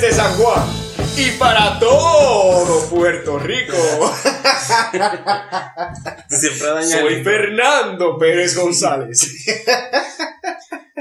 Desde 0.00 0.12
San 0.12 0.32
Juan 0.36 0.64
y 1.16 1.30
para 1.38 1.76
todo 1.80 2.88
Puerto 2.88 3.36
Rico. 3.40 3.74
Siempre 6.28 6.68
daña 6.68 6.86
Soy 7.00 7.14
el 7.14 7.24
Fernando 7.24 8.16
Pérez 8.16 8.56
González. 8.56 9.18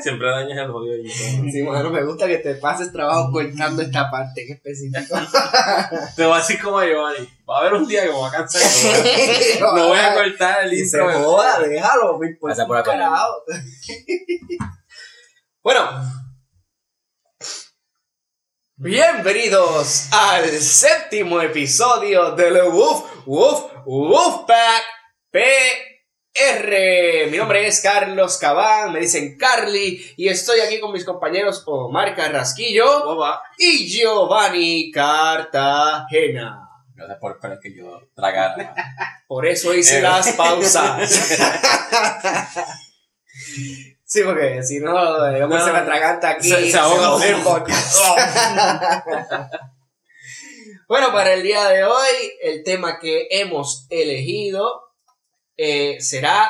Siempre 0.01 0.31
dañas 0.31 0.57
el 0.57 0.71
jodido. 0.71 0.95
Sí, 1.51 1.61
bueno, 1.61 1.91
me 1.91 2.03
gusta 2.05 2.25
que 2.25 2.39
te 2.39 2.55
pases 2.55 2.91
trabajo 2.91 3.31
cortando 3.31 3.83
esta 3.83 4.09
parte 4.09 4.47
en 4.47 4.53
específico. 4.53 5.15
Te 6.15 6.25
voy 6.25 6.33
a 6.33 6.37
decir 6.37 6.59
como 6.59 6.79
a 6.79 6.87
Giovanni. 6.87 7.29
Va 7.47 7.57
a 7.57 7.59
haber 7.59 7.73
un 7.75 7.87
día 7.87 8.01
que 8.01 8.09
me 8.09 8.15
voy 8.15 8.27
a 8.29 8.31
cansar. 8.31 8.61
No, 9.59 9.73
no 9.75 9.87
voy 9.89 9.99
a 9.99 10.15
cortar 10.15 10.63
el 10.63 10.71
se 10.71 10.97
intro. 10.97 11.11
joda, 11.23 11.59
déjalo, 11.59 12.17
me 12.17 12.29
importa 12.29 12.55
Pasa 12.55 12.65
por 12.67 12.77
un 12.77 12.81
acá. 12.81 12.91
carajo. 12.93 13.43
Bueno, 15.61 15.87
bienvenidos 18.79 20.07
al 20.11 20.47
séptimo 20.51 21.41
episodio 21.41 22.31
del 22.35 22.61
Woof 22.61 23.25
Woof 23.25 23.71
Wolfpack 23.85 24.83
PR. 25.31 27.27
Mi 27.31 27.37
nombre 27.37 27.65
es 27.65 27.81
Carlos 27.81 28.37
Cabán, 28.37 28.93
me 28.93 28.99
dicen 28.99 29.35
Carly, 29.35 30.13
y 30.15 30.27
estoy 30.29 30.59
aquí 30.59 30.79
con 30.79 30.91
mis 30.91 31.03
compañeros 31.03 31.63
Omar 31.65 32.15
Carrasquillo 32.15 33.03
Boba. 33.03 33.41
y 33.57 33.87
Giovanni 33.87 34.91
Cartagena. 34.91 36.69
Gracias 36.93 37.17
por 37.19 37.31
esperar 37.31 37.59
que 37.59 37.75
yo 37.75 37.99
tragara. 38.15 38.75
Por 39.27 39.47
eso 39.47 39.73
hice 39.73 39.97
Eh. 39.97 40.01
las 40.03 40.31
pausas. 40.33 41.11
Sí, 44.09 44.21
porque 44.23 44.63
si 44.63 44.79
no, 44.79 45.29
digamos, 45.33 45.59
No. 45.59 45.65
se 45.65 45.71
me 45.73 45.79
atraganta 45.79 46.29
aquí. 46.29 46.47
Se- 46.49 46.71
se 46.71 46.77
ahoga. 46.77 47.17
podcast. 47.43 47.97
bueno, 50.87 51.11
para 51.11 51.33
el 51.33 51.43
día 51.43 51.67
de 51.67 51.83
hoy, 51.83 52.31
el 52.41 52.63
tema 52.63 52.99
que 52.99 53.27
hemos 53.31 53.85
elegido 53.89 54.83
eh, 55.57 55.97
será 55.99 56.49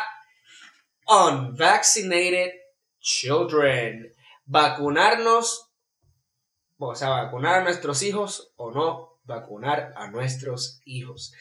Unvaccinated 1.07 2.51
Children. 2.99 4.13
Vacunarnos, 4.45 5.71
o 6.77 6.93
sea, 6.93 7.09
vacunar 7.09 7.55
a 7.55 7.63
nuestros 7.63 8.03
hijos 8.03 8.51
o 8.55 8.71
no 8.71 9.19
vacunar 9.23 9.93
a 9.97 10.09
nuestros 10.11 10.79
hijos. 10.85 11.33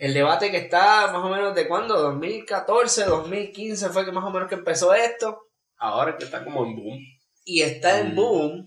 El 0.00 0.14
debate 0.14 0.50
que 0.50 0.56
está 0.56 1.12
más 1.12 1.22
o 1.22 1.28
menos 1.28 1.54
de 1.54 1.68
cuándo, 1.68 2.00
2014, 2.00 3.04
2015 3.04 3.90
fue 3.90 4.06
que 4.06 4.12
más 4.12 4.24
o 4.24 4.30
menos 4.30 4.48
que 4.48 4.54
empezó 4.54 4.94
esto 4.94 5.42
Ahora 5.76 6.16
que 6.16 6.24
está 6.24 6.42
como 6.42 6.64
en 6.64 6.74
boom. 6.74 6.98
y 7.44 7.60
está 7.60 8.00
en 8.00 8.14
boom 8.14 8.64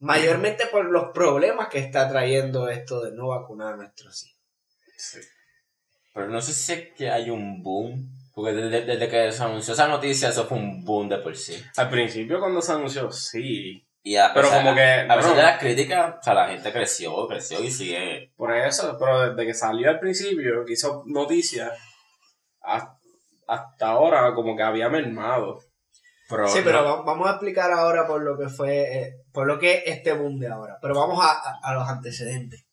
mayormente 0.00 0.66
por 0.66 0.90
los 0.90 1.12
problemas 1.14 1.68
que 1.68 1.78
está 1.78 2.08
trayendo 2.08 2.68
esto 2.68 3.04
de 3.04 3.12
no 3.12 3.28
vacunar 3.28 3.74
a 3.74 3.76
nuestros 3.76 4.26
hijos. 4.26 4.42
Sí. 4.96 5.20
Pero 6.12 6.28
no 6.28 6.40
sé 6.40 6.52
si 6.52 6.72
es 6.72 6.92
que 6.94 7.08
hay 7.08 7.30
un 7.30 7.62
boom. 7.62 8.10
Porque 8.34 8.52
desde, 8.52 8.84
desde 8.84 9.08
que 9.08 9.32
se 9.32 9.42
anunció 9.44 9.74
esa 9.74 9.86
noticia, 9.86 10.28
eso 10.28 10.44
fue 10.46 10.58
un 10.58 10.84
boom 10.84 11.08
de 11.08 11.18
por 11.18 11.36
sí. 11.36 11.54
Al 11.76 11.88
principio 11.88 12.40
cuando 12.40 12.60
se 12.60 12.72
anunció, 12.72 13.12
sí. 13.12 13.85
Y 14.08 14.16
a 14.18 14.32
Pero 14.32 14.46
pesar- 14.46 14.62
como 14.62 14.76
que, 14.76 14.82
A 14.84 15.02
pesar 15.16 15.16
bueno. 15.22 15.34
de 15.34 15.42
las 15.42 15.58
críticas, 15.58 16.14
o 16.20 16.22
sea, 16.22 16.34
la 16.34 16.48
gente 16.48 16.72
creció, 16.72 17.26
creció 17.26 17.60
y 17.60 17.72
sigue. 17.72 18.32
Por 18.36 18.54
eso, 18.54 18.96
pero 19.00 19.30
desde 19.30 19.46
que 19.46 19.52
salió 19.52 19.90
al 19.90 19.98
principio, 19.98 20.64
que 20.64 20.74
hizo 20.74 21.02
noticias, 21.06 21.72
hasta, 22.60 22.96
hasta 23.48 23.86
ahora 23.88 24.32
como 24.32 24.56
que 24.56 24.62
había 24.62 24.88
mermado. 24.88 25.58
Pero 26.28 26.46
sí, 26.46 26.60
no- 26.60 26.64
pero 26.66 26.84
va- 26.84 27.02
vamos 27.02 27.26
a 27.26 27.32
explicar 27.32 27.72
ahora 27.72 28.06
por 28.06 28.22
lo 28.22 28.38
que 28.38 28.48
fue, 28.48 28.96
eh, 28.96 29.12
por 29.32 29.48
lo 29.48 29.58
que 29.58 29.78
es 29.78 29.82
este 29.86 30.12
boom 30.12 30.38
de 30.38 30.46
ahora. 30.52 30.78
Pero 30.80 30.94
vamos 30.94 31.18
a, 31.20 31.32
a- 31.32 31.58
a 31.64 31.74
los 31.74 31.88
antecedentes. 31.88 32.64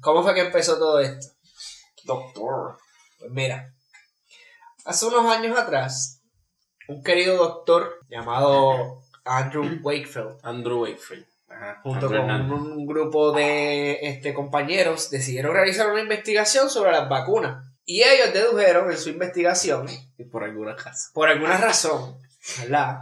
¿Cómo 0.00 0.24
fue 0.24 0.34
que 0.34 0.40
empezó 0.40 0.76
todo 0.76 0.98
esto? 0.98 1.28
Doctor. 2.02 2.78
Pues 3.20 3.30
mira, 3.30 3.72
hace 4.86 5.06
unos 5.06 5.24
años 5.26 5.56
atrás, 5.56 6.20
un 6.88 7.04
querido 7.04 7.36
doctor 7.36 8.00
llamado 8.08 9.03
Andrew 9.24 9.64
Wakefield 9.82 10.38
Andrew 10.42 10.82
Wakefield. 10.82 11.24
Ajá. 11.48 11.80
junto 11.82 12.06
Andrew 12.06 12.48
con 12.48 12.72
un 12.72 12.86
grupo 12.86 13.32
de 13.32 13.98
este, 14.02 14.34
compañeros, 14.34 15.10
decidieron 15.10 15.54
realizar 15.54 15.90
una 15.90 16.00
investigación 16.00 16.68
sobre 16.68 16.90
las 16.92 17.08
vacunas. 17.08 17.64
Y 17.86 18.02
ellos 18.02 18.32
dedujeron 18.32 18.90
en 18.90 18.96
su 18.96 19.10
investigación, 19.10 19.86
Y 20.18 20.24
por 20.24 20.42
alguna 20.42 20.74
casa. 20.74 21.10
por 21.12 21.28
alguna 21.28 21.58
razón, 21.58 22.16
¿verdad? 22.60 22.98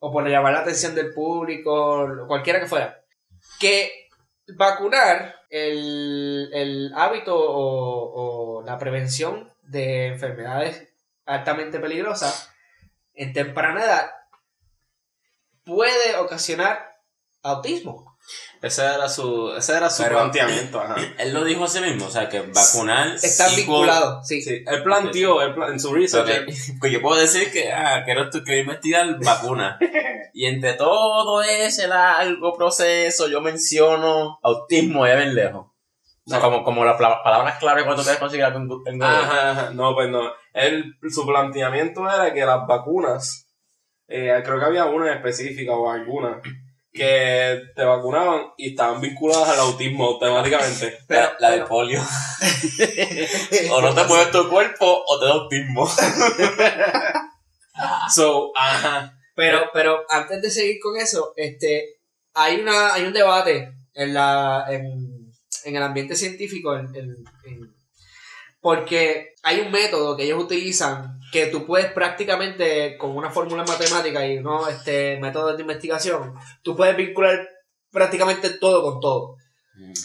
O 0.00 0.12
por 0.12 0.28
llamar 0.28 0.52
la 0.52 0.60
atención 0.60 0.94
del 0.94 1.12
público, 1.14 2.06
cualquiera 2.28 2.60
que 2.60 2.66
fuera, 2.66 3.00
que 3.58 3.90
vacunar 4.56 5.34
el, 5.50 6.50
el 6.52 6.92
hábito 6.94 7.34
o, 7.36 8.60
o 8.60 8.62
la 8.64 8.78
prevención 8.78 9.50
de 9.62 10.08
enfermedades 10.08 10.88
altamente 11.24 11.80
peligrosas 11.80 12.50
en 13.14 13.32
temprana 13.32 13.82
edad 13.84 14.10
puede 15.68 16.16
ocasionar 16.16 16.96
autismo. 17.42 18.16
Ese 18.60 18.82
era 18.84 19.08
su, 19.08 19.52
ese 19.56 19.76
era 19.76 19.88
su 19.88 20.02
Pero- 20.02 20.16
planteamiento. 20.16 20.80
Ajá. 20.80 20.96
Él 21.18 21.32
lo 21.32 21.44
dijo 21.44 21.64
a 21.64 21.68
sí 21.68 21.80
mismo, 21.80 22.06
o 22.06 22.10
sea, 22.10 22.28
que 22.28 22.40
vacunar. 22.40 23.14
Está 23.14 23.46
equal- 23.46 23.56
vinculado, 23.56 24.24
sí. 24.24 24.42
Sí, 24.42 24.64
él 24.66 24.82
planteó 24.82 25.40
él 25.42 25.54
pla- 25.54 25.68
en 25.68 25.78
su 25.80 25.94
research. 25.94 26.26
Porque, 26.26 26.52
pues 26.80 26.92
yo 26.92 27.00
puedo 27.00 27.20
decir 27.20 27.50
que, 27.52 27.72
ah, 27.72 28.02
quiero, 28.04 28.28
quiero 28.30 28.60
investigar 28.60 29.16
vacunas. 29.24 29.78
y 30.34 30.46
entre 30.46 30.74
todo 30.74 31.40
ese 31.42 31.86
largo 31.86 32.52
proceso, 32.54 33.28
yo 33.28 33.40
menciono 33.40 34.38
autismo 34.42 35.04
allá 35.04 35.16
bien 35.16 35.34
lejos. 35.36 35.66
O 36.26 36.30
sea, 36.30 36.40
como, 36.40 36.62
como 36.64 36.84
las 36.84 36.96
pla- 36.98 37.22
palabras 37.22 37.58
clave 37.58 37.84
cuando 37.84 38.04
te 38.04 38.18
conseguir 38.18 38.44
algo 38.44 38.58
en 38.58 38.68
Google. 38.68 38.90
en 38.90 38.98
Google. 38.98 39.14
Ajá, 39.16 39.50
ajá. 39.52 39.70
No, 39.70 39.94
pues 39.94 40.10
no. 40.10 40.20
Él, 40.52 40.96
su 41.08 41.24
planteamiento 41.24 42.02
era 42.10 42.34
que 42.34 42.44
las 42.44 42.66
vacunas, 42.66 43.47
eh, 44.08 44.40
creo 44.44 44.58
que 44.58 44.64
había 44.64 44.86
una 44.86 45.12
específica 45.14 45.72
o 45.72 45.90
alguna, 45.90 46.40
que 46.92 47.60
te 47.76 47.84
vacunaban 47.84 48.46
y 48.56 48.70
estaban 48.70 49.00
vinculadas 49.00 49.50
al 49.50 49.60
autismo 49.60 50.06
automáticamente. 50.06 50.98
La, 51.08 51.36
la 51.38 51.50
de 51.50 51.56
pero- 51.58 51.68
polio. 51.68 52.00
o 53.72 53.80
no 53.82 53.94
te 53.94 54.04
mueves 54.04 54.30
tu 54.32 54.48
cuerpo 54.48 55.04
o 55.06 55.18
te 55.20 55.26
da 55.26 55.32
autismo. 55.32 55.88
So, 58.12 58.50
ajá. 58.56 59.12
Pero, 59.36 59.70
pero 59.72 60.00
antes 60.10 60.42
de 60.42 60.50
seguir 60.50 60.78
con 60.82 60.96
eso, 60.96 61.32
este, 61.36 62.00
hay 62.34 62.60
una, 62.60 62.92
hay 62.94 63.04
un 63.04 63.12
debate 63.12 63.70
en 63.94 64.14
la, 64.14 64.64
en, 64.68 64.82
en 65.64 65.76
el 65.76 65.82
ambiente 65.82 66.16
científico, 66.16 66.74
en, 66.76 66.86
en- 66.96 67.24
en- 67.44 67.74
porque 68.68 69.32
hay 69.44 69.60
un 69.60 69.72
método 69.72 70.14
que 70.14 70.24
ellos 70.24 70.44
utilizan 70.44 71.18
que 71.32 71.46
tú 71.46 71.64
puedes 71.64 71.90
prácticamente 71.90 72.98
con 72.98 73.16
una 73.16 73.30
fórmula 73.30 73.64
matemática 73.64 74.26
y 74.26 74.36
unos 74.36 74.68
este, 74.68 75.18
métodos 75.22 75.56
de 75.56 75.62
investigación, 75.62 76.34
tú 76.60 76.76
puedes 76.76 76.94
vincular 76.94 77.48
prácticamente 77.90 78.50
todo 78.50 78.82
con 78.82 79.00
todo. 79.00 79.36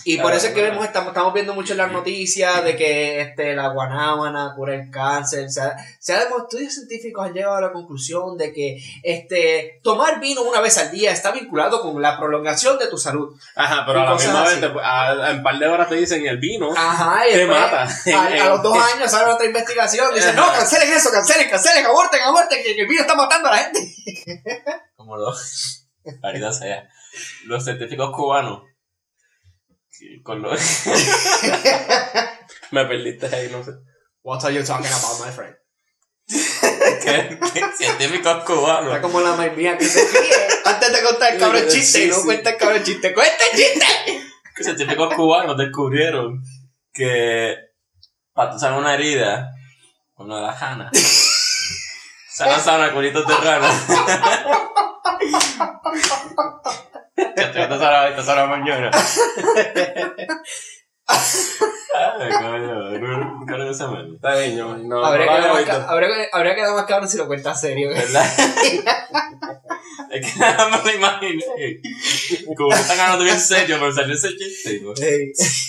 Y 0.06 0.18
por 0.18 0.34
eso 0.34 0.48
es 0.48 0.54
que 0.54 0.60
claro. 0.60 0.72
vemos, 0.74 0.86
estamos, 0.86 1.08
estamos 1.10 1.34
viendo 1.34 1.54
mucho 1.54 1.74
en 1.74 1.78
las 1.80 1.92
noticias 1.92 2.64
de 2.64 2.76
que 2.76 3.22
este, 3.22 3.56
la 3.56 3.70
guanábana 3.70 4.54
cura 4.56 4.76
el 4.76 4.90
cáncer. 4.92 5.50
Se 5.50 5.62
ha, 5.62 5.76
se 6.00 6.14
ha 6.14 6.20
demostrado- 6.20 6.44
estudios 6.44 6.74
científicos 6.74 7.26
han 7.26 7.34
llegado 7.34 7.56
a 7.56 7.62
la 7.62 7.72
conclusión 7.72 8.38
de 8.38 8.54
que 8.54 8.78
este, 9.02 9.80
tomar 9.84 10.20
vino 10.20 10.42
una 10.44 10.62
vez 10.62 10.78
al 10.78 10.92
día 10.92 11.12
está 11.12 11.32
vinculado 11.32 11.82
con 11.82 12.02
la 12.02 12.18
prolongación 12.20 12.78
de 12.78 12.88
tu 12.88 12.98
salud. 12.98 13.36
Ajá, 13.56 13.84
pero 13.86 14.00
Y 14.00 14.02
a 14.02 14.06
la 14.06 14.16
misma 14.16 14.44
vez, 14.44 14.60
te- 14.60 14.80
a, 14.82 15.10
a- 15.10 15.32
en 15.32 15.38
un 15.38 15.44
par 15.44 15.58
de 15.58 15.68
horas 15.68 15.90
te 15.90 15.96
dicen 15.96 16.26
el 16.26 16.38
vino. 16.38 16.70
Ajá, 16.76 17.28
y 17.28 17.32
Te 17.32 17.38
después, 17.40 17.60
mata. 17.60 17.84
A, 17.84 18.46
a 18.46 18.50
los 18.50 18.64
dos 18.64 18.78
años 18.94 19.10
sale 19.10 19.32
otra 19.32 19.46
investigación. 19.46 20.14
Dicen, 20.14 20.36
no, 20.36 20.46
cancelen 20.54 20.92
eso, 20.94 21.10
cancelen, 21.12 21.50
cancelen, 21.50 21.86
aborten, 21.86 22.22
aborten, 22.22 22.62
que 22.64 22.80
el 22.80 22.88
vino 22.88 23.02
está 23.02 23.16
matando 23.16 23.48
a 23.50 23.52
la 23.52 23.58
gente. 23.58 23.96
Como 24.96 25.18
los. 25.18 25.88
Caridad 26.22 26.52
sea. 26.52 26.90
Los 27.46 27.64
científicos 27.64 28.12
cubanos. 28.16 28.64
Con 30.24 30.42
los. 30.42 30.60
Me 32.72 32.86
perdiste 32.86 33.28
ahí, 33.36 33.50
no 33.52 33.64
sé. 33.64 33.72
What 34.24 34.44
are 34.46 34.54
you 34.54 34.64
talking 34.64 34.88
about, 34.92 35.20
my 35.26 35.32
friend? 35.32 35.56
que- 37.04 37.38
que 37.54 37.62
científicos 37.78 38.32
Está 38.38 38.46
cubanos. 38.46 38.98
como 39.00 39.20
la 39.20 39.34
maíz 39.36 39.56
mía 39.58 39.78
que 39.78 39.86
se 39.86 40.00
ríe 40.08 40.34
antes 40.64 40.92
de 40.94 41.02
contar 41.04 41.34
el 41.34 41.40
cabrón 41.40 41.64
Sí, 41.70 41.80
chiste. 41.82 42.08
no 42.08 42.16
sí. 42.16 42.22
cuenta 42.24 42.50
el 42.52 42.58
cabrón 42.58 42.84
chiste. 42.84 43.14
¡Cuenta 43.14 43.44
el 43.52 43.58
chiste! 43.60 43.86
Que 44.56 44.64
científicos 44.64 45.14
cubanos 45.16 45.58
descubrieron 45.58 46.42
que. 46.94 47.56
Para 48.34 48.58
sanar 48.58 48.80
una 48.80 48.94
herida. 48.96 49.52
Lo 50.18 50.36
de 50.38 50.42
la 50.42 50.54
jana. 50.54 50.90
Sana, 52.34 52.58
sana, 52.60 52.92
culitos 52.94 53.28
de 53.28 53.36
rana. 53.36 53.70
Ya 57.16 57.52
te 57.52 57.60
vas 57.60 57.72
a 57.72 57.78
sanar 57.80 58.10
esta 58.12 58.24
mañana. 58.48 58.92
Ay, 61.96 62.30
no, 62.42 62.58
me. 62.58 64.16
Está 64.16 64.36
bien, 64.40 64.58
yo, 64.58 64.78
no, 64.78 65.06
Habría, 65.06 65.26
no 65.26 65.32
lo 65.32 65.38
quedado 65.38 65.54
más 65.54 65.90
habría, 65.90 66.10
habría 66.32 66.56
quedado 66.56 66.76
más 66.76 66.86
cabrón 66.86 67.10
si 67.10 67.18
lo 67.18 67.28
cuentas 67.28 67.60
serio. 67.60 67.90
¿Verdad? 67.90 68.26
Es 70.10 70.32
que 70.32 70.40
nada 70.40 70.70
más 70.70 70.86
me 70.86 70.94
imaginé. 70.94 71.44
Como 72.56 72.70
que 72.70 72.76
están 72.76 72.98
ganando 72.98 73.24
bien 73.24 73.40
serio, 73.40 73.78
pero 73.80 73.92
salió 73.92 74.14
ese 74.14 74.36
chiste. 74.38 74.80
¿no? 74.84 74.94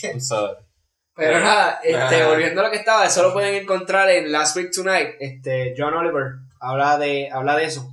I'm 0.02 0.20
sorry. 0.20 0.56
Pero 1.16 1.40
nada, 1.40 1.80
este, 1.82 2.24
volviendo 2.26 2.60
a 2.60 2.64
lo 2.64 2.70
que 2.70 2.76
estaba, 2.76 3.06
eso 3.06 3.22
lo 3.22 3.32
pueden 3.32 3.54
encontrar 3.54 4.10
en 4.10 4.30
Last 4.30 4.56
Week 4.56 4.70
Tonight. 4.70 5.14
Este, 5.18 5.74
John 5.78 5.94
Oliver 5.94 6.24
habla 6.60 6.98
de, 6.98 7.30
habla 7.32 7.56
de 7.56 7.64
eso. 7.64 7.90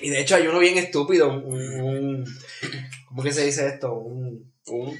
Y 0.00 0.10
de 0.10 0.20
hecho 0.20 0.34
hay 0.34 0.48
uno 0.48 0.58
bien 0.58 0.78
estúpido, 0.78 1.28
un, 1.28 1.80
un- 1.80 2.24
¿cómo 3.12 3.22
que 3.22 3.32
se 3.32 3.44
dice 3.44 3.66
esto? 3.66 3.92
Un, 3.92 4.52
Un 4.66 4.98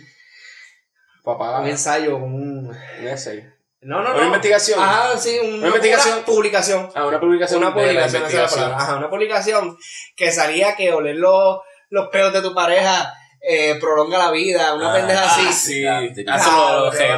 papá, 1.24 1.60
un 1.60 1.66
ensayo, 1.68 2.16
un... 2.16 2.68
un 2.68 3.06
essay. 3.08 3.44
No, 3.80 4.00
no, 4.02 4.10
no. 4.10 4.16
Una 4.16 4.26
investigación. 4.26 4.78
Ajá, 4.80 5.16
sí, 5.18 5.38
un- 5.42 5.54
Una 5.54 5.66
investigación. 5.68 6.16
Una 6.18 6.24
publicación. 6.26 6.90
Ah, 6.94 7.06
una 7.06 7.18
publicación. 7.20 7.58
Una 7.62 7.70
de 7.70 7.74
la 7.74 7.82
publicación, 7.82 8.06
esa 8.06 8.06
es 8.06 8.12
la 8.12 8.18
investigación. 8.40 8.60
palabra. 8.64 8.84
Ajá, 8.84 8.96
una 8.98 9.10
publicación 9.10 9.76
que 10.16 10.30
salía 10.32 10.76
que 10.76 10.92
oler 10.92 11.16
los, 11.16 11.58
los 11.90 12.08
pelos 12.10 12.32
de 12.32 12.42
tu 12.42 12.54
pareja 12.54 13.12
eh, 13.40 13.76
prolonga 13.80 14.18
la 14.18 14.30
vida, 14.30 14.74
una 14.74 14.90
Ah, 14.92 14.94
pendeja 14.94 15.24
así. 15.24 15.46
Ah, 15.48 15.52
sí. 15.52 15.84
Ah, 16.28 16.34
Hacen 16.34 16.54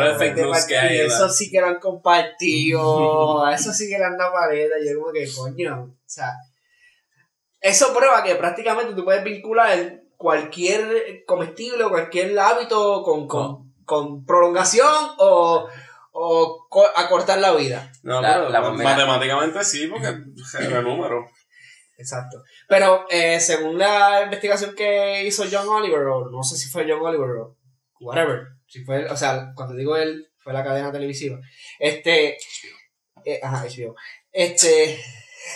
los 0.01 0.19
de 0.19 0.33
fake 0.33 0.67
que 0.69 0.79
hay. 0.79 1.01
Eso 1.01 1.29
sí 1.29 1.51
que 1.51 1.61
lo 1.61 1.67
han 1.67 1.79
compartido. 1.81 3.47
eso 3.53 3.73
sí 3.73 3.89
que 3.91 3.99
le 3.99 4.05
han 4.05 4.17
dado 4.17 4.33
paleta. 4.33 4.75
Yo 4.83 4.99
como 5.01 5.13
que, 5.13 5.29
coño. 5.35 5.83
O 5.83 5.97
sea, 6.07 6.33
eso 7.61 7.95
prueba 7.95 8.23
que 8.23 8.35
prácticamente 8.37 8.95
tú 8.95 9.05
puedes 9.05 9.25
vincular 9.25 10.01
cualquier 10.17 11.25
comestible 11.27 11.85
o 11.85 11.91
cualquier 11.91 12.39
hábito 12.39 13.03
con, 13.03 13.27
con, 13.29 13.73
con 13.85 14.25
prolongación 14.25 14.87
o, 15.19 15.69
o 16.13 16.67
co- 16.69 16.91
acortar 16.97 17.39
la 17.39 17.53
vida. 17.55 17.91
No, 18.03 18.21
La- 18.21 18.35
pero 18.51 18.73
matemáticamente 18.73 19.65
sí, 19.65 19.87
porque 19.87 20.15
era 20.61 20.83
número. 20.83 21.27
Exacto. 21.97 22.43
Pero 22.69 23.07
eh, 23.09 23.39
según 23.41 23.79
la 23.79 24.23
investigación 24.25 24.75
que 24.75 25.25
hizo 25.25 25.45
John 25.51 25.69
Oliver, 25.69 26.01
o 26.07 26.29
no 26.31 26.43
sé 26.43 26.57
si 26.57 26.69
fue 26.69 26.87
John 26.89 27.01
Oliver 27.05 27.31
o 27.37 27.57
whatever, 28.01 28.49
si 28.67 28.85
fue, 28.85 29.07
o 29.07 29.17
sea, 29.17 29.53
cuando 29.55 29.75
digo 29.77 29.97
él, 29.97 30.29
fue 30.39 30.53
la 30.53 30.65
cadena 30.65 30.91
televisiva. 30.91 31.39
Este, 31.79 32.37
eh, 33.25 33.41
ajá, 33.43 33.65
HBO. 33.65 33.95
Este, 34.33 35.01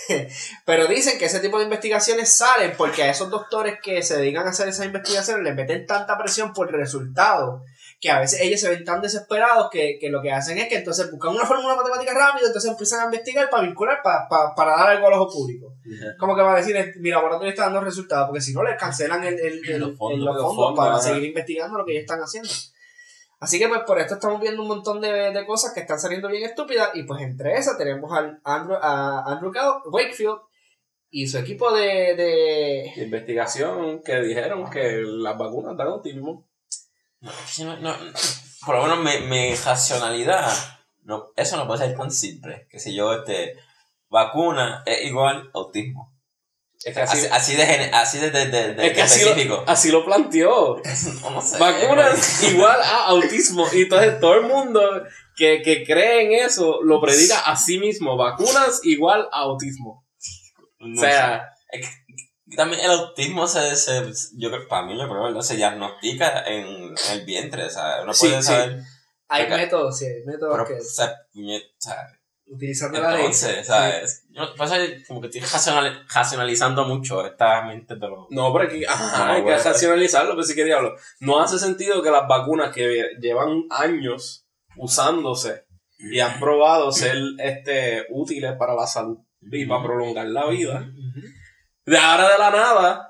pero 0.64 0.86
dicen 0.86 1.18
que 1.18 1.26
ese 1.26 1.40
tipo 1.40 1.58
de 1.58 1.64
investigaciones 1.64 2.36
salen 2.36 2.74
porque 2.76 3.02
a 3.02 3.10
esos 3.10 3.30
doctores 3.30 3.78
que 3.82 4.02
se 4.02 4.16
dedican 4.16 4.46
a 4.46 4.50
hacer 4.50 4.68
esas 4.68 4.86
investigaciones 4.86 5.42
les 5.44 5.54
meten 5.54 5.86
tanta 5.86 6.16
presión 6.18 6.52
por 6.52 6.68
el 6.68 6.74
resultado 6.74 7.62
que 8.00 8.10
a 8.10 8.20
veces 8.20 8.40
ellos 8.42 8.60
se 8.60 8.68
ven 8.68 8.84
tan 8.84 9.00
desesperados 9.02 9.68
que, 9.72 9.98
que 10.00 10.08
lo 10.08 10.22
que 10.22 10.30
hacen 10.30 10.56
es 10.58 10.68
que 10.68 10.76
entonces 10.76 11.10
buscan 11.10 11.34
una 11.34 11.44
fórmula 11.44 11.74
matemática 11.74 12.14
rápida, 12.14 12.46
entonces 12.46 12.70
empiezan 12.70 13.00
a 13.00 13.04
investigar 13.06 13.50
para 13.50 13.64
vincular, 13.64 13.98
para, 14.04 14.28
para, 14.28 14.54
para 14.54 14.76
dar 14.76 14.90
algo 14.90 15.08
al 15.08 15.14
ojo 15.14 15.28
público. 15.32 15.74
Como 16.16 16.36
que 16.36 16.42
va 16.42 16.54
a 16.54 16.58
decir, 16.58 16.76
mi 17.00 17.10
laboratorio 17.10 17.50
está 17.50 17.64
dando 17.64 17.80
resultados, 17.80 18.28
porque 18.28 18.40
si 18.40 18.52
no, 18.54 18.62
le 18.62 18.76
cancelan 18.76 19.24
el, 19.24 19.34
el, 19.40 19.68
el- 19.68 19.80
Los 19.80 19.98
fondos, 19.98 20.18
el- 20.20 20.24
los 20.24 20.34
los 20.36 20.44
fondos 20.44 20.56
fondos, 20.66 20.84
para 20.84 21.00
seguir 21.02 21.24
investigando 21.28 21.76
lo 21.76 21.84
que 21.84 21.90
ellos 21.92 22.02
están 22.02 22.20
haciendo. 22.20 22.50
Así 23.40 23.58
que 23.58 23.68
pues 23.68 23.80
por 23.86 23.98
esto 24.00 24.14
estamos 24.14 24.40
viendo 24.40 24.62
un 24.62 24.68
montón 24.68 25.00
de, 25.00 25.30
de 25.32 25.46
cosas 25.46 25.72
que 25.72 25.80
están 25.80 26.00
saliendo 26.00 26.28
bien 26.28 26.44
estúpidas 26.44 26.90
y 26.94 27.04
pues 27.04 27.22
entre 27.22 27.54
esas 27.56 27.78
tenemos 27.78 28.12
al 28.12 28.40
Andrew, 28.44 28.76
a 28.80 29.24
Andrew 29.32 29.52
Wakefield 29.86 30.38
y 31.10 31.26
su 31.28 31.38
equipo 31.38 31.72
de... 31.72 32.14
de 32.16 32.92
De 32.96 33.04
investigación 33.04 34.02
que 34.02 34.20
dijeron 34.20 34.68
que 34.70 35.02
las 35.04 35.38
vacunas 35.38 35.76
dan 35.76 35.86
autismo. 35.88 36.46
Sí, 37.46 37.64
no- 37.64 37.76
no- 37.78 37.94
por 38.66 38.74
lo 38.76 38.82
menos 38.82 38.98
mi, 38.98 39.26
mi 39.28 39.54
racionalidad, 39.54 40.50
no, 41.04 41.28
eso 41.36 41.56
no 41.56 41.66
puede 41.66 41.86
ser 41.86 41.96
tan 41.96 42.10
simple. 42.10 42.66
Que 42.68 42.78
si 42.80 42.94
yo, 42.94 43.12
este, 43.12 43.54
vacuna 44.08 44.82
es 44.84 45.04
igual 45.04 45.48
autismo. 45.54 46.12
Es 46.84 46.94
que 46.94 47.00
así, 47.02 47.26
Así, 47.30 47.56
de, 47.56 47.62
así 47.92 48.18
de, 48.18 48.30
de, 48.30 48.46
de- 48.46 48.74
de- 48.74 48.86
es 48.86 48.90
que 48.92 48.96
de 48.96 49.02
así, 49.02 49.20
lo, 49.22 49.26
específico. 49.30 49.64
así 49.66 49.90
lo 49.90 50.04
planteó. 50.04 50.76
No 51.30 51.40
sé, 51.42 51.58
Vacunas 51.58 52.42
igual 52.52 52.80
a 52.80 53.06
autismo. 53.06 53.66
Y 53.72 53.82
entonces 53.82 54.20
todo 54.20 54.34
el 54.34 54.42
mundo 54.46 54.80
que, 55.36 55.60
que 55.62 55.84
cree 55.84 56.22
en 56.24 56.44
eso 56.44 56.80
lo 56.82 57.00
predica 57.00 57.40
a 57.40 57.56
sí 57.56 57.78
mismo. 57.78 58.16
Vacunas 58.16 58.80
igual 58.84 59.28
a 59.32 59.40
autismo. 59.40 60.06
O 60.80 61.00
sea, 61.00 61.52
sé. 61.72 61.88
También 62.56 62.80
el 62.82 62.90
autismo 62.92 63.46
se, 63.46 63.76
se 63.76 64.02
yo 64.36 64.48
creo, 64.50 64.66
para 64.68 64.86
mí, 64.86 64.96
yo 64.96 65.06
creo, 65.08 65.22
¿verdad? 65.24 65.42
se 65.42 65.56
diagnostica 65.56 66.44
en, 66.46 66.64
en 66.66 66.94
el 67.12 67.24
vientre, 67.26 67.64
o 67.64 67.70
sea, 67.70 68.00
uno 68.02 68.14
Sí, 68.14 68.28
puede 68.28 68.40
sí. 68.40 68.48
saber, 68.48 68.80
hay 69.28 69.48
métodos, 69.50 69.98
sí, 69.98 70.06
hay 70.06 70.24
métodos 70.24 70.66
que 70.66 70.74
o 70.74 70.80
sea, 71.78 72.17
utilizando 72.50 73.00
la 73.00 73.14
ley. 73.14 73.32
¿sabes? 73.32 74.24
Yo, 74.30 74.54
pasa 74.56 74.78
que 74.78 75.04
como 75.06 75.20
que 75.20 75.26
estoy 75.28 75.42
racional- 75.42 76.04
racionalizando 76.12 76.84
mucho 76.84 77.24
esta 77.26 77.62
mente 77.62 77.94
de 77.96 78.08
los... 78.08 78.26
no, 78.30 78.52
pero 78.52 78.64
aquí, 78.68 78.84
ajá, 78.84 79.26
No, 79.26 79.32
hay 79.32 79.44
que 79.44 79.56
racionalizarlo, 79.58 80.30
pero 80.32 80.42
si 80.42 80.54
que 80.54 80.64
diablo. 80.64 80.94
No 81.20 81.40
hace 81.40 81.58
sentido 81.58 82.02
que 82.02 82.10
las 82.10 82.26
vacunas 82.28 82.72
que 82.74 83.10
llevan 83.20 83.64
años 83.70 84.46
usándose 84.76 85.64
y 85.98 86.20
han 86.20 86.38
probado 86.38 86.92
ser 86.92 87.16
este, 87.38 88.06
útiles 88.10 88.54
para 88.58 88.74
la 88.74 88.86
salud 88.86 89.18
y 89.40 89.66
para 89.66 89.82
prolongar 89.82 90.26
la 90.26 90.46
vida, 90.48 90.86
de 91.86 91.98
ahora 91.98 92.30
de 92.30 92.38
la 92.38 92.50
nada 92.50 93.04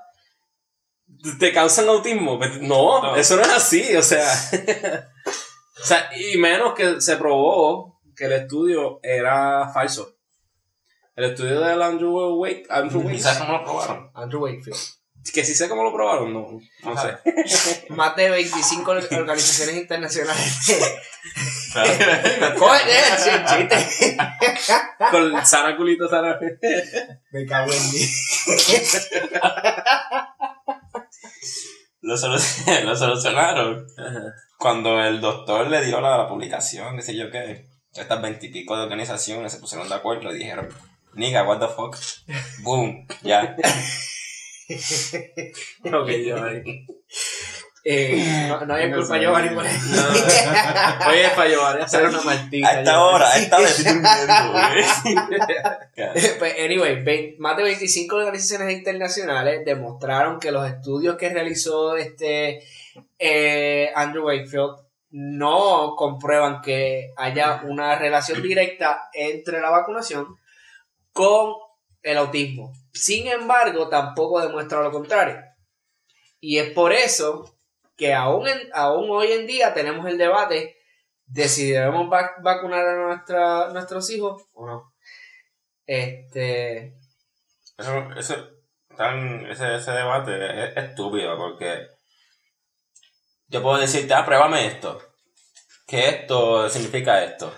te 1.39 1.51
causan 1.53 1.87
autismo. 1.89 2.39
No, 2.61 3.01
No. 3.01 3.15
eso 3.15 3.35
no 3.35 3.41
es 3.43 3.49
así, 3.49 3.95
o 3.95 4.01
sea. 4.03 4.25
o 5.81 5.85
sea, 5.85 6.09
y 6.17 6.37
menos 6.37 6.73
que 6.73 6.99
se 7.01 7.17
probó 7.17 7.88
que 8.19 8.25
el 8.25 8.33
estudio 8.33 8.99
era 9.01 9.71
falso. 9.73 10.17
El 11.15 11.31
estudio 11.31 11.61
del 11.61 11.81
Andrew 11.81 12.35
Wake, 12.35 12.65
Andrew 12.69 13.01
¿Y 13.01 13.05
Wake, 13.05 13.19
sabes 13.19 13.39
cómo 13.39 13.53
lo 13.53 13.63
probaron? 13.63 14.11
Andrew 14.13 14.43
Wakefield. 14.43 14.77
que 15.33 15.45
sí 15.45 15.55
sé 15.55 15.69
cómo 15.69 15.85
lo 15.85 15.93
probaron, 15.93 16.33
no, 16.33 16.59
no 16.83 17.01
sé. 17.01 17.85
Más 17.89 18.13
de 18.17 18.29
25 18.29 18.91
organizaciones 18.91 19.77
internacionales. 19.77 20.59
Coge, 22.57 22.81
eh, 22.89 23.17
sí, 23.17 23.29
chiste. 23.47 24.17
Con 25.11 25.45
Sara 25.45 25.77
Culito, 25.77 26.09
Sara. 26.09 26.37
Me 27.31 27.45
cago 27.45 27.71
en 27.71 27.91
mí. 27.91 28.01
lo 32.01 32.17
solucionaron. 32.97 33.87
Cuando 34.57 35.01
el 35.01 35.21
doctor 35.21 35.67
le 35.67 35.85
dio 35.85 36.01
la, 36.01 36.17
la 36.17 36.27
publicación, 36.27 36.97
qué 36.97 37.01
sé 37.01 37.15
yo 37.15 37.31
qué, 37.31 37.68
estas 37.93 38.21
veintipico 38.21 38.75
de 38.77 38.83
organizaciones 38.83 39.51
se 39.51 39.59
pusieron 39.59 39.87
de 39.89 39.95
acuerdo 39.95 40.33
y 40.33 40.39
dijeron, 40.39 40.69
nigga, 41.13 41.43
what 41.43 41.59
the 41.59 41.67
fuck, 41.67 41.97
boom, 42.63 43.07
ya. 43.21 43.55
ok, 45.85 46.09
yo 46.25 46.43
ahí. 46.43 46.85
Eh, 47.85 48.45
no, 48.49 48.65
no 48.65 48.73
hay 48.75 48.91
culpa 48.91 49.15
yo, 49.15 49.23
Giovanni, 49.23 49.55
por 49.55 49.65
eso. 49.65 49.79
No. 49.95 51.09
Oye, 51.09 51.29
para 51.33 51.49
llevar 51.49 51.81
Hacer 51.81 52.05
una 52.05 52.21
maldita. 52.21 52.67
A 52.67 52.79
esta 52.79 53.01
hora, 53.01 53.29
a 53.31 53.37
esta 53.39 53.57
hora 53.57 53.67
estoy 53.69 53.85
durmiendo, 53.85 54.51
güey. 54.51 56.35
Pues, 56.39 56.53
anyway, 56.63 57.01
ve- 57.03 57.35
más 57.39 57.55
de 57.57 57.63
25 57.63 58.15
organizaciones 58.17 58.77
internacionales 58.77 59.63
demostraron 59.65 60.39
que 60.39 60.51
los 60.51 60.69
estudios 60.69 61.15
que 61.17 61.29
realizó 61.29 61.95
este 61.95 62.61
eh, 63.17 63.91
Andrew 63.95 64.25
Wakefield 64.25 64.75
no 65.11 65.95
comprueban 65.95 66.61
que 66.61 67.13
haya 67.17 67.61
una 67.63 67.95
relación 67.97 68.41
directa 68.41 69.09
entre 69.13 69.59
la 69.59 69.69
vacunación 69.69 70.37
con 71.11 71.53
el 72.03 72.17
autismo. 72.17 72.71
Sin 72.93 73.27
embargo, 73.27 73.89
tampoco 73.89 74.41
demuestra 74.41 74.81
lo 74.81 74.91
contrario. 74.91 75.41
Y 76.39 76.57
es 76.57 76.71
por 76.71 76.93
eso 76.93 77.57
que 77.97 78.13
aún, 78.13 78.47
aún 78.73 79.09
hoy 79.09 79.31
en 79.33 79.47
día 79.47 79.73
tenemos 79.73 80.05
el 80.07 80.17
debate 80.17 80.77
de 81.25 81.49
si 81.49 81.71
debemos 81.71 82.07
vac- 82.07 82.41
vacunar 82.41 82.85
a 82.85 83.69
nuestros 83.73 84.09
hijos 84.09 84.43
o 84.53 84.65
no. 84.65 84.93
Este. 85.85 86.95
Eso, 87.77 88.47
tan, 88.95 89.45
ese, 89.47 89.75
ese 89.75 89.91
debate 89.91 90.63
es 90.65 90.77
estúpido 90.77 91.37
porque 91.37 91.87
yo 93.49 93.61
puedo 93.61 93.77
decirte, 93.77 94.13
ah, 94.13 94.25
pruébame 94.25 94.67
esto. 94.67 95.01
Que 95.85 96.07
esto 96.07 96.69
significa 96.69 97.23
esto. 97.23 97.53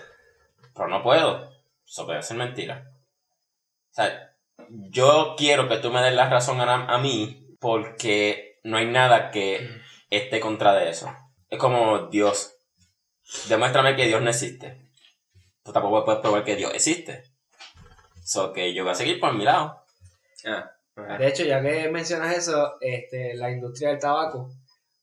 Pero 0.74 0.88
no 0.88 1.02
puedo. 1.02 1.50
Eso 1.86 2.06
puede 2.06 2.22
ser 2.22 2.38
mentira. 2.38 2.90
O 3.90 3.94
sea, 3.94 4.34
yo 4.68 5.34
quiero 5.36 5.68
que 5.68 5.76
tú 5.76 5.90
me 5.90 6.02
des 6.02 6.14
la 6.14 6.28
razón 6.28 6.60
a, 6.60 6.86
a 6.86 6.98
mí 6.98 7.56
porque 7.60 8.58
no 8.64 8.78
hay 8.78 8.86
nada 8.86 9.30
que 9.30 9.68
esté 10.08 10.40
contra 10.40 10.74
de 10.74 10.90
eso. 10.90 11.14
Es 11.50 11.58
como 11.58 12.08
Dios. 12.08 12.56
Demuéstrame 13.48 13.94
que 13.94 14.06
Dios 14.06 14.22
no 14.22 14.30
existe. 14.30 14.90
Tú 15.62 15.72
tampoco 15.72 16.04
puedes 16.04 16.20
probar 16.20 16.44
que 16.44 16.56
Dios 16.56 16.72
existe. 16.74 17.24
So 18.24 18.52
que 18.52 18.72
yo 18.72 18.84
voy 18.84 18.92
a 18.92 18.96
seguir 18.96 19.20
por 19.20 19.34
mi 19.34 19.44
lado. 19.44 19.84
Ah. 20.46 20.72
De 21.18 21.28
hecho, 21.28 21.44
ya 21.44 21.62
que 21.62 21.88
mencionas 21.88 22.36
eso, 22.36 22.76
este, 22.80 23.34
la 23.34 23.50
industria 23.50 23.90
del 23.90 23.98
tabaco, 23.98 24.50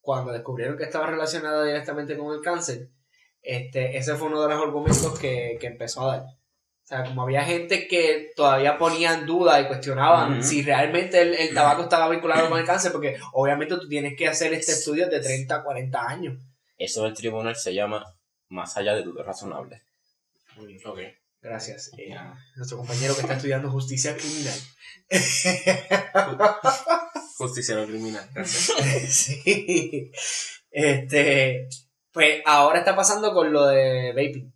cuando 0.10 0.32
descubrieron 0.32 0.75
que 0.75 0.86
estaba 0.86 1.06
relacionada 1.06 1.63
directamente 1.63 2.18
con 2.18 2.34
el 2.34 2.42
cáncer, 2.42 2.89
este, 3.44 3.96
ese 3.96 4.16
fue 4.16 4.28
uno 4.28 4.42
de 4.42 4.50
los 4.50 4.60
argumentos 4.60 5.20
que, 5.20 5.56
que 5.62 5.68
empezó 5.68 6.10
a 6.10 6.18
dar. 6.18 6.24
O 6.24 6.88
sea, 6.89 7.04
como 7.04 7.22
había 7.22 7.44
gente 7.44 7.88
que 7.88 8.32
todavía 8.36 8.80
ponía 8.80 9.13
en 9.13 9.28
duda 9.28 9.62
y 9.62 9.68
cuestionaban 9.68 10.44
si 10.44 10.63
realmente 10.63 11.22
el, 11.22 11.36
el 11.36 11.54
tabaco 11.54 11.84
estaba 11.84 12.10
vinculado 12.10 12.50
con 12.50 12.58
el 12.58 12.66
cáncer, 12.66 12.92
porque 12.92 13.18
obviamente 13.34 13.75
tú 13.78 13.88
tienes 13.88 14.18
que 14.18 14.28
hacer 14.28 14.51
este 14.51 14.72
estudio 14.72 15.08
de 15.08 15.20
30 15.20 15.56
a 15.58 15.63
40 15.63 16.08
años. 16.08 16.42
Eso 16.75 17.04
del 17.04 17.13
tribunal 17.13 17.56
se 17.56 17.75
llama 17.75 18.04
más 18.48 18.78
allá 18.78 18.96
de 18.96 19.04
dudas 19.04 19.28
razonables. 19.28 19.80
Ok. 20.86 21.01
Gracias. 21.41 21.91
eh, 21.98 22.15
nuestro 22.55 22.77
compañero 22.77 23.15
que 23.15 23.22
está 23.22 23.36
estudiando 23.36 23.69
justicia 23.72 24.15
criminal. 24.17 24.60
Justiciero 27.38 27.86
criminal. 27.86 28.27
Gracias. 28.34 28.77
sí. 29.10 30.12
Este, 30.72 31.67
pues 32.12 32.41
ahora 32.46 32.79
está 32.79 32.96
pasando 32.96 33.34
con 33.34 33.51
lo 33.53 33.67
de 33.67 34.10
vaping. 34.12 34.53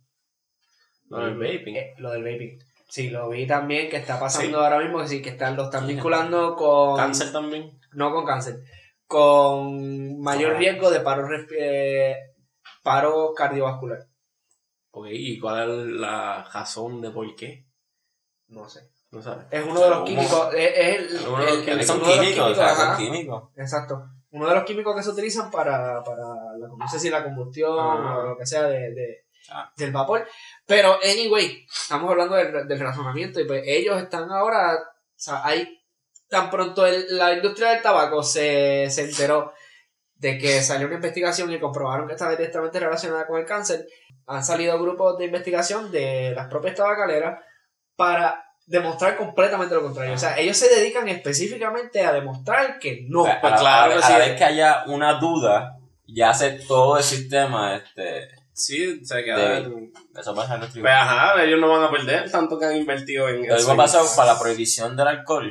No, 1.08 1.26
el 1.26 1.34
vaping. 1.36 1.76
Eh, 1.76 1.94
lo 1.98 2.10
del 2.12 2.22
vaping. 2.22 2.58
Sí, 2.88 3.08
lo 3.10 3.28
vi 3.30 3.46
también 3.46 3.88
que 3.88 3.96
está 3.96 4.20
pasando 4.20 4.58
Sí. 4.58 4.64
ahora 4.64 4.78
mismo, 4.80 5.00
que 5.00 5.08
sí, 5.08 5.22
que 5.22 5.30
están, 5.30 5.56
lo 5.56 5.64
están 5.64 5.86
vinculando 5.86 6.54
con... 6.54 6.96
Cáncer 6.96 7.32
también. 7.32 7.80
No 7.92 8.12
con 8.12 8.24
cáncer. 8.24 8.56
Con 9.06 10.20
mayor 10.20 10.54
Ah. 10.54 10.58
riesgo 10.58 10.90
de 10.90 11.00
paro, 11.00 11.26
eh, 11.58 12.14
paro 12.82 13.32
cardiovascular. 13.34 14.06
Ok, 14.96 15.06
¿y 15.10 15.38
cuál 15.40 15.70
es 15.80 15.86
la 16.00 16.44
razón 16.52 17.00
de 17.00 17.10
por 17.10 17.34
qué? 17.34 17.66
No 18.48 18.68
sé. 18.68 18.90
No 19.10 19.20
sabes. 19.22 19.46
Es 19.50 19.64
uno 19.64 19.80
de 19.80 19.90
los 19.90 20.04
químicos. 20.04 20.54
Es, 20.54 20.72
es 20.78 20.96
el, 21.20 21.26
Uno 21.28 21.38
de 21.38 21.44
los 21.46 21.52
el- 21.58 21.64
químicos. 21.64 21.86
Son 21.86 21.96
uno 21.98 22.08
de 22.08 22.16
los 22.16 22.24
químicos, 22.26 22.50
o 22.50 22.54
sea, 22.54 22.66
ajá. 22.72 22.86
son 22.96 23.04
químicos. 23.04 23.42
Exacto. 23.56 24.02
Uno 24.30 24.48
de 24.48 24.54
los 24.54 24.64
químicos 24.64 24.96
que 24.96 25.02
se 25.02 25.10
utilizan 25.10 25.50
para, 25.50 26.02
para 26.02 26.18
la, 26.58 26.68
no 26.76 26.88
sé 26.88 26.98
si 26.98 27.10
la 27.10 27.22
combustión 27.24 27.76
Ah. 27.78 28.18
o 28.18 28.22
lo 28.30 28.36
que 28.38 28.46
sea 28.46 28.64
de, 28.64 28.92
de- 28.94 29.24
Ah. 29.50 29.70
del 29.76 29.92
vapor. 29.92 30.26
Pero, 30.66 30.96
anyway, 31.02 31.66
estamos 31.70 32.10
hablando 32.10 32.34
del, 32.36 32.66
del 32.66 32.80
razonamiento 32.80 33.40
y 33.40 33.44
pues 33.46 33.62
ellos 33.66 34.00
están 34.00 34.30
ahora, 34.30 34.74
o 34.76 34.80
sea, 35.16 35.44
hay, 35.44 35.80
tan 36.28 36.50
pronto 36.50 36.86
el- 36.86 37.18
la 37.18 37.34
industria 37.34 37.70
del 37.70 37.82
tabaco 37.82 38.22
se, 38.22 38.88
se 38.90 39.02
enteró 39.04 39.52
de 40.24 40.38
que 40.38 40.62
salió 40.62 40.86
una 40.86 40.96
investigación 40.96 41.52
y 41.52 41.60
comprobaron 41.60 42.06
que 42.08 42.14
está 42.14 42.30
directamente 42.30 42.80
relacionada 42.80 43.26
con 43.26 43.38
el 43.38 43.44
cáncer, 43.44 43.86
han 44.26 44.42
salido 44.42 44.80
grupos 44.80 45.18
de 45.18 45.26
investigación 45.26 45.92
de 45.92 46.32
las 46.34 46.48
propias 46.48 46.74
tabacaleras 46.76 47.38
para 47.94 48.42
demostrar 48.66 49.18
completamente 49.18 49.74
lo 49.74 49.82
contrario. 49.82 50.14
O 50.14 50.18
sea, 50.18 50.38
ellos 50.38 50.56
se 50.56 50.74
dedican 50.74 51.06
específicamente 51.08 52.00
a 52.06 52.12
demostrar 52.14 52.78
que 52.78 53.04
no. 53.10 53.26
A, 53.26 53.38
pues 53.38 53.52
la- 53.52 53.58
claro 53.58 53.92
a 53.92 53.96
a 53.96 53.98
la 53.98 54.06
sí. 54.06 54.14
vez 54.30 54.38
que 54.38 54.44
haya 54.44 54.84
una 54.86 55.18
duda, 55.20 55.76
ya 56.06 56.30
hace 56.30 56.52
todo 56.66 56.96
el 56.96 57.04
sistema, 57.04 57.76
este, 57.76 58.28
Sí, 58.56 59.04
se 59.04 59.24
queda. 59.24 59.36
De- 59.60 59.90
eso 60.18 60.32
pasa 60.34 60.54
en 60.54 60.54
el 60.54 60.60
Pues 60.60 60.72
tribunal. 60.72 60.96
ajá, 61.00 61.42
ellos 61.42 61.60
no 61.60 61.68
van 61.68 61.82
a 61.82 61.90
perder 61.90 62.30
tanto 62.30 62.56
que 62.58 62.64
han 62.66 62.76
invertido 62.76 63.28
en 63.28 63.38
Lo 63.46 63.56
eso. 63.56 63.56
mismo 63.56 63.76
pasó 63.76 64.06
para 64.16 64.32
la 64.34 64.38
prohibición 64.38 64.96
del 64.96 65.08
alcohol. 65.08 65.50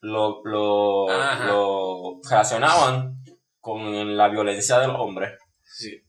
Lo, 0.00 0.42
lo, 0.44 1.06
lo 1.46 2.20
relacionaban 2.28 3.23
con 3.64 4.16
la 4.16 4.28
violencia 4.28 4.78
de 4.78 4.88
los 4.88 4.96
hombres. 5.00 5.32
Sí. 5.62 6.00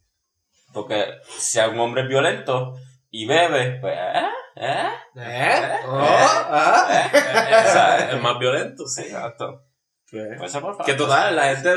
Porque 0.73 1.05
si 1.39 1.57
un 1.59 1.79
hombre 1.79 2.01
es 2.03 2.07
violento 2.09 2.75
y 3.09 3.25
bebe, 3.25 3.79
pues, 3.79 3.95
¿eh? 3.97 4.27
¿eh? 4.57 4.87
¿Eh? 5.15 5.61
Oh, 5.87 6.01
¿Eh? 6.01 6.05
ah. 6.49 7.09
Eh, 7.13 7.67
¿sabes? 7.71 8.13
El 8.13 8.19
más 8.21 8.37
violento, 8.37 8.85
sí. 8.85 9.03
Exacto. 9.03 9.63
Pues, 10.11 10.37
Pues 10.37 10.77
que 10.85 10.93
total, 10.93 11.35
la 11.35 11.55
gente 11.55 11.73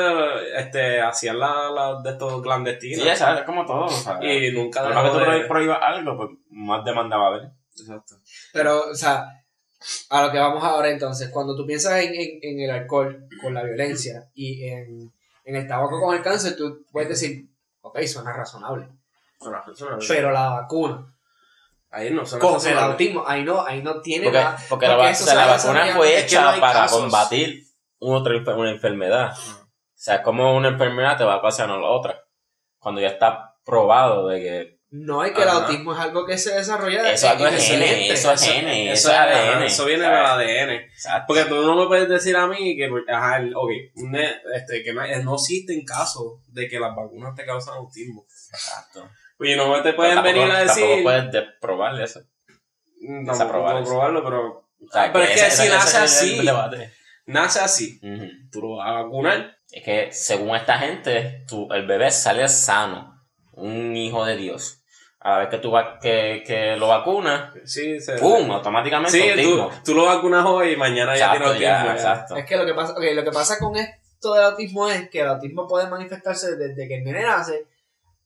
este, 0.57 1.01
hacía 1.01 1.33
la, 1.33 1.71
la 1.71 2.03
de 2.03 2.11
estos 2.11 2.43
clandestinos. 2.43 3.03
Sí, 3.03 3.09
esa 3.09 3.39
es 3.39 3.45
como 3.45 3.65
todo. 3.65 3.89
Sea, 3.89 4.19
Y 4.23 4.53
nunca 4.53 4.83
más 4.89 5.05
que 5.05 5.11
tú 5.11 5.19
de- 5.19 5.27
prohí- 5.27 5.49
prohíbas 5.49 5.79
algo, 5.81 6.17
pues 6.17 6.31
más 6.51 6.85
demanda 6.85 7.17
va 7.17 7.25
a 7.25 7.29
haber. 7.29 7.51
Exacto. 7.79 8.17
Pero, 8.53 8.91
o 8.91 8.95
sea, 8.95 9.25
a 10.11 10.23
lo 10.23 10.31
que 10.33 10.39
vamos 10.39 10.63
ahora 10.65 10.91
entonces, 10.91 11.31
cuando 11.31 11.57
tú 11.57 11.65
piensas 11.67 12.01
en, 12.03 12.15
en- 12.15 12.39
en 12.43 12.61
el 12.61 12.71
alcohol 12.71 13.29
con 13.41 13.55
la 13.55 13.63
violencia 13.63 14.29
y 14.35 14.69
en, 14.69 15.13
en 15.49 15.57
el 15.57 15.67
tabaco 15.67 16.01
con 16.01 16.15
el 16.15 16.23
cáncer, 16.23 16.57
tú 16.57 16.85
puedes 16.93 17.09
decir, 17.09 17.49
ok, 17.81 18.01
suena 18.03 18.33
razonable. 18.33 18.89
Pero, 19.41 19.63
eso 19.73 19.91
no- 19.91 19.99
Pero 20.07 20.31
la 20.31 20.51
vacuna 20.51 21.15
Ahí 21.91 22.11
no 22.11 22.27
son 22.27 22.39
con 22.39 22.67
el 22.67 22.79
autismo, 22.79 23.25
ahí 23.27 23.43
no, 23.45 23.65
ahí 23.65 23.83
no 23.83 24.03
tiene 24.03 24.25
Porque, 24.25 24.39
nada. 24.41 24.59
porque 24.69 24.87
la, 24.89 24.93
porque 24.95 25.07
va- 25.07 25.11
eso 25.11 25.23
o 25.25 25.27
sea, 25.27 25.33
se 25.35 25.41
la 25.41 25.47
va 25.47 25.57
vacuna 25.57 25.97
fue 25.97 26.19
Es 26.19 26.25
hecha 26.25 26.53
no 26.55 26.61
para 26.61 26.81
casos. 26.81 27.01
combatir 27.01 27.65
una, 28.01 28.19
otra, 28.19 28.35
enfer- 28.35 28.57
una 28.59 28.71
enfermedad. 28.71 29.33
O 29.33 29.67
sea, 29.95 30.23
como 30.23 30.55
una 30.55 30.69
enfermedad 30.69 31.17
te 31.17 31.25
va 31.25 31.35
a 31.37 31.43
pasar 31.43 31.71
a 31.71 31.79
la 31.79 31.87
otra. 31.89 32.21
Cuando 32.79 33.01
ya 33.01 33.09
está 33.09 33.57
probado 33.65 34.29
de 34.29 34.41
que 34.41 34.78
No, 34.91 35.23
es 35.23 35.33
que 35.33 35.43
el 35.43 35.49
autismo 35.51 35.93
es 35.93 35.99
algo 36.01 36.25
que 36.25 36.39
se 36.39 36.55
desarrolla 36.55 37.13
Eso 37.13 37.27
es 37.27 37.33
algo 37.33 37.45
de 37.45 37.61
gene, 37.61 38.09
eso 38.11 38.33
es 38.33 38.43
gene, 38.43 38.91
eso 38.91 39.11
es 39.11 39.17
ADN. 39.19 39.63
Eso 39.65 39.85
viene 39.85 40.05
del. 40.05 40.15
ADN. 40.15 40.71
Exacto. 40.71 41.25
Porque 41.27 41.45
tú 41.45 41.57
no 41.63 41.77
me 41.77 41.87
puedes 41.87 42.09
decir 42.09 42.35
a 42.37 42.47
mí 42.47 42.75
que, 42.75 42.91
ajá, 43.09 43.43
ok, 43.55 43.71
este, 44.55 44.83
que 44.83 44.95
no, 44.95 45.03
no 45.25 45.35
existen 45.35 45.85
casos 45.85 46.39
de 46.49 46.69
que 46.69 46.81
las 46.81 46.95
vacunas 46.97 47.35
te 47.35 47.45
causan 47.45 47.75
autismo. 47.75 48.25
Exacto. 48.51 49.11
Y 49.41 49.55
no 49.57 49.83
te 49.83 49.93
pueden 49.93 50.15
Tampoco- 50.15 50.35
venir 50.39 50.51
a 50.51 50.61
decir. 50.61 50.83
Tampoco 50.83 51.03
puedes 51.03 51.33
de- 51.33 51.43
probar 51.61 52.01
eso. 52.01 52.21
Mm, 53.01 53.27
desaprobar 53.27 53.75
Tampoco 53.75 53.85
puedo 53.85 53.85
probarlo, 53.85 54.25
pero. 54.25 54.49
O 54.81 54.91
sea, 54.91 55.13
Pero 55.13 55.25
es 55.25 55.31
que 55.33 55.47
ese- 55.49 55.63
si 55.65 55.69
nace 55.69 55.97
así. 55.99 56.49
Nace 57.27 57.61
así. 57.61 58.01
Tú 58.51 58.63
lo 58.63 58.77
vas 58.77 58.89
a 58.89 58.93
vacunar. 59.03 59.59
Es 59.71 59.85
que 59.85 60.09
según 60.13 60.57
esta 60.57 60.79
gente, 60.79 61.45
tu, 61.47 61.71
el 61.75 61.87
bebé 61.87 62.11
sale 62.11 62.49
sano, 62.49 63.23
un 63.53 63.95
hijo 63.95 64.25
de 64.25 64.37
Dios. 64.37 64.78
A 65.21 65.31
la 65.33 65.39
vez 65.41 65.49
que 65.49 65.59
tú 65.59 65.71
va- 65.73 65.99
que, 65.99 66.45
que 66.47 66.77
lo 66.77 66.87
vacunas, 66.89 67.53
Sí, 67.65 68.01
se. 68.01 68.15
¡pum! 68.19 68.51
automáticamente 68.53 69.19
Sí, 69.37 69.43
tú, 69.43 69.69
tú 69.85 69.95
lo 69.95 70.05
vacunas 70.05 70.45
hoy 70.47 70.73
y 70.73 70.77
mañana 70.77 71.17
ya 71.17 71.27
Exacto, 71.35 71.51
tiene 71.51 71.61
ya, 71.61 71.81
autismo. 71.81 71.89
ya. 71.89 71.95
exacto. 72.13 72.37
Es 72.37 72.47
que 72.47 72.57
lo 72.57 72.65
que 72.65 72.75
pasa, 72.75 72.93
ok, 72.93 73.03
lo 73.15 73.25
que 73.25 73.31
pasa 73.33 73.59
con 73.59 73.77
esto 73.77 74.35
del 74.35 74.45
autismo 74.45 74.89
es 74.89 75.11
que 75.11 75.21
el 75.21 75.29
autismo 75.29 75.67
puede 75.67 75.89
manifestarse 75.89 76.55
desde 76.57 76.87
que 76.87 76.99
el 76.99 77.05
nene 77.05 77.23
nace 77.23 77.65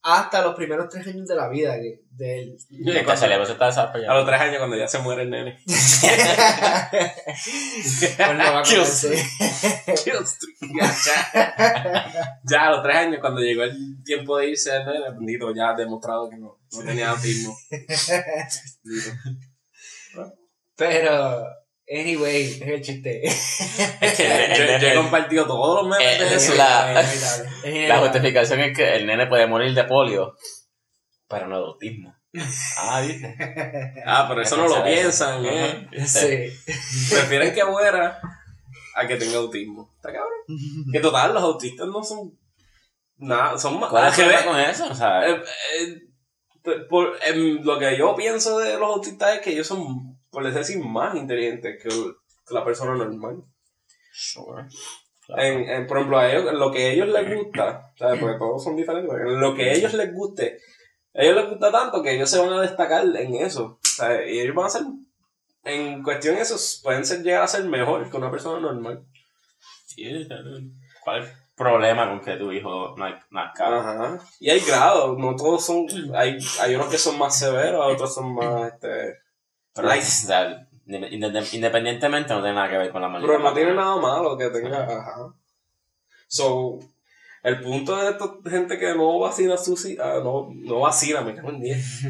hasta 0.02 0.42
los 0.42 0.54
primeros 0.54 0.88
tres 0.88 1.06
años 1.06 1.28
de 1.28 1.36
la 1.36 1.48
vida 1.48 1.76
de, 1.76 2.02
de 2.10 2.40
él. 2.40 2.56
Cerebro 3.16 3.46
se 3.46 3.52
está 3.52 3.68
A 3.68 4.14
los 4.14 4.26
tres 4.26 4.40
años 4.40 4.58
cuando 4.58 4.76
ya 4.76 4.88
se 4.88 4.98
muere 4.98 5.22
el 5.22 5.30
nene. 5.30 5.58
Pues 8.02 8.18
no 8.18 8.52
va 8.52 8.62
conocerse. 8.62 9.14
ya, 10.74 10.92
ya 12.44 12.66
a 12.66 12.70
los 12.70 12.82
tres 12.82 12.96
años 12.96 13.20
cuando 13.20 13.40
llegó 13.40 13.62
el 13.62 14.02
tiempo 14.04 14.36
de 14.38 14.50
irse 14.50 14.76
el 14.76 14.84
nene, 14.84 15.10
bendito, 15.10 15.54
ya 15.54 15.70
ha 15.70 15.74
demostrado 15.74 16.28
que 16.28 16.36
no, 16.36 16.58
no 16.72 16.84
tenía 16.84 17.10
autismo. 17.10 17.56
Pero, 20.76 21.46
anyway, 22.00 22.42
es 22.44 22.60
el 22.62 22.80
chiste. 22.82 23.20
Es 24.00 24.14
que 24.16 24.26
el- 24.46 24.56
yo, 24.56 24.64
el- 24.64 24.80
yo 24.80 24.88
he 24.88 24.94
compartido 24.94 25.46
todos 25.46 25.82
los 25.82 25.90
memes 25.98 26.20
Eh, 26.20 26.24
de 26.24 26.34
es 26.36 26.42
eso. 26.44 26.54
la- 26.54 27.00
Es 27.00 27.88
la 27.88 27.98
justificación 27.98 28.60
es 28.60 28.76
que 28.76 28.96
el 28.96 29.06
nene 29.06 29.26
puede 29.26 29.46
morir 29.46 29.74
de 29.74 29.84
polio, 29.84 30.36
pero 31.28 31.46
no 31.48 31.58
de 31.58 31.64
autismo. 31.66 32.14
Ah, 32.78 33.02
¿viste? 33.06 33.36
Ah, 34.06 34.24
pero 34.28 34.40
eso 34.42 34.56
no 34.56 34.66
lo 34.66 34.82
piensan, 34.84 35.44
eh. 35.44 35.88
Sí. 36.06 36.48
Prefieren 37.10 37.52
que 37.54 37.64
muera 37.64 38.18
a 38.94 39.06
que 39.06 39.16
tenga 39.16 39.36
autismo. 39.36 39.92
¿Está 39.96 40.08
cabrón? 40.12 40.30
Que 40.92 41.00
total, 41.00 41.34
los 41.34 41.42
autistas 41.42 41.86
no 41.88 42.02
son 42.02 42.32
nada, 43.18 43.58
son 43.58 43.78
más. 43.78 43.90
¿Cuál 43.90 44.08
es 44.10 44.18
el 44.18 44.44
con 44.44 44.58
eso? 44.58 44.86
O 44.90 44.94
sea, 44.94 45.28
Eh, 45.28 45.42
eh, 45.78 45.98
por- 46.88 47.18
lo 47.34 47.78
que 47.78 47.96
yo 47.98 48.14
pienso 48.16 48.58
de 48.58 48.78
los 48.78 48.88
autistas 48.96 49.34
es 49.36 49.40
que 49.42 49.50
ellos 49.50 49.66
son, 49.66 50.11
por 50.32 50.50
decir 50.52 50.82
más 50.84 51.14
inteligentes 51.14 51.80
que, 51.80 51.88
el- 51.88 52.14
que 52.48 52.54
la 52.54 52.64
persona 52.64 52.96
normal. 52.96 53.44
sure. 54.12 54.64
En, 55.36 55.68
en, 55.68 55.86
por 55.86 55.98
ejemplo, 55.98 56.18
a 56.18 56.30
ellos, 56.30 56.52
lo 56.52 56.70
que 56.72 56.86
a 56.86 56.88
ellos 56.92 57.08
les 57.08 57.34
gusta, 57.36 57.92
¿sabes? 57.96 58.18
porque 58.20 58.38
todos 58.38 58.64
son 58.64 58.74
diferentes, 58.76 59.14
lo 59.24 59.54
que 59.54 59.70
a 59.70 59.72
ellos 59.74 59.94
les 59.94 60.12
guste, 60.12 60.58
a 61.14 61.22
ellos 61.22 61.36
les 61.36 61.48
gusta 61.50 61.70
tanto 61.70 62.02
que 62.02 62.14
ellos 62.16 62.28
se 62.28 62.38
van 62.40 62.52
a 62.52 62.60
destacar 62.60 63.04
en 63.16 63.34
eso. 63.36 63.78
¿sabes? 63.84 64.28
Y 64.32 64.40
ellos 64.40 64.54
van 64.56 64.66
a 64.66 64.70
ser, 64.70 64.82
en 65.64 66.02
cuestión 66.02 66.34
de 66.34 66.42
eso, 66.42 66.56
pueden 66.82 67.06
ser, 67.06 67.22
llegar 67.22 67.42
a 67.44 67.46
ser 67.46 67.64
mejor 67.64 68.10
que 68.10 68.16
una 68.16 68.30
persona 68.30 68.60
normal. 68.60 69.04
Sí, 69.86 70.26
¿Cuál 71.04 71.22
es 71.22 71.28
el 71.28 71.34
problema 71.54 72.08
con 72.08 72.20
que 72.20 72.36
tu 72.36 72.50
hijo 72.50 72.96
naz- 72.96 73.24
nazca? 73.30 73.78
Ajá. 73.78 74.18
Y 74.40 74.50
hay 74.50 74.60
grados, 74.60 75.16
no 75.18 75.36
todos 75.36 75.64
son, 75.64 75.86
hay, 76.14 76.36
hay 76.60 76.74
unos 76.74 76.88
que 76.88 76.98
son 76.98 77.16
más 77.18 77.38
severos, 77.38 77.92
otros 77.94 78.12
son 78.14 78.34
más, 78.34 78.72
este, 78.72 79.18
Inde- 80.86 81.48
independientemente 81.52 82.34
no 82.34 82.40
tiene 82.40 82.54
nada 82.56 82.68
que 82.70 82.78
ver 82.78 82.90
con 82.90 83.02
la 83.02 83.08
maldita. 83.08 83.32
Pero 83.32 83.42
no 83.44 83.54
tiene 83.54 83.74
nada 83.74 83.96
malo 83.96 84.36
que 84.36 84.48
tenga. 84.50 84.84
Ajá. 84.84 85.34
So, 86.26 86.78
el 87.42 87.60
punto 87.60 87.96
de 87.96 88.10
esta 88.10 88.26
gente 88.50 88.78
que 88.78 88.94
no 88.94 89.18
vacina 89.18 89.56
sus 89.56 89.84
hi- 89.86 89.98
ah, 90.00 90.20
no, 90.22 90.48
no 90.52 90.80
vacina, 90.80 91.20
me 91.22 91.34
cago 91.34 91.50
en 91.50 91.60
10. 91.60 92.02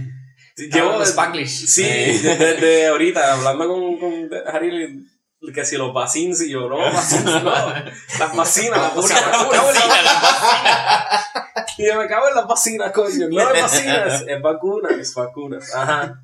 Llevo 0.56 0.92
Llevo 0.92 1.02
Spanglish. 1.02 1.66
Sí, 1.66 1.82
desde 1.82 2.86
ahorita, 2.88 3.34
hablando 3.34 3.68
con, 3.68 3.98
con 3.98 4.30
Harry, 4.46 5.06
que 5.54 5.64
si 5.64 5.76
los 5.76 5.92
vaccines 5.94 6.40
y 6.42 6.50
yo, 6.50 6.68
no, 6.68 6.78
vaccines, 6.78 7.42
no. 7.42 7.50
Las 8.18 8.36
vacinas, 8.36 8.78
las 8.80 8.94
vacinas. 8.94 9.24
Y 11.78 11.86
yo 11.86 11.96
me 11.96 12.06
cago 12.06 12.28
en 12.28 12.34
las 12.34 12.46
vacinas, 12.46 12.92
coño. 12.92 13.28
No 13.30 13.50
es 13.54 13.62
vacinas, 13.62 14.24
es 14.26 14.42
vacuna, 14.42 14.90
es 14.98 15.14
vacunas. 15.14 15.74
Ajá. 15.74 16.22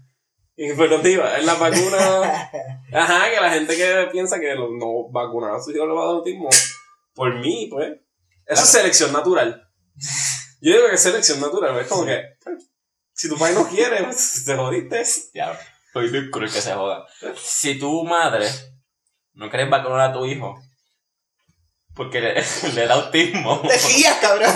Informativa. 0.58 1.38
Es 1.38 1.44
la 1.44 1.54
vacuna. 1.54 2.50
Ajá, 2.92 3.30
que 3.30 3.40
la 3.40 3.50
gente 3.50 3.76
que 3.76 4.08
piensa 4.10 4.40
que 4.40 4.54
no 4.56 5.08
vacunados 5.10 5.60
a 5.60 5.64
sus 5.64 5.74
hijos 5.74 5.86
le 5.86 5.94
va 5.94 6.02
a 6.02 6.06
dar 6.06 6.14
autismo. 6.16 6.48
Por 7.14 7.34
mí, 7.38 7.68
pues. 7.70 7.92
Eso 8.44 8.64
es 8.64 8.68
selección 8.68 9.12
natural. 9.12 9.70
Yo 10.60 10.72
digo 10.72 10.88
que 10.88 10.96
es 10.96 11.02
selección 11.02 11.40
natural. 11.40 11.78
Es 11.78 11.86
como 11.86 12.04
que. 12.04 12.20
Si 13.12 13.28
tu 13.28 13.38
país 13.38 13.56
no 13.56 13.68
quiere, 13.68 14.02
pues, 14.04 14.44
te 14.44 14.56
jodiste. 14.56 15.02
Ya, 15.32 15.58
soy 15.92 16.10
bien 16.10 16.30
cruel 16.30 16.52
que 16.52 16.60
se 16.60 16.72
joda. 16.72 17.06
Si 17.36 17.78
tu 17.78 18.04
madre 18.04 18.48
no 19.34 19.48
quieres 19.50 19.70
vacunar 19.70 20.10
a 20.10 20.12
tu 20.12 20.26
hijo 20.26 20.58
porque 21.94 22.20
le, 22.20 22.34
le 22.74 22.86
da 22.86 22.94
autismo, 22.94 23.60
Te 23.62 23.76
guías, 23.88 24.18
cabrón. 24.20 24.54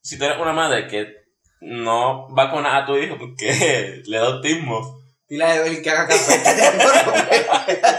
si 0.00 0.16
tú 0.18 0.24
eres 0.24 0.38
una 0.38 0.52
madre 0.52 0.86
que 0.86 1.27
no 1.60 2.28
vacunas 2.28 2.82
a 2.82 2.86
tu 2.86 2.96
hijo 2.96 3.16
porque 3.18 4.02
le 4.06 4.18
da 4.18 4.26
autismo, 4.26 4.98
Dile 5.28 5.44
a 5.44 5.56
Evelyn 5.56 5.82
que 5.82 5.90
haga 5.90 6.08
café. 6.08 6.40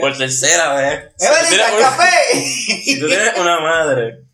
por 0.00 0.16
tercera 0.16 0.74
vez, 0.74 1.12
si 1.18 1.26
¡Evelyn, 1.26 1.76
una- 1.76 1.80
café! 1.90 2.34
si 2.34 3.00
tú 3.00 3.06
tienes 3.08 3.36
una 3.38 3.60
madre 3.60 4.24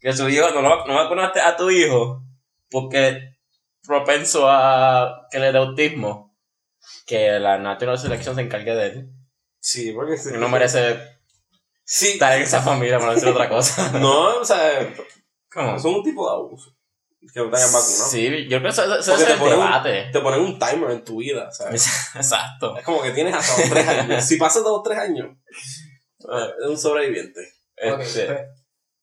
que 0.00 0.12
su 0.12 0.28
hijo 0.28 0.50
no, 0.50 0.62
lo- 0.62 0.86
no 0.86 0.94
vacunaste 0.94 1.40
a 1.40 1.56
tu 1.56 1.70
hijo 1.70 2.22
porque 2.70 3.08
es 3.08 3.16
propenso 3.86 4.48
a 4.48 5.26
que 5.30 5.38
le 5.38 5.52
dé 5.52 5.58
autismo, 5.58 6.36
que 7.06 7.38
la 7.38 7.58
Natural 7.58 7.98
Selection 7.98 8.34
se 8.34 8.42
encargue 8.42 8.74
de 8.74 8.86
él. 8.86 9.10
Sí, 9.60 9.92
porque. 9.92 10.16
sí. 10.16 10.30
No 10.34 10.48
merece 10.48 10.98
Sí. 11.84 12.12
estar 12.12 12.32
en 12.34 12.42
esa 12.42 12.62
familia 12.62 12.98
para 12.98 13.14
decir 13.14 13.28
otra 13.28 13.48
cosa. 13.48 13.90
No, 13.98 14.38
o 14.40 14.44
sea, 14.44 14.92
¿Cómo? 15.52 15.78
son 15.78 15.96
un 15.96 16.02
tipo 16.02 16.28
de 16.28 16.34
abuso. 16.36 16.74
Que 17.32 17.40
no 17.40 17.50
te 17.50 17.56
hayan 17.56 17.72
vacunado. 17.72 18.08
Sí, 18.10 18.44
yo 18.48 18.58
creo 18.58 18.62
que 18.62 18.68
eso, 18.68 18.82
eso 18.98 19.10
Porque 19.12 19.22
es 19.22 19.26
te 19.28 19.32
el 19.34 19.38
ponen, 19.38 19.54
debate. 19.58 20.06
un, 20.06 20.12
te 20.12 20.20
ponen 20.20 20.40
un 20.40 20.58
timer 20.58 20.90
en 20.90 21.04
tu 21.04 21.16
vida, 21.18 21.50
¿sabes? 21.52 21.86
Exacto. 22.14 22.76
Es 22.76 22.84
como 22.84 23.00
que 23.02 23.10
tienes 23.12 23.34
hasta 23.34 23.60
dos 23.62 23.70
tres 23.70 23.88
años. 23.88 24.24
Si 24.24 24.36
pasas 24.36 24.64
dos 24.64 24.80
o 24.80 24.82
tres 24.82 24.98
años, 24.98 25.28
es 26.18 26.66
un 26.68 26.76
sobreviviente. 26.78 27.40
Ok, 27.92 28.00
Este, 28.00 28.26
pues, 28.26 28.40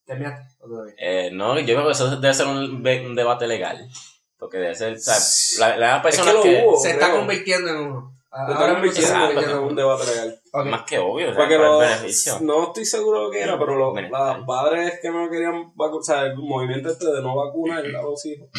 terminaste. 0.05 0.55
¿O 0.59 0.67
todavía? 0.67 0.93
eh, 0.97 1.29
no, 1.31 1.57
yo 1.59 1.65
creo 1.65 1.85
que 1.85 1.91
eso 1.93 2.15
debe 2.17 2.33
ser 2.33 2.47
un, 2.47 2.83
debate 3.15 3.47
legal. 3.47 3.89
Porque 4.37 4.57
debe 4.57 4.75
ser, 4.75 4.93
o 4.93 4.99
sea, 4.99 5.17
la, 5.59 5.77
la 5.77 6.01
persona 6.01 6.31
lo 6.33 6.41
que, 6.43 6.63
hubo. 6.65 6.77
Se 6.79 6.91
está 6.91 7.11
convirtiendo 7.11 7.69
en 7.69 7.77
uno. 7.77 8.18
Te 8.31 8.37
Ahora 8.37 8.53
están 8.53 8.81
mismo 8.81 8.95
se 8.95 9.01
está 9.01 9.19
convirtiendo 9.19 9.27
convirtiendo 9.27 9.51
en 9.51 9.57
en 9.57 9.63
un 9.63 9.71
uno. 9.71 9.81
debate 9.81 10.05
legal. 10.11 10.41
Ok. 10.53 10.65
más 10.67 10.83
que 10.83 10.99
obvio, 10.99 11.25
o 11.29 11.33
sea, 11.33 11.37
Porque 11.37 11.57
los, 11.57 11.79
beneficio. 11.79 12.37
no 12.41 12.63
estoy 12.67 12.85
seguro 12.85 13.29
de 13.29 13.37
qué 13.37 13.43
era, 13.43 13.57
pero 13.57 13.75
los, 13.75 13.95
los 13.95 14.45
padres 14.45 14.99
que 15.01 15.09
no 15.09 15.29
querían 15.29 15.71
vacunar, 15.75 15.99
o 15.99 16.03
sea, 16.03 16.21
el 16.27 16.35
movimiento 16.37 16.89
este 16.89 17.07
de 17.11 17.21
no 17.23 17.35
vacunar 17.35 17.83
a 17.83 18.01
los 18.03 18.23
hijos, 18.27 18.49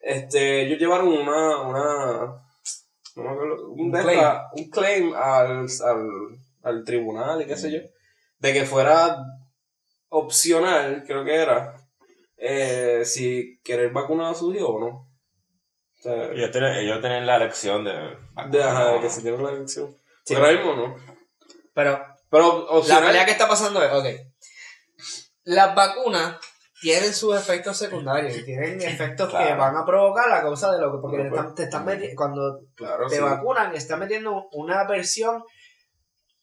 este, 0.00 0.62
ellos 0.62 0.78
llevaron 0.78 1.08
una, 1.08 1.56
una, 1.62 2.42
no 3.16 3.22
me 3.24 3.30
acuerdo, 3.30 3.68
un, 3.72 3.80
Un 3.80 3.90
claim. 3.90 4.18
esta- 4.18 4.48
un 4.52 4.70
claim 4.70 5.14
al, 5.14 5.66
al, 5.84 6.08
al 6.62 6.84
tribunal 6.84 7.42
y 7.42 7.46
qué 7.46 7.56
sé 7.56 7.72
yo, 7.72 7.80
de 8.38 8.52
que 8.52 8.64
fuera 8.64 9.18
opcional, 10.10 11.02
creo 11.06 11.24
que 11.24 11.34
era, 11.34 11.74
eh, 12.36 13.02
si 13.04 13.60
querer 13.64 13.90
vacunar 13.92 14.32
a 14.32 14.34
sus 14.34 14.54
hijos 14.54 14.70
o 14.70 14.78
no. 14.80 14.86
O 14.88 16.00
sea, 16.00 16.30
Ellos 16.32 16.52
tienen, 16.52 16.76
ellos 16.76 17.00
tienen 17.00 17.26
la 17.26 17.36
elección 17.36 17.82
de... 17.84 17.92
de, 18.50 18.62
ajá, 18.62 18.92
de 18.92 19.00
que 19.00 19.10
se 19.10 19.22
tiene 19.22 19.38
la 19.38 19.50
elección. 19.50 19.96
Sí. 20.24 20.34
Ahora 20.34 20.52
mismo 20.52 20.74
no. 20.74 20.96
Pero 21.74 22.00
Pero 22.30 22.82
la 22.86 23.00
pelea 23.00 23.24
que 23.24 23.32
está 23.32 23.48
pasando 23.48 23.82
es, 23.82 23.92
ok. 23.92 24.06
Las 25.44 25.74
vacunas 25.74 26.36
tienen 26.80 27.12
sus 27.12 27.36
efectos 27.36 27.76
secundarios 27.76 28.36
y 28.36 28.44
tienen 28.44 28.80
efectos 28.82 29.30
que 29.30 29.54
van 29.54 29.76
a 29.76 29.84
provocar 29.84 30.28
la 30.28 30.42
causa 30.42 30.70
de 30.72 30.80
lo 30.80 30.92
que. 30.92 30.98
Porque 31.00 31.28
Bueno, 31.28 31.30
te 31.30 31.36
están, 31.38 31.54
te 31.54 31.62
están 31.64 31.86
meti- 31.86 32.14
cuando 32.14 32.60
Claro, 32.74 33.08
te 33.08 33.16
sí. 33.16 33.22
vacunan, 33.22 33.74
están 33.74 33.98
metiendo 34.00 34.48
una 34.52 34.84
versión 34.86 35.42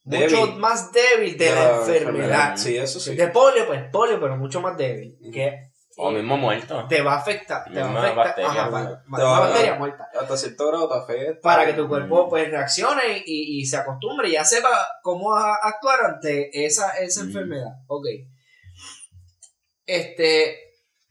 Débil. 0.03 0.35
mucho 0.35 0.51
más 0.57 0.91
débil 0.91 1.37
de, 1.37 1.49
la, 1.51 1.77
enfermedad. 1.77 2.57
Sí, 2.57 2.75
eso 2.77 2.99
sí. 2.99 3.15
De 3.15 3.27
polio, 3.29 3.65
pues 3.67 3.83
polio, 3.91 4.19
pero 4.19 4.35
mucho 4.37 4.59
más 4.61 4.75
débil. 4.77 5.17
Que 5.31 5.69
O 5.97 6.11
mismo 6.11 6.35
muerto. 6.37 6.85
te 6.89 7.01
va 7.01 7.13
a 7.13 7.17
afectar. 7.19 7.63
Te 7.71 7.79
va 7.81 7.85
a 7.87 7.89
afectar. 7.99 8.15
bacteria, 8.15 8.49
ajá, 8.51 8.65
¿no? 8.65 8.71
para- 8.71 9.01
Te 9.03 9.09
una 9.09 9.23
va 9.23 9.37
a- 9.37 9.39
bacteria 9.39 9.75
muerta. 9.75 10.09
Hasta 10.19 10.37
cierto 10.37 10.67
grado 10.67 10.89
te 10.89 10.95
afecta. 10.95 11.41
Para 11.41 11.65
que 11.65 11.73
tu 11.73 11.87
cuerpo 11.87 12.25
Mm. 12.25 12.29
pues 12.29 12.49
reaccione 12.51 13.23
y, 13.25 13.59
y 13.61 13.65
se 13.65 13.77
acostumbre 13.77 14.27
y 14.29 14.33
ya 14.33 14.43
sepa 14.43 14.69
cómo 15.01 15.33
a- 15.33 15.55
actuar 15.63 16.01
ante 16.05 16.65
esa, 16.65 16.89
esa 16.97 17.23
Mm. 17.23 17.27
enfermedad. 17.27 17.71
Ok. 17.87 18.05
Este, 19.85 20.57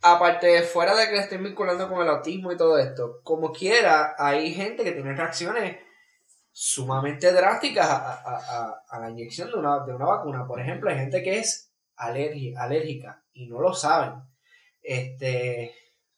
aparte 0.03 0.47
de 0.49 0.63
fuera 0.63 0.95
de 0.97 1.07
que 1.07 1.13
le 1.13 1.21
estén 1.21 1.43
vinculando 1.43 1.89
con 1.89 2.03
el 2.03 2.09
autismo 2.09 2.53
y 2.53 2.57
todo 2.57 2.79
esto, 2.79 3.21
como 3.23 3.53
quiera, 3.53 4.15
hay 4.19 4.53
gente 4.53 4.85
que 4.85 4.93
tiene 4.93 5.15
reacciones 5.15 5.79
sumamente 6.53 7.33
drásticas 7.33 7.89
a, 7.89 7.97
a- 8.15 8.37
a- 8.37 8.83
a 8.89 9.01
la 9.01 9.11
inyección 9.11 9.51
de 9.51 9.57
una, 9.57 9.85
de 9.85 9.95
una 9.95 10.07
vacuna. 10.07 10.47
Por 10.47 10.61
ejemplo, 10.61 10.91
hay 10.91 10.97
gente 10.97 11.23
que 11.23 11.39
es 11.39 11.73
alergi- 11.97 12.55
alérgica 12.57 13.23
y 13.33 13.47
no 13.47 13.61
lo 13.61 13.73
saben. 13.75 14.23
Este, 14.85 15.75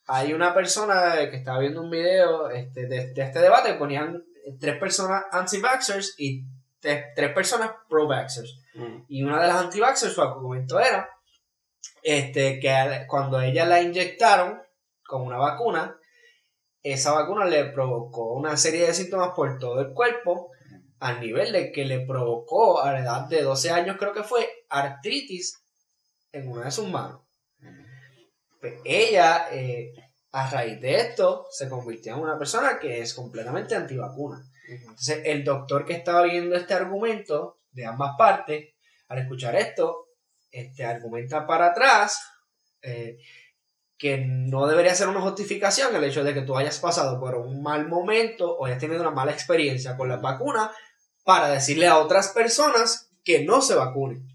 hay 0.06 0.34
una 0.34 0.52
persona 0.52 1.14
que 1.30 1.36
estaba 1.36 1.60
viendo 1.60 1.80
un 1.80 1.90
video 1.90 2.50
este, 2.50 2.86
de, 2.86 3.14
de 3.14 3.22
este 3.22 3.38
debate, 3.38 3.74
ponían 3.74 4.22
tres 4.60 4.78
personas 4.78 5.24
anti-vaxxers 5.32 6.14
y 6.18 6.44
tres, 6.80 7.06
tres 7.14 7.32
personas 7.32 7.70
pro-vaxxers. 7.88 8.58
Mm. 8.74 8.98
Y 9.08 9.22
una 9.22 9.40
de 9.40 9.48
las 9.48 9.56
anti-vaxxers, 9.56 10.12
su 10.12 10.20
argumento 10.20 10.78
era 10.78 11.08
este, 12.02 12.60
que 12.60 13.04
cuando 13.08 13.40
ella 13.40 13.64
la 13.64 13.80
inyectaron 13.80 14.62
con 15.04 15.22
una 15.22 15.38
vacuna, 15.38 15.98
esa 16.82 17.12
vacuna 17.12 17.44
le 17.44 17.64
provocó 17.66 18.32
una 18.34 18.56
serie 18.56 18.86
de 18.86 18.94
síntomas 18.94 19.30
por 19.34 19.58
todo 19.58 19.80
el 19.80 19.92
cuerpo, 19.92 20.50
al 21.00 21.20
nivel 21.20 21.52
de 21.52 21.72
que 21.72 21.84
le 21.84 22.06
provocó 22.06 22.80
a 22.80 22.92
la 22.92 23.00
edad 23.00 23.28
de 23.28 23.42
12 23.42 23.70
años, 23.70 23.96
creo 23.98 24.12
que 24.12 24.22
fue, 24.22 24.48
artritis 24.68 25.62
en 26.32 26.48
una 26.48 26.66
de 26.66 26.70
sus 26.70 26.88
manos. 26.88 27.25
Pues 28.66 28.80
ella, 28.84 29.48
eh, 29.52 29.92
a 30.32 30.50
raíz 30.50 30.80
de 30.80 30.96
esto, 30.96 31.46
se 31.50 31.68
convirtió 31.68 32.14
en 32.14 32.20
una 32.20 32.38
persona 32.38 32.78
que 32.78 33.00
es 33.00 33.14
completamente 33.14 33.74
antivacuna. 33.74 34.42
Entonces, 34.68 35.22
el 35.24 35.44
doctor 35.44 35.84
que 35.84 35.94
estaba 35.94 36.22
viendo 36.22 36.56
este 36.56 36.74
argumento 36.74 37.60
de 37.70 37.86
ambas 37.86 38.16
partes, 38.18 38.74
al 39.08 39.18
escuchar 39.18 39.54
esto, 39.54 40.08
este, 40.50 40.84
argumenta 40.84 41.46
para 41.46 41.66
atrás 41.66 42.20
eh, 42.82 43.18
que 43.96 44.18
no 44.18 44.66
debería 44.66 44.94
ser 44.94 45.08
una 45.08 45.20
justificación 45.20 45.94
el 45.94 46.04
hecho 46.04 46.24
de 46.24 46.34
que 46.34 46.42
tú 46.42 46.56
hayas 46.56 46.78
pasado 46.78 47.20
por 47.20 47.36
un 47.36 47.62
mal 47.62 47.86
momento 47.86 48.56
o 48.56 48.66
hayas 48.66 48.78
tenido 48.78 49.00
una 49.00 49.10
mala 49.10 49.32
experiencia 49.32 49.96
con 49.96 50.08
las 50.08 50.20
vacunas 50.20 50.70
para 51.24 51.48
decirle 51.48 51.86
a 51.86 51.98
otras 51.98 52.28
personas 52.28 53.10
que 53.24 53.44
no 53.44 53.62
se 53.62 53.74
vacunen. 53.74 54.26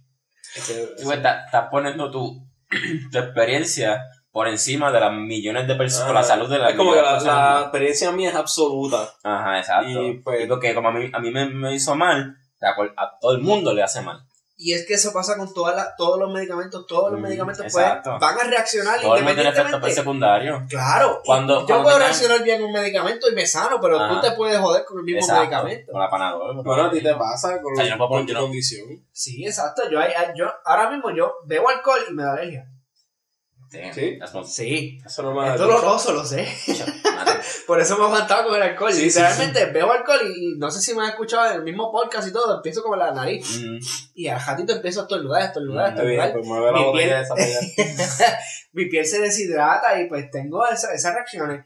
Estás 0.55 1.67
poniendo 1.69 2.09
tu, 2.09 2.47
tu 3.11 3.17
experiencia 3.17 4.01
por 4.31 4.47
encima 4.47 4.91
de 4.91 4.99
las 4.99 5.11
millones 5.13 5.67
de 5.67 5.75
personas, 5.75 6.05
por 6.07 6.15
la 6.15 6.23
salud 6.23 6.49
de 6.49 6.57
las 6.59 6.71
Es 6.71 6.77
como 6.77 6.93
que 6.93 7.01
la, 7.01 7.19
la 7.19 7.61
experiencia 7.63 8.11
mía 8.11 8.29
es 8.29 8.35
absoluta. 8.35 9.09
Ajá, 9.23 9.59
exacto. 9.59 9.89
Y, 10.07 10.19
pues- 10.19 10.45
Y 10.45 10.47
porque 10.47 10.73
como 10.73 10.89
a 10.89 10.91
mí, 10.91 11.09
a 11.11 11.19
mí 11.19 11.31
me, 11.31 11.45
me 11.49 11.73
hizo 11.73 11.95
mal, 11.95 12.37
a 12.61 13.17
todo 13.19 13.33
el 13.33 13.41
mundo 13.41 13.73
le 13.73 13.83
hace 13.83 14.01
mal. 14.01 14.21
Y 14.63 14.73
es 14.73 14.85
que 14.85 14.93
eso 14.93 15.11
pasa 15.11 15.35
con 15.37 15.51
todas 15.55 15.75
las- 15.75 15.95
todos 15.97 16.19
los 16.19 16.31
medicamentos. 16.31 16.85
Todos 16.85 17.11
los 17.11 17.19
Mm, 17.19 17.23
medicamentos 17.23 17.65
pueden- 17.71 17.99
van 18.19 18.39
a 18.39 18.43
reaccionar 18.43 19.01
Todo 19.01 19.15
el 19.15 19.23
mundo 19.23 19.33
tiene 19.33 19.49
efectos 19.49 19.65
independientemente. 19.73 19.95
secundarios. 19.95 20.61
Claro, 20.69 21.19
y 21.23 21.25
Cuando- 21.25 21.59
yo 21.61 21.65
cuando 21.65 21.83
puedo 21.83 21.95
tengan- 21.97 21.99
reaccionar 22.11 22.43
bien 22.43 22.61
a 22.61 22.65
un 22.67 22.71
medicamento 22.71 23.27
y 23.31 23.33
me 23.33 23.45
sano, 23.47 23.79
pero 23.81 23.97
tú 23.97 24.03
Ajá. 24.03 24.21
te 24.21 24.31
puedes 24.33 24.59
joder 24.59 24.85
con 24.85 24.99
el 24.99 25.03
mismo 25.03 25.19
Exacto. 25.19 25.41
medicamento. 25.41 25.91
Con 25.91 26.01
la 26.01 26.09
panadol. 26.11 26.63
Bueno, 26.63 26.83
a 26.85 26.91
ti 26.91 27.01
te 27.01 27.15
pasa 27.15 27.59
con, 27.59 27.73
O 27.73 27.75
sea, 27.75 27.85
yo 27.85 27.91
no 27.91 27.97
puedo 27.97 28.09
con 28.09 28.19
poner- 28.19 28.27
tu 28.27 28.33
no- 28.33 28.41
condición. 28.41 28.87
Sí, 29.11 29.43
exacto. 29.45 29.81
Yo, 29.89 29.99
yo 30.35 30.45
ahora 30.63 30.91
mismo 30.91 31.09
yo 31.09 31.33
bebo 31.47 31.67
alcohol 31.67 31.99
y 32.07 32.13
me 32.13 32.21
da 32.23 32.33
alergia. 32.33 32.67
Sí. 33.71 34.19
Sí. 34.45 34.99
Eso 35.05 35.23
no 35.23 35.33
me 35.33 35.53
Es 35.53 35.57
doloroso, 35.59 36.11
lo 36.11 36.25
sé. 36.25 36.45
Por 37.67 37.79
eso 37.79 37.97
me 37.97 38.03
he 38.03 38.07
aguantado 38.07 38.47
con 38.49 38.55
el 38.57 38.61
alcohol. 38.63 38.91
Sí, 38.91 38.99
sí, 38.99 39.05
Literalmente 39.19 39.65
bebo 39.67 39.91
alcohol 39.93 40.19
y, 40.35 40.57
no 40.57 40.69
sé 40.69 40.81
si 40.81 40.93
me 40.93 41.03
has 41.03 41.09
escuchado 41.11 41.49
en 41.51 41.55
el 41.57 41.63
mismo 41.63 41.89
podcast 41.91 42.27
y 42.27 42.33
todo, 42.33 42.57
empiezo 42.57 42.83
como 42.83 42.97
la 42.97 43.13
nariz. 43.13 43.61
Mm, 43.63 43.77
Y 44.15 44.27
al 44.27 44.39
ratito 44.45 44.73
empiezo 44.73 44.99
a 44.99 45.03
estornudar, 45.03 45.41
estornudar, 45.43 45.93
Mm, 45.93 45.97
estornudar. 45.97 46.33
pues 46.33 46.45
Mi 46.45 46.99
piel- 46.99 47.21
esa. 47.21 47.33
Mi 48.73 48.85
piel 48.87 49.05
se 49.05 49.19
deshidrata 49.21 49.99
y 50.01 50.07
pues 50.07 50.29
tengo 50.29 50.67
esa- 50.67 50.93
esas 50.93 51.13
reacciones. 51.15 51.65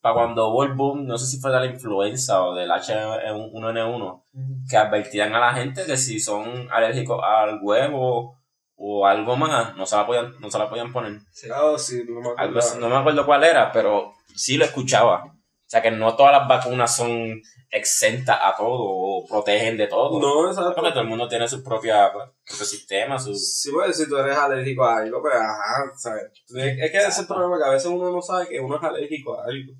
Para 0.00 0.14
cuando 0.16 0.48
hubo 0.48 0.64
el 0.64 0.72
boom, 0.74 1.06
no 1.06 1.16
sé 1.16 1.26
si 1.26 1.38
fue 1.40 1.50
de 1.50 1.60
la 1.60 1.66
influenza 1.66 2.42
o 2.42 2.54
del 2.54 2.70
H1N1, 2.70 4.22
que 4.68 4.76
advertían 4.76 5.34
a 5.34 5.40
la 5.40 5.54
gente 5.54 5.84
que 5.86 5.96
si 5.96 6.20
son 6.20 6.68
alérgicos 6.70 7.20
al 7.22 7.58
huevo 7.62 8.36
o 8.76 9.06
algo 9.06 9.36
más, 9.36 9.76
no 9.76 9.86
se 9.86 9.96
la 9.96 10.06
podían, 10.06 10.34
no 10.40 10.50
se 10.50 10.58
la 10.58 10.68
podían 10.68 10.92
poner. 10.92 11.20
Ah, 11.52 11.74
sí, 11.78 12.04
no 12.08 12.20
me 12.20 12.30
Algo 12.36 12.60
no 12.78 12.88
me 12.88 12.96
acuerdo 12.96 13.26
cuál 13.26 13.44
era, 13.44 13.72
pero 13.72 14.12
sí 14.34 14.56
lo 14.56 14.64
escuchaba. 14.64 15.24
O 15.24 15.66
sea 15.74 15.80
que 15.80 15.90
no 15.90 16.14
todas 16.14 16.32
las 16.32 16.46
vacunas 16.46 16.94
son 16.94 17.40
exentas 17.70 18.38
a 18.40 18.54
todo 18.54 18.78
o 18.80 19.26
protegen 19.26 19.76
de 19.76 19.86
todo. 19.86 20.20
No, 20.20 20.48
exacto. 20.48 20.74
Porque 20.74 20.90
todo 20.90 21.00
el 21.00 21.08
mundo 21.08 21.26
tiene 21.26 21.48
su 21.48 21.64
propia 21.64 22.12
pues, 22.12 22.28
propio 22.46 22.66
sistema, 22.66 23.18
su... 23.18 23.34
Sí, 23.34 23.70
pues 23.72 23.96
si 23.96 24.08
tú 24.08 24.16
eres 24.16 24.36
alérgico 24.36 24.84
a 24.84 24.98
algo, 24.98 25.20
pues 25.22 25.34
ajá, 25.34 25.92
¿sabes? 25.96 26.24
Es 26.48 26.54
es 26.54 26.90
que 26.90 26.98
ese 26.98 27.08
es 27.08 27.18
el 27.18 27.26
problema, 27.26 27.58
que 27.58 27.64
a 27.64 27.72
veces 27.72 27.90
uno 27.90 28.10
no 28.10 28.22
sabe 28.22 28.46
que 28.46 28.60
uno 28.60 28.76
es 28.76 28.82
alérgico 28.82 29.40
a 29.40 29.44
algo. 29.46 29.72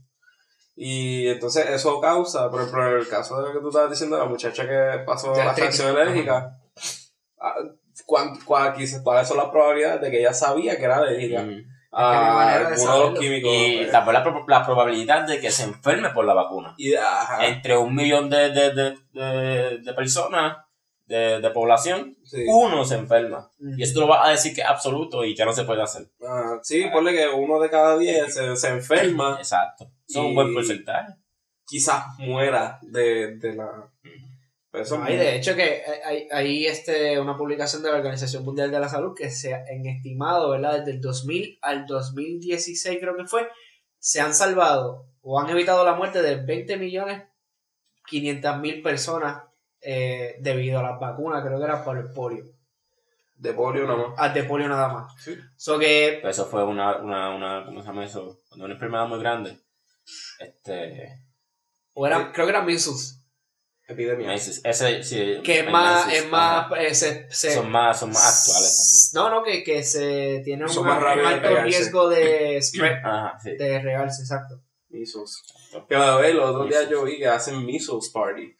Y 0.74 1.28
entonces 1.28 1.68
eso 1.68 2.00
causa, 2.00 2.50
por 2.50 2.62
ejemplo, 2.62 2.88
en 2.88 2.98
el 2.98 3.09
caso 3.09 3.40
de 3.40 3.48
lo 3.48 3.52
que 3.52 3.61
tú 3.61 3.68
estabas 3.68 3.90
diciendo, 3.90 4.18
la 4.18 4.24
muchacha 4.24 4.66
que 4.66 5.04
pasó 5.04 5.33
la 5.33 5.54
reacción 5.54 5.96
alérgica, 5.96 6.59
ah, 8.09 8.33
¿cuán- 8.45 8.75
quizás- 8.75 9.03
¿cuáles 9.03 9.29
son 9.29 9.37
las 9.38 9.47
probabilidades 9.49 10.01
de 10.01 10.11
que 10.11 10.21
ella 10.21 10.33
sabía 10.35 10.77
que 10.77 10.85
era 10.85 10.97
alérgica 10.99 11.43
Mm. 11.43 11.64
a 11.93 12.11
que 12.11 12.17
no 12.17 12.23
hay 12.23 12.35
manera 12.35 12.69
de 12.71 12.75
alguno 12.75 12.95
de 12.99 13.11
los 13.11 13.19
químicos? 13.19 13.53
Y 13.53 13.77
eh, 13.79 13.87
también 13.90 14.14
la, 14.14 14.23
pro- 14.23 14.45
la 14.49 14.64
probabilidad 14.64 15.27
de 15.27 15.40
que 15.40 15.51
se 15.51 15.64
enferme 15.64 16.11
por 16.11 16.25
la 16.25 16.35
vacuna. 16.35 16.75
y, 16.77 16.95
Entre 17.40 17.77
un 17.77 17.95
millón 17.95 18.29
de, 18.31 18.51
de, 18.51 18.73
de, 18.73 18.97
de, 19.12 19.79
de 19.79 19.93
personas, 19.95 20.59
de, 21.07 21.40
de 21.40 21.51
población, 21.51 22.17
sí. 22.25 22.45
uno 22.49 22.83
se 22.85 22.95
enferma. 22.95 23.51
Y 23.77 23.83
eso 23.83 23.93
tú 23.95 24.01
lo 24.01 24.07
vas 24.07 24.27
a 24.27 24.31
decir 24.31 24.55
que 24.55 24.62
es 24.62 24.67
absoluto 24.67 25.23
y 25.25 25.35
que 25.35 25.45
no 25.45 25.53
se 25.53 25.64
puede 25.64 25.83
hacer. 25.83 26.07
Ah, 26.27 26.59
sí, 26.62 26.87
ponle 26.93 27.12
que 27.12 27.29
uno 27.29 27.61
de 27.61 27.69
cada 27.69 27.99
diez 27.99 28.33
se, 28.35 28.57
se 28.57 28.69
enferma, 28.69 29.37
Exacto. 29.38 29.85
Eso 30.09 30.21
es 30.21 30.25
un 30.27 30.33
Y- 30.33 30.35
buen 30.35 30.55
porcentaje. 30.55 31.12
quizás 31.67 32.05
muera 32.19 32.79
de, 32.83 33.37
de 33.37 33.55
la... 33.55 33.90
eso 34.75 34.95
es 34.97 35.01
Hay 35.03 35.17
muy- 35.17 35.25
de 35.25 35.37
hecho 35.37 35.55
que 35.57 35.83
hay, 36.05 36.29
hay 36.31 36.67
este, 36.67 37.19
una 37.21 37.37
publicación 37.37 37.83
de 37.83 37.91
la 37.91 37.97
Organización 37.99 38.45
Mundial 38.45 38.71
de 38.71 38.81
la 38.81 38.89
Salud 38.89 39.15
que 39.17 39.31
se 39.31 39.55
ha- 39.55 39.65
en 39.67 39.87
estimado, 39.87 40.51
¿verdad? 40.51 40.79
Desde 40.79 40.93
el 40.93 41.01
2000 41.01 41.59
al 41.63 41.87
2016 41.87 42.99
creo 43.01 43.17
que 43.17 43.25
fue, 43.27 43.49
se 43.99 44.21
han 44.21 44.35
salvado 44.35 45.07
o 45.23 45.41
han 45.41 45.49
evitado 45.51 45.85
la 45.85 45.95
muerte 45.95 46.21
de 46.23 46.37
20 46.37 46.77
millones 46.77 47.23
500 48.07 48.59
mil 48.61 48.83
personas 48.83 49.43
eh, 49.81 50.37
debido 50.41 50.81
a 50.81 50.83
las 50.83 50.99
vacunas, 51.01 51.45
creo 51.45 51.59
que 51.59 51.65
era 51.65 51.83
por 51.85 51.97
el 51.99 52.11
polio. 52.13 52.47
de 53.37 53.53
polio 53.53 53.87
nomás. 53.87 54.19
Al 54.19 54.33
de 54.35 54.45
polio 54.45 54.69
nada 54.69 54.89
más. 54.89 55.15
Sí. 55.23 55.37
So 55.57 55.79
que 55.79 56.19
Pero 56.21 56.31
eso 56.31 56.47
fue 56.47 56.65
una, 56.65 56.97
una, 56.99 57.31
una, 57.35 57.65
¿cómo 57.67 57.81
se 57.81 57.87
llama 57.89 58.05
eso? 58.05 58.41
Cuando 58.49 58.65
una 58.67 58.75
enfermedad 58.75 59.07
muy 59.09 59.19
grande. 59.21 59.59
Este, 60.39 61.19
o 61.95 62.07
era, 62.07 62.33
creo 62.33 62.47
que 62.47 62.51
era 62.51 62.63
measles, 62.63 63.24
Epidemia. 63.87 64.29
meses. 64.29 64.61
Ese, 64.64 65.03
sí. 65.03 65.40
que 65.44 65.61
es 65.61 65.70
más, 65.70 66.07
meses, 66.07 66.23
es 66.25 66.31
más, 66.31 66.73
eh, 66.79 66.94
se- 66.94 67.27
se- 67.31 67.55
Son 67.55 67.70
más, 67.70 68.01
son 68.01 68.11
más 68.11 68.40
actuales 68.49 69.11
No, 69.14 69.29
no, 69.31 69.42
que, 69.42 69.62
que 69.62 69.83
se 69.83 70.40
tiene 70.44 70.64
un, 70.64 70.68
Son 70.70 70.87
más 70.87 70.97
un 70.99 71.03
de 71.23 71.27
alto 71.27 71.49
pegarse. 71.49 71.64
riesgo 71.64 72.09
de 72.09 72.62
spread, 72.62 73.03
también. 73.03 73.07
Ajá, 73.27 73.38
sí. 73.42 73.51
de 73.57 73.79
regarse, 73.83 74.23
exacto. 74.23 74.61
Measles. 74.88 75.42
Que 75.88 75.97
a 75.97 76.16
ver, 76.16 76.35
los 76.37 76.51
otros 76.51 76.68
días 76.68 76.88
yo 76.88 77.05
vi 77.05 77.18
que 77.18 77.27
hacen 77.29 77.64
measles 77.66 78.11
party. 78.11 78.57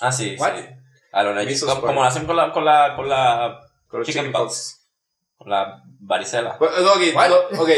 Ah, 0.00 0.10
sí, 0.12 0.36
What? 0.38 0.56
sí. 0.56 0.64
A 1.12 1.22
lo 1.24 1.34
como, 1.66 1.80
como 1.80 1.92
lo 2.00 2.04
hacen 2.04 2.24
con 2.26 2.36
la, 2.36 2.52
con 2.52 2.64
la, 2.64 2.94
con 2.96 3.08
la, 3.08 3.60
Con 3.86 4.00
los 4.00 4.06
Chicken 4.06 4.26
chicken 4.26 4.32
pox. 4.32 4.81
Con 5.42 5.50
la 5.50 5.82
varicela. 6.00 6.56
Pues, 6.58 6.70
ok, 6.72 7.00
What? 7.14 7.28
no, 7.28 7.36
ok, 7.62 7.68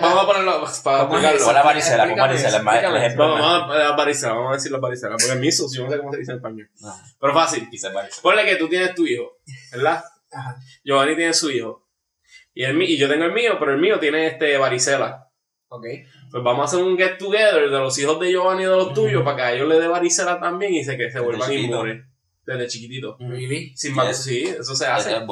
vamos 0.00 0.22
a 0.22 0.26
ponerlo 0.26 0.64
para 0.84 0.98
¿Cómo 1.06 1.18
es 1.18 1.24
explicarlo. 1.24 1.44
Con 1.44 1.54
la 1.54 1.62
varicela, 1.62 2.08
con 2.08 2.16
varicela, 2.16 2.76
es 2.78 2.84
el 2.84 2.96
ejemplo. 2.96 3.28
Vamos, 3.28 3.76
es 3.76 3.80
a 3.82 3.88
la 3.90 3.96
varicela, 3.96 4.32
vamos 4.34 4.50
a 4.50 4.54
decir 4.54 4.72
la 4.72 4.78
varicela. 4.78 5.16
Porque 5.18 5.34
measles, 5.40 5.72
yo 5.74 5.84
no 5.84 5.90
sé 5.90 5.98
cómo 5.98 6.12
se 6.12 6.18
dice 6.18 6.30
en 6.32 6.36
español. 6.38 6.70
No, 6.80 6.94
Pero 7.20 7.34
fácil. 7.34 7.68
Ponle 8.22 8.44
que 8.44 8.56
tú 8.56 8.68
tienes 8.68 8.94
tu 8.94 9.06
hijo, 9.06 9.38
¿verdad? 9.72 10.04
Ajá. 10.32 10.56
Giovanni 10.84 11.16
tiene 11.16 11.32
su 11.34 11.50
hijo. 11.50 11.84
Y, 12.54 12.64
el, 12.64 12.74
mi- 12.74 12.86
y 12.86 12.96
yo 12.98 13.08
tengo 13.08 13.24
el 13.24 13.32
mío, 13.32 13.56
pero 13.58 13.72
el 13.72 13.78
mío 13.78 13.98
tiene 14.00 14.26
este 14.26 14.58
varicela. 14.58 15.28
Ok. 15.68 15.84
Pues 16.30 16.42
vamos 16.42 16.60
a 16.62 16.64
hacer 16.64 16.84
un 16.84 16.96
get 16.98 17.16
together 17.18 17.70
de 17.70 17.78
los 17.78 17.98
hijos 17.98 18.18
de 18.20 18.30
Giovanni 18.32 18.62
y 18.62 18.66
de 18.66 18.76
los 18.76 18.92
tuyos 18.92 19.22
para 19.22 19.36
que 19.36 19.42
a 19.42 19.52
ellos 19.52 19.68
les 19.68 19.78
dé 19.80 19.86
varicela 19.88 20.40
también 20.40 20.74
y 20.74 20.84
se, 20.84 20.96
que 20.96 21.10
se 21.10 21.20
vuelvan 21.20 21.50
inmunes. 21.52 22.04
Desde 22.48 22.66
chiquitito. 22.66 23.16
Really? 23.20 23.76
Sin 23.76 23.98
es- 24.00 24.24
sí, 24.24 24.42
eso 24.44 24.74
se 24.74 24.86
hace. 24.86 25.14
eh, 25.14 25.22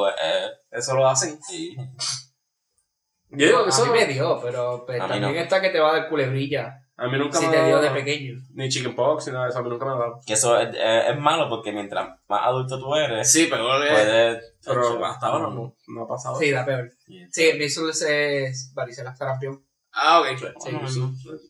Eso 0.71 0.95
lo 0.95 1.09
hacen. 1.09 1.39
sí. 1.49 1.75
Yo 3.31 3.47
digo 3.47 3.59
que 3.61 3.65
a 3.67 3.69
eso 3.71 3.87
mí 3.87 3.93
me 3.99 4.07
dio, 4.07 4.39
pero 4.43 4.85
pues, 4.87 5.01
A 5.01 5.05
mí 5.05 5.09
también 5.15 5.35
no. 5.35 5.41
está 5.41 5.61
que 5.63 5.71
te 5.71 5.81
va 5.81 5.91
a 5.91 5.99
dar 6.01 6.09
culebrilla 6.09 6.83
a 6.99 7.09
mí 7.09 7.19
nunca 7.19 7.39
si 7.39 7.47
me 7.47 7.53
te 7.53 7.59
ha 7.59 7.67
dio 7.67 7.77
dado 7.81 7.95
de 7.95 8.01
pequeño. 8.03 8.39
ni 8.55 8.69
chickenpox 8.69 9.27
ni 9.27 9.33
nada 9.33 9.45
de 9.47 9.51
eso, 9.51 9.59
a 9.59 9.63
mí 9.63 9.69
nunca 9.69 9.85
me 9.87 9.93
ha 9.93 9.97
dado. 9.97 10.21
Que 10.27 10.33
eso 10.35 10.59
es, 10.59 10.75
eh, 10.75 11.11
es 11.11 11.19
malo 11.19 11.49
porque 11.49 11.73
mientras 11.73 12.09
más 12.29 12.41
adulto 12.45 12.79
tú 12.79 12.95
eres, 12.95 13.31
Sí, 13.31 13.49
pero, 13.51 13.65
puedes... 13.67 14.55
pero 14.65 15.05
hasta 15.07 15.27
ahora 15.27 15.49
no, 15.55 15.75
no 15.89 16.03
ha 16.03 16.09
pasado. 16.09 16.39
Sí, 16.39 16.51
la 16.51 16.65
peor. 16.65 16.91
Sí. 17.07 17.27
Sí, 17.31 17.49
el 17.49 17.59
measles 17.59 18.03
es 18.03 18.73
varicela 18.75 19.15
sarampión. 19.17 19.63
Ah, 19.99 20.21
ok. 20.21 20.27
Sí. 20.29 21.01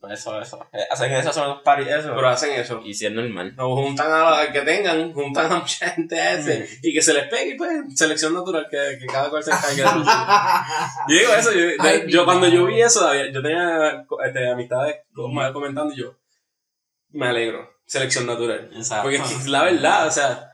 Por 0.01 0.13
eso, 0.13 0.41
eso. 0.41 0.69
Hacen 0.91 1.13
eso, 1.13 1.33
son 1.33 1.49
los 1.49 1.63
paris, 1.63 1.89
eso. 1.89 2.13
Pero 2.15 2.29
hacen 2.29 2.53
eso. 2.53 2.81
y 2.85 2.95
si 2.95 3.07
es 3.07 3.13
normal. 3.13 3.57
Nos 3.57 3.67
juntan 3.67 4.13
a 4.13 4.31
la 4.31 4.53
que 4.53 4.61
tengan, 4.61 5.13
juntan 5.13 5.51
a 5.53 5.57
mucha 5.57 5.91
gente 5.91 6.21
a 6.21 6.35
ese 6.35 6.61
Mm. 6.61 6.79
y 6.87 6.95
que 6.95 7.03
se 7.03 7.13
les 7.13 7.27
pegue 7.29 7.55
y 7.55 7.57
pues 7.57 7.71
selección 7.97 8.35
natural, 8.35 8.69
que, 8.71 8.99
que 9.01 9.07
cada 9.07 9.31
cual 9.31 9.43
se 9.43 9.51
encargue 9.51 9.83
de 9.83 9.89
su 9.89 10.05
Yo 11.09 11.19
digo 11.19 11.33
eso, 11.35 11.53
yo, 11.53 11.61
de- 11.61 11.77
Ay, 11.81 12.03
mi 12.07 12.13
yo 12.13 12.25
cuando 12.25 12.47
yo 12.47 12.67
vi 12.67 12.81
eso, 12.81 13.13
yo 13.15 13.43
tenía 13.43 14.07
este, 14.25 14.49
amistades 14.51 14.97
como 15.13 15.53
comentando 15.53 15.93
y 15.93 15.97
yo, 15.99 16.15
me 17.11 17.27
alegro, 17.29 17.69
selección 17.87 18.27
natural. 18.27 18.71
Exacto. 18.77 19.03
Porque 19.11 19.21
la 19.51 19.65
verdad, 19.65 20.07
o 20.07 20.11
sea, 20.13 20.53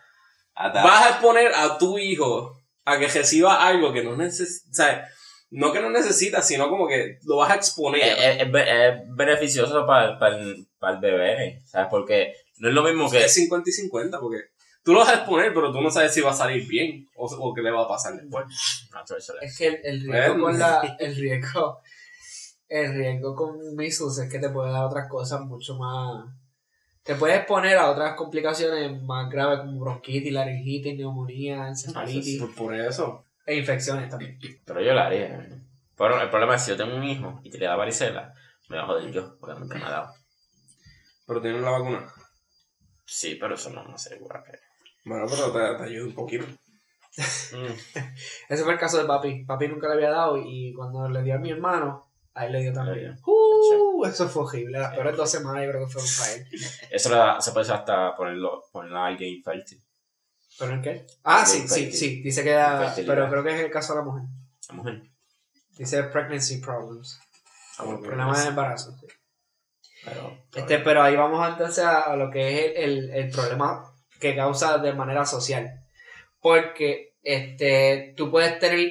vas 0.54 1.06
a 1.06 1.08
exponer 1.10 1.52
a 1.54 1.76
tu 1.76 1.98
hijo 1.98 2.56
a 2.86 2.98
que 2.98 3.06
reciba 3.08 3.66
algo 3.66 3.92
que 3.92 4.02
no 4.02 4.16
necesita, 4.16 4.70
o 4.70 4.74
sea, 4.74 5.08
no 5.52 5.72
que 5.72 5.80
no 5.80 5.90
necesita, 5.90 6.42
sino 6.42 6.68
como 6.68 6.86
que 6.88 7.18
lo 7.24 7.36
vas 7.36 7.50
a 7.50 7.54
exponer. 7.56 8.02
es, 8.02 8.18
es- 8.18 8.40
es 8.42 8.52
be- 8.52 8.88
es 8.88 8.94
beneficioso 9.16 9.86
para, 9.86 10.18
para, 10.18 10.36
el, 10.38 10.66
para 10.78 10.94
el 10.94 11.00
bebé, 11.00 11.60
¿sabes? 11.66 11.88
Porque 11.90 12.34
no 12.58 12.68
es 12.68 12.74
lo 12.74 12.82
mismo 12.82 13.10
que... 13.10 13.24
es 13.24 13.34
50 13.34 13.68
y 13.70 13.72
50, 13.72 14.18
porque 14.20 14.38
tú 14.82 14.92
lo 14.92 15.00
vas 15.00 15.10
a 15.10 15.14
exponer, 15.14 15.52
pero 15.54 15.70
tú 15.72 15.80
no 15.80 15.90
sabes 15.90 16.12
si 16.14 16.20
va 16.20 16.30
a 16.30 16.34
salir 16.34 16.66
bien 16.66 17.08
o, 17.16 17.26
o 17.26 17.54
qué 17.54 17.62
le 17.62 17.70
va 17.70 17.82
a 17.84 17.88
pasar 17.88 18.14
después. 18.14 18.44
No, 18.92 19.04
eso- 19.04 19.16
eso- 19.16 19.40
Es 19.40 19.56
que 19.58 19.68
el, 19.68 19.80
el 19.84 20.00
riesgo 20.12 20.40
con 20.40 20.58
la, 20.58 20.96
el 20.98 21.16
riesgo, 21.16 21.78
el 22.68 22.94
riesgo 22.94 23.34
con 23.36 23.76
measles 23.76 24.18
es 24.18 24.30
que 24.30 24.38
te 24.38 24.48
puede 24.50 24.72
dar 24.72 24.84
otras 24.84 25.08
cosas 25.08 25.40
mucho 25.42 25.76
más, 25.76 26.26
te 27.02 27.14
puedes 27.16 27.36
exponer 27.38 27.76
a 27.76 27.90
otras 27.90 28.14
complicaciones 28.14 29.02
más 29.02 29.28
graves 29.28 29.60
como 29.60 29.80
bronquitis, 29.80 30.32
laringitis, 30.32 30.96
neumonía, 30.96 31.68
encefalitis 31.68 32.40
Por, 32.40 32.54
por 32.54 32.74
eso. 32.74 33.24
E 33.46 33.56
infecciones 33.56 34.08
también. 34.10 34.38
Pero 34.64 34.80
yo 34.80 34.92
lo 34.92 35.00
haría. 35.00 35.48
Pero 35.96 36.20
el 36.20 36.30
problema 36.30 36.56
es 36.56 36.62
si 36.62 36.70
yo 36.70 36.76
tengo 36.76 36.94
un 36.96 37.04
hijo 37.04 37.40
y 37.44 37.50
te 37.50 37.58
le 37.58 37.66
da 37.66 37.76
varicela, 37.76 38.34
me 38.68 38.76
va 38.76 38.82
a 38.84 38.86
joder 38.86 39.10
yo, 39.12 39.36
porque 39.38 39.58
nunca 39.58 39.78
me 39.78 39.84
ha 39.84 39.90
dado. 39.90 40.14
Pero 41.26 41.40
tienen 41.40 41.62
la 41.62 41.70
vacuna. 41.70 42.12
Sí, 43.04 43.36
pero 43.36 43.54
eso 43.54 43.70
no 43.70 43.84
me 43.84 43.94
asegura 43.94 44.42
que... 44.44 44.58
Bueno, 45.04 45.26
pero 45.28 45.52
te, 45.52 45.78
te 45.78 45.84
ayuda 45.90 46.06
un 46.06 46.14
poquito. 46.14 46.44
Mm, 47.52 47.72
Ese 48.48 48.64
fue 48.64 48.72
el 48.72 48.78
caso 48.78 48.98
de 48.98 49.04
papi. 49.04 49.44
Papi 49.44 49.68
nunca 49.68 49.88
le 49.88 49.94
había 49.94 50.10
dado 50.10 50.38
y 50.38 50.72
cuando 50.74 51.08
le 51.08 51.22
dio 51.22 51.34
a 51.34 51.38
mi 51.38 51.50
hermano, 51.50 52.08
a 52.34 52.46
él 52.46 52.52
le 52.52 52.60
dio 52.60 52.70
Le 52.70 52.74
también. 52.76 53.14
dio. 53.14 53.22
Uh, 53.26 54.06
eso 54.06 54.28
fue 54.28 54.44
horrible. 54.44 54.78
Las 54.78 54.94
peores 54.94 55.16
dos 55.16 55.30
semanas 55.30 55.64
yo 55.64 55.70
creo 55.72 55.86
que 55.86 55.92
fueron 55.92 56.10
para 56.18 56.32
él. 56.32 56.46
Eso 56.90 57.08
le 57.10 57.16
da- 57.16 57.40
se 57.40 57.52
puede 57.52 57.62
hacer 57.64 57.74
hasta 57.76 58.16
ponerlo, 58.16 58.64
ponerlo 58.72 58.98
a 58.98 59.06
alguien 59.08 59.34
infértil. 59.34 59.80
¿Pero 60.58 60.72
en 60.74 60.82
qué? 60.82 61.06
Ah, 61.24 61.44
sí, 61.46 61.66
sí, 61.68 61.92
sí. 61.92 62.22
Dice 62.22 62.44
que 62.44 62.50
da, 62.50 62.74
infertilidad. 62.82 63.14
pero 63.14 63.30
creo 63.30 63.44
que 63.44 63.54
es 63.54 63.60
el 63.64 63.70
caso 63.70 63.94
de 63.94 63.98
la 64.00 64.04
mujer. 64.04 64.22
La 64.68 64.74
mujer. 64.74 65.02
Dice 65.78 66.02
pregnancy 66.04 66.58
problems. 66.58 67.18
Ah, 67.78 67.84
bueno, 67.84 68.00
Problemas 68.00 68.42
de 68.42 68.48
embarazo. 68.50 68.96
sí. 69.00 69.06
Pero, 70.04 70.36
Este, 70.54 70.78
pero 70.80 71.02
ahí 71.02 71.14
vamos 71.16 71.46
entonces 71.48 71.84
a, 71.84 72.00
a 72.00 72.16
lo 72.16 72.30
que 72.30 72.48
es 72.66 72.72
el, 72.76 73.10
el, 73.10 73.10
el 73.10 73.30
problema 73.30 73.94
que 74.20 74.34
causa 74.36 74.78
de 74.78 74.92
manera 74.92 75.24
social. 75.24 75.84
Porque 76.40 77.14
este, 77.22 78.12
tú, 78.16 78.30
puedes 78.30 78.58
tener, 78.58 78.90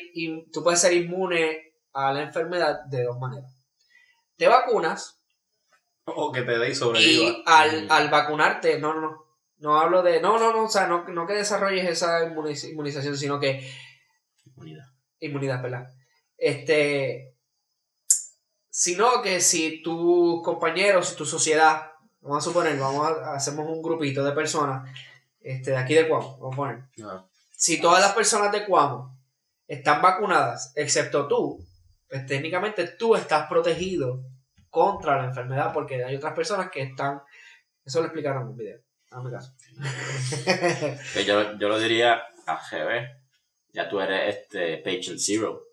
tú 0.54 0.64
puedes 0.64 0.80
ser 0.80 0.94
inmune 0.94 1.74
a 1.94 2.14
la 2.14 2.22
enfermedad 2.24 2.86
de 2.86 3.04
dos 3.04 3.20
maneras. 3.20 3.52
Te 4.38 4.48
vacunas 4.48 5.22
O 6.06 6.32
que 6.32 6.42
te 6.42 6.58
dé 6.58 6.70
y 6.72 6.76
sobreviva. 6.76 7.24
y 7.26 7.44
al, 7.46 7.86
Mm. 7.88 7.92
al 7.92 8.10
vacunarte, 8.10 8.80
no, 8.80 8.94
no, 8.94 9.02
no. 9.02 9.26
No 9.62 9.80
hablo 9.80 10.02
de. 10.04 10.20
No, 10.22 10.38
no, 10.38 10.52
no. 10.52 10.66
O 10.66 10.70
sea, 10.70 10.88
no, 10.88 11.08
no 11.08 11.26
que 11.26 11.34
desarrolles 11.34 11.88
esa 11.90 12.26
inmuniz- 12.26 12.70
inmunización, 12.70 13.16
sino 13.18 13.40
que 13.40 13.68
inmunidad. 14.46 14.86
inmunidad, 15.20 15.62
¿verdad? 15.62 15.88
Este, 16.38 17.36
sino 18.70 19.22
que 19.22 19.40
si 19.42 19.82
tus 19.84 20.42
compañeros, 20.44 21.10
si 21.10 21.16
tu 21.16 21.26
sociedad, 21.26 21.92
vamos 22.22 22.40
a 22.40 22.50
suponer, 22.50 22.78
vamos 22.80 23.08
a, 23.08 23.34
hacemos 23.36 23.68
un 23.68 23.82
grupito 23.82 24.24
de 24.24 24.32
personas, 24.32 24.90
este, 25.42 25.72
de 25.72 25.78
aquí 25.78 25.94
de 25.94 26.08
Cuamo, 26.08 26.38
vamos 26.40 26.54
a 26.54 26.58
poner, 26.58 26.84
Ah. 27.04 27.26
si 27.52 27.80
todas 27.82 28.02
las 28.02 28.14
personas 28.14 28.52
de 28.52 28.66
Cuamo 28.66 29.18
están 29.68 30.02
vacunadas, 30.02 30.72
excepto 30.76 31.28
tú, 31.28 31.64
pues 32.10 32.26
técnicamente 32.26 32.88
tú 32.88 33.16
estás 33.16 33.48
protegido 33.48 34.24
contra 34.70 35.18
la 35.18 35.26
enfermedad 35.26 35.72
porque 35.74 36.04
hay 36.04 36.16
otras 36.16 36.34
personas 36.34 36.70
que 36.72 36.82
están, 36.82 37.22
eso 37.86 38.00
lo 38.00 38.06
explicaron 38.06 38.44
en 38.44 38.48
un 38.50 38.58
video, 38.58 38.80
hazme 39.12 39.32
caso. 39.32 39.54
Que 41.14 41.26
yo, 41.26 41.58
yo 41.58 41.68
lo 41.70 41.80
diría 41.80 42.22
a 42.48 42.56
GB. 42.56 43.08
Ya 43.74 43.88
tú 43.90 44.00
eres 44.02 44.36
este 44.36 44.78
patient 44.80 45.20
zero. 45.20 45.64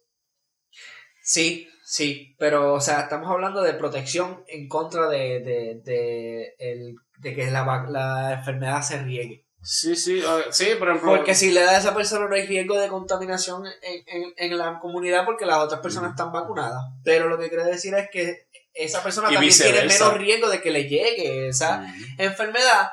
Sí, 1.22 1.68
Sí, 1.90 2.36
pero, 2.38 2.74
o 2.74 2.80
sea, 2.82 3.00
estamos 3.00 3.30
hablando 3.30 3.62
de 3.62 3.72
protección 3.72 4.44
en 4.46 4.68
contra 4.68 5.08
de, 5.08 5.40
de, 5.40 5.80
de, 5.82 6.54
el- 6.58 6.96
de 7.20 7.34
que 7.34 7.50
la, 7.50 7.64
la 7.88 8.34
enfermedad 8.34 8.82
se 8.82 8.98
riegue. 9.02 9.46
Sí, 9.62 9.96
sí, 9.96 10.22
sí, 10.50 10.66
por 10.78 10.88
ejemplo. 10.90 11.16
Porque 11.16 11.34
si 11.34 11.50
le 11.50 11.62
da 11.62 11.70
a 11.70 11.78
esa 11.78 11.94
persona 11.94 12.28
no 12.28 12.34
hay 12.34 12.46
riesgo 12.46 12.78
de 12.78 12.88
contaminación 12.88 13.64
en, 13.66 14.04
en, 14.06 14.34
en 14.36 14.58
la 14.58 14.78
comunidad 14.80 15.24
porque 15.24 15.46
las 15.46 15.56
otras 15.60 15.80
personas 15.80 16.10
están 16.10 16.30
vacunadas. 16.30 16.78
Pero 17.04 17.30
lo 17.30 17.38
que 17.38 17.48
quiere 17.48 17.64
decir 17.64 17.94
es 17.94 18.10
que 18.12 18.48
esa 18.74 19.02
persona 19.02 19.30
Y 19.30 19.34
también 19.36 19.54
tiene 19.56 19.84
menos 19.86 20.14
riesgo 20.18 20.50
de 20.50 20.60
que 20.60 20.70
le 20.70 20.90
llegue 20.90 21.48
esa 21.48 21.90
enfermedad. 22.18 22.90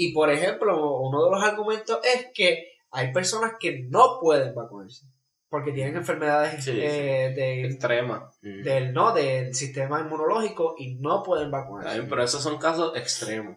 Y 0.00 0.12
por 0.12 0.30
ejemplo, 0.30 0.98
uno 1.00 1.24
de 1.24 1.30
los 1.32 1.42
argumentos 1.42 1.98
es 2.04 2.28
que 2.32 2.68
hay 2.90 3.12
personas 3.12 3.52
que 3.60 3.80
no 3.90 4.18
pueden 4.20 4.54
vacunarse 4.54 5.04
porque 5.50 5.72
tienen 5.72 5.96
enfermedades 5.96 6.62
Sí, 6.62 6.72
sí. 6.72 6.78
eh, 6.82 7.32
de- 7.34 7.66
Extrema. 7.66 8.30
Mm. 8.42 8.62
del 8.62 8.92
no 8.92 9.12
del 9.12 9.54
sistema 9.54 10.00
inmunológico 10.00 10.74
y 10.78 10.94
no 10.96 11.22
pueden 11.22 11.50
vacunarse. 11.50 11.88
También, 11.88 12.08
Pero 12.08 12.22
esos 12.22 12.42
son 12.42 12.58
casos 12.58 12.94
extremos. 12.96 13.56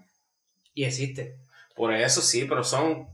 Y 0.73 0.86
existe. 0.86 1.38
Por 1.75 1.93
eso 1.93 2.21
sí, 2.21 2.45
pero 2.45 2.63
son 2.63 3.08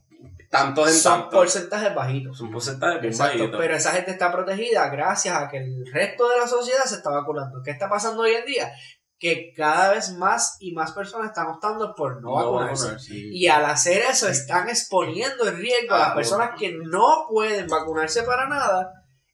tantos 0.50 0.88
en 0.90 0.94
Son 0.96 1.14
tantos. 1.22 1.34
porcentajes 1.40 1.94
bajitos. 1.96 2.38
Son 2.38 2.52
porcentajes 2.52 3.02
bien 3.02 3.12
Exacto, 3.14 3.38
bajitos. 3.40 3.60
pero 3.60 3.76
esa 3.76 3.92
gente 3.94 4.12
está 4.12 4.32
protegida 4.32 4.88
gracias 4.90 5.36
a 5.36 5.50
que 5.50 5.58
el 5.58 5.86
resto 5.92 6.30
de 6.30 6.38
la 6.38 6.48
sociedad 6.48 6.84
se 6.86 6.96
está 6.96 7.10
vacunando. 7.10 7.62
¿Qué 7.64 7.72
está 7.72 7.90
pasando 7.90 8.22
hoy 8.22 8.32
en 8.32 8.46
día? 8.46 8.72
Que 9.20 9.52
cada 9.56 9.94
vez 9.94 10.14
más 10.16 10.58
y 10.60 10.74
más 10.74 10.92
personas 10.92 11.30
están 11.30 11.48
optando 11.48 11.96
por 11.96 12.22
no, 12.22 12.34
vacunarse. 12.34 12.98
Y 13.10 13.48
al 13.48 13.66
hacer 13.66 14.04
eso 14.04 14.28
están 14.28 14.70
exponiendo 14.70 15.48
en 15.48 15.58
riesgo 15.58 15.96
a 15.96 16.00
las 16.00 16.08
Ah, 16.10 16.16
personas 16.16 16.52
que 16.60 16.72
no 16.74 17.26
pueden 17.30 17.68
vacunarse 17.68 18.22
para 18.24 18.48
nada 18.48 18.92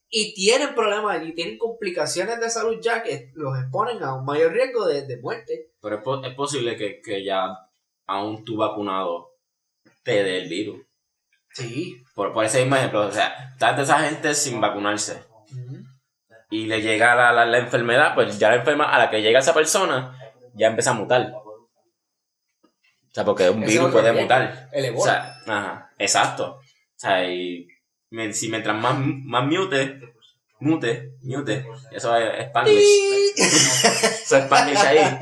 y 0.10 0.34
tienen 0.36 0.74
problemas 0.74 1.22
y 1.26 1.34
tienen 1.34 1.58
complicaciones 1.58 2.40
de 2.40 2.50
salud 2.50 2.78
ya 2.82 3.04
que 3.04 3.32
los 3.34 3.58
exponen 3.60 4.02
a 4.04 4.14
un 4.16 4.24
mayor 4.26 4.54
riesgo 4.54 4.86
de, 4.86 5.06
de 5.06 5.18
muerte. 5.20 5.72
Pero 5.82 5.98
es, 5.98 6.04
po- 6.04 6.24
es 6.24 6.34
posible 6.36 6.78
que, 6.78 7.02
que 7.02 7.26
ya 7.26 7.48
aún 8.08 8.46
tú 8.46 8.56
vacunado 8.58 9.32
te 10.04 10.24
dé 10.24 10.44
el 10.44 10.50
virus. 10.50 10.82
Sí. 11.52 12.02
Por, 12.16 12.32
por 12.32 12.46
ese 12.46 12.62
mismo 12.62 12.76
ejemplo, 12.78 13.02
o 13.08 13.12
sea, 13.12 13.54
tanta 13.60 13.82
esa 13.82 14.00
gente 14.00 14.34
sin 14.34 14.62
vacunarse 14.62 15.22
y 16.54 16.68
le 16.68 16.84
llega 16.84 17.16
la, 17.16 17.32
la, 17.32 17.48
la 17.48 17.58
enfermedad, 17.58 18.14
pues 18.14 18.38
ya 18.38 18.50
la 18.50 18.58
enfermedad 18.58 18.94
a 18.94 19.00
la 19.00 19.10
que 19.10 19.24
llega 19.24 19.40
esa 19.40 19.56
persona 19.56 20.16
ya 20.54 20.68
empieza 20.68 20.92
a 20.92 20.94
mutar. 20.94 21.34
O 21.34 23.12
sea, 23.12 23.26
porque 23.26 23.50
un 23.50 23.62
virus 23.62 23.92
puede 23.92 24.12
mutar. 24.12 24.70
El 24.72 24.96
O 24.96 25.02
sea, 25.02 25.36
ajá, 25.48 25.90
exacto. 25.98 26.60
O 26.60 26.96
sea, 26.96 27.28
y 27.28 27.68
si 28.34 28.50
mientras 28.50 28.80
más, 28.80 28.96
más 29.00 29.46
mute, 29.46 30.00
mute, 30.60 31.14
mute, 31.24 31.66
eso 31.92 32.16
es 32.16 32.46
Spanglish. 32.46 32.84
Eso 33.36 34.38
es 34.38 34.44
Spanglish 34.44 34.78
ahí. 34.78 35.20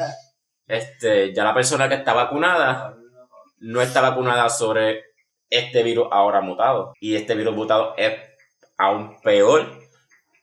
Este, 0.68 1.34
ya 1.34 1.46
la 1.46 1.54
persona 1.54 1.88
que 1.88 1.96
está 1.96 2.12
vacunada 2.12 2.98
no 3.60 3.82
está 3.82 4.02
vacunada 4.02 4.50
sobre 4.50 5.06
este 5.50 5.82
virus 5.82 6.10
ahora 6.12 6.42
mutado. 6.42 6.94
Y 7.00 7.16
este 7.16 7.36
virus 7.36 7.56
mutado 7.56 7.94
es 7.98 8.20
aún 8.78 9.22
peor 9.22 9.81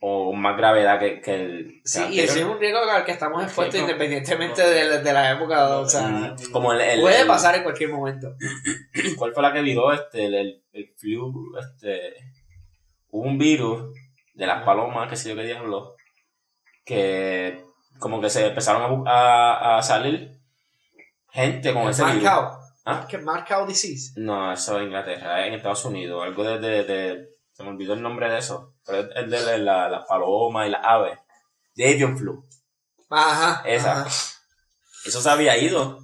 o 0.01 0.33
más 0.33 0.57
gravedad 0.57 0.99
que, 1.01 1.21
que 1.21 1.35
el. 1.35 1.67
que 1.83 1.89
Sí, 1.89 2.03
el 2.05 2.13
y 2.15 2.21
ese 2.21 2.39
es 2.41 2.45
un 2.45 2.59
riesgo 2.59 2.79
al 2.89 3.05
que 3.05 3.13
estamos 3.13 3.43
expuestos 3.43 3.75
Sí, 3.75 3.81
no. 3.81 3.87
independientemente 3.89 4.63
de, 4.63 5.03
de 5.03 5.13
la 5.13 5.33
época. 5.33 5.79
O 5.79 5.89
sea, 5.89 6.35
como 6.53 6.73
el, 6.73 6.81
el- 6.81 7.01
puede 7.01 7.23
el- 7.23 7.27
pasar 7.27 7.55
en 7.57 7.63
cualquier 7.65 7.91
momento. 7.91 8.29
¿Cuál 9.19 9.33
fue 9.33 9.43
la 9.43 9.53
que 9.53 9.61
viró 9.63 9.93
este? 9.93 10.27
El, 10.27 10.35
el, 10.35 10.63
el 10.73 10.95
flu, 10.97 11.57
este. 11.59 12.15
Hubo 13.11 13.23
un 13.27 13.39
virus 13.39 13.93
de 14.35 14.47
las 14.47 14.63
palomas, 14.65 15.09
que 15.09 15.17
sé 15.17 15.31
yo 15.31 15.35
qué 15.37 15.45
diablo, 15.45 15.97
que 16.85 17.65
como 17.99 18.21
que 18.21 18.31
se 18.31 18.47
empezaron 18.47 19.07
a, 19.09 19.53
a, 19.55 19.79
a 19.79 19.83
salir 19.83 20.39
gente 21.31 21.73
con 21.73 21.89
ese 21.89 22.05
virus. 22.05 22.23
Marcao. 22.23 22.59
¿Ah? 22.85 23.07
Que 23.09 23.19
Marcao 23.19 23.67
disease. 23.67 24.13
No, 24.17 24.53
eso 24.53 24.79
es 24.79 24.85
Inglaterra, 24.85 25.43
es 25.43 25.49
en 25.49 25.55
Estados 25.55 25.85
Unidos, 25.85 26.23
algo 26.25 26.45
de, 26.45 26.59
de, 26.59 26.85
de- 26.85 27.29
se 27.53 27.63
me 27.65 27.71
olvidó 27.71 27.95
el 27.95 28.03
nombre 28.03 28.31
de 28.31 28.39
eso, 28.39 28.68
pero 28.89 29.13
es 29.15 29.31
de 29.31 29.41
la- 29.41 29.59
la- 29.59 29.89
las 29.91 30.05
palomas 30.07 30.67
y 30.67 30.71
las 30.71 30.81
aves. 30.85 31.19
The 31.75 31.93
avian 31.95 32.19
flu, 32.19 32.45
Ajá. 33.11 33.63
esa. 33.69 34.01
ajá. 34.03 34.09
Eso 35.07 35.21
se 35.21 35.31
había 35.31 35.57
ido. 35.59 36.01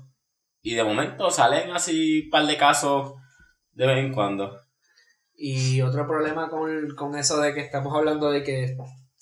Y 0.62 0.74
de 0.76 0.84
momento 0.84 1.30
salen 1.30 1.72
así 1.72 2.22
un 2.26 2.30
par 2.30 2.46
de 2.46 2.56
casos 2.56 3.14
de 3.72 3.86
vez 3.86 3.98
en 3.98 4.12
cuando. 4.14 4.60
Y 5.36 5.82
otro 5.82 6.06
problema 6.06 6.48
con, 6.48 6.94
con 6.94 7.18
eso 7.18 7.40
de 7.40 7.52
que 7.52 7.60
estamos 7.60 7.92
hablando 7.96 8.30
de 8.30 8.44
que 8.44 8.76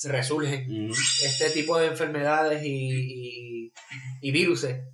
resurgen 0.05 0.67
Mm. 0.69 0.91
este 1.25 1.51
tipo 1.51 1.79
de 1.79 1.87
enfermedades 1.87 2.63
y, 2.65 3.69
y, 3.69 3.73
y 4.21 4.31
viruses. 4.31 4.85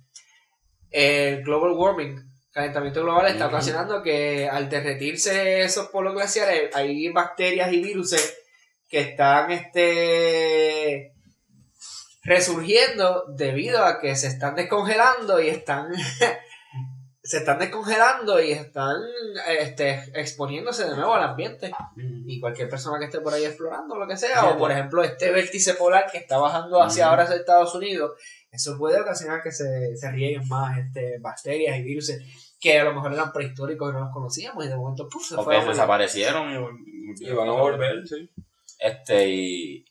El 0.89 1.43
global 1.43 1.71
warming, 1.73 2.19
calentamiento 2.51 3.01
global, 3.03 3.27
está 3.27 3.47
ocasionando 3.47 4.01
que 4.01 4.47
al 4.49 4.69
derretirse 4.69 5.61
esos 5.61 5.87
polos 5.89 6.13
glaciares 6.15 6.75
hay 6.75 7.09
bacterias 7.09 7.71
y 7.73 7.81
viruses 7.81 8.38
que 8.89 8.99
están 9.01 9.51
este 9.51 11.13
resurgiendo 12.23 13.25
debido 13.29 13.85
a 13.85 13.99
que 13.99 14.15
se 14.15 14.27
están 14.27 14.55
descongelando 14.55 15.41
y 15.41 15.49
están 15.49 15.91
se 17.23 17.37
están 17.37 17.59
descongelando 17.59 18.41
y 18.41 18.51
están 18.51 18.97
este, 19.47 20.03
exponiéndose 20.15 20.85
de 20.89 20.95
nuevo 20.95 21.13
al 21.13 21.23
ambiente 21.23 21.71
y 22.25 22.39
cualquier 22.39 22.69
persona 22.69 22.97
que 22.97 23.05
esté 23.05 23.21
por 23.21 23.33
ahí 23.33 23.45
explorando 23.45 23.95
lo 23.95 24.07
que 24.07 24.17
sea, 24.17 24.45
o 24.45 24.57
por 24.57 24.71
ejemplo 24.71 25.03
este 25.03 25.29
vértice 25.29 25.75
polar 25.75 26.09
que 26.11 26.17
está 26.17 26.39
bajando 26.39 26.81
hacia 26.81 27.07
ahora 27.07 27.23
hacia 27.23 27.35
Estados 27.35 27.75
Unidos, 27.75 28.13
eso 28.51 28.77
puede 28.79 28.99
ocasionar 28.99 29.43
que 29.43 29.51
se, 29.51 29.95
se 29.95 30.11
rieguen 30.11 30.47
más 30.47 30.77
este, 30.79 31.19
bacterias 31.19 31.77
y 31.77 31.83
virus 31.83 32.11
que 32.59 32.79
a 32.79 32.83
lo 32.83 32.93
mejor 32.93 33.13
eran 33.13 33.31
prehistóricos 33.31 33.89
y 33.89 33.93
no 33.93 33.99
los 34.01 34.13
conocíamos 34.13 34.65
y 34.65 34.67
de 34.67 34.75
momento 34.75 35.07
¡puf! 35.07 35.27
se 35.27 35.35
morir. 35.35 35.63
desaparecieron 35.63 36.51
y, 36.51 37.25
Y 37.25 37.31
van 37.31 37.47
a 37.47 37.51
volver, 37.51 38.07
sí. 38.07 38.29
Este, 38.79 39.29
y, 39.29 39.85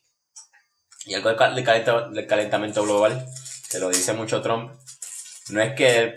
y 1.05 1.13
algo 1.13 1.29
del, 1.29 1.37
cal- 1.37 1.55
del 1.55 1.65
calenta- 1.65 2.09
del 2.09 2.27
calentamiento 2.27 2.83
global, 2.83 3.25
que 3.69 3.79
lo 3.79 3.89
dice 3.89 4.13
mucho 4.13 4.41
Trump, 4.41 4.71
no 5.49 5.61
es 5.61 5.73
que. 5.75 6.15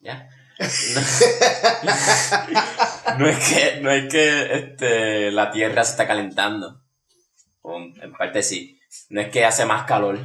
¿Ya? 0.00 0.28
No, 3.18 3.28
es 3.28 3.38
que, 3.48 3.80
no 3.80 3.90
es 3.90 4.10
que 4.12 4.54
este, 4.54 5.30
la 5.30 5.50
Tierra 5.50 5.84
se 5.84 5.92
está 5.92 6.06
calentando. 6.06 6.82
En 8.02 8.12
parte 8.12 8.42
sí. 8.42 8.78
No 9.10 9.20
es 9.20 9.28
que 9.30 9.44
hace 9.44 9.66
más 9.66 9.84
calor, 9.86 10.18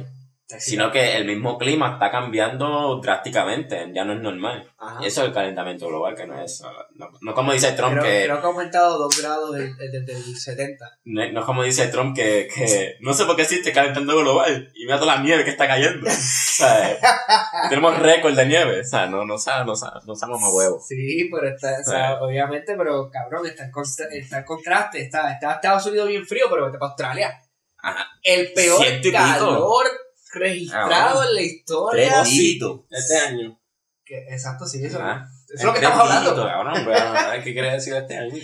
sino 0.58 0.90
que 0.90 1.16
el 1.16 1.24
mismo 1.24 1.58
clima 1.58 1.94
está 1.94 2.10
cambiando 2.10 3.00
drásticamente. 3.00 3.90
Ya 3.94 4.04
no 4.04 4.14
es 4.14 4.20
normal. 4.20 4.68
Ajá. 4.78 5.00
Eso 5.04 5.22
es 5.22 5.28
el 5.28 5.34
calentamiento 5.34 5.88
global, 5.88 6.14
que 6.14 6.26
no 6.26 6.40
es. 6.42 6.62
No, 6.94 7.08
no 7.20 7.34
como 7.34 7.52
dice 7.52 7.72
Trump, 7.72 7.92
creo, 7.92 8.04
que. 8.04 8.24
creo 8.24 8.40
que 8.40 8.46
ha 8.46 8.50
aumentado 8.50 8.98
2 8.98 9.22
grados 9.22 9.54
desde, 9.54 10.12
el 10.12 10.36
70. 10.36 10.84
No, 11.04 11.32
no 11.32 11.40
es 11.40 11.46
como 11.46 11.62
dice 11.62 11.88
Trump 11.88 12.16
que, 12.16 12.48
que 12.54 12.96
no 13.00 13.14
sé 13.14 13.24
por 13.24 13.36
qué 13.36 13.42
existe 13.42 13.72
calentando 13.72 14.16
global 14.16 14.70
y 14.74 14.84
mira 14.84 14.98
toda 14.98 15.16
la 15.16 15.22
nieve 15.22 15.44
que 15.44 15.50
está 15.50 15.66
cayendo. 15.66 16.08
Tenemos 17.68 17.98
récord 17.98 18.34
de 18.34 18.46
nieve. 18.46 18.80
O 18.80 18.84
sea, 18.84 19.06
no, 19.06 19.24
no, 19.24 19.38
sabe, 19.38 19.64
no, 19.64 19.76
sabe, 19.76 20.00
no 20.06 20.14
sabe 20.14 20.32
mamá 20.32 20.52
huevo. 20.52 20.80
Sí, 20.80 21.28
pero 21.32 21.48
está, 21.48 21.78
o 21.80 21.84
sea, 21.84 22.22
obviamente, 22.22 22.74
pero 22.76 23.10
cabrón, 23.10 23.46
está 23.46 23.64
en, 23.64 23.72
está 24.12 24.38
en 24.38 24.44
contraste. 24.44 25.00
Está, 25.00 25.32
está 25.32 25.52
Estados 25.52 25.86
Unidos 25.86 26.08
bien 26.08 26.26
frío, 26.26 26.46
pero 26.50 26.66
vete 26.66 26.78
para 26.78 26.90
Australia. 26.90 27.40
Ajá. 27.78 28.06
El 28.22 28.52
peor 28.52 28.84
calor 29.12 29.86
registrado 30.32 31.20
Ah, 31.20 31.26
en 31.28 31.34
la 31.34 31.40
historia. 31.42 32.08
Tres 32.22 32.24
dígitos. 32.30 32.80
Este 32.90 33.18
año. 33.18 33.60
Que- 34.04 34.26
exacto, 34.30 34.66
sí, 34.66 34.84
eso, 34.84 34.98
Ah, 35.00 35.24
eso 35.46 35.54
es 35.54 35.64
lo 35.64 35.72
que 35.72 35.78
estamos 35.80 36.08
dígitos, 36.10 36.38
hablando. 36.38 36.46
cabrón. 36.46 36.84
Ver, 37.30 37.44
¿qué 37.44 37.52
quiere 37.52 37.72
decir 37.72 37.94
este 37.94 38.16
año? 38.16 38.34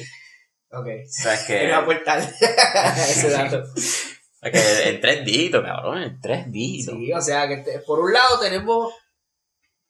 Ok, 0.71 0.87
O 0.87 1.11
sea, 1.11 1.35
es 1.35 1.41
que, 1.47 1.59
quiero 1.59 1.77
aportar 1.77 2.19
ese 2.99 3.31
dato. 3.31 3.65
es 3.75 4.53
que 4.53 4.89
en 4.91 5.01
tres 5.01 5.25
dígitos, 5.25 5.65
cabrón. 5.65 6.03
En 6.03 6.21
tres 6.21 6.51
dígitos. 6.53 6.95
Sí, 6.95 7.13
o 7.13 7.21
sea, 7.21 7.49
que 7.49 7.57
te- 7.59 7.79
por 7.81 8.01
un 8.01 8.13
lado 8.13 8.39
tenemos 8.41 8.93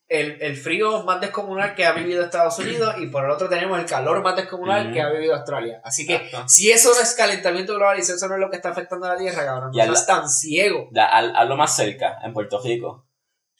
el, 0.09 0.41
el 0.41 0.57
frío 0.57 1.03
más 1.05 1.21
descomunal 1.21 1.75
que 1.75 1.85
ha 1.85 1.93
vivido 1.93 2.23
Estados 2.25 2.59
Unidos 2.59 2.95
y 2.99 3.09
por 3.09 3.25
el 3.25 3.31
otro 3.31 3.49
tenemos 3.49 3.79
el 3.79 3.85
calor 3.85 4.23
más 4.23 4.37
descomunal 4.37 4.93
que 4.93 5.03
ha 5.03 5.11
vivido 5.11 5.35
Australia. 5.35 5.81
Así 5.85 6.07
que 6.07 6.17
Exacto. 6.17 6.49
si 6.49 6.71
eso 6.71 6.91
no 6.95 7.01
es 7.01 7.15
calentamiento 7.15 7.75
global 7.75 7.99
y 7.99 8.03
si 8.03 8.13
eso 8.13 8.27
no 8.29 8.35
es 8.35 8.41
lo 8.41 8.49
que 8.51 8.57
está 8.57 8.71
afectando 8.71 9.07
a 9.07 9.11
la 9.15 9.19
Tierra, 9.19 9.45
cabrón, 9.45 9.71
Y 9.73 9.77
no 9.77 9.83
al- 9.83 9.89
seas 9.91 10.07
tan 10.07 10.29
ciego. 10.31 10.89
Ya, 10.93 11.05
al, 11.07 11.35
hazlo 11.37 11.57
más 11.57 11.77
cerca, 11.77 12.19
en 12.25 12.33
Puerto 12.33 12.61
Rico. 12.63 13.05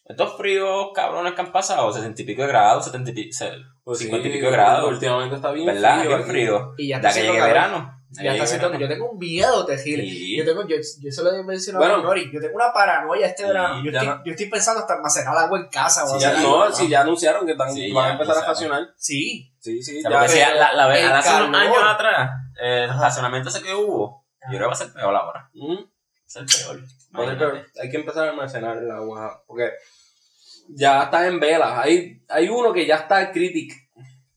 Estos 0.07 0.39
fríos 0.39 0.89
cabrones 0.95 1.35
que 1.35 1.41
han 1.43 1.53
pasado, 1.53 1.93
60 1.93 2.23
y 2.23 2.25
pico 2.25 2.41
de 2.41 2.49
grados, 2.49 2.87
70 2.87 3.11
y 3.11 3.13
pico, 3.13 3.37
Pues 3.85 3.99
50 3.99 4.29
y 4.29 4.33
pico 4.33 4.47
de 4.47 4.53
grados. 4.53 4.91
Últimamente 4.91 5.37
está 5.37 5.51
bien 5.51 5.67
¿Verdad? 5.67 5.99
frío 6.01 6.09
Bien 6.17 6.29
frío. 6.29 6.75
Y 6.79 6.89
ya 6.89 6.95
Ya 6.95 6.97
está 6.97 7.09
que 7.09 7.11
haciendo 7.11 7.33
llegue 7.35 7.41
calor. 7.45 7.55
verano. 7.55 7.98
Ya 8.11 8.33
está 8.33 8.45
haciendo, 8.45 8.79
yo 8.79 8.89
tengo 8.89 9.11
un 9.11 9.19
miedo. 9.19 9.67
Sí. 9.77 10.37
Yo 10.37 10.45
tengo, 10.45 10.67
yo, 10.67 10.77
yo 10.77 11.13
se 11.13 11.23
lo 11.23 11.31
he 11.35 11.43
mencionado 11.43 11.85
Bueno. 11.85 12.01
a 12.01 12.03
Nori, 12.03 12.31
yo 12.33 12.41
tengo 12.41 12.55
una 12.57 12.73
paranoia 12.73 13.27
este 13.27 13.45
verano. 13.45 13.85
Yo 13.85 13.91
ya 13.91 14.01
estoy, 14.01 14.17
no- 14.17 14.25
yo 14.25 14.31
estoy 14.33 14.47
pensando 14.47 14.81
hasta 14.81 14.95
almacenar 14.95 15.37
agua 15.37 15.59
en 15.61 15.69
casa 15.69 16.05
o 16.05 16.19
ya, 16.19 16.41
no, 16.41 16.73
si 16.73 16.89
ya 16.89 17.03
anunciaron 17.03 17.45
que 17.45 17.53
están, 17.53 17.73
Sí, 17.73 17.93
van 17.93 18.05
a 18.05 18.09
ya 18.09 18.13
empezar 18.15 18.43
a 18.43 18.47
racionar. 18.47 18.89
Sí, 18.97 19.53
Sí, 19.61 19.83
sí, 19.83 19.99
O 19.99 20.01
sea, 20.09 20.23
ya. 20.23 20.29
si 20.29 20.39
la, 20.39 20.73
la 20.73 20.87
vez, 20.87 21.05
el 21.05 21.13
hace 21.13 21.43
unos 21.45 21.61
años 21.61 21.77
atrás, 21.85 22.31
el 22.61 22.89
racionamiento 22.89 23.49
ese 23.51 23.63
que 23.63 23.75
hubo, 23.75 24.25
Yo 24.43 24.49
creo 24.57 24.61
que 24.61 24.67
va 24.67 24.73
a 24.73 24.77
ser 24.77 24.93
peor 24.95 25.15
ahora. 25.15 25.51
Mm. 25.53 25.75
Va 25.77 27.25
a 27.25 27.27
ser 27.27 27.39
peor. 27.39 27.67
Hay 27.83 27.91
que 27.91 27.97
empezar 27.99 28.27
a 28.27 28.31
almacenar 28.31 28.79
el 28.79 28.91
agua. 28.91 29.43
Porque 29.47 29.71
ya 30.69 31.03
está 31.05 31.27
en 31.27 31.41
velas. 31.41 31.79
Hay, 31.85 32.23
hay 32.29 32.49
uno 32.49 32.73
que 32.73 32.87
ya 32.87 32.97
está 32.97 33.31
crítico. 33.33 33.75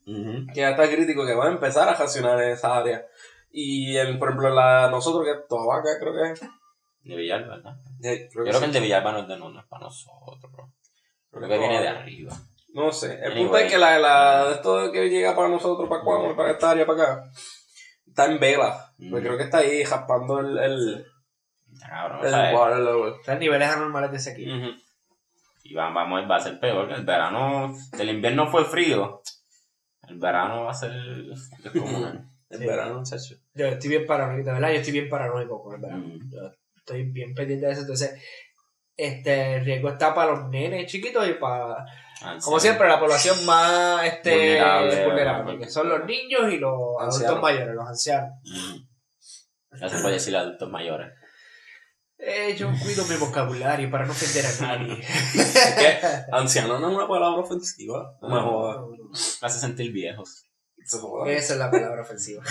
Que 0.05 0.59
ya 0.59 0.71
está 0.71 0.89
crítico, 0.89 1.25
que 1.25 1.33
va 1.35 1.45
a 1.45 1.51
empezar 1.51 1.87
a 1.87 1.93
racionar 1.93 2.41
en 2.41 2.51
esa 2.51 2.75
área. 2.77 3.05
Y 3.51 3.97
en, 3.97 4.17
por 4.17 4.29
ejemplo, 4.29 4.49
la, 4.49 4.89
nosotros 4.89 5.25
que 5.25 5.31
es 5.31 5.47
Toabaca, 5.47 5.99
creo 5.99 6.13
que 6.13 6.31
es. 6.31 6.41
De 7.03 7.15
Villalba, 7.15 7.55
¿verdad? 7.55 7.75
Yo 7.99 8.09
creo 8.09 8.17
que 8.17 8.29
creo 8.29 8.45
que 8.45 8.53
sí. 8.53 8.63
el 8.65 8.73
de 8.73 8.79
Villalba 8.79 9.11
no 9.11 9.19
es 9.19 9.27
de 9.27 9.37
no, 9.37 9.49
no 9.49 9.59
es 9.59 9.65
para 9.65 9.85
nosotros, 9.85 10.51
bro. 10.51 10.71
Creo 11.31 11.49
que 11.49 11.57
viene 11.57 11.81
de 11.81 11.87
arriba. 11.87 12.33
No 12.73 12.91
sé. 12.91 13.15
El 13.15 13.31
Anyway. 13.31 13.43
punto 13.43 13.57
es 13.57 13.71
que 13.71 13.77
la, 13.77 13.99
la, 13.99 14.45
de 14.45 14.53
esto 14.53 14.91
que 14.91 15.09
llega 15.09 15.35
para 15.35 15.49
nosotros, 15.49 15.89
para 15.89 16.01
Cuamo, 16.01 16.35
para 16.35 16.51
esta 16.51 16.71
área, 16.71 16.85
para 16.85 17.03
acá, 17.03 17.31
está 18.07 18.25
en 18.25 18.39
vela. 18.39 18.93
Mm. 18.97 19.09
Pues 19.09 19.23
creo 19.23 19.37
que 19.37 19.43
está 19.43 19.57
ahí 19.59 19.83
raspando 19.83 20.39
el, 20.39 20.57
el, 20.57 21.05
cabrón, 21.79 22.19
o 22.21 22.27
el 22.27 22.55
water 22.55 22.79
level. 22.79 23.13
Están 23.19 23.39
niveles 23.39 23.69
anormales 23.69 24.11
de 24.11 24.19
sequía. 24.19 24.55
Ujú. 24.55 24.69
Y 25.63 25.73
va, 25.73 25.89
vamos, 25.91 26.29
va 26.29 26.37
a 26.37 26.41
ser 26.41 26.59
peor 26.59 26.87
que 26.87 26.93
el 26.95 27.05
verano. 27.05 27.73
El 27.97 28.09
invierno 28.09 28.47
fue 28.47 28.65
frío. 28.65 29.21
El 30.07 30.17
verano 30.17 30.65
va 30.65 30.71
a 30.71 30.75
ser 30.75 30.91
descomunal. 31.63 32.27
El 32.51 32.59
Sí. 32.59 32.65
verano, 32.65 33.01
chacho. 33.03 33.35
Yo 33.53 33.65
estoy 33.67 33.89
bien 33.89 34.05
paranoico, 34.05 34.45
de 34.47 34.53
verdad, 34.53 34.69
yo 34.69 34.75
estoy 34.75 34.93
bien 34.93 35.09
paranoico 35.09 35.63
con 35.63 35.75
el 35.75 35.81
verano. 35.81 36.05
Mm. 36.05 36.29
Yo 36.31 36.51
estoy 36.75 37.03
bien 37.11 37.33
pendiente 37.33 37.65
de 37.65 37.71
eso. 37.71 37.81
Entonces, 37.81 38.19
este 38.97 39.55
el 39.55 39.65
riesgo 39.65 39.89
está 39.89 40.13
para 40.13 40.31
los 40.33 40.49
nenes 40.49 40.91
chiquitos 40.91 41.27
y 41.27 41.33
para, 41.35 41.77
Anciano. 42.21 42.41
como 42.43 42.59
siempre, 42.59 42.87
la 42.87 42.99
población 42.99 43.45
más 43.45 44.05
este, 44.05 44.61
Vulnerable, 45.05 45.57
que 45.59 45.69
son 45.69 45.89
los 45.89 46.05
niños 46.05 46.51
y 46.51 46.57
los 46.57 46.73
adultos 46.99 47.41
mayores, 47.41 47.73
los 47.73 47.87
ancianos. 47.87 48.31
Mm. 48.43 49.77
Ya 49.79 49.87
se 49.89 49.99
puede 49.99 50.15
decir 50.15 50.35
adultos 50.35 50.69
mayores. 50.69 51.13
Eh, 52.23 52.53
yo 52.55 52.69
cuido 52.83 53.03
mi 53.05 53.15
vocabulario 53.15 53.89
para 53.89 54.05
no 54.05 54.11
ofender 54.11 54.45
a 54.45 54.61
nadie. 54.77 55.01
Es 55.33 55.75
que 55.75 55.97
anciano 56.31 56.77
no 56.79 56.89
es 56.91 56.95
una 56.95 57.07
palabra 57.07 57.39
ofensiva. 57.41 58.15
No 58.21 58.27
me 58.27 58.35
No. 58.35 58.41
jodas. 58.43 59.39
Hace 59.41 59.59
sentir 59.59 59.91
viejos. 59.91 60.45
Esa 61.27 61.53
es 61.53 61.59
la 61.59 61.71
palabra 61.71 62.01
ofensiva. 62.01 62.43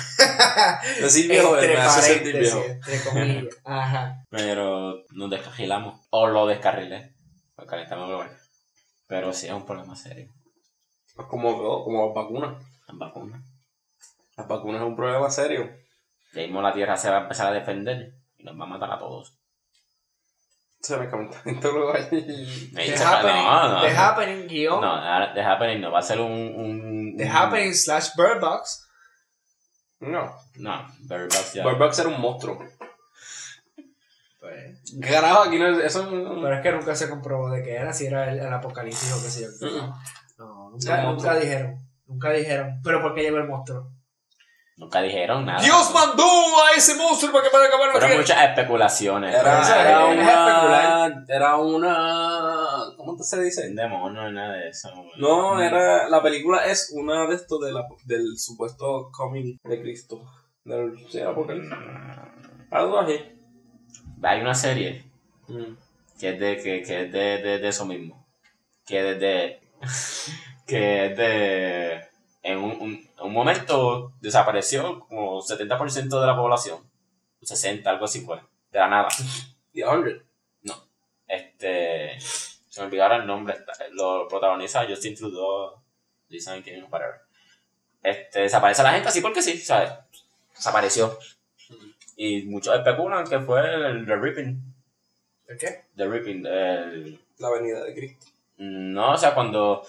Decir 1.01 1.29
viejo 1.31 1.55
Entre 1.57 1.75
me 1.75 1.81
hace 1.81 2.01
sentir 2.15 2.33
paréntesis, 2.33 2.55
viejo. 2.55 2.73
entre 2.73 3.01
comillas. 3.11 3.57
Ajá. 3.65 4.25
Pero 4.31 5.05
nos 5.11 5.31
descarrilamos. 5.31 6.07
O 6.11 6.27
lo 6.27 6.47
descarrilé. 6.47 7.15
Lo 7.57 7.67
calentamos 7.67 8.09
global. 8.09 8.31
Pero 9.07 9.33
sí 9.33 9.47
es 9.47 9.53
un 9.53 9.67
problema 9.67 9.95
serio. 9.97 10.33
Es 11.19 11.27
como, 11.27 11.85
como 11.85 12.07
las 12.07 12.15
vacunas. 12.15 12.65
Las 12.87 12.99
vacunas. 12.99 13.43
Las 14.37 14.49
vacunas 14.49 14.81
es 14.83 14.87
un 14.89 14.97
problema 14.97 15.31
serio. 15.31 15.71
Ya 16.33 16.43
mismo 16.43 16.63
la 16.63 16.73
tierra 16.73 16.97
se 16.97 17.11
va 17.11 17.19
a 17.19 17.23
empezar 17.23 17.49
a 17.49 17.53
defender 17.53 18.15
y 18.37 18.45
nos 18.45 18.59
va 18.59 18.65
a 18.65 18.69
matar 18.69 18.91
a 18.93 18.99
todos. 18.99 19.40
Se 20.81 20.97
me 20.97 21.05
en 21.45 21.61
todo 21.61 21.73
lugar. 21.79 22.09
Me 22.11 22.21
The 22.23 22.83
dice, 22.83 23.05
Happening, 23.05 23.45
no, 23.45 23.69
no, 23.69 23.81
The 23.83 23.93
no. 23.93 24.01
Happening, 24.01 24.49
guion. 24.49 24.81
No, 24.81 25.35
The 25.35 25.43
Happening 25.43 25.81
no. 25.83 25.91
Va 25.93 25.99
a 25.99 26.03
ser 26.03 26.21
un. 26.21 26.33
un 26.33 27.17
The 27.19 27.25
un- 27.25 27.31
Happening 27.31 27.75
slash 27.75 28.11
Bird 28.17 28.41
Box. 28.41 28.87
No. 30.01 30.35
No, 30.57 30.87
Bird 31.01 31.25
Box 31.29 31.53
ya. 31.53 31.65
Bird 31.67 31.79
Box 31.79 31.99
era 31.99 32.09
un 32.09 32.21
monstruo. 32.21 32.59
Pues, 34.41 34.81
Carajo, 35.03 35.43
aquí 35.43 35.59
no 35.59 35.69
es. 35.69 35.85
Eso 35.85 36.11
no. 36.11 36.41
pero 36.41 36.55
es 36.57 36.63
que 36.63 36.73
nunca 36.73 36.95
se 36.95 37.11
comprobó 37.11 37.51
de 37.51 37.63
qué 37.63 37.75
era, 37.77 37.93
si 37.93 38.07
era 38.07 38.33
el, 38.33 38.39
el 38.41 38.53
apocalipsis 38.53 39.13
o 39.13 39.23
qué 39.23 39.29
sé 39.29 39.43
yo. 39.43 39.49
No, 40.39 40.71
nunca, 40.71 41.37
dijeron. 41.39 41.77
Nunca 42.07 42.31
dijeron. 42.33 42.81
Pero 42.83 43.03
¿por 43.03 43.15
qué 43.15 43.21
llegó 43.23 43.37
el 43.37 43.47
monstruo? 43.49 43.91
Nunca 44.81 45.03
dijeron 45.03 45.45
nada. 45.45 45.61
Dios 45.61 45.93
mandó 45.93 46.25
a 46.25 46.75
ese 46.75 46.95
monstruo 46.95 47.31
para 47.33 47.45
que 47.45 47.51
para 47.51 47.67
acabar 47.67 47.89
la 47.89 47.93
Fueron 48.01 48.17
muchas 48.17 48.43
especulaciones. 48.49 49.35
Era, 49.35 49.61
Eso 49.61 49.75
era, 49.75 50.05
una. 50.07 50.23
especular. 50.23 51.13
Era 51.29 51.57
una. 51.59 52.95
¿Cómo 52.97 53.19
se 53.19 53.43
dice? 53.43 53.69
Un 53.69 53.77
demonio 53.77 54.27
y 54.31 54.33
nada 54.33 54.55
de 54.55 54.69
eso. 54.71 54.89
No, 55.19 55.61
era. 55.61 56.09
La 56.09 56.23
película 56.23 56.65
es 56.65 56.91
una 56.95 57.27
de 57.27 57.35
estos 57.35 57.61
de 57.61 57.73
la, 57.73 57.85
del 58.07 58.39
supuesto 58.39 59.11
coming 59.13 59.59
de 59.63 59.83
Cristo. 59.83 60.23
Del, 60.65 60.95
sí, 61.11 61.21
apocalipsis. 61.21 61.73
Algo 62.71 62.99
así. 63.01 63.21
Hay 64.23 64.41
una 64.41 64.55
serie 64.55 65.05
Mm. 65.49 65.77
que 66.19 66.29
es 66.31 66.41
de, 66.41 66.57
que, 66.57 66.83
que 66.83 67.03
es 67.03 67.13
de, 67.13 67.39
de, 67.43 67.59
de 67.59 67.69
eso 67.69 67.85
mismo. 67.85 68.27
Que 68.87 69.11
es 69.13 69.21
de. 69.21 69.61
que 70.67 71.07
es 71.07 71.17
de. 71.19 72.10
En 72.43 72.59
un, 72.59 72.71
un, 72.81 73.09
un 73.21 73.33
momento 73.33 74.13
desapareció 74.21 75.01
como 75.01 75.41
70% 75.41 76.21
de 76.21 76.27
la 76.27 76.37
población. 76.37 76.79
60, 77.43 77.89
algo 77.89 78.05
así 78.05 78.21
fue. 78.21 78.41
De 78.71 78.79
la 78.79 78.89
nada. 78.89 79.09
The 79.73 79.83
100. 79.83 80.23
Este. 81.27 82.19
Se 82.21 82.81
me 82.81 82.87
olvidaron 82.87 83.21
el 83.23 83.27
nombre. 83.27 83.57
Lo 83.93 84.27
protagoniza 84.29 84.87
Justin 84.89 85.15
Trudeau, 85.15 85.81
Lisa 86.29 86.61
King, 86.63 86.83
whatever. 86.91 87.21
Este, 88.03 88.43
desaparece 88.43 88.83
la 88.83 88.93
gente 88.93 89.09
así 89.09 89.21
porque 89.21 89.43
sí, 89.43 89.59
¿sabes? 89.59 89.93
Desapareció. 90.55 91.19
Y 92.17 92.43
muchos 92.43 92.75
especulan 92.75 93.27
que 93.27 93.41
fue 93.41 93.61
el 93.75 94.07
The 94.07 94.17
Ripping. 94.17 94.75
¿El 95.49 95.59
qué? 95.59 95.85
The 95.97 96.07
Ripping. 96.07 96.47
El, 96.47 97.21
La 97.39 97.51
venida 97.51 97.85
de 97.85 97.95
Cristo. 97.95 98.27
no, 98.59 99.13
o 99.13 99.17
sea, 99.17 99.35
cuando, 99.35 99.83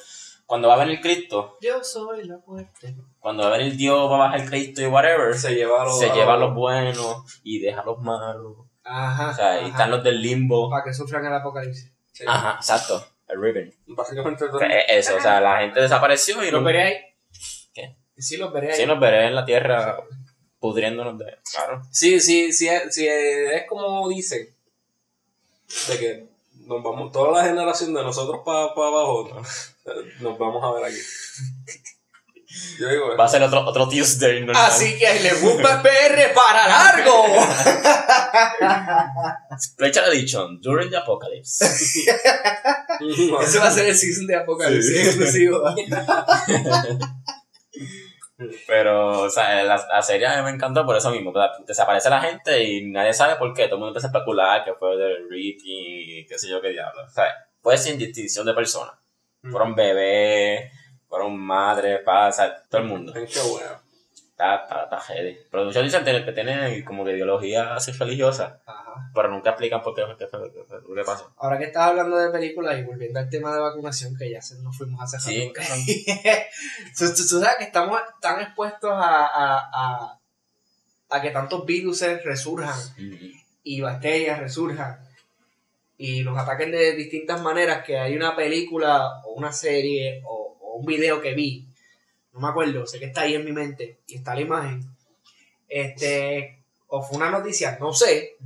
cuando 0.52 0.68
va 0.68 0.74
a 0.74 0.80
venir 0.80 1.00
Cristo, 1.00 1.58
Yo 1.62 1.82
soy 1.82 2.26
la 2.26 2.38
muerte. 2.46 2.94
cuando 3.20 3.44
va 3.44 3.56
a 3.56 3.58
venir 3.58 3.78
Dios, 3.78 4.12
va 4.12 4.16
a 4.16 4.20
bajar 4.30 4.46
Cristo 4.50 4.82
y 4.82 4.86
whatever, 4.88 5.34
Se 5.34 5.56
lleva 5.56 5.82
a 5.82 5.86
los. 5.86 5.98
se 5.98 6.10
lleva 6.10 6.34
a 6.34 6.38
los 6.38 6.54
buenos 6.54 7.40
y 7.42 7.60
deja 7.60 7.80
a 7.80 7.86
los 7.86 8.00
malos. 8.00 8.58
Ajá. 8.84 9.30
O 9.30 9.34
sea, 9.34 9.52
ahí 9.54 9.70
están 9.70 9.90
los 9.92 10.04
del 10.04 10.22
limbo. 10.22 10.70
Para 10.70 10.84
que 10.84 10.94
sufran 10.94 11.26
el 11.26 11.34
apocalipsis. 11.34 11.94
Sí. 12.12 12.26
Ajá, 12.28 12.56
exacto. 12.58 13.02
El 13.30 13.42
Ripping. 13.42 13.74
Básicamente. 13.96 14.44
O 14.44 14.60
sea, 14.60 14.68
es 14.68 15.08
Eso, 15.08 15.16
o 15.16 15.22
sea, 15.22 15.40
la 15.40 15.60
gente 15.62 15.80
desapareció 15.80 16.44
y 16.44 16.52
¿Los 16.52 16.60
no, 16.60 16.66
veré 16.68 16.82
ahí? 16.84 16.96
¿Qué? 17.74 17.96
Sí, 18.18 18.36
los 18.36 18.52
veré 18.52 18.72
ahí. 18.74 18.78
Sí, 18.78 18.86
nos 18.86 19.00
veré 19.00 19.28
en 19.28 19.36
la 19.36 19.46
tierra 19.46 20.04
pudriéndonos 20.60 21.18
de. 21.18 21.38
Claro. 21.50 21.82
Sí, 21.92 22.20
sí, 22.20 22.52
sí, 22.52 22.68
es- 22.68 22.94
sí, 22.94 23.08
es 23.08 23.64
como 23.70 24.10
dicen. 24.10 24.50
De 25.88 25.98
que 25.98 26.28
nos 26.66 26.84
vamos, 26.84 27.12
toda 27.14 27.42
la 27.42 27.48
generación 27.48 27.94
de 27.94 28.04
nosotros 28.04 28.42
para 28.46 28.64
abajo, 28.66 29.30
¿no? 29.34 29.42
nos 30.22 30.38
vamos 30.38 30.64
a 30.64 30.72
ver 30.80 30.86
aquí. 30.86 31.00
Yo 32.80 32.90
digo, 32.90 33.16
Va 33.16 33.26
a 33.26 33.30
ser 33.30 33.42
otro, 33.44 33.66
otro 33.66 33.88
Tuesday 33.88 34.42
normal. 34.42 34.66
Así 34.66 34.98
que 34.98 35.20
le 35.22 35.34
gusta 35.36 35.82
PR 35.82 36.34
para 36.34 36.68
largo. 36.68 37.26
Special 39.58 40.12
Edition, 40.12 40.60
During 40.60 40.90
the 40.90 40.98
Apocalypse. 40.98 41.64
Ese 43.42 43.60
va 43.60 43.68
a 43.68 43.72
ser 43.72 43.88
el 43.88 43.96
season 43.96 44.28
de 44.28 44.36
Apocalipsis 44.36 45.08
exclusivo. 45.08 45.64
Pero, 48.68 49.22
o 49.22 49.30
sea, 49.30 49.64
la, 49.64 49.86
la 49.88 50.02
serie 50.02 50.28
a 50.28 50.38
mí 50.38 50.44
me 50.44 50.56
encantó 50.56 50.86
por 50.86 50.98
eso 50.98 51.10
mismo. 51.12 51.32
Desaparece 51.66 52.10
la 52.10 52.22
gente 52.22 52.64
y 52.64 52.92
nadie 52.92 53.14
sabe 53.14 53.38
por 53.38 53.54
qué. 53.54 53.66
Todo 53.66 53.76
el 53.76 53.80
mundo 53.80 53.90
empieza 53.90 54.08
a 54.08 54.12
especular 54.12 54.66
que 54.66 54.74
fue 54.74 54.98
del 54.98 55.30
Ricky 55.30 56.20
y 56.20 56.26
qué 56.26 56.38
sé 56.38 56.50
yo 56.50 56.62
qué 56.62 56.70
diablo. 56.70 57.04
O 57.06 57.10
sea, 57.10 57.26
fue 57.62 57.78
sin 57.78 57.98
distinción 57.98 58.46
de 58.46 58.54
personas. 58.54 59.01
Fueron 59.50 59.74
bebés, 59.76 60.72
fueron 61.08 61.38
madres, 61.40 62.00
padres, 62.06 62.36
o 62.36 62.38
sea, 62.42 62.64
todo 62.70 62.82
el 62.82 62.88
mundo. 62.88 63.14
Qué 63.14 63.26
bueno. 63.52 63.82
Está, 64.32 64.56
está, 64.64 64.84
está 64.86 65.00
heavy. 65.02 65.38
Pero 65.52 65.66
muchos 65.66 65.84
dicen 65.84 66.04
que 66.04 66.26
que 66.26 66.32
tiene 66.32 66.84
como 66.84 67.06
que 67.06 67.12
ideología 67.14 67.76
así 67.76 67.92
religiosa, 67.92 68.60
Ajá. 68.66 69.12
pero 69.14 69.30
nunca 69.30 69.52
explican 69.52 69.82
por 69.84 69.94
qué, 69.94 70.04
qué, 70.18 70.26
qué, 70.28 70.38
qué 70.96 71.04
pasó. 71.04 71.32
Ahora 71.38 71.58
que 71.60 71.66
estás 71.66 71.84
hablando 71.90 72.18
de 72.18 72.32
películas 72.32 72.78
y 72.80 72.84
volviendo 72.84 73.20
al 73.20 73.30
tema 73.30 73.54
de 73.54 73.60
vacunación, 73.60 74.16
que 74.18 74.32
ya 74.32 74.42
se 74.42 74.60
nos 74.62 74.76
fuimos 74.78 75.02
hace 75.02 75.18
rato. 75.18 75.30
Sí, 75.76 76.06
tú, 76.98 77.06
tú- 77.14 77.28
tú 77.30 77.40
sabes 77.40 77.56
que 77.58 77.66
estamos 77.66 78.00
tan 78.20 78.42
expuestos 78.42 78.92
a, 78.92 79.26
a, 79.28 79.70
a, 79.74 80.20
a 81.10 81.22
que 81.22 81.30
tantos 81.32 81.64
virus 81.66 82.02
resurjan 82.24 82.78
y 83.64 83.82
bacterias 83.82 84.40
resurjan 84.40 85.00
y 86.04 86.24
nos 86.24 86.36
ataquen 86.36 86.72
de 86.72 86.96
distintas 86.96 87.40
maneras 87.44 87.86
que 87.86 87.96
hay 88.00 88.16
una 88.16 88.36
película 88.36 89.22
o 89.24 89.34
una 89.34 89.54
serie 89.54 90.24
o, 90.26 90.58
o 90.60 90.76
un 90.78 90.86
video 90.86 91.22
que 91.22 91.36
vi 91.36 91.68
no 92.34 92.40
me 92.40 92.48
acuerdo 92.48 92.88
sé 92.88 92.98
que 92.98 93.06
está 93.06 93.22
ahí 93.22 93.36
en 93.36 93.46
mi 93.46 93.52
mente 93.52 94.00
y 94.08 94.16
está 94.16 94.34
la 94.34 94.42
imagen 94.42 94.82
este 95.68 96.64
o 96.88 97.04
fue 97.04 97.18
una 97.18 97.30
noticia 97.30 97.78
no 97.80 97.94
sé 97.94 98.38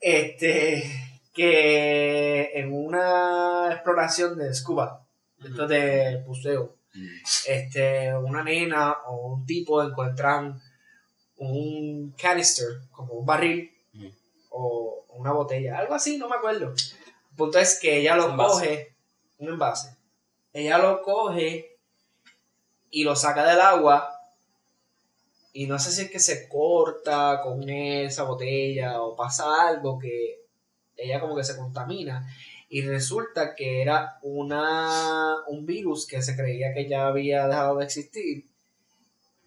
este 0.00 0.84
que 1.32 2.50
en 2.54 2.72
una 2.74 3.70
exploración 3.72 4.36
de 4.36 4.54
scuba 4.54 5.06
esto 5.42 5.66
de 5.66 6.22
buceo 6.26 6.76
este, 7.46 8.14
una 8.16 8.42
nena 8.42 8.92
o 9.06 9.34
un 9.34 9.46
tipo 9.46 9.82
encuentran 9.82 10.60
un 11.38 12.14
canister, 12.16 12.66
como 12.90 13.14
un 13.14 13.26
barril 13.26 13.70
una 15.16 15.32
botella, 15.32 15.78
algo 15.78 15.94
así, 15.94 16.18
no 16.18 16.28
me 16.28 16.36
acuerdo. 16.36 16.72
El 17.30 17.36
punto 17.36 17.58
es 17.58 17.78
que 17.80 17.98
ella 17.98 18.16
lo 18.16 18.30
Envase. 18.30 18.52
coge, 18.52 18.96
un 19.38 19.48
envase, 19.48 19.96
ella 20.52 20.78
lo 20.78 21.02
coge 21.02 21.78
y 22.90 23.04
lo 23.04 23.14
saca 23.14 23.44
del 23.46 23.60
agua 23.60 24.12
y 25.52 25.66
no 25.66 25.78
sé 25.78 25.90
si 25.90 26.02
es 26.02 26.10
que 26.10 26.18
se 26.20 26.48
corta 26.48 27.40
con 27.42 27.68
esa 27.68 28.24
botella 28.24 29.00
o 29.02 29.16
pasa 29.16 29.68
algo 29.68 29.98
que 29.98 30.42
ella 30.96 31.20
como 31.20 31.36
que 31.36 31.44
se 31.44 31.56
contamina 31.56 32.26
y 32.68 32.82
resulta 32.82 33.54
que 33.54 33.82
era 33.82 34.18
una 34.22 35.36
un 35.46 35.64
virus 35.66 36.06
que 36.06 36.22
se 36.22 36.36
creía 36.36 36.74
que 36.74 36.88
ya 36.88 37.06
había 37.06 37.46
dejado 37.46 37.78
de 37.78 37.84
existir 37.84 38.46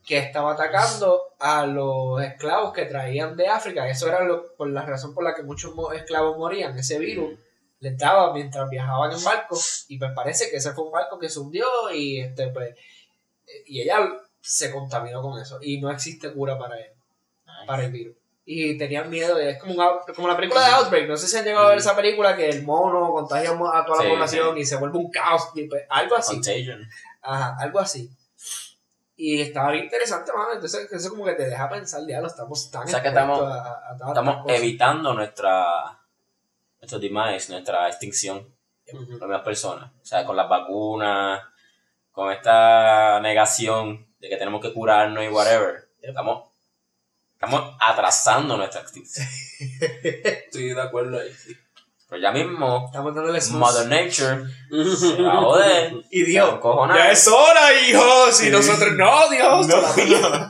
que 0.10 0.18
estaba 0.18 0.54
atacando 0.54 1.22
a 1.40 1.68
los 1.68 2.20
esclavos 2.24 2.74
que 2.74 2.86
traían 2.86 3.38
de 3.38 3.48
África. 3.48 3.88
Eso 3.88 4.08
era 4.08 4.24
lo- 4.24 4.56
por 4.56 4.68
la 4.68 4.82
razón 4.82 5.14
por 5.14 5.24
la 5.24 5.36
que 5.36 5.44
muchos 5.44 5.72
esclavos 5.94 6.36
morían. 6.36 6.76
Ese 6.80 6.98
virus 6.98 7.38
les 7.80 7.96
daba 7.96 8.34
mientras 8.34 8.68
viajaban 8.72 9.12
en 9.12 9.24
barco 9.24 9.56
y 9.88 10.00
pues 10.00 10.12
parece 10.16 10.50
que 10.50 10.58
ese 10.58 10.74
fue 10.74 10.86
un 10.86 10.92
barco 10.92 11.20
que 11.20 11.30
se 11.30 11.40
hundió 11.40 11.68
y 11.94 12.22
este 12.22 12.48
pues 12.48 12.76
y 13.68 13.82
ella 13.82 14.00
se 14.42 14.72
contaminó 14.72 15.22
con 15.22 15.40
eso 15.40 15.60
y 15.62 15.80
no 15.80 15.92
existe 15.92 16.34
cura 16.34 16.58
para 16.58 16.78
él, 16.80 16.90
para 17.68 17.86
el 17.86 17.92
virus. 17.92 18.16
Y 18.46 18.80
tenían 18.80 19.12
miedo, 19.12 19.38
es 19.38 19.60
como, 19.60 19.74
un 19.76 19.82
out- 19.82 20.12
como 20.16 20.28
la 20.28 20.36
película 20.36 20.66
de 20.66 20.72
Outbreak, 20.74 21.08
no 21.08 21.18
sé 21.18 21.28
si 21.28 21.38
han 21.38 21.46
llegado 21.46 21.68
a 21.68 21.70
ver 21.70 21.78
esa 21.78 21.96
película 21.96 22.36
que 22.36 22.50
el 22.50 22.64
mono 22.64 23.12
contagia 23.12 23.52
a 23.52 23.86
toda 23.86 23.98
la 23.98 24.04
Sí, 24.04 24.10
población 24.10 24.58
y 24.58 24.66
se 24.66 24.76
vuelve 24.78 24.98
un 24.98 25.12
caos, 25.12 25.50
pues, 25.70 25.84
algo 25.88 26.16
así. 26.16 26.34
Contagion. 26.34 26.90
Ajá, 27.22 27.56
algo 27.60 27.80
así. 27.80 28.10
Y 29.22 29.42
estaba 29.42 29.72
bien 29.72 29.84
interesante, 29.84 30.32
mano. 30.32 30.54
Entonces, 30.54 30.90
eso 30.92 31.10
como 31.10 31.26
que 31.26 31.34
te 31.34 31.44
deja 31.50 31.68
pensar, 31.70 32.02
ya 32.08 32.22
lo 32.22 32.28
estamos 32.28 32.72
tan 32.72 32.84
O 32.84 32.88
sea, 32.88 33.02
que 33.02 33.10
expuestos 33.10 33.38
estamos- 33.38 33.58
a- 33.58 33.70
a- 33.70 33.92
a 33.94 33.98
todas 33.98 34.10
Estamos 34.12 34.34
estas 34.36 34.44
cosas. 34.46 34.60
evitando 34.60 35.14
nuestra 35.14 35.66
nuestro 36.80 37.00
demise, 37.00 37.52
nuestra 37.52 37.88
extinción 37.90 38.38
Ujú. 38.94 39.02
las 39.12 39.20
mismas 39.20 39.42
personas. 39.42 39.92
O 40.02 40.06
sea, 40.06 40.26
con 40.26 40.38
las 40.38 40.48
vacunas, 40.48 41.42
con 42.12 42.32
esta 42.32 43.20
negación 43.20 44.08
de 44.20 44.30
que 44.30 44.38
tenemos 44.38 44.62
que 44.62 44.74
curarnos 44.74 45.22
y 45.24 45.28
whatever. 45.28 45.90
Estamos, 46.02 46.48
estamos 47.34 47.76
atrasando 47.82 48.56
nuestra 48.56 48.80
extinción. 48.82 49.28
Estoy 50.04 50.74
de 50.74 50.82
acuerdo 50.82 51.20
ahí. 51.20 51.34
sí. 51.34 51.54
Pero 52.10 52.22
ya 52.24 52.32
mismo, 52.32 52.86
Estamos 52.88 53.14
dándole 53.14 53.40
sus... 53.40 53.52
Mother 53.52 53.88
Nature 53.88 54.44
se 54.98 55.22
va 55.22 55.34
a 55.34 55.38
joder. 55.42 55.94
Y 56.10 56.26
se 56.26 56.26
va 56.26 56.26
a 56.26 56.30
Dios, 56.48 56.54
encojonar. 56.56 56.98
ya 56.98 57.12
es 57.12 57.28
hora, 57.28 57.74
hijos. 57.88 58.44
Y 58.44 58.50
nosotros, 58.50 58.94
no, 58.94 59.30
Dios, 59.30 59.68
todavía. 59.68 60.50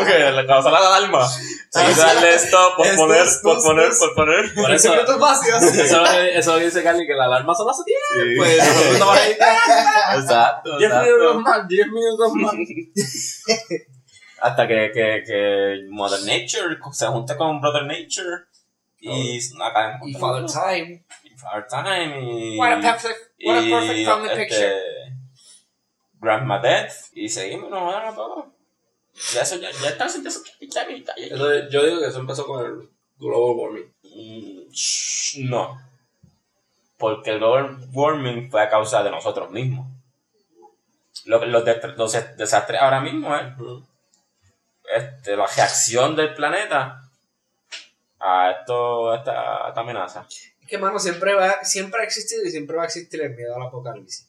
Ok, 0.00 0.08
le 0.34 0.46
causa 0.46 0.70
la 0.70 0.78
alarma. 0.78 1.26
Sí, 1.26 1.80
darle 1.96 2.34
stop, 2.34 2.76
posponer, 2.76 3.26
posponer, 3.42 3.88
posponer. 3.98 4.54
Por 4.54 4.66
15 4.70 4.74
eso, 4.74 4.94
eso, 5.58 5.82
es 5.82 5.92
lo 5.92 6.04
que- 6.04 6.28
eso 6.38 6.38
es 6.38 6.46
lo 6.46 6.58
que 6.58 6.64
dice 6.66 6.82
Carly, 6.82 7.06
que 7.06 7.14
la 7.14 7.24
alarma 7.24 7.54
son 7.54 7.66
las 7.66 7.82
10. 7.84 7.98
Sí. 8.12 8.36
Pues 8.36 8.58
nosotros 8.58 8.92
estamos 8.92 9.16
ahí. 9.18 9.32
Exacto, 10.20 10.78
10 10.78 10.90
minutos 10.92 11.30
exacto. 11.30 11.40
más, 11.40 11.68
10 11.68 11.86
minutos 11.88 12.32
más. 12.34 12.54
Hasta 14.42 14.68
que, 14.68 14.90
que, 14.92 15.22
que 15.26 15.76
Mother 15.90 16.20
Nature 16.20 16.76
se 16.92 17.06
junte 17.06 17.36
con 17.36 17.60
Brother 17.62 17.84
Nature. 17.86 18.44
Y 19.04 19.40
acá 19.62 20.00
Y 20.04 20.14
Father 20.14 20.46
Time. 20.46 21.04
y 21.24 21.30
Father 21.36 21.66
Time. 21.68 22.20
Y, 22.22 22.58
What 22.58 22.72
a 22.72 22.80
perfect, 22.80 23.18
what 23.44 23.56
a 23.56 23.60
y, 23.60 23.70
perfect 23.70 24.06
family 24.06 24.28
este, 24.30 24.36
picture. 24.44 24.74
Grandma 26.20 26.58
Death. 26.60 26.92
Y 27.12 27.28
seguimos, 27.28 27.70
no, 27.70 27.90
no, 27.90 28.12
no. 28.12 28.54
Ya 29.32 29.42
eso, 29.42 29.56
ya, 29.56 29.70
ya 29.70 29.88
está, 29.90 30.06
ya. 30.08 30.28
Eso- 31.34 31.68
yo 31.70 31.84
digo 31.84 32.00
que 32.00 32.06
eso 32.08 32.18
empezó 32.20 32.46
con 32.46 32.64
el 32.64 32.88
global 33.18 33.56
warming. 33.56 33.92
Mm, 34.02 35.48
No. 35.50 35.80
Porque 36.96 37.30
el 37.30 37.38
global 37.38 37.76
warming 37.92 38.50
fue 38.50 38.62
a 38.62 38.70
causa 38.70 39.02
de 39.02 39.10
nosotros 39.10 39.50
mismos. 39.50 39.86
Los, 41.26 41.40
de- 41.40 41.92
los 41.96 42.12
desastres 42.36 42.80
ahora 42.80 43.00
mismo 43.00 43.34
es 43.36 43.44
este, 44.96 45.36
la 45.36 45.46
reacción 45.46 46.14
del 46.16 46.34
planeta 46.34 47.03
a 48.26 48.50
esto, 48.52 49.10
a 49.12 49.16
esta, 49.18 49.66
a 49.66 49.68
esta 49.68 49.80
amenaza. 49.80 50.26
Es 50.28 50.68
que, 50.68 50.78
mano, 50.78 50.98
siempre, 50.98 51.34
va, 51.34 51.62
siempre 51.62 52.00
ha 52.00 52.04
existido 52.04 52.42
y 52.44 52.50
siempre 52.50 52.76
va 52.76 52.84
a 52.84 52.86
existir 52.86 53.20
el 53.20 53.34
miedo 53.34 53.54
al 53.54 53.62
apocalipsis. 53.62 54.28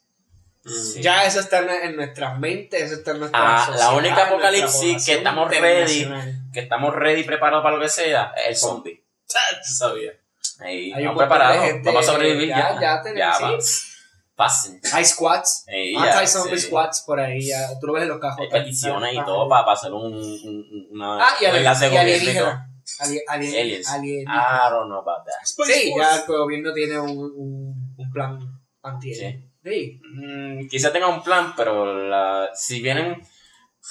Sí. 0.65 1.01
Ya 1.01 1.23
eso 1.25 1.39
está 1.39 1.59
en, 1.83 1.95
nuestras 1.95 2.39
mentes, 2.39 2.81
eso 2.81 2.95
está 2.95 3.11
en 3.11 3.19
nuestra 3.19 3.39
Ah, 3.39 3.59
la 3.59 3.65
sociedad, 3.67 3.89
única 3.95 4.07
en 4.07 4.13
nuestra 4.15 4.27
apocalipsis 4.27 5.05
que 5.05 5.13
estamos 5.13 5.53
internacional. 5.53 6.33
Que 6.51 6.59
estamos 6.59 6.95
ready, 6.95 7.23
preparados 7.23 7.63
para 7.63 7.75
lo 7.77 7.81
que 7.81 7.89
sea, 7.89 8.33
es 8.35 8.47
el 8.49 8.55
zombie. 8.55 9.03
Sabía. 9.63 10.11
Ahí, 10.59 10.85
Hay 10.85 10.91
un 10.91 10.97
estamos 10.99 11.17
preparados, 11.19 11.65
gente- 11.65 11.81
vamos 11.89 12.09
a 12.09 12.11
sobrevivir 12.11 12.49
ya, 12.49 12.73
ya. 12.75 12.81
ya 12.81 13.01
tenemos- 13.01 13.41
va. 13.41 13.95
Pasen. 14.35 14.81
Hay 14.91 15.05
squats, 15.05 15.63
Ey, 15.67 15.93
ya, 15.93 16.19
anti-zombie 16.19 16.57
sí. 16.59 16.67
squats 16.67 17.01
por 17.03 17.19
ahí, 17.21 17.47
ya, 17.47 17.69
tú 17.79 17.87
lo 17.87 17.93
ves 17.93 18.03
en 18.03 18.09
los 18.09 18.19
cajos. 18.19 18.41
Hay 18.41 18.49
peticiones 18.49 19.13
y 19.13 19.23
todo 19.23 19.47
para, 19.47 19.71
hacer 19.71 19.93
un, 19.93 20.13
un- 20.13 20.87
una 20.91 21.25
Ah, 21.25 21.35
y, 21.39 21.45
y 21.45 21.47
y 21.47 21.97
alienígena. 21.97 22.64
Ali- 22.99 23.21
alien- 23.27 23.83
Aliens. 23.87 24.27
I 24.27 24.69
don't 24.69 24.87
know 24.87 24.99
about 24.99 25.25
that. 25.25 25.43
Sí, 25.43 25.91
ya 25.97 26.17
el 26.17 26.25
gobierno 26.27 26.73
tiene 26.73 26.99
un, 26.99 27.09
un, 27.17 27.95
un 27.97 28.11
plan 28.11 28.39
anti 28.83 29.13
Sí. 29.15 29.49
Sí. 29.63 29.99
Mm, 30.03 30.67
quizá 30.67 30.91
tenga 30.93 31.07
un 31.07 31.23
plan, 31.23 31.53
pero 31.57 32.07
la, 32.07 32.49
si 32.53 32.81
vienen 32.81 33.19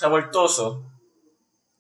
revoltosos, 0.00 0.78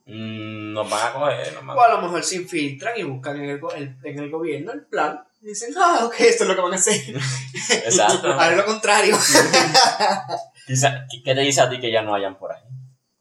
mm, 0.06 0.72
nos 0.72 0.90
van 0.90 1.06
a 1.08 1.12
coger. 1.12 1.52
Nos 1.54 1.66
van 1.66 1.76
O 1.78 1.80
a 1.80 1.88
lo 1.94 2.02
mejor 2.02 2.22
se 2.24 2.36
infiltran 2.36 2.98
y 2.98 3.04
buscan 3.04 3.36
en 3.42 3.50
el, 3.50 3.60
en 4.02 4.18
el 4.18 4.30
gobierno 4.30 4.72
el 4.72 4.84
plan. 4.86 5.20
Y 5.42 5.48
dicen, 5.48 5.72
ah, 5.78 6.00
ok, 6.04 6.14
esto 6.20 6.42
es 6.44 6.48
lo 6.48 6.56
que 6.56 6.62
van 6.62 6.72
a 6.72 6.76
hacer. 6.76 7.00
Exacto. 7.70 8.32
A 8.40 8.48
ver 8.48 8.56
lo 8.58 8.64
contrario. 8.64 9.16
Quizá- 10.66 11.06
¿Qué 11.24 11.34
te 11.34 11.40
dice 11.40 11.60
a 11.60 11.68
ti 11.70 11.78
que 11.78 11.92
ya 11.92 12.02
no 12.02 12.14
hayan 12.14 12.38
por 12.38 12.52
ahí? 12.52 12.62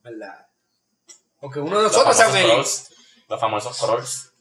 ¿Verdad? 0.03 0.47
O 1.41 1.49
que 1.49 1.59
uno 1.59 1.77
de 1.77 1.83
Los 1.83 1.91
nosotros 1.91 2.15
sea 2.15 2.29
un 2.29 2.35
alien. 2.37 2.63
Los 3.33 3.41
famosos 3.41 3.75
scrolls. 3.75 4.31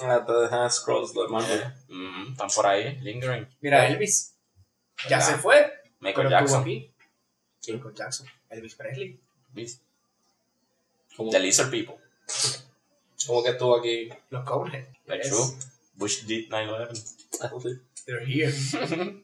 Ah, 0.00 0.24
te 0.24 0.32
dejan 0.32 0.70
scrolls 0.70 1.12
de 1.12 1.26
Marvel. 1.26 1.64
Mm, 1.88 2.30
están 2.30 2.48
por 2.54 2.64
ahí, 2.64 2.96
lingering. 3.00 3.48
Mira, 3.60 3.84
Elvis. 3.84 4.36
Ya 5.08 5.20
se 5.20 5.36
fue. 5.38 5.72
Michael 5.98 6.30
Jackson. 6.30 6.60
aquí. 6.60 6.94
Michael 7.66 7.94
Jackson. 7.96 8.28
Elvis 8.48 8.76
Presley. 8.76 9.20
Como, 11.16 11.32
The 11.32 11.40
Lizard 11.40 11.68
People. 11.68 11.96
como 13.26 13.42
que 13.42 13.50
estuvo 13.50 13.76
aquí. 13.76 14.08
Los. 14.30 14.44
That's 15.04 15.28
Yes. 15.28 15.30
true. 15.30 15.58
Bush 15.94 16.22
did 16.26 16.48
9-11. 16.48 17.16
Ah, 17.40 17.50
sí. 17.60 17.70
They're 18.04 18.24
here. 18.24 18.52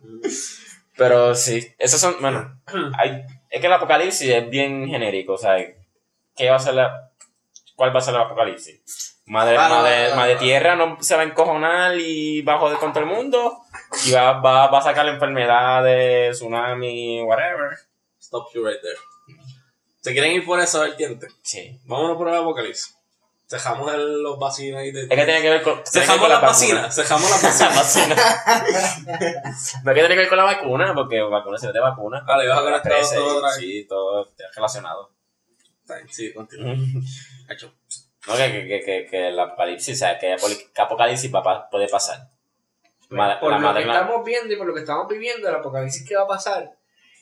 Pero 0.96 1.36
sí, 1.36 1.72
esos 1.78 2.00
son, 2.00 2.16
bueno, 2.20 2.60
hay, 2.98 3.24
es 3.48 3.60
que 3.60 3.66
el 3.68 3.72
apocalipsis 3.72 4.28
es 4.28 4.50
bien 4.50 4.88
genérico, 4.88 5.34
o 5.34 5.38
sea, 5.38 5.56
¿qué 6.34 6.50
va 6.50 6.56
a 6.56 6.58
ser 6.58 6.74
la, 6.74 7.11
cuál 7.76 7.94
va 7.94 7.98
a 7.98 8.02
ser 8.02 8.14
el 8.14 8.20
apocalipsis? 8.20 9.20
Madre, 9.26 9.56
Ah, 9.56 9.68
madre, 9.68 10.12
ah, 10.12 10.16
madre 10.16 10.32
ah. 10.34 10.38
tierra 10.38 10.76
no 10.76 10.98
se 11.00 11.14
va 11.14 11.22
a 11.22 11.24
encojonar 11.24 11.96
y 11.98 12.42
va 12.42 12.54
a 12.54 12.58
joder 12.58 12.78
con 12.78 12.92
todo 12.92 13.04
el 13.04 13.10
mundo 13.10 13.58
y 14.06 14.12
va, 14.12 14.32
va, 14.40 14.66
va 14.68 14.78
a 14.78 14.82
sacar 14.82 15.06
enfermedades, 15.08 16.36
tsunami, 16.38 17.22
whatever. 17.22 17.70
Stop 18.20 18.48
you 18.54 18.66
right 18.66 18.80
there. 18.80 18.96
¿Se 20.00 20.12
quieren 20.12 20.32
ir 20.32 20.44
por 20.44 20.58
esa 20.58 20.80
vertiente? 20.80 21.28
Sí. 21.42 21.78
Vámonos 21.84 22.16
por 22.16 22.28
el 22.28 22.34
apocalipsis. 22.36 22.96
Dejamos 23.48 23.92
el- 23.92 24.22
los 24.22 24.38
vacinas 24.38 24.82
de. 24.92 25.02
Es 25.02 25.08
que 25.08 25.24
tiene 25.24 25.42
que 25.42 25.50
ver 25.50 25.62
con, 25.62 25.82
ver 25.94 26.18
con 26.18 26.28
las 26.28 26.40
vacinas. 26.40 26.96
Dejamos 26.96 27.30
las 27.30 27.42
vacinas. 27.76 28.18
no 29.84 29.92
tiene 29.92 30.08
que 30.08 30.16
ver 30.16 30.28
con 30.28 30.38
la 30.38 30.44
vacuna, 30.44 30.92
porque 30.94 31.20
vacuna 31.20 31.58
se 31.58 31.70
de 31.70 31.80
vacuna. 31.80 32.24
Vale, 32.26 32.48
vas 32.48 32.58
a 32.58 32.62
crece 32.82 33.16
todo 33.16 33.42
vez. 33.42 33.56
Sí, 33.56 33.86
todo 33.86 34.28
está. 35.82 35.96
Sí, 36.10 36.32
continúa. 36.32 36.74
Hacho. 37.48 37.74
No, 38.26 38.36
que, 38.36 38.52
que, 38.68 38.80
que, 38.84 39.06
que, 39.10 39.28
el 39.28 39.38
apocalipsis, 39.38 39.96
o 39.96 39.98
sea, 39.98 40.18
que, 40.18 40.36
apocalipsis 40.82 41.32
va 41.34 41.40
a 41.40 41.42
puede 41.70 41.88
pasar. 41.88 42.30
Ma- 43.10 43.38
por 43.40 43.50
la 43.50 43.58
lo 43.58 43.66
madre- 43.68 43.84
que 43.84 43.90
estamos 43.90 44.24
viendo 44.24 44.54
y 44.54 44.56
por 44.56 44.66
lo 44.66 44.74
que 44.74 44.80
estamos 44.80 45.06
viviendo, 45.08 45.48
el 45.48 45.54
apocalipsis 45.56 46.06
que 46.08 46.16
va 46.16 46.22
a 46.22 46.26
pasar 46.28 46.70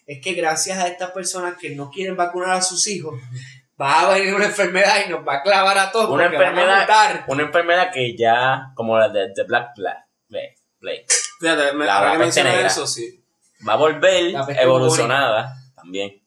es 0.07 0.21
que 0.23 0.35
gracias 0.35 0.79
a 0.79 0.87
estas 0.89 1.11
personas 1.11 1.57
que 1.59 1.71
no 1.75 1.91
quieren 1.91 2.17
vacunar 2.17 2.51
a 2.51 2.63
sus 2.63 2.87
hijos, 2.87 3.19
va 3.81 4.01
a 4.03 4.15
venir 4.15 4.35
una 4.35 4.45
enfermedad 4.47 4.97
y 5.07 5.11
nos 5.11 5.27
va 5.27 5.37
a 5.37 5.43
clavar 5.43 5.79
a 5.79 5.91
todos. 5.91 6.11
Una 6.11 6.25
a 6.25 6.27
enfermedad- 6.27 6.81
mutar. 6.83 7.25
Una 7.29 7.43
enfermedad 7.43 7.91
que 7.93 8.17
ya, 8.17 8.71
como 8.75 8.99
la 8.99 9.09
de, 9.09 9.29
de 9.35 9.43
Black 9.45 9.71
Black, 9.77 9.99
Plague, 10.29 10.55
Plague, 10.79 11.07
Fíjate, 11.41 11.73
me, 11.73 11.87
La- 11.87 12.05
la 12.05 12.13
que 12.13 12.19
peste 12.19 12.45
negra. 12.45 12.67
eso, 12.67 12.87
sí. 12.87 13.25
va 13.67 13.73
a 13.73 13.77
volver 13.77 14.25
La 14.33 14.47
evolucionada 14.61 15.55
también. 15.75 16.20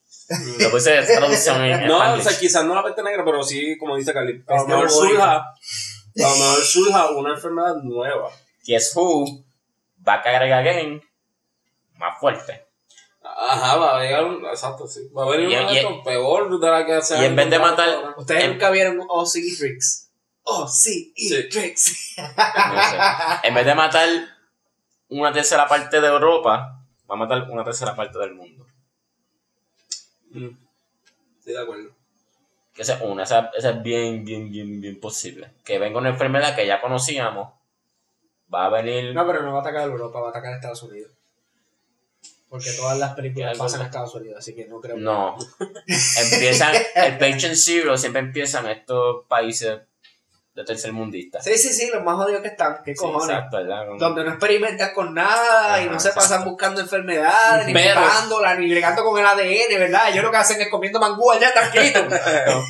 Lo 0.58 0.70
puse 0.70 0.90
de 0.90 1.02
traducción 1.16 1.62
en 1.64 1.86
No, 1.86 1.98
o 2.14 2.20
sea, 2.20 2.38
quizás 2.38 2.64
no 2.64 2.74
la 2.74 2.82
peste 2.82 3.02
negra, 3.02 3.24
pero 3.24 3.42
sí, 3.42 3.76
como 3.78 3.96
dice 3.96 4.12
Carly, 4.12 4.32
a 4.32 4.36
lo 4.36 4.44
Peste 4.56 4.68
mejor 4.68 4.90
surja, 4.90 5.32
a 5.36 5.54
lo 6.16 6.28
mejor 6.36 6.64
surja 6.64 7.10
una 7.10 7.34
enfermedad 7.34 7.74
nueva. 7.82 8.30
Guess 8.64 8.92
who 8.96 9.44
va 10.06 10.14
a 10.14 10.22
caer 10.22 10.52
again 10.52 11.02
más 11.96 12.18
fuerte. 12.18 12.64
Ajá, 13.22 13.76
va 13.76 13.98
a 13.98 14.02
llegar 14.02 14.24
un, 14.24 14.44
exacto, 14.46 14.86
sí. 14.86 15.08
Va 15.16 15.24
a 15.24 15.28
venir 15.28 15.50
Y- 15.50 15.76
estos 15.78 16.04
peor 16.04 16.58
de 16.60 16.70
la 16.70 16.84
que 16.86 17.02
se 17.02 17.18
y 17.20 17.24
en 17.24 17.36
vez 17.36 17.50
de 17.50 17.58
matar- 17.58 17.88
ahora. 17.88 18.14
Ustedes 18.16 18.44
En- 18.44 18.50
nunca 18.52 18.70
vieron 18.70 19.00
OC 19.08 19.32
Tricks. 19.58 20.10
OC 20.42 20.68
Sí. 21.16 21.48
Tricks. 21.50 22.14
No 22.18 22.82
sé. 22.82 22.96
En 23.48 23.54
vez 23.54 23.64
de 23.66 23.74
matar 23.74 24.08
una 25.08 25.32
tercera 25.32 25.66
parte 25.66 26.00
de 26.00 26.06
Europa, 26.06 26.80
va 27.10 27.14
a 27.14 27.16
matar 27.16 27.50
una 27.50 27.64
tercera 27.64 27.94
parte 27.96 28.18
del 28.18 28.34
mundo. 28.34 28.63
Mm, 30.34 30.56
Estoy 31.38 31.52
de 31.54 31.60
acuerdo. 31.60 31.90
Que 32.74 32.82
esa 32.82 32.94
es 32.94 33.02
una, 33.02 33.22
esa, 33.22 33.50
esa 33.56 33.70
es 33.70 33.82
bien, 33.82 34.24
bien, 34.24 34.50
bien, 34.50 34.80
bien 34.80 35.00
posible. 35.00 35.52
Que 35.64 35.78
venga 35.78 35.98
una 35.98 36.08
enfermedad 36.10 36.56
que 36.56 36.66
ya 36.66 36.80
conocíamos, 36.80 37.52
va 38.52 38.66
a 38.66 38.68
venir... 38.70 39.14
No, 39.14 39.26
pero 39.26 39.42
no 39.42 39.52
va 39.52 39.58
a 39.58 39.62
atacar 39.62 39.88
Europa, 39.88 40.20
va 40.20 40.26
a 40.28 40.30
atacar 40.30 40.54
Estados 40.54 40.82
Unidos. 40.82 41.12
Porque 42.48 42.72
todas 42.72 42.98
las 42.98 43.14
películas 43.14 43.56
pasan 43.58 43.80
en 43.80 43.86
Estados 43.86 44.14
Unidos, 44.14 44.38
así 44.38 44.54
que 44.54 44.66
no 44.66 44.80
creo 44.80 44.96
que- 44.96 45.02
No. 45.02 45.36
Empiezan, 46.32 46.74
el 46.94 47.18
Patient 47.18 47.54
Zero 47.56 47.96
siempre 47.96 48.20
empiezan 48.22 48.66
estos 48.68 49.24
países 49.26 49.80
de 50.54 50.62
tercermundistas. 50.64 51.42
Sí, 51.42 51.58
sí, 51.58 51.72
sí, 51.72 51.90
los 51.92 52.04
más 52.04 52.14
jodidos 52.14 52.40
que 52.42 52.46
están, 52.46 52.76
qué 52.84 52.94
Sí, 52.94 53.00
cojones. 53.00 53.28
exacto, 53.28 53.56
¿verdad? 53.56 53.86
Como- 53.88 53.98
Donde 53.98 54.22
no 54.22 54.30
experimentan 54.30 54.94
con 54.94 55.12
nada 55.12 55.82
y 55.82 55.88
no 55.88 55.98
se 55.98 56.12
pasan 56.12 56.44
buscando 56.44 56.80
enfermedades, 56.80 57.66
ni 57.66 57.72
buscándolas, 57.72 58.58
ni 58.60 58.70
bregando 58.70 59.02
con 59.02 59.18
el 59.18 59.26
ADN, 59.26 59.78
¿verdad? 59.80 60.10
Ellos 60.10 60.22
lo 60.22 60.30
que 60.30 60.36
hacen 60.36 60.60
es 60.60 60.68
comiendo 60.70 61.00
mangú 61.00 61.32
allá, 61.32 61.52
tranquilo. 61.52 62.06
Pero, 62.08 62.64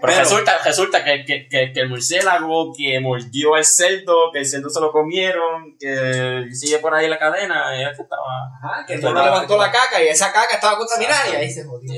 Pero- 0.00 0.18
resulta, 0.20 0.58
resulta 0.64 1.02
que, 1.04 1.24
que, 1.24 1.48
que, 1.48 1.72
que 1.72 1.80
el 1.80 1.88
murciélago 1.88 2.72
que 2.76 3.00
mordió 3.00 3.56
el 3.56 3.64
cerdo, 3.64 4.30
que 4.32 4.38
el 4.38 4.46
cerdo 4.46 4.70
se 4.70 4.80
lo 4.80 4.92
comieron, 4.92 5.76
que 5.76 6.44
sigue 6.52 6.78
por 6.78 6.94
ahí 6.94 7.08
la 7.08 7.18
cadena, 7.18 7.74
es 7.82 7.88
el 7.88 7.96
que 7.96 8.02
estaba. 8.02 8.22
Ajá, 8.62 8.86
que 8.86 8.94
Eso 8.94 9.12
no 9.12 9.24
levantó 9.24 9.58
la 9.58 9.72
caca 9.72 10.00
y 10.00 10.06
esa 10.06 10.32
caca 10.32 10.54
estaba 10.54 10.78
contaminada 10.78 11.28
y 11.30 11.34
ahí 11.34 11.50
se 11.50 11.64
jodió. 11.64 11.92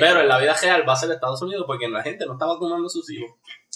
Pero 0.00 0.20
en 0.20 0.28
la 0.28 0.38
vida 0.38 0.54
real 0.54 0.88
va 0.88 0.94
a 0.94 0.96
ser 0.96 1.10
Estados 1.10 1.42
Unidos 1.42 1.64
porque 1.66 1.86
la 1.88 2.02
gente 2.02 2.24
no 2.24 2.32
está 2.32 2.46
vacunando 2.46 2.86
a 2.86 2.90
sus 2.90 3.10
hijos. 3.10 3.30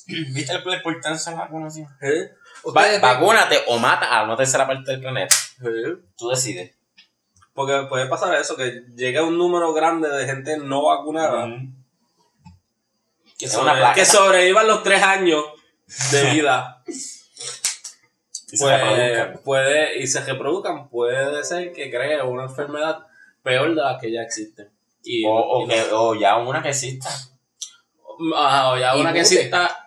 ¿Viste 0.07 0.52
la 0.64 0.76
importancia 0.76 1.32
de 1.32 1.38
la 1.38 1.44
vacunación? 1.44 1.88
¿Eh? 2.00 2.30
Vacúnate 3.00 3.62
o 3.68 3.78
mata 3.78 4.07
a 4.07 4.24
una 4.24 4.36
tercera 4.36 4.66
parte 4.66 4.92
del 4.92 5.00
planeta. 5.00 5.34
¿Eh? 5.64 5.96
Tú 6.16 6.28
decides. 6.28 6.74
Porque 7.54 7.86
puede 7.88 8.07
pasar 8.07 8.34
eso, 8.34 8.57
que 8.57 8.82
llegue 8.94 9.20
un 9.20 9.36
número 9.38 9.72
grande 9.72 10.09
de 10.11 10.26
gente 10.26 10.59
no 10.59 10.84
vacunada 10.84 11.48
que, 13.38 13.46
Es 13.46 13.52
sobre- 13.52 13.94
que 13.94 14.04
sobrevivan 14.04 14.66
los 14.66 14.82
tres 14.82 15.02
años 15.02 15.42
de 16.11 16.22
vida. 16.32 16.82
Y 18.52 18.59
Pues, 18.59 19.38
puede, 19.44 19.98
y 20.02 20.07
se 20.07 20.20
reproduzcan, 20.24 20.88
puede 20.88 21.42
ser 21.44 21.72
que 21.72 21.90
cree 21.90 22.22
una 22.22 22.44
enfermedad 22.44 23.00
peor 23.42 23.70
de 23.74 23.82
la 23.82 23.98
que 23.98 24.12
ya 24.12 24.22
existe. 24.22 24.70
Y, 25.02 25.24
O, 25.26 25.30
o 25.34 25.64
y 25.64 25.68
que, 25.68 25.86
no- 25.90 26.02
o 26.02 26.14
ya 26.14 26.36
una 26.36 26.62
que 26.62 26.68
exista. 26.70 27.09
Ajá, 28.36 28.70
o 28.72 28.78
ya 28.78 28.96
y 28.96 29.00
una 29.00 29.12
que 29.12 29.22
mute. 29.22 29.42
está 29.42 29.86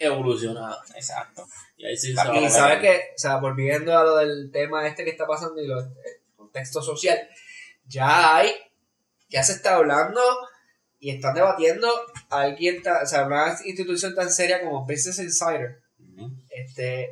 evolucionada. 0.00 0.82
Exacto. 0.94 1.46
Y 1.76 1.86
ahí 1.86 1.96
sí 1.96 2.12
se 2.14 2.20
a 2.20 2.30
ver. 2.30 2.50
sabes 2.50 2.78
que, 2.80 2.96
o 3.14 3.18
sea, 3.18 3.36
volviendo 3.36 3.96
a 3.96 4.02
lo 4.02 4.16
del 4.16 4.50
tema 4.52 4.86
este 4.88 5.04
que 5.04 5.10
está 5.10 5.26
pasando 5.26 5.62
y 5.62 5.66
lo, 5.66 5.78
el 5.80 5.90
contexto 6.36 6.82
social, 6.82 7.18
ya 7.86 8.36
hay, 8.36 8.50
ya 9.28 9.42
se 9.44 9.52
está 9.52 9.76
hablando 9.76 10.20
y 10.98 11.10
están 11.10 11.34
debatiendo 11.34 11.88
alguien, 12.30 12.82
ta- 12.82 13.00
o 13.02 13.06
sea, 13.06 13.26
una 13.26 13.56
institución 13.64 14.14
tan 14.14 14.30
seria 14.30 14.60
como 14.62 14.82
Business 14.82 15.18
Insider, 15.20 15.80
este, 16.50 17.10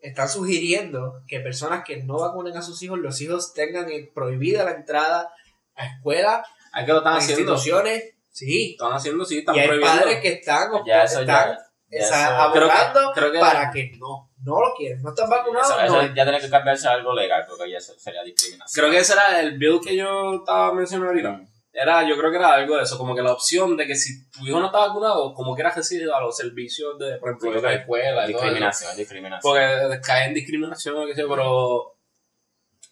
están 0.00 0.28
sugiriendo 0.28 1.22
que 1.28 1.40
personas 1.40 1.84
que 1.84 2.02
no 2.02 2.18
vacunen 2.18 2.56
a 2.56 2.62
sus 2.62 2.82
hijos, 2.82 2.98
los 2.98 3.20
hijos 3.20 3.52
tengan 3.54 3.86
prohibida 4.14 4.64
la 4.64 4.72
entrada 4.72 5.32
a 5.76 5.86
escuelas, 5.86 6.46
Hay 6.72 6.84
que 6.84 6.92
lo 6.92 6.98
están 6.98 7.14
a 7.14 7.16
haciendo. 7.18 7.40
instituciones, 7.52 8.14
sí, 8.30 8.72
Están 8.72 8.92
haciendo, 8.94 9.24
sí, 9.24 9.38
están 9.38 9.54
y 9.54 9.60
hay 9.60 9.66
prohibiendo. 9.68 10.00
padres 10.00 10.20
que 10.20 10.32
están, 10.32 10.70
Ya 10.84 11.04
están 11.04 11.26
ya. 11.26 11.58
O 12.00 12.04
sea, 12.04 12.42
eso- 12.44 12.52
Creo 12.52 12.66
que- 12.68 12.72
abogando 12.72 13.12
creo 13.14 13.32
que- 13.32 13.38
para 13.38 13.70
que 13.70 13.92
no, 13.98 14.30
no 14.44 14.60
lo 14.60 14.74
quieren, 14.74 15.02
no 15.02 15.10
están 15.10 15.28
vacunados, 15.28 15.68
eso- 15.70 15.80
eso 15.80 16.02
no 16.02 16.14
ya 16.14 16.24
tiene 16.24 16.40
que 16.40 16.48
cambiarse 16.50 16.88
a 16.88 16.92
algo 16.92 17.14
legal 17.14 17.44
porque 17.48 17.70
ya 17.70 17.78
eso 17.78 17.94
sería 17.98 18.22
discriminación. 18.22 18.82
Creo 18.82 18.90
que 18.92 18.98
ese 19.00 19.12
era 19.12 19.40
el 19.40 19.58
bill 19.58 19.80
que 19.84 19.96
yo 19.96 20.36
estaba 20.36 20.72
mencionando 20.72 21.10
ahorita. 21.10 21.40
Era, 21.74 22.06
yo 22.06 22.18
creo 22.18 22.30
que 22.30 22.36
era 22.36 22.52
algo 22.52 22.76
de 22.76 22.82
eso, 22.82 22.98
como 22.98 23.14
que 23.14 23.22
la 23.22 23.32
opción 23.32 23.78
de 23.78 23.86
que 23.86 23.94
si 23.94 24.28
tu 24.30 24.46
hijo 24.46 24.60
no 24.60 24.66
está 24.66 24.78
vacunado, 24.88 25.32
como 25.32 25.54
quiera 25.54 25.70
recibir 25.70 26.10
a 26.10 26.20
los 26.20 26.36
servicios 26.36 26.98
de, 26.98 27.16
por 27.16 27.30
ejemplo, 27.30 27.50
de 27.52 27.62
la 27.62 27.72
escuela 27.80 28.28
y 28.28 28.32
todo 28.32 28.42
discriminación, 28.42 28.96
discriminación. 28.96 29.40
Porque 29.42 30.00
cae 30.02 30.26
en 30.26 30.34
discriminación, 30.34 30.96
o 30.98 31.06
qué 31.06 31.14
sé 31.14 31.24
pero 31.26 31.94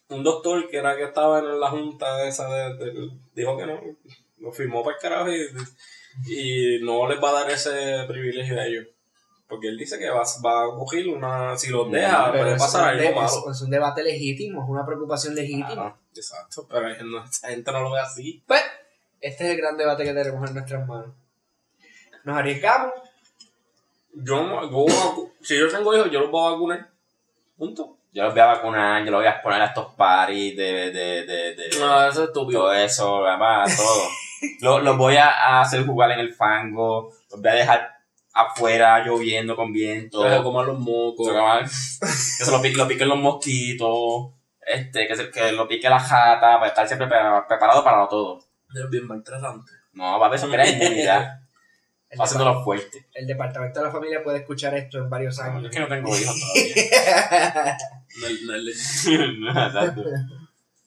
un 0.09 0.23
doctor 0.23 0.67
que 0.67 0.77
era 0.77 0.97
que 0.97 1.03
estaba 1.03 1.39
en 1.39 1.59
la 1.59 1.69
junta 1.69 2.23
esa 2.27 2.49
de, 2.49 2.73
de- 2.75 3.09
dijo 3.35 3.55
que 3.55 3.65
no, 3.67 3.79
lo 4.39 4.51
firmó 4.51 4.83
para 4.83 4.95
el 4.95 5.01
carajo 5.01 5.31
y, 5.31 5.47
y 6.27 6.79
no 6.83 7.07
les 7.07 7.21
va 7.23 7.29
a 7.29 7.33
dar 7.43 7.51
ese 7.51 8.05
privilegio 8.07 8.59
a 8.59 8.65
ellos. 8.65 8.87
Porque 9.47 9.67
él 9.67 9.77
dice 9.77 9.99
que 9.99 10.09
va, 10.09 10.23
va 10.45 10.63
a 10.63 10.69
coger 10.77 11.07
una, 11.09 11.57
si 11.57 11.69
los 11.71 11.91
deja, 11.91 12.31
Pero 12.31 12.43
puede 12.43 12.55
es 12.55 12.61
pasar 12.61 12.83
un 12.83 12.89
algo 12.99 13.09
de- 13.09 13.15
malo. 13.15 13.49
Es, 13.49 13.55
es 13.57 13.61
un 13.63 13.69
debate 13.69 14.03
legítimo, 14.03 14.63
es 14.63 14.69
una 14.69 14.85
preocupación 14.85 15.35
legítima. 15.35 15.97
Exacto, 16.15 16.65
pero 16.69 16.87
no, 17.05 17.23
esa 17.25 17.49
gente 17.49 17.71
no 17.71 17.81
lo 17.81 17.91
ve 17.91 17.99
así. 17.99 18.41
Pues, 18.47 18.61
este 19.19 19.43
es 19.45 19.51
el 19.51 19.57
gran 19.57 19.75
debate 19.77 20.03
que 20.05 20.13
tenemos 20.13 20.47
en 20.49 20.55
nuestras 20.55 20.87
manos. 20.87 21.09
Nos 22.23 22.37
arriesgamos. 22.37 22.93
Yo, 24.13 24.43
no- 24.43 24.69
yo 24.71 25.31
si 25.41 25.57
yo 25.57 25.67
tengo 25.69 25.95
hijos, 25.95 26.09
yo 26.11 26.21
los 26.21 26.31
voy 26.31 26.47
a 26.47 26.51
vacunar. 26.53 26.89
Punto. 27.57 27.97
Yo 28.13 28.23
los 28.23 28.33
voy 28.33 28.41
a 28.41 28.45
vacunar, 28.47 29.03
yo 29.05 29.11
los 29.11 29.19
voy 29.19 29.27
a 29.27 29.31
exponer 29.31 29.61
a 29.61 29.65
estos 29.67 29.93
paris 29.95 30.55
de, 30.57 30.91
de, 30.91 31.25
de, 31.25 31.55
de, 31.55 31.69
No, 31.79 32.07
eso 32.07 32.23
es 32.23 32.27
estúpido. 32.29 32.61
todo 32.61 32.73
eso, 32.73 33.25
además, 33.25 33.75
todo. 33.77 34.03
Los 34.61 34.83
los 34.83 34.97
voy 34.97 35.15
a 35.17 35.29
a 35.29 35.61
hacer 35.61 35.85
jugar 35.85 36.11
en 36.11 36.19
el 36.19 36.33
fango, 36.33 37.11
los 37.29 37.41
voy 37.41 37.49
a 37.51 37.53
dejar 37.55 37.91
afuera 38.33 39.03
lloviendo 39.05 39.55
con 39.55 39.71
viento. 39.73 40.23
Que 40.23 40.29
se 40.37 40.41
coman 40.43 40.65
los 40.67 40.79
mocos. 40.79 41.27
que 42.01 42.45
se 42.45 42.51
lo, 42.51 42.61
pique- 42.61 42.77
lo 42.77 42.87
piquen 42.87 43.07
los 43.09 43.19
mosquitos, 43.19 44.31
este, 44.65 45.07
que, 45.07 45.15
se, 45.15 45.29
que 45.31 45.51
lo 45.51 45.67
pique 45.67 45.89
la 45.89 45.99
jata, 45.99 46.55
para 46.59 46.67
estar 46.67 46.87
siempre 46.87 47.07
pre- 47.07 47.19
preparado 47.47 47.83
para 47.83 48.07
todo. 48.07 48.39
Es 48.73 48.89
bien 48.89 49.05
maltratante. 49.07 49.71
No, 49.93 50.19
va 50.19 50.27
a 50.27 50.29
ver, 50.29 50.39
eso 50.39 50.49
crea 50.49 50.65
inmunidad, 50.69 51.41
va 52.19 52.23
haciéndolo 52.23 52.63
fuerte. 52.63 53.05
el 53.13 53.27
departamento 53.27 53.79
de 53.81 53.85
la 53.87 53.91
familia 53.91 54.23
puede 54.23 54.37
escuchar 54.39 54.73
esto 54.75 54.97
en 54.99 55.09
varios 55.09 55.37
No, 55.37 55.43
años. 55.43 55.65
es 55.65 55.71
que 55.71 55.79
no 55.81 55.87
tengo 55.87 56.09
hijos 56.17 56.35
todavía. 56.39 57.77
No 58.21 58.27
no 59.51 59.67
Exacto. 59.67 60.03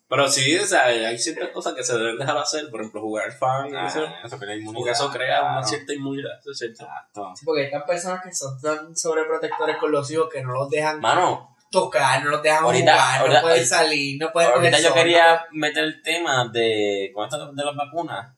Pero 0.09 0.29
sí, 0.29 0.57
o 0.59 0.65
sea, 0.67 0.85
hay 0.85 1.19
ciertas 1.19 1.49
cosas 1.49 1.73
que 1.75 1.83
se 1.83 1.97
deben 1.97 2.19
dejar 2.19 2.37
hacer. 2.37 2.71
Por 2.71 2.81
ejemplo, 2.81 3.01
jugar 3.01 3.33
fan. 3.33 3.75
Ah, 3.75 3.87
eso, 3.87 4.05
eso 4.25 4.39
crea 4.39 4.55
inmunidad. 4.55 4.75
porque 4.79 4.91
eso 4.93 5.11
crea 5.11 5.43
una 5.43 5.63
cierta 5.65 5.93
inmunidad. 5.95 6.39
Eso 6.41 6.51
es 6.51 6.59
cierto. 6.59 6.85
Exacto. 6.85 7.33
Sí, 7.37 7.45
porque 7.47 7.65
hay 7.65 7.71
tan 7.71 7.85
personas 7.85 8.21
que 8.23 8.33
son 8.35 8.61
tan 8.61 8.95
sobreprotectores 8.97 9.77
con 9.79 9.91
los 9.91 10.11
hijos 10.11 10.29
que 10.33 10.43
no 10.43 10.53
los 10.53 10.69
dejan 10.71 11.01
Mano, 11.01 11.57
tocar, 11.71 12.23
no 12.23 12.31
los 12.31 12.43
dejan 12.43 12.65
Ahorita- 12.65 12.93
jugar, 12.93 13.21
ahorita- 13.21 13.37
no 13.39 13.43
pueden 13.43 13.59
ahorita- 13.59 13.77
salir, 13.77 14.21
no 14.21 14.33
pueden 14.33 14.51
ahorita 14.53 14.79
yo 14.79 14.89
sol, 14.89 14.95
quería 14.95 15.45
meter 15.53 15.85
el 15.85 16.03
tema 16.03 16.49
de, 16.53 17.11
con 17.15 17.25
esto 17.25 17.53
de 17.53 17.65
las 17.65 17.75
vacunas, 17.75 18.35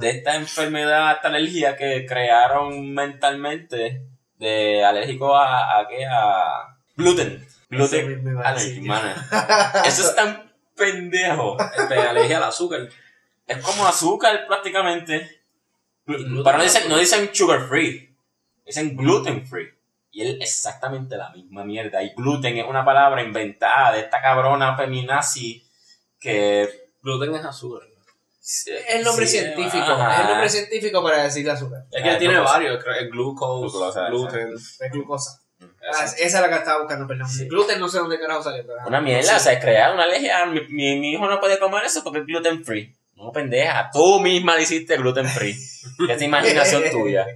de 0.00 0.10
esta 0.10 0.34
enfermedad, 0.34 1.12
esta 1.12 1.28
alergia 1.28 1.76
que 1.76 2.04
crearon 2.06 2.92
mentalmente, 2.92 4.02
de 4.36 4.84
alérgico 4.84 5.34
a, 5.36 5.78
a 5.78 5.86
qué, 5.88 6.04
a 6.04 6.76
gluten. 6.96 7.46
Eso 7.70 7.88
Gluten 7.96 8.84
mano. 8.84 9.10
Eso 9.86 10.02
es 10.08 10.14
tan 10.14 10.52
pendejo. 10.76 11.56
Este, 11.76 11.94
alergia 11.98 12.36
al 12.38 12.44
azúcar. 12.44 12.88
Es 13.46 13.58
como 13.58 13.86
azúcar 13.86 14.46
prácticamente. 14.46 15.42
Pero 16.04 16.18
no 16.20 16.62
dicen, 16.62 16.88
no 16.88 16.98
dicen 16.98 17.30
sugar 17.32 17.66
free, 17.68 18.14
dicen 18.66 18.96
gluten 18.96 19.46
free. 19.46 19.68
Y 20.10 20.22
es 20.22 20.36
exactamente 20.40 21.16
la 21.16 21.30
misma 21.30 21.64
mierda. 21.64 22.02
Y 22.02 22.14
gluten 22.14 22.56
es 22.58 22.66
una 22.66 22.84
palabra 22.84 23.22
inventada 23.22 23.92
de 23.92 24.00
esta 24.00 24.20
cabrona 24.20 24.76
feminazi 24.76 25.66
que... 26.20 26.90
Gluten 27.02 27.34
es 27.34 27.44
azúcar. 27.44 27.88
Es 28.40 28.66
el 28.88 29.02
nombre 29.02 29.26
Sí, 29.26 29.38
científico, 29.38 29.84
ajá. 29.84 30.14
es 30.14 30.20
el 30.20 30.26
nombre 30.28 30.48
científico 30.50 31.02
para 31.02 31.22
decir 31.24 31.50
azúcar, 31.50 31.84
Es 31.90 32.02
que 32.02 32.10
Ah, 32.10 32.18
tiene 32.18 32.34
glucosa. 32.34 32.52
varios. 32.52 32.84
es 33.00 33.10
glucose, 33.10 33.60
Glucosa, 33.78 34.08
gluten. 34.08 34.52
es 34.54 34.78
glucosa. 34.92 35.40
Ah, 35.92 36.04
esa 36.04 36.24
es 36.24 36.32
la 36.32 36.48
que 36.48 36.54
estaba 36.56 36.80
buscando, 36.80 37.06
perdón. 37.06 37.28
Sí. 37.28 37.46
Gluten 37.48 37.78
no 37.78 37.88
sé 37.88 37.98
dónde 37.98 38.18
carajo 38.18 38.42
salió, 38.42 38.64
pero... 38.66 38.78
Una 38.86 39.00
mierda, 39.00 39.36
o 39.36 39.40
sea, 39.40 39.58
crear 39.60 39.92
una 39.92 40.04
alergia. 40.04 40.46
Mi, 40.46 40.60
mi, 40.68 40.98
mi 40.98 41.12
hijo 41.12 41.26
no 41.28 41.40
puede 41.40 41.58
comer 41.58 41.84
eso 41.84 42.02
porque 42.02 42.20
es 42.20 42.26
gluten 42.26 42.64
free. 42.64 42.94
No, 43.14 43.30
pendeja, 43.32 43.90
tú 43.92 44.20
misma 44.20 44.56
dijiste 44.56 44.96
gluten 44.96 45.28
free. 45.28 45.56
es 46.08 46.22
imaginación 46.22 46.82
tuya. 46.90 47.26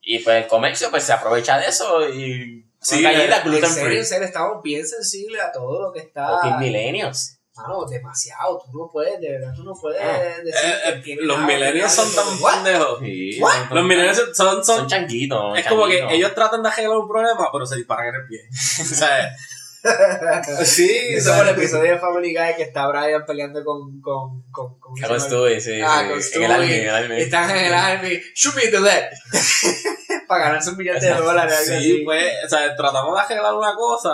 Y 0.00 0.18
pues 0.18 0.42
el 0.42 0.48
comercio 0.48 0.90
pues 0.90 1.04
se 1.04 1.12
aprovecha 1.12 1.58
de 1.58 1.68
eso 1.68 2.08
y... 2.08 2.62
Sí, 2.80 2.96
Sí, 2.96 3.02
galleta 3.02 3.38
En 3.38 3.44
gluten 3.44 3.70
free. 3.70 3.96
en 3.96 4.04
serio, 4.04 4.26
estamos 4.26 4.62
bien 4.62 4.86
sensibles 4.86 5.40
a 5.40 5.50
todo 5.52 5.80
lo 5.80 5.92
que 5.92 6.00
está... 6.00 6.58
Millennials. 6.58 7.40
Mano, 7.56 7.84
demasiado. 7.86 8.60
Tú 8.70 8.78
no 8.78 8.90
puedes, 8.92 9.20
de 9.20 9.30
verdad, 9.30 9.52
tú 9.54 9.62
no 9.62 9.72
puedes 9.80 10.00
Ah. 10.02 10.18
decir 10.42 10.70
Eh, 10.86 11.02
que 11.04 11.12
eh, 11.12 11.18
los 11.20 11.38
millennials 11.40 11.92
son 11.92 12.08
tan 12.12 12.26
pendejos. 12.36 12.98
Sí, 13.00 13.40
Los 13.70 13.84
millennials 13.84 14.16
son, 14.18 14.34
son 14.34 14.64
son 14.64 14.86
changuitos. 14.88 15.56
es 15.58 15.66
como 15.66 15.86
que 15.86 16.04
ellos 16.10 16.34
tratan 16.34 16.62
de 16.62 16.68
arreglar 16.68 16.96
un 16.98 17.08
problema, 17.08 17.48
pero 17.52 17.64
se 17.64 17.76
disparan 17.76 18.08
en 18.08 18.14
el 18.16 18.26
pie. 18.26 18.40
o 18.50 18.84
sea, 18.84 19.36
sí, 20.64 20.88
Eso 21.10 21.32
fue 21.34 21.42
el 21.42 21.48
episodio 21.50 21.92
de 21.92 21.98
Family 21.98 22.34
Guy 22.34 22.56
que 22.56 22.62
está 22.64 22.86
Brian 22.88 23.24
peleando 23.26 23.62
con... 23.64 24.00
con, 24.00 24.42
con, 24.50 24.78
con 24.80 24.94
Con 25.00 25.20
Stewie, 25.20 25.60
sí, 25.60 25.80
Ah, 25.84 26.00
sí. 26.00 26.08
con 26.08 26.16
En 26.16 26.22
Stewie. 26.22 26.46
el 26.46 26.62
en 26.72 26.88
el 26.88 26.94
anime. 26.94 27.20
Están 27.22 27.50
en 27.50 27.64
el 27.66 27.74
army. 27.74 28.20
Shoot 28.34 28.54
me 28.56 28.62
the 28.68 28.80
leg. 28.80 29.04
Para 30.26 30.44
ganarse 30.46 30.70
un 30.70 30.76
millón 30.78 30.98
de 30.98 31.10
dólares. 31.10 31.64
sí, 31.66 31.72
así. 31.74 32.02
pues, 32.04 32.32
o 32.46 32.48
sea, 32.48 32.74
tratamos 32.74 33.14
de 33.14 33.20
arreglar 33.20 33.54
una 33.54 33.74
cosa, 33.74 34.10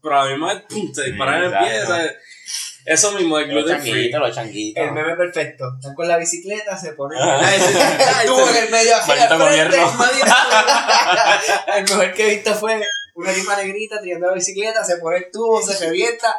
pero 0.00 0.20
a 0.20 0.24
la 0.24 0.30
misma 0.30 0.62
pum, 0.68 0.94
se 0.94 1.04
disparan 1.04 1.42
en 1.42 1.52
el 1.52 1.58
pie, 1.58 1.82
o 1.82 1.86
sea, 1.86 2.12
Eso 2.90 3.12
mismo, 3.12 3.38
el 3.38 3.52
Los 3.54 3.64
gluten 3.64 3.80
free. 3.82 3.90
changuitos, 3.92 4.20
los 4.20 4.34
changuitos. 4.34 4.82
El 4.82 4.92
meme 4.92 5.14
perfecto. 5.16 5.64
Están 5.76 5.94
con 5.94 6.08
la 6.08 6.16
bicicleta, 6.16 6.78
se 6.78 6.92
ponen 6.92 7.18
Ah. 7.22 7.42
el 7.54 7.60
tubo 8.26 8.48
en 8.48 8.56
el 8.64 8.70
medio 8.70 8.96
al 8.96 9.02
frente. 9.02 9.28
El 11.76 11.82
mejor 11.84 12.12
que 12.14 12.26
he 12.26 12.30
visto 12.36 12.54
fue 12.54 12.80
una 13.14 13.32
tipa 13.32 13.56
negrita 13.56 14.00
tirando 14.00 14.28
la 14.28 14.34
bicicleta, 14.34 14.82
se 14.84 14.96
pone 14.98 15.18
el 15.18 15.30
tubo, 15.30 15.60
se 15.62 15.78
revienta. 15.86 16.34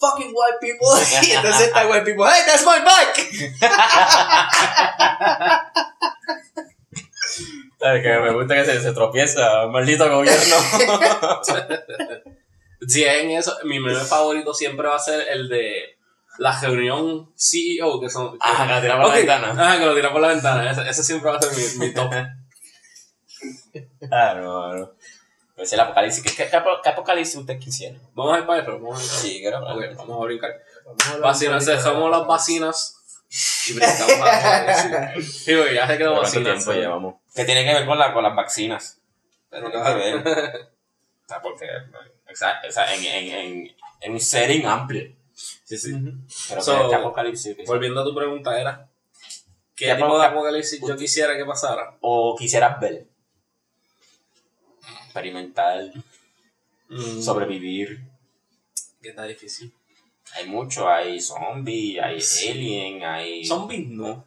Fucking 0.00 0.32
white 0.32 0.58
people. 0.60 0.86
Y 1.26 1.32
entonces 1.32 1.66
está 1.68 1.86
white 1.88 2.04
people. 2.04 2.24
Hey, 2.30 2.42
that's 2.46 2.64
my 2.64 2.78
bike. 2.84 3.18
¿Sabes? 7.80 8.02
Que 8.02 8.18
me 8.18 8.32
gusta 8.32 8.54
que 8.56 8.64
se, 8.64 8.80
se 8.82 8.90
tropieza, 8.92 9.66
maldito 9.68 10.10
gobierno. 10.10 10.56
Si 12.86 13.02
es 13.04 13.22
en 13.22 13.30
eso, 13.30 13.56
mi 13.64 13.80
meme 13.80 13.98
favorito 14.00 14.54
siempre 14.54 14.86
va 14.88 14.96
a 14.96 15.00
ser 15.00 15.26
el 15.30 15.48
de 15.48 15.98
la 16.38 16.58
reunión 16.60 17.32
CEO, 17.36 18.00
que 18.00 18.08
son... 18.08 18.32
que- 18.32 18.38
Ajá, 18.40 18.66
que 18.66 18.72
la 18.74 18.80
tiramos 18.80 19.04
por 19.06 19.12
la 19.14 19.18
ventana. 19.18 19.50
Ajá, 19.66 19.78
que 19.78 19.86
lo 19.86 19.94
tiran 19.94 20.12
por 20.12 20.20
la 20.20 20.28
ventana. 20.28 20.70
Ese, 20.70 20.88
ese 20.88 21.02
siempre 21.02 21.30
va 21.30 21.38
a 21.38 21.42
ser 21.42 21.52
mi, 21.80 21.86
mi 21.86 21.92
top. 21.94 22.12
Ah, 24.10 24.34
no, 24.36 24.74
no. 24.74 24.92
Pues 25.56 25.72
el 25.72 25.80
apocalipsis. 25.80 26.22
¿Qué, 26.22 26.30
qué, 26.34 26.48
qué 26.50 26.56
apo- 26.56 26.80
qué 26.82 26.88
apocalipsis 26.90 27.36
usted 27.36 27.58
quisiera? 27.58 27.98
Vamos 28.14 28.36
a 28.36 28.38
ir 28.40 28.46
para 28.46 28.62
eso, 28.62 28.72
vamos 28.72 29.00
a 29.00 29.02
Sí, 29.18 29.42
vamos 29.50 29.70
a 30.22 30.24
brincar. 30.24 30.50
Vamos 30.84 31.06
a 31.06 31.10
hablar 31.14 31.30
Vacinas, 31.30 31.66
dejamos 31.66 32.10
las 32.10 32.26
vacinas 32.26 32.94
y 33.68 33.72
brincamos 33.72 34.20
a 34.22 35.14
Sí, 35.16 35.22
Sí, 35.22 35.54
porque 35.56 35.74
ya 35.74 35.86
se 35.88 35.98
quedó 35.98 36.10
¿Cuánto 36.12 36.22
vacinas. 36.28 36.64
tiempo 36.64 36.72
llevamos? 36.80 37.14
¿Qué 37.34 37.44
tiene 37.44 37.64
que 37.64 37.74
ver 37.74 37.86
con, 37.86 37.98
la, 37.98 38.12
con 38.12 38.22
las 38.22 38.36
vacinas? 38.36 39.00
Pero 39.50 39.70
Tiene 39.70 39.84
que 39.84 39.92
ver. 39.94 40.22
Porque 41.42 41.66
o 42.30 42.36
sea, 42.36 42.60
o 42.66 42.70
sea, 42.72 42.94
en, 42.94 43.04
en, 43.04 43.34
en, 43.34 43.76
en 44.00 44.12
un 44.12 44.20
setting 44.20 44.64
amplio. 44.66 45.12
Sí, 45.34 45.76
sí. 45.78 45.92
Pero 46.48 46.62
So, 46.62 46.82
¿qué, 46.84 46.88
qué 46.88 46.94
apocalipsis? 46.96 47.56
qué- 47.56 47.64
Volviendo 47.64 48.00
a 48.00 48.04
tu 48.04 48.14
pregunta, 48.14 48.58
era 48.60 48.88
¿qué 49.76 49.86
¿Qué 49.86 49.94
tipo 49.94 50.06
de 50.18 50.24
apoca- 50.24 50.28
apocalipsis 50.28 50.80
yo 50.86 50.96
quisiera 50.96 51.36
que 51.36 51.44
pasara? 51.44 51.96
¿O 52.00 52.34
quisieras 52.36 52.80
ver? 52.80 53.06
Experimentar, 55.04 55.90
Mm, 56.90 57.20
sobrevivir. 57.22 58.00
Que 59.02 59.10
está 59.10 59.24
difícil. 59.24 59.70
Hay 60.34 60.46
mucho, 60.46 60.88
hay 60.88 61.20
zombie, 61.20 62.00
hay 62.00 62.18
Sí. 62.20 62.48
alien, 62.48 63.04
hay 63.04 63.44
Zombies 63.44 63.88
no. 63.88 64.24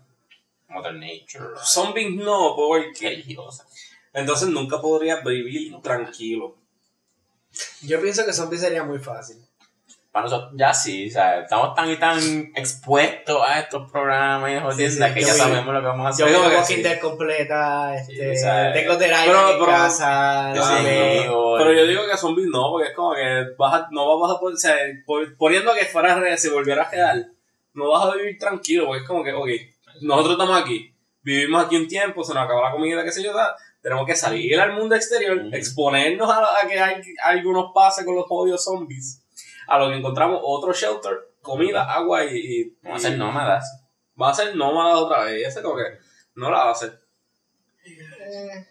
Mother 0.67 0.93
Nature, 0.93 1.55
Zombies 1.63 2.11
no, 2.15 2.55
porque 2.55 3.09
religiosa. 3.09 3.65
entonces 4.13 4.47
nunca 4.49 4.79
podría 4.79 5.17
vivir 5.21 5.75
tranquilo. 5.81 6.55
Yo 7.83 8.01
pienso 8.01 8.25
que 8.25 8.33
zombie 8.33 8.57
sería 8.57 8.83
muy 8.83 8.99
fácil. 8.99 9.37
Para 10.11 10.25
nosotros, 10.25 10.51
ya 10.57 10.73
sí, 10.73 11.07
o 11.07 11.11
sea, 11.11 11.39
estamos 11.39 11.73
tan 11.73 11.89
y 11.89 11.95
tan 11.95 12.19
expuestos 12.53 13.41
a 13.47 13.61
estos 13.61 13.89
programas 13.89 14.51
y 14.51 14.59
jodiendas 14.59 15.07
sí, 15.09 15.13
que 15.15 15.21
yo 15.21 15.27
ya 15.27 15.33
vi- 15.33 15.39
sabemos 15.39 15.73
lo 15.73 15.79
que 15.79 15.87
vamos 15.87 16.05
a 16.15 16.19
Yo 16.19 16.25
hacer. 16.25 16.37
veo 16.41 16.49
que 16.49 16.55
Walking 16.57 16.75
sí. 16.75 16.81
Dead 16.83 16.99
completa, 16.99 17.95
este, 17.95 18.35
Sí, 18.35 18.43
tengo 18.73 18.97
pero- 18.97 19.51
en 19.51 19.53
pero- 19.59 19.65
casa, 19.65 20.53
yo 20.53 20.59
no 20.65 20.77
sí, 20.77 20.83
digo, 20.83 21.55
Pero 21.57 21.73
yo 21.73 21.87
digo 21.87 22.01
que 22.11 22.17
zombies 22.17 22.47
no, 22.51 22.71
porque 22.71 22.89
es 22.89 22.93
como 22.95 23.13
que 23.15 23.45
vas 23.57 23.73
a- 23.73 23.87
no 23.91 24.19
vas 24.19 24.31
a 24.35 24.39
poder, 24.41 24.55
o 24.55 24.57
sea, 24.57 24.75
poniendo 25.37 25.73
que 25.73 25.85
fuera 25.85 26.15
real, 26.19 26.37
si 26.37 26.49
volviera 26.49 26.83
a 26.83 26.89
quedar, 26.89 27.15
no 27.73 27.89
vas 27.91 28.05
a 28.11 28.15
vivir 28.17 28.37
tranquilo, 28.37 28.87
porque 28.87 29.03
es 29.03 29.07
como 29.07 29.23
que, 29.23 29.31
ok, 29.31 29.47
nosotros 30.01 30.33
estamos 30.33 30.61
aquí, 30.61 30.93
vivimos 31.21 31.65
aquí 31.65 31.77
un 31.77 31.87
tiempo, 31.87 32.21
se 32.21 32.33
nos 32.33 32.43
acaba 32.43 32.63
la 32.63 32.71
comida, 32.71 33.01
qué 33.05 33.11
sé 33.13 33.23
yo, 33.23 33.33
tal, 33.33 33.51
tenemos 33.81 34.05
que 34.05 34.15
salir 34.15 34.59
al 34.59 34.73
mundo 34.73 34.95
exterior, 34.95 35.39
exponernos 35.53 36.29
a, 36.29 36.39
a 36.63 36.67
que 36.67 36.79
hay, 36.79 37.01
algunos 37.23 37.71
pase 37.73 38.05
con 38.05 38.15
los 38.15 38.25
jodidos 38.25 38.63
zombies, 38.63 39.23
a 39.67 39.77
lo 39.79 39.89
que 39.89 39.95
encontramos 39.97 40.39
otro 40.43 40.71
shelter, 40.73 41.29
comida, 41.41 41.91
agua 41.91 42.23
y... 42.25 42.37
y- 42.37 42.77
Vamos 42.83 43.03
a 43.03 43.09
ser 43.09 43.17
nómadas. 43.17 43.83
Va 44.21 44.29
a 44.29 44.33
ser 44.33 44.55
nómada 44.55 44.97
otra 44.97 45.23
vez, 45.23 45.41
y 45.41 45.43
ese 45.45 45.61
como 45.63 45.77
que 45.77 45.97
no 46.35 46.51
la 46.51 46.57
va 46.59 46.69
a 46.69 46.71
hacer. 46.73 46.99
Eh, 47.85 48.67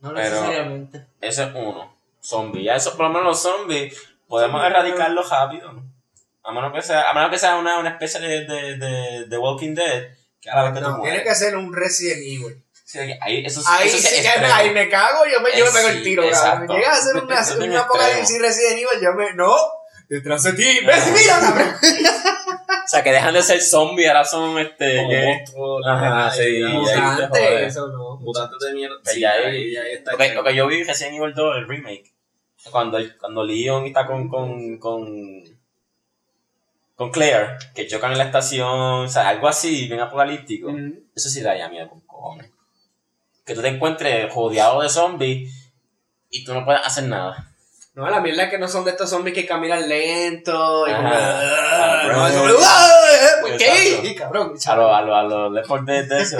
no 0.00 0.08
Pero- 0.14 0.14
necesariamente. 0.14 1.06
Ese 1.20 1.42
es 1.44 1.50
uno. 1.54 1.96
Zombie. 2.22 2.64
Ya 2.64 2.76
eso, 2.76 2.96
por 2.96 3.06
lo 3.06 3.08
menos 3.10 3.24
los 3.24 3.40
zombies, 3.42 3.96
podemos 4.28 4.64
erradicarlos 4.64 5.28
rápido. 5.30 5.72
¿no? 5.72 5.82
A 6.42 6.52
menos 6.52 6.72
que 6.72 6.82
sea, 6.82 7.10
a 7.10 7.14
menos 7.14 7.30
que 7.30 7.38
sea 7.38 7.56
una, 7.56 7.78
una 7.78 7.90
especie 7.90 8.20
de, 8.20 8.44
de, 8.46 8.76
de, 8.78 9.24
de 9.26 9.38
Walking 9.38 9.74
Dead, 9.74 10.08
que 10.40 10.50
a 10.50 10.56
la 10.56 10.62
vez 10.70 10.72
que 10.74 10.80
tú 10.84 10.90
No, 10.90 11.02
tiene 11.02 11.22
que 11.22 11.34
ser 11.34 11.56
un 11.56 11.74
Resident 11.74 12.20
Evil. 12.22 12.62
Sí, 12.90 12.98
ahí, 13.20 13.44
eso, 13.46 13.62
Ahí, 13.68 13.86
eso 13.88 13.98
sí 13.98 14.06
es 14.06 14.12
que- 14.22 14.28
extremo. 14.28 14.52
ahí 14.52 14.70
me 14.70 14.88
cago, 14.88 15.24
yo 15.32 15.40
me, 15.40 15.50
yo 15.56 15.64
me 15.64 15.70
Eh, 15.70 15.74
pego 15.74 15.88
sí, 15.90 15.96
el 15.96 16.02
tiro. 16.02 16.24
cabrón. 16.28 16.76
Llega 16.76 16.90
a 16.90 16.92
hacer 16.94 17.22
una, 17.22 17.34
Eso 17.40 17.50
es 17.52 17.58
un 17.60 17.68
bien 17.68 17.76
apocalipsis 17.76 18.42
Resident 18.42 18.72
Evil, 18.78 19.00
yo 19.00 19.12
me. 19.14 19.32
¡No! 19.34 19.54
Detrás 20.08 20.42
de 20.42 20.52
ti. 20.54 20.80
¡Ves, 20.84 21.12
mira, 21.12 21.38
cabrón! 21.38 21.74
O 22.84 22.88
sea, 22.88 23.04
que 23.04 23.12
dejan 23.12 23.32
de 23.32 23.42
ser 23.42 23.60
zombies, 23.60 24.08
ahora 24.08 24.24
son 24.24 24.58
este. 24.58 25.02
Monstruos, 25.24 25.82
Ajá, 25.86 26.32
sí, 26.32 26.42
y- 26.42 26.58
y 26.58 26.64
ahí 26.64 26.70
te 26.72 26.72
Mutante, 26.72 27.38
jode. 27.38 27.66
eso 27.66 27.86
no. 27.86 28.16
mutantes 28.16 28.58
de 28.58 28.72
mierda. 28.74 28.96
Pues 29.04 29.14
Sí, 29.14 29.20
ya 29.20 29.30
ahí, 29.34 29.44
ahí- 29.44 29.76
ahí 29.76 29.92
está. 29.92 30.10
Porque 30.10 30.34
lo 30.34 30.42
que 30.42 30.54
yo 30.56 30.66
vi 30.66 30.82
Resident 30.82 31.14
Evil 31.16 31.32
2, 31.32 31.56
el 31.58 31.68
remake, 31.68 32.12
cuando, 32.72 32.98
el- 32.98 33.16
cuando 33.18 33.44
Leon 33.44 33.86
está 33.86 34.04
con, 34.08 34.28
con, 34.28 34.78
con, 34.78 35.44
con 36.96 37.10
Claire, 37.12 37.56
que 37.74 37.86
chocan 37.86 38.10
en 38.12 38.18
la 38.18 38.24
estación, 38.24 38.68
o 39.04 39.08
sea, 39.08 39.28
algo 39.28 39.46
así, 39.46 39.86
bien 39.86 40.00
apocalíptico, 40.00 40.70
eso 41.14 41.28
sí 41.28 41.40
daría 41.40 41.68
miedo 41.68 41.88
con 41.88 42.00
cojones. 42.00 42.50
Que 43.50 43.56
tú 43.56 43.62
te 43.62 43.68
encuentres 43.68 44.32
rodeado 44.32 44.80
de 44.80 44.88
zombies 44.88 45.52
y 46.30 46.44
tú 46.44 46.54
no 46.54 46.64
puedes 46.64 46.80
hacer 46.86 47.02
nada. 47.04 47.48
No, 47.94 48.08
la 48.08 48.20
mierda 48.20 48.44
es 48.44 48.50
que 48.50 48.58
no 48.58 48.68
son 48.68 48.84
de 48.84 48.92
estos 48.92 49.10
zombies 49.10 49.34
que 49.34 49.44
caminan 49.44 49.88
lento 49.88 50.86
y 50.86 50.92
como. 50.94 51.08
"Ah", 51.08 51.40
Ah, 51.42 52.02
no. 52.12 52.22
"Ah, 52.62 52.90
¿Por 53.40 53.50
Exacto. 53.50 54.02
qué? 54.02 54.14
Cabrón. 54.14 54.52
A 54.64 54.76
los 54.76 54.92
a 54.92 55.02
lo, 55.02 55.14
a 55.16 55.22
lo 55.24 55.50
Left 55.50 55.66
4 55.66 55.84
Dead 55.84 56.04
de 56.04 56.22
eso, 56.22 56.38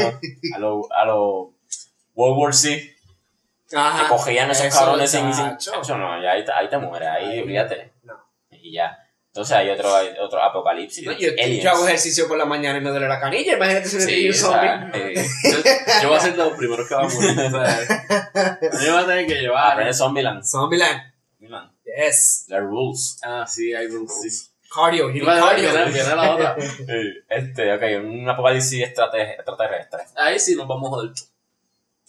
a 0.55 0.59
los 0.61 0.87
a 0.97 1.05
lo 1.05 1.53
World 2.15 2.39
War 2.39 2.55
Z, 2.55 2.81
Ajá. 3.75 4.03
que 4.05 4.09
cogían 4.09 4.49
esos 4.53 4.67
Eso, 4.67 4.79
cabrones 4.79 5.11
sin, 5.11 5.35
sin. 5.35 5.47
Eso 5.47 5.99
no, 5.99 6.23
ya 6.23 6.31
ahí, 6.31 6.45
ahí 6.55 6.69
te 6.69 6.79
mueres, 6.79 7.09
ahí 7.09 7.25
Ahí, 7.25 7.41
olvídate. 7.41 7.91
no. 8.05 8.15
Y 8.53 8.73
ya. 8.75 8.97
Entonces 9.41 9.57
hay 9.57 9.71
otro, 9.71 9.95
hay 9.97 10.09
otro 10.21 10.43
apocalipsis. 10.43 11.07
No, 11.07 11.13
yo, 11.13 11.31
yo 11.35 11.71
hago 11.71 11.87
ejercicio 11.89 12.29
por 12.29 12.37
la 12.37 12.45
mañana 12.45 12.79
y 12.79 12.83
me 12.83 12.91
duele 12.91 13.09
la 13.09 13.19
canilla. 13.19 13.55
Imagínate 13.55 13.89
si 13.89 13.97
me 13.97 14.03
Sí, 14.03 14.29
un 14.29 14.35
zombie. 14.35 14.69
eh, 14.93 15.15
Yo, 15.45 15.59
yo 16.03 16.09
voy 16.09 16.19
a 16.19 16.21
ser 16.21 16.33
de 16.33 16.37
los 16.39 16.53
primeros 16.59 16.87
que 16.87 16.95
va 16.95 17.01
a 17.05 17.09
morir. 17.09 17.37
yo 18.85 18.93
voy 18.95 19.03
a 19.03 19.07
tener 19.07 19.27
que 19.27 19.35
llevar. 19.37 19.73
aprende 19.73 19.95
Zombieland. 19.95 20.45
Zombieland. 20.45 21.01
Zombieland. 21.39 21.71
Yes. 21.85 22.45
The 22.49 22.61
rules. 22.61 23.19
Ah, 23.23 23.47
sí, 23.49 23.73
hay 23.75 23.87
rules. 23.89 24.53
Cardio. 24.75 25.09
You 25.11 25.17
Y 25.17 25.21
need 25.21 25.27
va 25.29 25.37
a 25.37 25.41
cardio. 25.51 25.71
viene, 25.73 25.91
viene 25.91 26.15
la 26.17 26.35
otra. 26.35 26.57
Este, 27.31 27.73
ok, 27.73 27.83
un 28.05 28.29
apocalipsis 28.29 28.83
extrate- 28.83 29.35
extraterrestre. 29.37 30.01
Ahí 30.17 30.39
sí 30.39 30.55
nos 30.55 30.69
vamos 30.69 30.89
a 30.89 30.91
joder. 30.97 31.11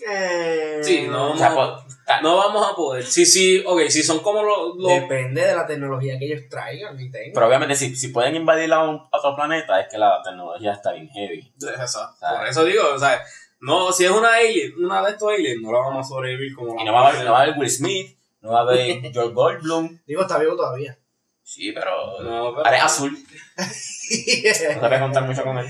Eh, 0.08 0.80
Sí, 0.82 1.08
no 1.08 1.32
O 1.32 1.36
vamos, 1.38 1.84
sea, 2.06 2.22
no 2.22 2.38
vamos 2.38 2.72
a 2.72 2.76
poder. 2.76 3.04
Sí, 3.06 3.26
sí, 3.26 3.64
ok, 3.66 3.82
si 3.90 4.02
son 4.04 4.20
como 4.20 4.42
los. 4.44 4.76
los 4.78 4.88
Depende 5.02 5.46
de 5.46 5.56
la 5.56 5.66
tecnología 5.66 6.18
que 6.18 6.26
ellos 6.26 6.42
traigan 6.50 7.00
y 7.00 7.10
tengan. 7.12 7.32
pero 7.34 7.48
obviamente 7.48 7.76
si, 7.76 7.96
si 7.96 8.08
pueden 8.10 8.36
invadir 8.36 8.72
a, 8.74 8.84
un, 8.84 8.96
a 9.12 9.18
otro 9.18 9.36
planeta 9.36 9.80
es 9.80 9.88
que 9.90 9.98
la 9.98 10.22
tecnología 10.24 10.74
está 10.74 10.92
bien 10.94 11.08
heavy. 11.10 11.54
Por 11.60 12.48
eso 12.48 12.66
digo, 12.66 12.84
o 12.96 13.00
sea, 13.00 13.22
no, 13.60 13.92
si 13.92 14.06
es 14.06 14.12
una 14.12 14.34
alien, 14.36 14.74
una 14.84 15.04
de 15.04 15.12
estos 15.12 15.30
aliens, 15.32 15.62
no 15.62 15.72
la 15.72 15.80
vamos 15.80 16.06
a 16.06 16.10
sobrevivir 16.10 16.56
como 16.56 16.74
Y 16.74 16.86
la 16.86 16.92
no 16.92 16.94
va 16.94 17.08
a 17.08 17.10
haber, 17.10 17.26
no 17.26 17.32
va 17.32 17.40
a 17.40 17.44
haber 17.44 17.58
Will 17.58 17.70
Smith, 17.70 18.18
no 18.42 18.52
va 18.54 18.60
a 18.60 18.62
haber 18.64 19.02
George 19.14 19.34
Goldblum. 19.34 20.00
Digo, 20.08 20.22
está 20.24 20.40
vivo 20.40 20.56
todavía. 20.56 20.98
Sí, 21.44 21.72
pero... 21.74 21.92
No, 22.24 22.52
pero- 22.56 22.66
Ahora 22.66 22.78
es 22.78 22.84
azul. 22.84 23.18
es 23.58 24.64
No 24.76 24.82
te 24.82 24.88
voy 24.88 24.96
a 24.98 25.00
contar 25.02 25.24
mucho 25.26 25.44
con 25.44 25.58
él. 25.58 25.68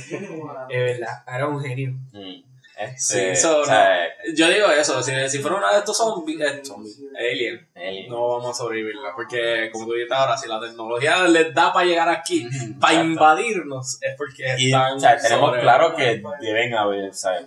verdad, 0.70 1.24
era 1.28 1.48
un 1.48 1.60
genio. 1.62 1.92
Mm. 2.14 2.51
Este, 2.82 3.00
Sí, 3.00 3.20
eso 3.20 3.60
o 3.62 3.66
sea, 3.66 4.00
Yo 4.36 4.50
digo 4.50 4.68
eso, 4.68 5.02
si, 5.04 5.12
si 5.30 5.40
fuera 5.40 5.58
una 5.58 5.72
de 5.74 5.80
estos 5.80 5.96
zombies, 5.98 6.40
eh, 6.42 6.62
zombies, 6.66 7.00
alien, 7.18 7.68
no 8.10 8.28
vamos 8.30 8.50
a 8.50 8.54
sobrevivirla. 8.54 9.14
Porque, 9.16 9.70
como 9.72 9.86
tú 9.86 9.94
dijiste 9.94 10.16
ahora, 10.16 10.36
si 10.38 10.48
la 10.48 10.60
tecnología 10.60 11.24
les 11.28 11.54
da 11.54 11.72
para 11.74 11.86
llegar 11.86 12.10
aquí, 12.10 12.44
para 12.80 12.94
exacto. 12.94 13.04
invadirnos, 13.04 14.02
es 14.02 14.16
porque 14.18 14.56
Y, 14.58 14.68
están 14.68 14.94
o 14.98 15.00
sea, 15.00 15.18
tenemos 15.18 15.58
claro 15.60 15.96
que 15.96 16.22
deben 16.40 16.74
haber, 16.76 17.14
¿sabes? 17.14 17.46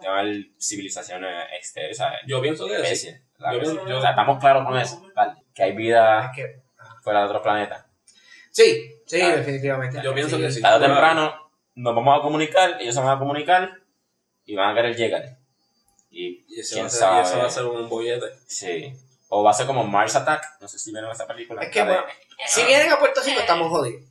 Deben 0.00 0.18
haber 0.18 0.46
civilizaciones 0.60 1.46
exteriores, 1.56 1.96
¿sabes? 1.96 2.18
Yo 2.26 2.40
pienso 2.42 2.66
que 2.66 2.74
sí. 2.76 2.82
Especies. 2.82 3.22
¿verdad 3.38 3.52
Yo 3.54 3.58
que 3.60 3.66
sí? 3.66 3.72
pienso- 3.72 3.88
yo- 3.88 3.98
O 3.98 4.00
sea, 4.00 4.10
estamos 4.10 4.38
claros 4.40 4.66
con 4.66 4.78
eso, 4.78 5.02
¿vale? 5.14 5.32
Que 5.54 5.62
hay 5.62 5.72
vida 5.72 6.26
Es 6.26 6.36
que- 6.36 6.62
fuera 7.02 7.20
de 7.20 7.26
otros 7.26 7.42
planetas. 7.42 7.84
Sí, 8.50 8.96
sí, 9.06 9.20
Ah, 9.22 9.36
definitivamente. 9.36 10.00
Yo 10.02 10.12
pienso 10.14 10.36
que 10.38 10.50
sí. 10.50 10.60
Tarde 10.60 10.84
o 10.84 10.88
temprano 10.88 11.50
nos 11.74 11.94
vamos 11.94 12.18
a 12.18 12.22
comunicar, 12.22 12.76
ellos 12.80 12.94
se 12.94 13.00
van 13.00 13.16
a 13.16 13.18
comunicar 13.18 13.78
y 14.46 14.54
van 14.54 14.70
a 14.70 14.74
querer 14.74 14.96
llegar. 14.96 15.36
Y, 16.10 16.44
Y 16.48 16.62
quién 16.70 16.84
va, 16.84 16.86
a 16.86 16.90
ser, 16.90 17.08
y 17.16 17.20
ese 17.20 17.36
va 17.36 17.46
a 17.46 17.50
ser 17.50 17.64
un 17.64 17.88
bollete. 17.88 18.26
Sí. 18.46 18.92
O 19.28 19.42
va 19.42 19.50
a 19.50 19.54
ser 19.54 19.66
como 19.66 19.84
Mars 19.84 20.14
Attack. 20.14 20.44
No 20.60 20.68
sé 20.68 20.78
si 20.78 20.92
vieron 20.92 21.10
esa 21.10 21.26
película. 21.26 21.62
Es 21.62 21.70
que, 21.70 21.78
de- 21.80 21.86
bueno, 21.86 22.02
Si 22.46 22.62
vienen 22.64 22.90
a 22.92 22.98
Puerto 22.98 23.22
Rico, 23.22 23.40
estamos 23.40 23.70
jodidos. 23.70 24.02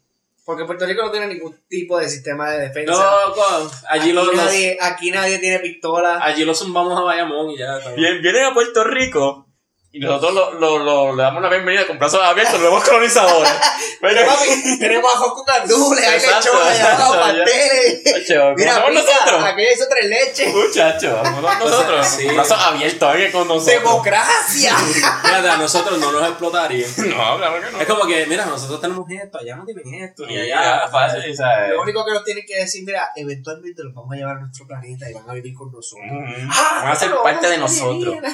Porque 0.44 0.66
Puerto 0.66 0.86
Rico 0.88 1.04
no 1.04 1.12
tiene 1.12 1.28
ningún 1.28 1.56
tipo 1.70 2.00
de 2.00 2.10
sistema 2.10 2.50
de 2.50 2.68
defensa. 2.70 2.92
No, 2.94 3.34
con- 3.34 3.70
allí 3.90 4.02
aquí, 4.10 4.12
los, 4.14 4.34
nadie, 4.34 4.78
aquí 4.82 5.12
nadie 5.12 5.38
tiene 5.38 5.60
pistola. 5.60 6.18
allí 6.24 6.44
los 6.44 6.58
zumbamos 6.58 6.98
a 6.98 7.04
Bayamón 7.04 7.52
y 7.52 7.58
ya. 7.60 7.78
Bien- 7.96 8.22
vienen 8.24 8.46
a 8.46 8.54
Puerto 8.56 8.84
Rico 8.84 9.46
Y 9.94 10.00
nosotros 10.00 10.34
lo, 10.34 10.54
lo, 10.54 10.80
lo- 10.80 11.16
le 11.18 11.22
damos 11.24 11.42
la 11.44 11.50
bienvenida 11.50 11.86
con 11.86 12.00
brazos 12.00 12.22
abiertos, 12.24 12.58
lo 12.62 12.68
vemos 12.70 12.84
colonizadores. 12.88 13.52
Pero, 14.02 14.26
Papi, 14.26 14.80
tenemos 14.80 15.14
ajo 15.14 15.34
con 15.34 15.44
gandules, 15.44 16.08
hay 16.08 16.20
lechones, 16.20 16.80
hay 16.80 16.98
pasteles. 16.98 18.02
Ocho, 18.16 18.54
Mira, 18.56 18.86
pizza, 18.88 18.90
nosotros. 18.94 19.44
aquella 19.44 19.74
hizo 19.74 19.86
tres 19.90 20.06
leches. 20.10 20.54
Muchachos, 20.54 21.32
nosotros. 21.60 22.08
Sí. 22.08 22.26
Brazos 22.28 22.58
abiertos, 22.58 23.10
alguien 23.10 23.32
con 23.34 23.48
nosotros. 23.50 23.66
¡Democracia! 23.82 24.76
Fíjate, 25.24 25.50
a 25.50 25.58
nosotros 25.58 26.00
no 26.00 26.12
nos 26.14 26.24
explotarían. 26.30 26.90
No, 27.10 27.38
claro 27.38 27.62
que 27.62 27.72
no. 27.72 27.82
Es 27.82 27.88
como 27.88 28.06
que, 28.08 28.26
mira, 28.28 28.46
nosotros 28.46 28.80
tenemos 28.80 29.06
esto, 29.10 29.40
allá 29.40 29.58
no 29.58 29.66
tienen 29.66 29.94
esto, 30.06 30.24
Y 30.24 30.28
ni 30.36 30.40
allá. 30.40 30.88
fácil, 30.90 31.36
¿sabes? 31.36 31.72
Lo 31.72 31.82
único 31.82 32.06
que 32.06 32.14
nos 32.14 32.24
tienen 32.24 32.46
que 32.48 32.56
decir, 32.60 32.84
mira, 32.86 33.12
eventualmente 33.14 33.84
los 33.84 33.94
vamos 33.94 34.14
a 34.14 34.16
llevar 34.16 34.38
a 34.38 34.40
nuestro 34.40 34.66
planeta 34.66 35.10
y 35.10 35.14
van 35.14 35.30
a 35.30 35.34
vivir 35.34 35.54
con 35.54 35.70
nosotros. 35.70 36.08
Ah, 36.50 36.80
Van 36.84 36.92
a 36.94 36.96
ser 36.96 37.12
parte 37.22 37.48
de 37.48 37.58
nosotros. 37.58 38.16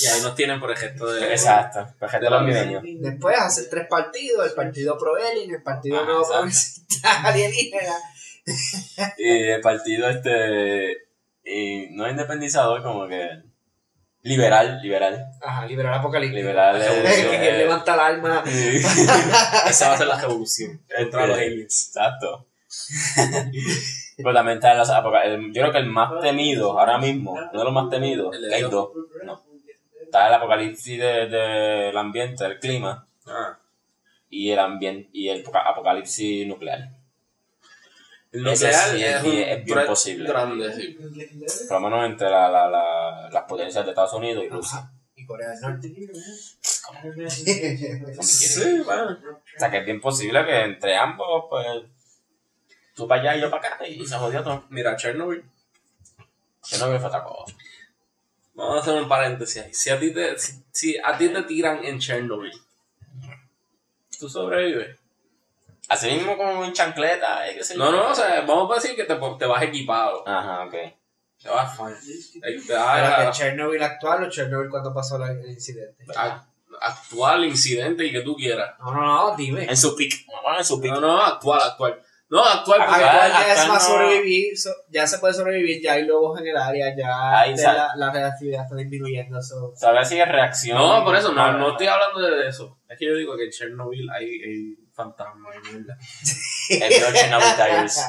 Y 0.00 0.06
ahí 0.06 0.20
nos 0.22 0.34
tienen 0.34 0.60
por 0.60 0.74
gesto 0.76 1.06
de. 1.06 1.32
Exacto, 1.32 1.92
perfecto 1.98 2.24
De 2.26 2.30
los 2.30 2.42
milenios. 2.44 2.82
Después 3.00 3.36
hacer 3.38 3.68
tres 3.68 3.86
partidos, 3.88 4.46
el 4.46 4.52
partido 4.54 4.96
pro 4.96 5.14
alien, 5.16 5.54
el 5.54 5.62
partido 5.62 5.98
Ah, 6.00 6.04
no 6.06 6.18
exacto. 6.20 6.34
progresista 6.38 7.22
alienígena. 7.28 7.94
Y 9.18 9.28
el 9.50 9.60
partido 9.60 10.08
este. 10.08 11.08
Y 11.44 11.88
no 11.90 12.08
independizador, 12.08 12.82
como 12.82 13.06
que. 13.08 13.42
Liberal, 14.22 14.80
liberal. 14.82 15.26
Ajá, 15.40 15.66
liberal 15.66 15.94
apocalíptico. 15.94 16.38
Liberal 16.38 16.80
es. 16.80 17.26
que 17.30 17.52
levanta 17.52 17.94
el 17.94 18.00
alma. 18.00 18.42
Esa 19.68 19.88
va 19.88 19.94
a 19.94 19.98
ser 19.98 20.06
la 20.06 20.20
revolución. 20.20 20.80
Contra 20.96 21.26
los 21.26 21.38
aliens. 21.38 21.86
Exacto. 21.88 22.46
Pero 24.16 24.34
también 24.34 24.58
está 24.58 24.72
el- 25.24 25.52
yo 25.52 25.60
creo 25.62 25.72
que 25.72 25.78
el 25.78 25.86
más 25.86 26.20
temido 26.20 26.78
ahora 26.78 26.98
mismo, 26.98 27.32
uno 27.32 27.50
de 27.58 27.64
los 27.64 27.72
más 27.72 27.88
temidos, 27.88 28.34
El 28.34 28.42
de 28.48 28.54
hay 28.54 28.62
dos, 28.62 28.90
no. 29.24 29.47
Está 30.08 30.28
el 30.28 30.34
apocalipsis 30.34 30.98
de- 30.98 31.26
del 31.28 31.96
ambiente, 31.96 32.42
del 32.44 32.58
clima, 32.58 33.06
Ah. 33.26 33.58
y 34.30 34.50
el 34.50 34.58
ambiente 34.58 35.10
y 35.12 35.28
el 35.28 35.42
apoca- 35.42 35.68
apocalipsis 35.68 36.46
nuclear. 36.46 36.88
El 38.32 38.46
Ese 38.46 38.66
nuclear 38.66 38.88
sí 38.90 39.04
es 39.04 39.14
es, 39.16 39.22
un 39.22 39.32
es 39.38 39.64
bien 39.64 39.86
posible. 39.86 40.28
grande, 40.28 40.72
sí. 40.74 40.98
Por 41.68 41.80
lo 41.82 41.88
menos 41.90 42.06
entre 42.06 42.30
la, 42.30 42.48
la, 42.48 42.68
la- 42.70 43.28
las 43.30 43.42
potencias 43.44 43.84
de 43.84 43.90
Estados 43.90 44.12
Unidos 44.14 44.44
y 44.44 44.48
Rusia. 44.48 44.78
Ajá, 44.78 44.92
Y 45.16 45.26
Corea 45.26 45.48
del 45.50 45.60
Norte. 45.60 45.88
Sí, 48.22 48.80
bueno. 48.84 49.18
O 49.22 49.58
sea 49.58 49.70
que 49.70 49.78
es 49.78 49.84
bien 49.84 50.00
posible 50.00 50.44
que 50.46 50.60
entre 50.62 50.96
ambos, 50.96 51.44
pues, 51.50 51.66
tú 52.94 53.06
para 53.08 53.20
allá 53.22 53.36
y 53.36 53.40
yo 53.42 53.50
para 53.50 53.68
acá, 53.74 53.86
y 53.86 54.06
se 54.06 54.16
jodió 54.16 54.42
todo. 54.42 54.64
Mira, 54.70 54.96
Chernobyl. 54.96 55.44
No 56.78 56.90
veo 56.90 57.06
otra 57.06 57.24
cosa. 57.24 57.54
Vamos 58.58 58.76
a 58.76 58.80
hacer 58.80 59.00
un 59.00 59.08
paréntesis 59.08 59.62
ahí. 59.62 59.72
Si 59.72 59.88
a 59.88 60.00
ti 60.00 60.12
te, 60.12 60.36
si, 60.36 60.52
si 60.72 60.98
a 60.98 61.16
ti 61.16 61.28
te 61.28 61.42
tiran 61.44 61.84
en 61.84 62.00
Chernobyl, 62.00 62.52
¿tú 64.18 64.28
sobrevives? 64.28 64.96
Así 65.88 66.10
mismo 66.10 66.36
como 66.36 66.64
en 66.64 66.72
chancleta, 66.72 67.50
y 67.50 67.54
qué 67.56 67.62
sé 67.64 67.74
yo. 67.76 67.84
No, 67.84 67.92
no, 67.92 68.10
o 68.10 68.14
sea, 68.14 68.40
vamos 68.42 68.70
a 68.72 68.74
decir 68.74 68.96
que 68.96 69.04
te, 69.04 69.14
te 69.14 69.46
vas 69.46 69.62
equipado. 69.62 70.26
Ajá, 70.26 70.64
ok. 70.64 70.74
Te 71.40 71.48
vas 71.48 71.78
Pero 71.78 73.30
que 73.30 73.30
Chernobyl 73.30 73.82
actual 73.82 74.24
o 74.24 74.28
Chernobyl 74.30 74.68
cuando 74.68 74.92
pasó 74.92 75.18
la- 75.18 75.30
el 75.30 75.48
incidente. 75.48 76.04
a, 76.16 76.44
actual 76.80 77.44
incidente 77.44 78.04
y 78.04 78.12
que 78.12 78.22
tú 78.22 78.34
quieras. 78.34 78.74
No, 78.80 78.92
no, 78.92 79.00
no, 79.30 79.36
dime. 79.36 79.64
En 79.64 79.76
su 79.76 79.94
pick. 79.94 80.26
Bueno, 80.26 80.58
en 80.58 80.64
su 80.64 80.80
pick. 80.80 80.90
No, 80.90 81.00
no, 81.00 81.20
actual, 81.22 81.60
actual. 81.62 82.02
No, 82.30 82.44
actual, 82.44 82.82
Actual 82.82 83.04
Actual, 83.04 83.32
ya 83.32 83.52
es 83.54 83.68
más 83.68 83.88
no. 83.88 83.94
sobrevivir, 83.94 84.58
so- 84.58 84.74
ya 84.90 85.06
se 85.06 85.18
puede 85.18 85.32
sobrevivir, 85.32 85.80
ya 85.82 85.94
hay 85.94 86.04
lobos 86.04 86.38
en 86.38 86.46
el 86.48 86.56
área, 86.58 86.94
ya 86.94 87.40
Ahí 87.40 87.52
de 87.52 87.56
sale. 87.62 87.78
la, 87.78 87.88
la 87.96 88.12
reactividad 88.12 88.64
está 88.64 88.76
disminuyendo. 88.76 89.40
so- 89.40 89.72
Saber 89.74 90.04
si 90.04 90.20
es 90.20 90.28
reacción. 90.28 90.76
No, 90.76 91.02
por 91.04 91.16
eso, 91.16 91.32
no, 91.32 91.52
no 91.56 91.70
estoy 91.70 91.86
hablando 91.86 92.20
de 92.20 92.46
eso. 92.48 92.78
Es 92.86 92.98
que 92.98 93.06
yo 93.06 93.14
digo 93.14 93.34
que 93.36 93.44
en 93.44 93.50
Chernobyl 93.50 94.10
hay, 94.10 94.26
hay 94.42 94.76
fantasmas 94.92 95.54
y 95.56 95.72
mierda. 95.72 95.96
El 96.70 96.80
de 96.80 97.18
Chernobyl 97.18 97.56
Diaries. 97.56 98.02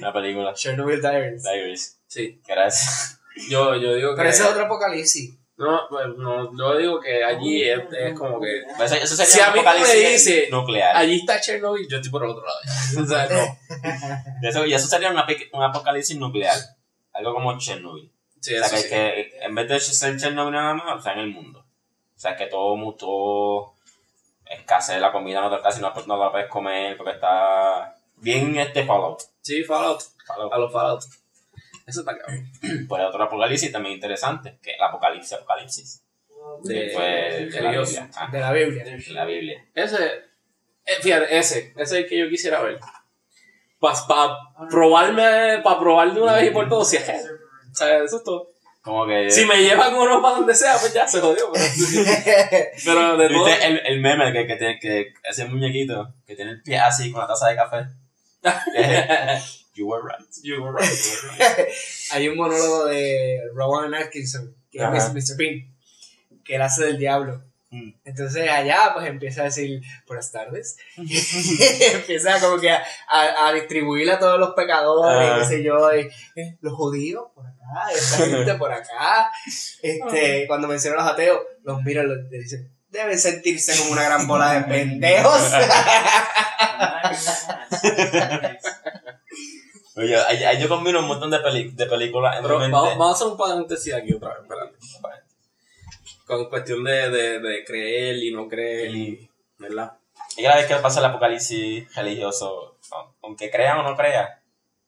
La 0.00 0.12
película. 0.12 0.54
Chernobyl 0.54 1.00
Diaries. 1.02 1.42
Diaries. 1.42 2.00
Sí. 2.06 2.40
Ese. 2.46 3.20
Yo, 3.50 3.74
yo 3.76 3.94
digo 3.94 4.10
que. 4.12 4.16
Pero 4.16 4.28
ese 4.30 4.42
es 4.42 4.48
otro 4.48 4.64
apocalipsis. 4.64 5.38
No, 5.60 5.82
pues, 5.90 6.06
no, 6.16 6.56
yo 6.56 6.78
digo 6.78 6.98
que 6.98 7.22
allí 7.22 7.68
es, 7.68 7.80
es 7.92 8.18
como 8.18 8.40
que. 8.40 8.60
Eso, 8.82 8.94
eso 8.94 9.14
sería 9.14 9.26
Si 9.26 9.40
a 9.40 9.50
mí 9.50 9.60
me 9.82 9.94
dices, 9.94 10.50
nuclear. 10.50 10.96
Allí 10.96 11.16
está 11.16 11.38
Chernobyl, 11.38 11.86
yo 11.86 11.98
estoy 11.98 12.10
por 12.10 12.24
el 12.24 12.30
otro 12.30 12.42
lado. 12.46 12.60
o 13.04 13.06
sea, 13.06 13.28
no. 13.28 13.58
Y 14.40 14.46
eso, 14.48 14.64
y 14.64 14.72
eso 14.72 14.86
sería 14.86 15.10
una 15.10 15.26
un 15.52 15.62
apocalipsis 15.62 16.16
nuclear. 16.16 16.56
Algo 17.12 17.34
como 17.34 17.58
Chernobyl. 17.58 18.10
Sí, 18.40 18.56
o 18.56 18.64
sea, 18.64 18.70
que, 18.70 18.84
sí. 18.84 18.88
que 18.88 19.38
en 19.42 19.54
vez 19.54 19.68
de 19.68 19.80
ser 19.80 20.16
Chernobyl 20.16 20.54
nada 20.54 20.72
más, 20.72 20.98
o 20.98 21.02
sea, 21.02 21.12
en 21.12 21.18
el 21.18 21.28
mundo. 21.28 21.58
O 21.60 22.18
sea, 22.18 22.34
que 22.36 22.46
todo 22.46 22.74
mutuo 22.76 23.74
escasez 24.46 24.98
la 24.98 25.12
comida, 25.12 25.42
no 25.42 25.54
te 25.54 25.62
casi 25.62 25.82
no, 25.82 25.92
no 26.06 26.16
la 26.16 26.32
puedes 26.32 26.48
comer 26.48 26.96
porque 26.96 27.12
está 27.12 27.94
bien 28.16 28.56
este 28.56 28.86
Fallout. 28.86 29.20
Sí, 29.42 29.62
Fallout. 29.62 30.00
Fallout. 30.26 30.52
A 30.54 30.56
los 30.58 30.72
Fallout. 30.72 31.04
Eso 31.90 32.00
está 32.00 32.16
cabrón. 32.16 32.50
Pues 32.88 33.02
otro 33.04 33.22
apocalipsis 33.24 33.72
también 33.72 33.96
interesante, 33.96 34.58
que 34.62 34.70
es 34.70 34.76
el 34.76 34.82
apocalipsis 34.82 35.32
apocalipsis. 35.34 36.02
De, 36.64 36.90
Pues, 36.94 37.52
de 37.52 37.60
la 37.60 37.70
Dios. 37.72 37.88
Biblia. 37.90 38.10
Ah, 38.16 38.28
De 38.32 38.40
la 38.40 38.52
Biblia. 38.52 38.84
la 39.10 39.24
Biblia. 39.24 39.64
Ese, 39.74 40.04
eh, 40.86 40.94
fíjate, 41.02 41.36
ese, 41.38 41.72
ese 41.76 41.82
es 41.82 41.92
el 41.92 42.08
que 42.08 42.18
yo 42.18 42.28
quisiera 42.28 42.62
ver. 42.62 42.78
Para 43.78 44.36
probarme, 44.70 45.58
para 45.62 45.78
probar 45.78 46.12
de 46.14 46.20
una 46.20 46.34
vez 46.34 46.48
y 46.48 46.50
por 46.50 46.68
todas 46.68 46.88
si 46.88 46.96
es. 46.96 47.08
O 47.70 47.74
sea, 47.74 48.02
eso 48.02 48.16
es 48.18 48.24
todo. 48.24 48.48
Como 48.82 49.06
que... 49.06 49.30
Si 49.30 49.44
me 49.44 49.62
llevan 49.62 49.94
uno 49.94 50.22
para 50.22 50.36
donde 50.36 50.54
sea, 50.54 50.76
pues 50.78 50.94
ya 50.94 51.06
se 51.06 51.20
jodió. 51.20 51.50
Pero, 51.52 51.64
pero 52.84 53.16
de 53.16 53.28
todo. 53.28 53.44
¿Viste 53.44 53.66
el, 53.66 53.78
el 53.84 54.00
meme 54.00 54.32
que, 54.32 54.46
que 54.46 54.56
tiene 54.56 54.78
que 54.78 55.12
ese 55.28 55.44
muñequito 55.44 56.14
que 56.26 56.34
tiene 56.34 56.52
el 56.52 56.62
pie 56.62 56.78
así 56.78 57.10
con 57.12 57.20
la 57.20 57.26
taza 57.26 57.48
de 57.48 57.56
café? 57.56 57.86
you 59.80 59.86
were 59.88 60.02
right. 60.02 60.28
You 60.42 60.62
were 60.62 60.72
right, 60.72 60.88
you 60.90 61.28
were 61.28 61.38
right. 61.38 61.68
Hay 62.12 62.28
un 62.28 62.36
monólogo 62.36 62.86
de 62.86 63.40
Rowan 63.54 63.94
Atkinson, 63.94 64.54
que 64.70 64.82
Ajá. 64.82 64.96
es 64.96 65.12
Mr. 65.14 65.36
Bean, 65.36 65.74
que 66.44 66.56
él 66.56 66.62
hace 66.62 66.84
del 66.84 66.98
diablo. 66.98 67.42
Mm. 67.72 67.92
Entonces 68.04 68.50
allá 68.50 68.90
pues 68.94 69.06
empieza 69.06 69.42
a 69.42 69.44
decir 69.44 69.80
buenas 70.06 70.32
tardes. 70.32 70.76
empieza 70.96 72.40
como 72.40 72.60
que 72.60 72.70
a, 72.70 72.82
a, 73.08 73.48
a 73.48 73.52
distribuir 73.52 74.10
a 74.10 74.18
todos 74.18 74.38
los 74.40 74.54
pecadores, 74.54 75.30
Ah. 75.32 75.38
qué 75.40 75.44
sé 75.56 75.62
yo, 75.62 75.94
y, 75.96 76.00
eh, 76.36 76.58
los 76.60 76.74
judíos 76.74 77.26
por 77.34 77.46
acá, 77.46 77.92
esta 77.94 78.26
gente 78.26 78.54
por 78.56 78.72
acá. 78.72 79.30
Este, 79.82 80.46
cuando 80.48 80.66
menciona 80.68 80.96
a 81.00 81.04
los 81.04 81.12
ateos, 81.12 81.38
los 81.62 81.80
miran 81.84 82.06
y 82.06 82.08
los- 82.08 82.30
le 82.30 82.38
dicen, 82.38 82.74
deben 82.88 83.16
sentirse 83.20 83.76
como 83.78 83.92
una 83.92 84.02
gran 84.02 84.26
bola 84.26 84.52
de 84.54 84.62
pendejos. 84.64 85.40
Oye, 89.96 90.16
ahí, 90.16 90.44
ahí 90.44 90.62
yo 90.62 90.68
combino 90.68 91.00
un 91.00 91.06
montón 91.06 91.30
de, 91.30 91.40
peli- 91.40 91.70
de 91.70 91.86
películas 91.86 92.36
en 92.36 92.42
Pero 92.42 92.54
mi 92.56 92.60
mente. 92.62 92.72
vamos, 92.76 92.90
vamos 92.98 93.08
a 93.08 93.14
hacer 93.16 93.26
un 93.26 93.36
paréntesis 93.36 93.92
aquí 93.94 94.14
otra 94.14 94.30
vez, 94.34 94.42
espérate. 94.42 94.76
Con 96.26 96.48
cuestión 96.48 96.84
de, 96.84 97.10
de, 97.10 97.40
de 97.40 97.64
creer 97.64 98.16
y 98.18 98.32
no 98.32 98.46
creer, 98.48 98.94
y, 98.94 99.28
¿verdad? 99.58 99.92
Y 100.36 100.42
cada 100.44 100.56
vez 100.56 100.66
que 100.66 100.76
pasa 100.76 101.00
el 101.00 101.06
apocalipsis 101.06 101.92
religioso, 101.94 102.76
aunque 103.22 103.50
crean 103.50 103.78
o 103.78 103.82
no 103.82 103.96
crean, 103.96 104.28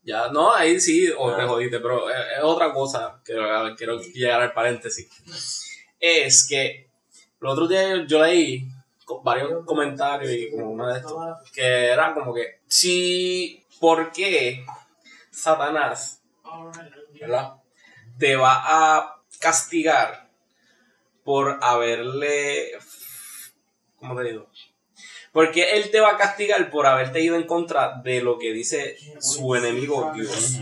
Ya, 0.04 0.28
no, 0.28 0.52
ahí 0.54 0.80
sí, 0.80 1.08
o 1.16 1.30
Ah. 1.30 1.36
te 1.36 1.44
jodiste, 1.46 1.80
pero 1.80 2.08
es, 2.10 2.16
es 2.38 2.42
otra 2.42 2.72
cosa 2.72 3.20
que 3.24 3.34
quiero 3.76 4.00
llegar 4.00 4.40
al 4.42 4.52
paréntesis. 4.52 5.08
Es 5.98 6.46
que 6.48 6.88
el 7.40 7.46
otro 7.48 7.66
día 7.68 8.04
yo, 8.06 8.22
leí 8.22 8.66
varios 9.24 9.64
comentarios 9.66 10.32
y 10.32 10.50
como 10.50 10.70
uno 10.70 10.86
de 10.88 10.98
estos, 10.98 11.14
que 11.52 11.86
era 11.86 12.14
como 12.14 12.32
que, 12.34 12.60
si, 12.68 13.64
¿por 13.80 14.10
qué 14.12 14.64
Satanás, 15.32 16.22
¿verdad? 17.20 17.54
Te 18.18 18.36
va 18.36 18.52
a 18.96 19.16
castigar 19.40 20.28
por 21.24 21.58
haberle, 21.62 22.72
¿cómo 23.96 24.14
te 24.16 24.24
digo? 24.24 24.46
Porque 25.32 25.76
él 25.76 25.90
te 25.90 26.00
va 26.00 26.10
a 26.10 26.16
castigar 26.18 26.70
por 26.70 26.86
haberte 26.86 27.20
ido 27.22 27.36
en 27.36 27.46
contra 27.46 28.00
de 28.02 28.20
lo 28.20 28.38
que 28.38 28.52
dice 28.52 28.96
su 29.20 29.54
enemigo 29.56 30.12
Dios. 30.14 30.60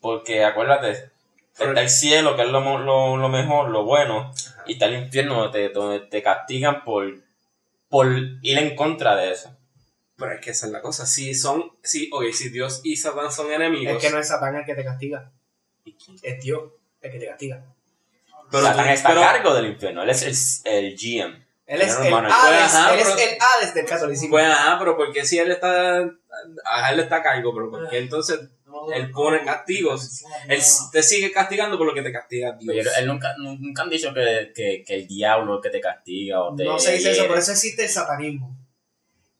porque 0.00 0.44
acuérdate, 0.44 1.10
está 1.58 1.80
el 1.80 1.90
cielo, 1.90 2.36
que 2.36 2.42
es 2.42 2.48
lo, 2.48 2.60
mo- 2.60 2.78
lo, 2.78 3.16
lo 3.16 3.28
mejor, 3.28 3.70
lo 3.70 3.84
bueno, 3.84 4.32
y 4.66 4.72
está 4.74 4.86
el 4.86 4.94
infierno 5.04 5.34
donde 5.42 5.68
te, 5.68 5.74
donde 5.74 6.00
te 6.00 6.22
castigan 6.22 6.84
por, 6.84 7.20
por 7.88 8.06
ir 8.42 8.58
en 8.58 8.74
contra 8.76 9.16
de 9.16 9.32
eso. 9.32 9.56
Pero 10.18 10.32
es 10.32 10.40
que 10.40 10.50
esa 10.50 10.66
es 10.66 10.72
la 10.72 10.82
cosa. 10.82 11.06
Si 11.06 11.32
son, 11.34 11.70
si, 11.82 12.10
oye, 12.12 12.32
si 12.32 12.48
Dios 12.48 12.80
y 12.82 12.96
Satán 12.96 13.30
son 13.30 13.52
enemigos. 13.52 13.96
es 13.96 14.02
que 14.02 14.10
no 14.10 14.18
es 14.18 14.26
Satán 14.28 14.56
el 14.56 14.64
que 14.64 14.74
te 14.74 14.84
castiga, 14.84 15.30
es 16.22 16.42
Dios 16.42 16.72
el 17.00 17.12
que 17.12 17.18
te 17.18 17.26
castiga. 17.28 17.64
pero 18.50 18.64
Satán 18.64 18.86
tú- 18.86 18.92
está 18.92 19.08
pero- 19.10 19.22
a 19.22 19.32
cargo 19.32 19.54
del 19.54 19.66
infierno, 19.66 20.02
él 20.02 20.10
es 20.10 20.62
el, 20.64 20.72
el 20.72 20.96
GM. 20.96 21.46
Él 21.66 21.82
es 21.82 21.98
el 22.00 22.10
Manager. 22.10 22.34
Hades, 22.34 22.74
Ajá, 22.74 22.94
él 22.94 23.00
es 23.00 23.08
el 23.08 23.38
Hades 23.38 23.74
del 23.74 23.84
catolicismo. 23.86 24.30
Pues 24.30 24.46
ajá, 24.46 24.78
pero 24.78 24.96
porque 24.96 25.24
si 25.26 25.38
él 25.38 25.50
está. 25.52 25.98
A 26.64 26.92
él 26.92 27.00
está 27.00 27.16
a 27.16 27.22
cargo, 27.22 27.54
pero 27.54 27.70
porque 27.70 27.98
entonces 27.98 28.40
Él 28.94 29.10
pone 29.10 29.44
castigos. 29.44 30.24
Él 30.48 30.60
te 30.92 31.02
sigue 31.02 31.30
castigando 31.30 31.76
por 31.76 31.86
lo 31.86 31.92
que 31.94 32.00
te 32.02 32.10
castiga 32.10 32.56
Dios. 32.58 32.74
Pero 32.74 32.90
él 32.98 33.06
nunca, 33.06 33.34
nunca 33.36 33.82
han 33.82 33.90
dicho 33.90 34.14
que, 34.14 34.50
que, 34.54 34.82
que 34.86 34.94
el 34.94 35.06
diablo 35.06 35.54
es 35.54 35.56
el 35.58 35.62
que 35.70 35.78
te 35.78 35.80
castiga 35.82 36.42
o 36.42 36.56
te 36.56 36.64
No 36.64 36.78
se 36.78 36.94
dice 36.94 37.10
eso, 37.10 37.26
por 37.26 37.38
eso 37.38 37.52
existe 37.52 37.84
el 37.84 37.90
satanismo. 37.90 38.56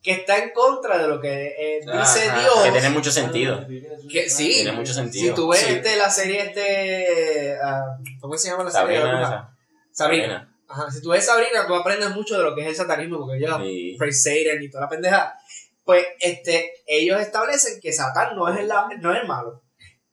Que 0.02 0.12
está 0.12 0.38
en 0.38 0.50
contra 0.50 0.96
de 0.98 1.08
lo 1.08 1.20
que 1.20 1.46
eh, 1.58 1.80
dice 1.80 2.28
Ajá, 2.28 2.40
Dios. 2.40 2.62
Que 2.64 2.70
tiene 2.72 2.90
mucho 2.90 3.10
sentido. 3.10 3.66
Que 4.10 4.30
sí. 4.30 4.52
Tiene 4.54 4.72
mucho 4.72 4.94
sentido. 4.94 5.28
Si 5.28 5.34
tú 5.34 5.48
ves 5.48 5.60
Sí. 5.60 5.72
este, 5.74 5.96
la 5.96 6.08
serie 6.08 6.40
este. 6.42 7.56
ah, 7.62 7.96
¿Cómo 8.20 8.36
se 8.38 8.48
llama 8.50 8.64
la 8.64 8.70
serie? 8.70 8.96
Sabrina, 8.98 9.18
Bruja? 9.18 9.28
esa. 9.28 9.56
Sabrina. 9.92 10.54
Ajá. 10.68 10.90
Si 10.90 11.02
tú 11.02 11.10
ves 11.10 11.24
Sabrina, 11.26 11.66
tú 11.66 11.74
aprendes 11.74 12.10
mucho 12.10 12.38
de 12.38 12.44
lo 12.44 12.54
que 12.54 12.62
es 12.62 12.68
el 12.68 12.76
satanismo, 12.76 13.18
porque 13.18 13.38
ellos 13.38 13.56
Sí. 13.62 13.96
praise 13.98 14.22
Satan 14.44 14.62
y 14.62 14.70
toda 14.70 14.84
la 14.84 14.88
pendeja. 14.90 15.34
Pues 15.84 16.06
este, 16.20 16.72
ellos 16.86 17.20
establecen 17.20 17.80
que 17.80 17.92
Satán 17.92 18.36
no 18.36 18.48
es 18.48 18.60
el, 18.60 18.68
no 19.00 19.12
es 19.14 19.20
el 19.22 19.26
malo. 19.26 19.62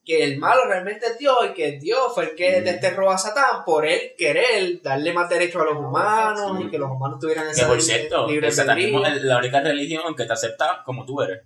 Que 0.06 0.22
el 0.22 0.38
malo 0.38 0.64
realmente 0.66 1.04
es 1.06 1.18
Dios 1.18 1.36
y 1.50 1.52
que 1.52 1.72
Dios 1.72 2.14
fue 2.14 2.24
el 2.30 2.34
que 2.36 2.60
Mm. 2.60 2.64
desterró 2.64 3.10
a 3.10 3.18
Satán 3.18 3.64
por 3.64 3.84
él 3.84 4.12
querer 4.16 4.80
darle 4.80 5.12
más 5.12 5.28
derecho 5.28 5.60
a 5.60 5.64
los 5.64 5.76
humanos 5.76 6.60
y 6.64 6.70
que 6.70 6.78
los 6.78 6.88
humanos 6.90 7.18
tuvieran 7.20 7.44
Que 7.46 7.50
esa 7.50 7.66
por 7.66 7.82
cierto, 7.82 8.26
libre 8.28 8.46
el 8.46 8.52
satanismo 8.52 9.04
es 9.04 9.20
la 9.22 9.38
única 9.38 9.60
religión 9.60 10.14
que 10.14 10.24
te 10.24 10.32
acepta 10.32 10.82
como 10.84 11.04
tú 11.04 11.20
eres. 11.22 11.42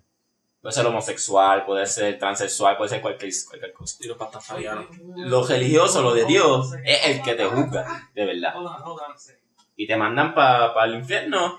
Puede 0.61 0.75
ser 0.75 0.85
homosexual, 0.85 1.65
puede 1.65 1.87
ser 1.87 2.19
transexual, 2.19 2.77
puede 2.77 2.91
ser 2.91 3.01
cualquier, 3.01 3.33
cualquier 3.49 3.73
cosa. 3.73 3.97
Y 4.01 4.09
los 4.09 4.19
pastafarianos. 4.19 4.85
Lo 5.17 5.43
religioso, 5.47 6.03
lo 6.03 6.13
de 6.13 6.27
Dios, 6.27 6.69
es 6.85 7.07
el 7.07 7.23
que 7.23 7.35
te 7.35 7.47
juzga, 7.47 8.11
de 8.15 8.27
verdad. 8.27 8.55
Y 9.75 9.87
te 9.87 9.97
mandan 9.97 10.35
para 10.35 10.85
el 10.85 10.97
infierno, 10.97 11.59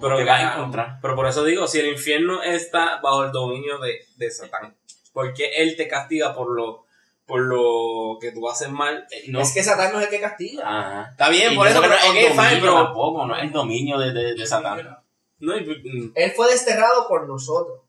Pero, 0.00 0.16
te 0.16 0.24
vas 0.24 0.40
en 0.42 0.46
ah, 0.46 0.56
contra. 0.58 0.98
pero 1.02 1.16
por 1.16 1.26
eso 1.26 1.42
digo, 1.42 1.66
si 1.66 1.80
el 1.80 1.88
infierno 1.88 2.40
está 2.40 3.00
bajo 3.02 3.24
el 3.24 3.32
dominio 3.32 3.78
de, 3.78 3.98
de 4.16 4.30
Satán, 4.30 4.76
¿por 5.16 5.32
qué 5.32 5.50
él 5.56 5.74
te 5.76 5.88
castiga 5.88 6.34
por 6.34 6.54
lo, 6.54 6.84
por 7.24 7.40
lo 7.40 8.18
que 8.20 8.32
tú 8.32 8.46
haces 8.50 8.68
mal? 8.68 9.06
No, 9.28 9.40
Es 9.40 9.52
que 9.54 9.62
Satán 9.64 9.92
no 9.94 9.98
es 9.98 10.04
el 10.04 10.10
que 10.10 10.20
castiga. 10.20 10.62
Ajá. 10.68 11.10
Está 11.10 11.30
bien, 11.30 11.54
Y 11.54 11.56
por 11.56 11.66
eso, 11.66 11.80
pero, 11.80 11.94
no 11.94 11.98
es 11.98 12.04
el 12.04 12.10
ok, 12.10 12.16
fine, 12.16 12.34
dominio 12.36 12.60
pero... 12.60 12.74
tampoco, 12.84 13.26
no 13.26 13.36
es 13.36 13.42
el 13.44 13.50
dominio 13.52 13.98
de, 13.98 14.12
de, 14.12 14.34
de 14.34 14.46
Satán. 14.46 14.98
No, 15.38 15.54
mm, 15.56 16.12
Él 16.14 16.32
fue 16.36 16.50
desterrado 16.50 17.08
por 17.08 17.26
nosotros. 17.26 17.80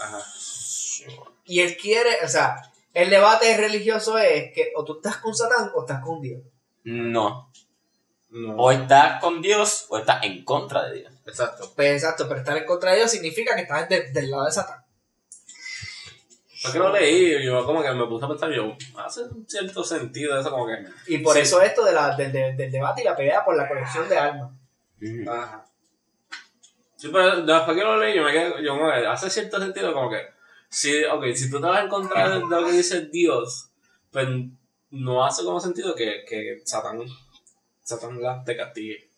ajá. 0.00 0.18
Y 1.46 1.60
él 1.60 1.76
quiere, 1.76 2.10
o 2.24 2.28
sea, 2.28 2.56
el 2.92 3.08
debate 3.08 3.56
religioso 3.56 4.18
es 4.18 4.52
que 4.52 4.72
o 4.76 4.84
tú 4.84 4.96
estás 4.96 5.16
con 5.18 5.34
Satán 5.34 5.70
o 5.74 5.80
estás 5.82 6.02
con 6.04 6.20
Dios. 6.20 6.42
No. 6.84 7.50
No. 8.30 8.56
O 8.56 8.70
estás 8.72 9.20
con 9.20 9.40
Dios 9.40 9.86
o 9.88 9.96
estás 9.98 10.22
en 10.24 10.44
contra 10.44 10.84
de 10.88 10.98
Dios. 11.00 11.12
Exacto. 11.26 11.72
Pues 11.76 11.92
exacto, 12.02 12.26
pero 12.28 12.40
estar 12.40 12.56
en 12.56 12.66
contra 12.66 12.90
de 12.90 12.96
Dios 12.98 13.10
significa 13.10 13.54
que 13.54 13.62
estás 13.62 13.88
de- 13.88 14.10
del 14.12 14.30
lado 14.30 14.44
de 14.46 14.52
Satán. 14.52 14.84
¿Por 16.62 16.72
qué 16.72 16.78
lo 16.78 16.92
leí? 16.92 17.44
Yo 17.44 17.64
como 17.64 17.82
que 17.82 17.92
me 17.92 18.06
puse 18.06 18.24
a 18.24 18.28
pensar, 18.28 18.50
yo, 18.52 18.76
hace 18.98 19.22
un 19.24 19.46
cierto 19.48 19.84
sentido 19.84 20.38
eso 20.38 20.50
como 20.50 20.66
que... 20.66 20.84
Y 21.08 21.18
por 21.18 21.34
Sí. 21.34 21.40
eso 21.42 21.60
esto 21.60 21.84
de 21.84 21.92
la, 21.92 22.16
del, 22.16 22.32
del- 22.32 22.56
del 22.56 22.70
debate 22.72 23.02
y 23.02 23.04
la 23.04 23.16
pelea 23.16 23.44
por 23.44 23.56
la 23.56 23.68
colección 23.68 24.08
de 24.08 24.16
almas. 24.18 24.50
Ajá. 25.28 25.64
Sí, 26.96 27.08
pero 27.12 27.42
después 27.42 27.76
que 27.76 27.84
lo 27.84 27.98
leí, 27.98 28.16
yo 28.16 28.22
me 28.24 28.32
quedé, 28.32 28.62
yo 28.64 28.76
como 28.78 28.90
que 28.90 29.06
hace 29.06 29.28
cierto 29.28 29.60
sentido 29.60 29.92
como 29.92 30.08
que, 30.10 30.22
si, 30.68 31.04
ok, 31.04 31.24
si 31.34 31.50
tú 31.50 31.60
te 31.60 31.66
vas 31.66 31.80
a 31.80 31.84
encontrar 31.84 32.32
de 32.32 32.40
lo 32.40 32.64
que 32.66 32.72
dice 32.72 33.02
Dios, 33.06 33.70
pues 34.10 34.26
no 34.90 35.24
hace 35.24 35.44
como 35.44 35.60
sentido 35.60 35.94
que, 35.94 36.24
que 36.26 36.62
Satán, 36.64 37.02
Satán 37.82 38.18
te 38.44 38.56
castigue. 38.56 39.10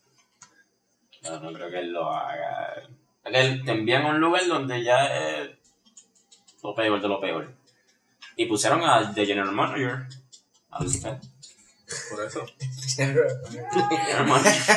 No, 1.23 1.39
no 1.39 1.53
creo 1.53 1.69
que 1.69 1.79
él 1.79 1.91
lo 1.91 2.11
haga. 2.11 2.83
Él 3.25 3.63
te 3.63 3.71
envían 3.71 4.05
a 4.05 4.09
un 4.09 4.19
lugar 4.19 4.45
donde 4.47 4.83
ya 4.83 5.05
es 5.05 5.49
lo 6.63 6.75
peor 6.75 7.01
de 7.01 7.07
lo 7.07 7.19
peor. 7.21 7.51
Y 8.35 8.45
pusieron 8.45 8.81
a 8.83 9.13
The 9.13 9.25
General 9.25 9.51
Manager. 9.51 10.05
A 10.71 10.83
Lucifer. 10.83 11.17
Por 12.09 12.25
eso. 12.25 12.45
General 12.95 13.27
Manager. 14.27 14.75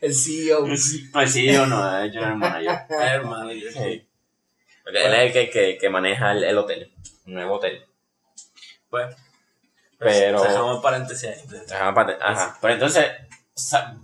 el 0.00 0.14
CEO. 0.14 0.64
Pues 1.12 1.32
sí 1.32 1.54
o 1.56 1.66
no, 1.66 1.98
es 2.02 2.12
General 2.12 2.36
Manager. 2.36 2.78
Hermano, 2.90 3.52
yo- 3.52 3.70
Sí. 3.70 4.06
Porque 4.82 5.04
él 5.06 5.14
es 5.14 5.20
el 5.20 5.32
que, 5.32 5.50
que, 5.50 5.78
que 5.78 5.88
maneja 5.90 6.32
el, 6.32 6.44
el 6.44 6.58
hotel. 6.58 6.92
Un 7.26 7.34
nuevo 7.34 7.54
hotel. 7.54 7.84
Pues, 8.90 9.16
Pero. 9.98 10.42
dejamos 10.42 10.82
paréntesis 10.82 11.28
ahí. 11.30 11.42
Ajá, 11.74 11.94
pate- 11.94 12.18
ajá. 12.20 12.58
Pero 12.60 12.74
entonces, 12.74 13.06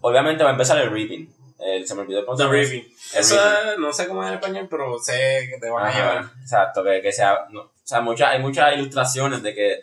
obviamente 0.01 0.43
va 0.43 0.51
a 0.51 0.53
empezar 0.53 0.79
el 0.79 0.91
reaping. 0.91 1.29
El, 1.63 1.87
se 1.87 1.95
me 1.95 2.03
olvidó 2.03 2.25
cómo 2.25 2.37
se 2.37 2.43
The 2.45 2.49
llama. 2.49 2.59
Reaping. 2.61 2.85
El 3.15 3.21
Eso 3.21 3.35
reaping. 3.37 3.83
no 3.83 3.93
sé 3.93 4.09
cómo 4.09 4.23
es 4.23 4.29
en 4.29 4.35
español, 4.35 4.67
pero 4.71 4.99
sé 4.99 5.49
que 5.51 5.59
te 5.61 5.69
van 5.71 5.87
a 5.87 5.93
llevar. 5.95 6.25
Exacto, 6.41 6.83
que, 6.85 7.01
que 7.03 7.13
sea, 7.13 7.47
no, 7.51 7.61
o 7.63 7.71
sea, 7.85 8.01
muchas, 8.01 8.31
hay 8.31 8.39
muchas 8.41 8.75
ilustraciones 8.75 9.43
de 9.43 9.55
que 9.55 9.81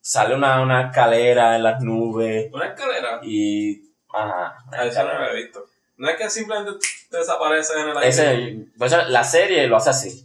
sale 0.00 0.34
una, 0.34 0.60
una 0.60 0.88
escalera 0.88 1.56
en 1.56 1.62
las 1.62 1.80
nubes 1.80 2.50
Una 2.52 2.66
escalera. 2.66 3.20
y, 3.22 3.90
ajá, 4.12 4.56
A 4.72 4.84
eso 4.84 5.02
no 5.04 5.18
lo 5.18 5.30
he 5.30 5.36
visto. 5.42 5.66
No 5.96 6.08
es 6.10 6.16
que 6.16 6.28
simplemente 6.28 6.72
te 7.10 7.16
desapareces 7.18 7.76
en 7.76 7.88
el 7.88 7.96
aire. 7.96 8.08
Ese, 8.08 8.58
pues, 8.76 8.92
la 9.08 9.24
serie 9.24 9.66
lo 9.68 9.76
hace 9.76 9.90
así. 9.90 10.24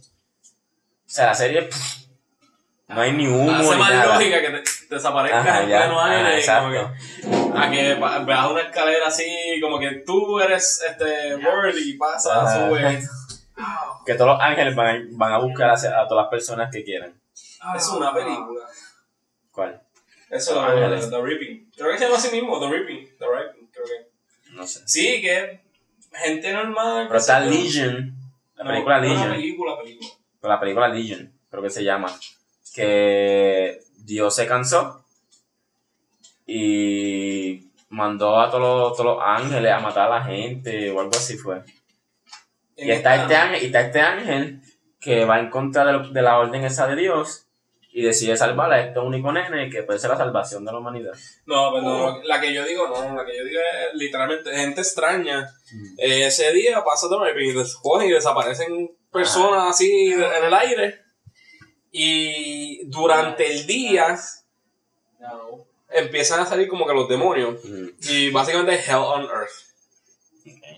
O 1.06 1.12
sea, 1.12 1.26
la 1.26 1.34
serie, 1.34 1.62
pff, 1.62 2.06
no 2.88 3.00
hay 3.00 3.12
ni 3.12 3.26
humo 3.28 3.52
Hace 3.52 3.70
ni 3.70 3.76
más 3.78 3.90
nada. 3.90 4.14
lógica 4.16 4.40
que 4.40 4.50
te 4.50 4.69
desaparezcas 4.90 5.46
Ajá, 5.46 5.62
en 5.62 5.68
ya, 5.70 5.78
pleno 5.78 6.00
ajá, 6.00 6.14
y 6.14 6.22
como 6.22 6.34
exacto. 6.34 6.70
que, 6.70 7.58
a 7.58 7.70
que 7.70 8.24
veas 8.26 8.50
una 8.50 8.60
escalera 8.60 9.06
así, 9.06 9.26
como 9.62 9.78
que 9.78 10.02
tú 10.04 10.38
eres 10.40 10.82
este 10.86 11.36
Word 11.36 11.76
y 11.78 11.94
pasas, 11.96 12.32
Ajá. 12.36 12.68
subes. 12.68 13.10
Que 14.06 14.14
todos 14.14 14.30
los 14.30 14.40
ángeles 14.40 14.74
van 14.74 14.86
a, 14.96 15.00
van 15.10 15.32
a 15.34 15.38
buscar 15.38 15.68
a, 15.68 15.74
a 15.74 16.08
todas 16.08 16.24
las 16.24 16.30
personas 16.30 16.70
que 16.72 16.82
quieran. 16.82 17.12
Es 17.76 17.88
una 17.88 18.12
película. 18.14 18.64
¿Cuál? 19.50 19.82
Eso 20.30 20.54
Los 20.54 20.64
es 20.64 20.78
lo 20.80 20.84
Ángeles. 20.86 21.10
de 21.10 21.16
The 21.16 21.22
Reaping. 21.22 21.70
Creo 21.76 21.90
que 21.92 21.98
se 21.98 22.04
llama 22.04 22.16
así 22.16 22.30
mismo, 22.34 22.58
The 22.58 22.70
Reaping. 22.70 23.18
The 23.18 23.26
Reaping, 23.26 23.66
creo 23.70 23.84
que. 23.84 24.52
No 24.54 24.66
sé. 24.66 24.80
Sí, 24.86 25.20
que 25.20 25.60
gente 26.14 26.52
normal. 26.54 27.06
Pero 27.08 27.18
está. 27.18 27.40
Legion, 27.40 28.14
la 28.54 28.64
película 28.64 28.96
no, 28.98 29.02
Legion. 29.02 29.28
La 29.28 29.34
película, 29.36 29.76
la 30.42 30.60
película 30.60 30.88
Legion, 30.88 31.32
creo 31.50 31.62
que 31.62 31.70
se 31.70 31.84
llama, 31.84 32.10
que 32.74 33.78
Dios 34.04 34.34
se 34.34 34.46
cansó 34.46 35.04
y 36.46 37.70
mandó 37.90 38.38
a 38.40 38.50
todos 38.50 38.60
los, 38.62 38.96
todos 38.96 39.16
los 39.16 39.24
ángeles 39.24 39.72
a 39.72 39.80
matar 39.80 40.10
a 40.10 40.18
la 40.18 40.24
gente 40.24 40.90
o 40.90 41.00
algo 41.00 41.12
así 41.14 41.36
fue. 41.36 41.62
Y 42.76 42.90
está 42.90 43.14
este 43.22 43.36
ángel, 43.36 43.62
y 43.62 43.66
está 43.66 43.80
este 43.82 44.00
ángel 44.00 44.60
que 45.00 45.24
va 45.24 45.38
en 45.38 45.50
contra 45.50 45.84
de, 45.84 45.92
lo- 45.92 46.08
de 46.10 46.22
la 46.22 46.38
orden 46.38 46.64
esa 46.64 46.86
de 46.86 46.96
Dios 46.96 47.46
y 47.92 48.02
decide 48.02 48.36
salvar 48.36 48.72
a 48.72 48.80
este 48.80 49.00
único 49.00 49.32
nene 49.32 49.68
que 49.68 49.82
puede 49.82 49.98
ser 49.98 50.10
la 50.10 50.16
salvación 50.16 50.64
de 50.64 50.72
la 50.72 50.78
humanidad. 50.78 51.12
No, 51.46 51.72
perdón, 51.72 52.20
la 52.24 52.40
que 52.40 52.54
yo 52.54 52.64
digo, 52.64 52.86
no, 52.88 53.16
la 53.16 53.24
que 53.26 53.36
yo 53.36 53.44
digo 53.44 53.60
es 53.60 53.94
literalmente 53.98 54.54
gente 54.54 54.80
extraña. 54.80 55.46
Eh, 55.98 56.26
ese 56.26 56.52
día 56.52 56.82
pasa 56.84 57.06
Reaping 57.10 57.50
y 57.50 57.52
des- 57.52 57.76
cogen 57.76 58.08
y 58.08 58.12
desaparecen 58.12 58.96
personas 59.12 59.70
así 59.70 60.12
en 60.12 60.22
el 60.44 60.54
aire. 60.54 60.99
Y 61.92 62.84
durante 62.86 63.50
el 63.52 63.66
día 63.66 64.16
empiezan 65.90 66.40
a 66.40 66.46
salir 66.46 66.68
como 66.68 66.86
que 66.86 66.94
los 66.94 67.08
demonios. 67.08 67.56
Mm. 67.64 67.88
Y 68.08 68.30
básicamente 68.30 68.74
es 68.74 68.88
Hell 68.88 68.96
on 68.96 69.22
Earth. 69.24 69.50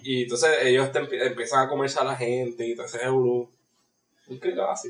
Y 0.03 0.25
entonces 0.25 0.59
ellos 0.63 0.91
empiezan 0.95 1.67
a 1.67 1.69
comerse 1.69 2.01
a 2.01 2.05
la 2.05 2.17
gente 2.17 2.67
y 2.67 2.75
todo 2.75 2.87
ese 2.87 3.03
euro. 3.05 3.49
Va 4.59 4.73
así. 4.73 4.89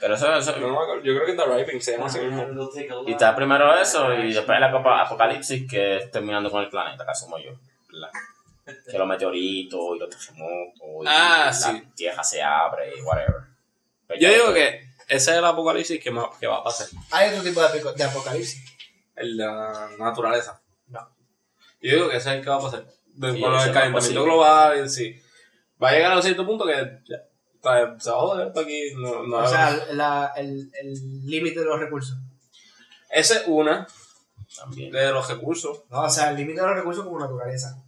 Pero 0.00 0.14
eso, 0.14 0.32
eso- 0.36 0.56
No 0.58 0.80
acuerdo, 0.80 1.02
yo 1.02 1.14
creo 1.14 1.26
que 1.26 1.32
The 1.32 1.44
Reaping 1.44 1.80
se 1.82 1.92
llama 1.92 2.06
así 2.06 2.20
mismo. 2.20 2.70
y 3.06 3.12
está 3.12 3.34
primero 3.34 3.74
eso 3.76 4.14
y 4.14 4.32
después 4.32 4.56
el 4.58 4.64
apoca- 4.64 5.02
apocalipsis 5.02 5.68
que 5.68 5.96
es 5.96 6.10
terminando 6.12 6.50
con 6.50 6.62
el 6.62 6.70
planeta, 6.70 7.04
que 7.04 7.10
asumo 7.10 7.36
yo. 7.38 7.50
¿verdad? 7.92 8.10
Que 8.90 8.98
los 8.98 9.06
meteoritos 9.08 9.80
y 9.96 9.98
los 9.98 10.08
terremotos 10.10 10.80
y 11.02 11.06
Ah, 11.06 11.46
la 11.46 11.52
sí. 11.52 11.82
tierra 11.96 12.22
se 12.22 12.42
abre 12.42 12.92
y 12.96 13.00
whatever. 13.02 13.42
Pero 14.06 14.20
Yo 14.20 14.28
digo 14.32 14.54
que 14.54 14.85
ese 15.08 15.30
es 15.32 15.36
el 15.38 15.44
apocalipsis 15.44 16.02
que, 16.02 16.10
va 16.10 16.26
a 16.56 16.64
pasar. 16.64 16.88
Hay 17.10 17.30
otro 17.30 17.42
tipo 17.42 17.60
de, 17.62 18.04
apocalipsis. 18.04 18.64
El 19.14 19.36
de 19.36 19.44
la 19.44 19.90
naturaleza. 19.98 20.60
No. 20.88 21.00
Yo 21.80 21.94
digo 21.96 22.08
que 22.10 22.16
ese 22.16 22.30
es 22.30 22.36
el 22.36 22.42
que 22.44 22.50
va 22.50 22.56
a 22.56 22.60
pasar. 22.60 22.86
Sí, 22.88 23.40
con 23.40 23.54
el 23.54 23.72
calentamiento 23.72 24.24
global 24.24 24.84
y 24.84 24.88
sí. 24.88 25.22
Va 25.82 25.90
a 25.90 25.92
llegar 25.92 26.12
a 26.12 26.16
un 26.16 26.22
cierto 26.22 26.44
punto 26.46 26.66
que 26.66 26.72
ya, 26.72 27.16
está- 27.54 27.98
se 27.98 28.10
va 28.10 28.16
a 28.16 28.20
joder 28.20 28.46
esto 28.48 28.60
aquí. 28.60 28.92
No, 28.96 29.22
no, 29.26 29.36
O 29.38 29.46
sea, 29.48 29.86
la- 29.92 30.32
el 30.36 30.70
el 30.80 31.26
límite 31.26 31.60
de 31.60 31.66
los 31.66 31.78
recursos. 31.78 32.16
esa 33.10 33.38
es 33.38 33.44
una 33.46 33.86
También. 34.56 34.90
de 34.92 35.10
los 35.12 35.28
recursos. 35.28 35.82
No, 35.90 36.02
o 36.02 36.10
sea, 36.10 36.30
el 36.30 36.36
límite 36.36 36.60
de 36.60 36.66
los 36.66 36.76
recursos 36.76 37.04
como 37.04 37.18
naturaleza. 37.18 37.82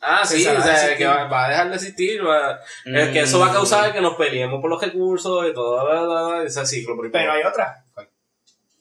Ah, 0.00 0.24
sí, 0.24 0.46
o 0.46 0.62
sea, 0.62 0.96
que 0.96 1.06
va, 1.06 1.24
va 1.26 1.46
a 1.46 1.48
dejar 1.50 1.68
de 1.70 1.74
existir. 1.74 2.24
Va, 2.26 2.60
Es 2.84 3.08
que 3.10 3.20
eso 3.20 3.38
va 3.40 3.48
a 3.48 3.52
causar 3.52 3.92
que 3.92 4.00
nos 4.00 4.14
peleemos 4.16 4.60
por 4.60 4.70
los 4.70 4.80
recursos 4.80 5.46
y 5.48 5.52
todo 5.52 5.84
bla, 5.84 6.02
bla, 6.02 6.22
bla, 6.28 6.44
ese 6.44 6.64
ciclo. 6.66 6.94
por 6.96 7.06
ahí 7.06 7.10
Pero 7.12 7.26
por 7.32 7.36
hay 7.36 7.42
otra. 7.44 7.84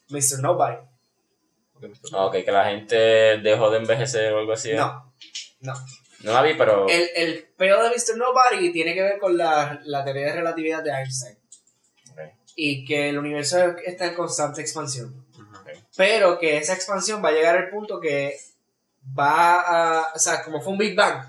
Mr. 0.10 0.40
Nobody. 0.42 0.76
ahí. 0.76 1.92
Ok, 2.14 2.34
que 2.46 2.52
la 2.52 2.66
gente 2.66 2.96
dejó 2.96 3.70
de 3.70 3.78
envejecer 3.78 4.34
o 4.34 4.40
algo 4.40 4.54
así. 4.54 4.72
¿eh? 4.72 4.76
No, 4.76 5.14
no. 5.62 5.74
No 6.24 6.34
la 6.34 6.42
vi, 6.42 6.56
pero. 6.56 6.88
El, 6.88 7.10
el 7.16 7.48
peo 7.58 7.84
de 7.84 7.90
Mr. 7.90 8.18
Nobody 8.18 8.72
tiene 8.72 8.94
que 8.94 9.04
ver 9.04 9.20
con 9.20 9.38
la, 9.38 9.80
la 9.86 10.04
teoría 10.04 10.26
de 10.28 10.34
relatividad 10.34 10.84
de 10.84 10.92
Einstein. 10.92 11.38
y 12.56 12.86
que 12.86 13.10
el 13.10 13.18
universo 13.20 13.76
está 13.86 14.06
en 14.08 14.16
constante 14.16 14.62
expansión. 14.62 15.26
Pero 15.96 16.40
que 16.40 16.58
esa 16.58 16.74
expansión 16.74 17.24
va 17.24 17.30
a 17.30 17.34
llegar 17.34 17.56
al 17.58 17.70
punto 17.70 18.00
que 18.00 18.36
va 19.18 19.62
a. 20.02 20.14
O 20.16 20.20
sea, 20.20 20.44
como 20.44 20.62
fue 20.62 20.74
un 20.74 20.80
Big 20.80 20.96
Bang, 20.96 21.24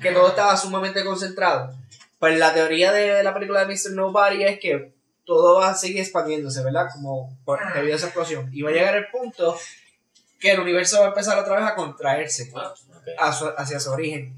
que 0.00 0.10
todo 0.12 0.28
estaba 0.28 0.56
sumamente 0.56 1.04
concentrado. 1.04 1.74
Pues 2.18 2.38
la 2.38 2.54
teoría 2.54 2.92
de 2.92 3.22
la 3.22 3.34
película 3.34 3.64
de 3.64 3.66
Mr. 3.66 3.92
Nobody 3.92 4.44
es 4.44 4.58
que 4.60 4.92
todo 5.24 5.60
va 5.60 5.70
a 5.70 5.74
seguir 5.74 6.00
expandiéndose, 6.00 6.62
¿verdad? 6.62 6.88
Como 6.92 7.36
por, 7.44 7.58
debido 7.74 7.94
a 7.94 7.96
esa 7.96 8.06
explosión. 8.06 8.48
Y 8.52 8.62
va 8.62 8.70
a 8.70 8.72
llegar 8.72 8.96
el 8.96 9.08
punto 9.08 9.58
que 10.38 10.52
el 10.52 10.60
universo 10.60 10.98
va 11.00 11.06
a 11.06 11.08
empezar 11.08 11.38
otra 11.38 11.56
vez 11.56 11.64
a 11.64 11.74
contraerse 11.74 12.50
Ok. 12.54 13.08
a 13.18 13.32
su- 13.32 13.52
hacia 13.56 13.78
su 13.80 13.90
origen. 13.92 14.36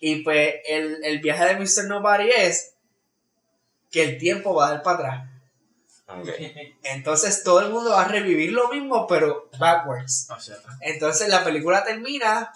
Y 0.00 0.16
pues 0.22 0.54
el, 0.68 1.02
el 1.04 1.20
viaje 1.20 1.44
de 1.46 1.56
Mr. 1.56 1.84
Nobody 1.86 2.30
es 2.30 2.74
que 3.90 4.02
el 4.02 4.18
tiempo 4.18 4.54
va 4.54 4.66
a 4.68 4.70
dar 4.72 4.82
para 4.82 4.96
atrás. 4.96 5.30
Ok. 6.06 6.28
Entonces 6.82 7.42
todo 7.42 7.60
el 7.60 7.70
mundo 7.70 7.90
va 7.90 8.02
a 8.02 8.08
revivir 8.08 8.52
lo 8.52 8.68
mismo, 8.68 9.06
pero 9.06 9.50
backwards. 9.58 10.28
Entonces 10.80 11.28
la 11.28 11.44
película 11.44 11.84
termina 11.84 12.52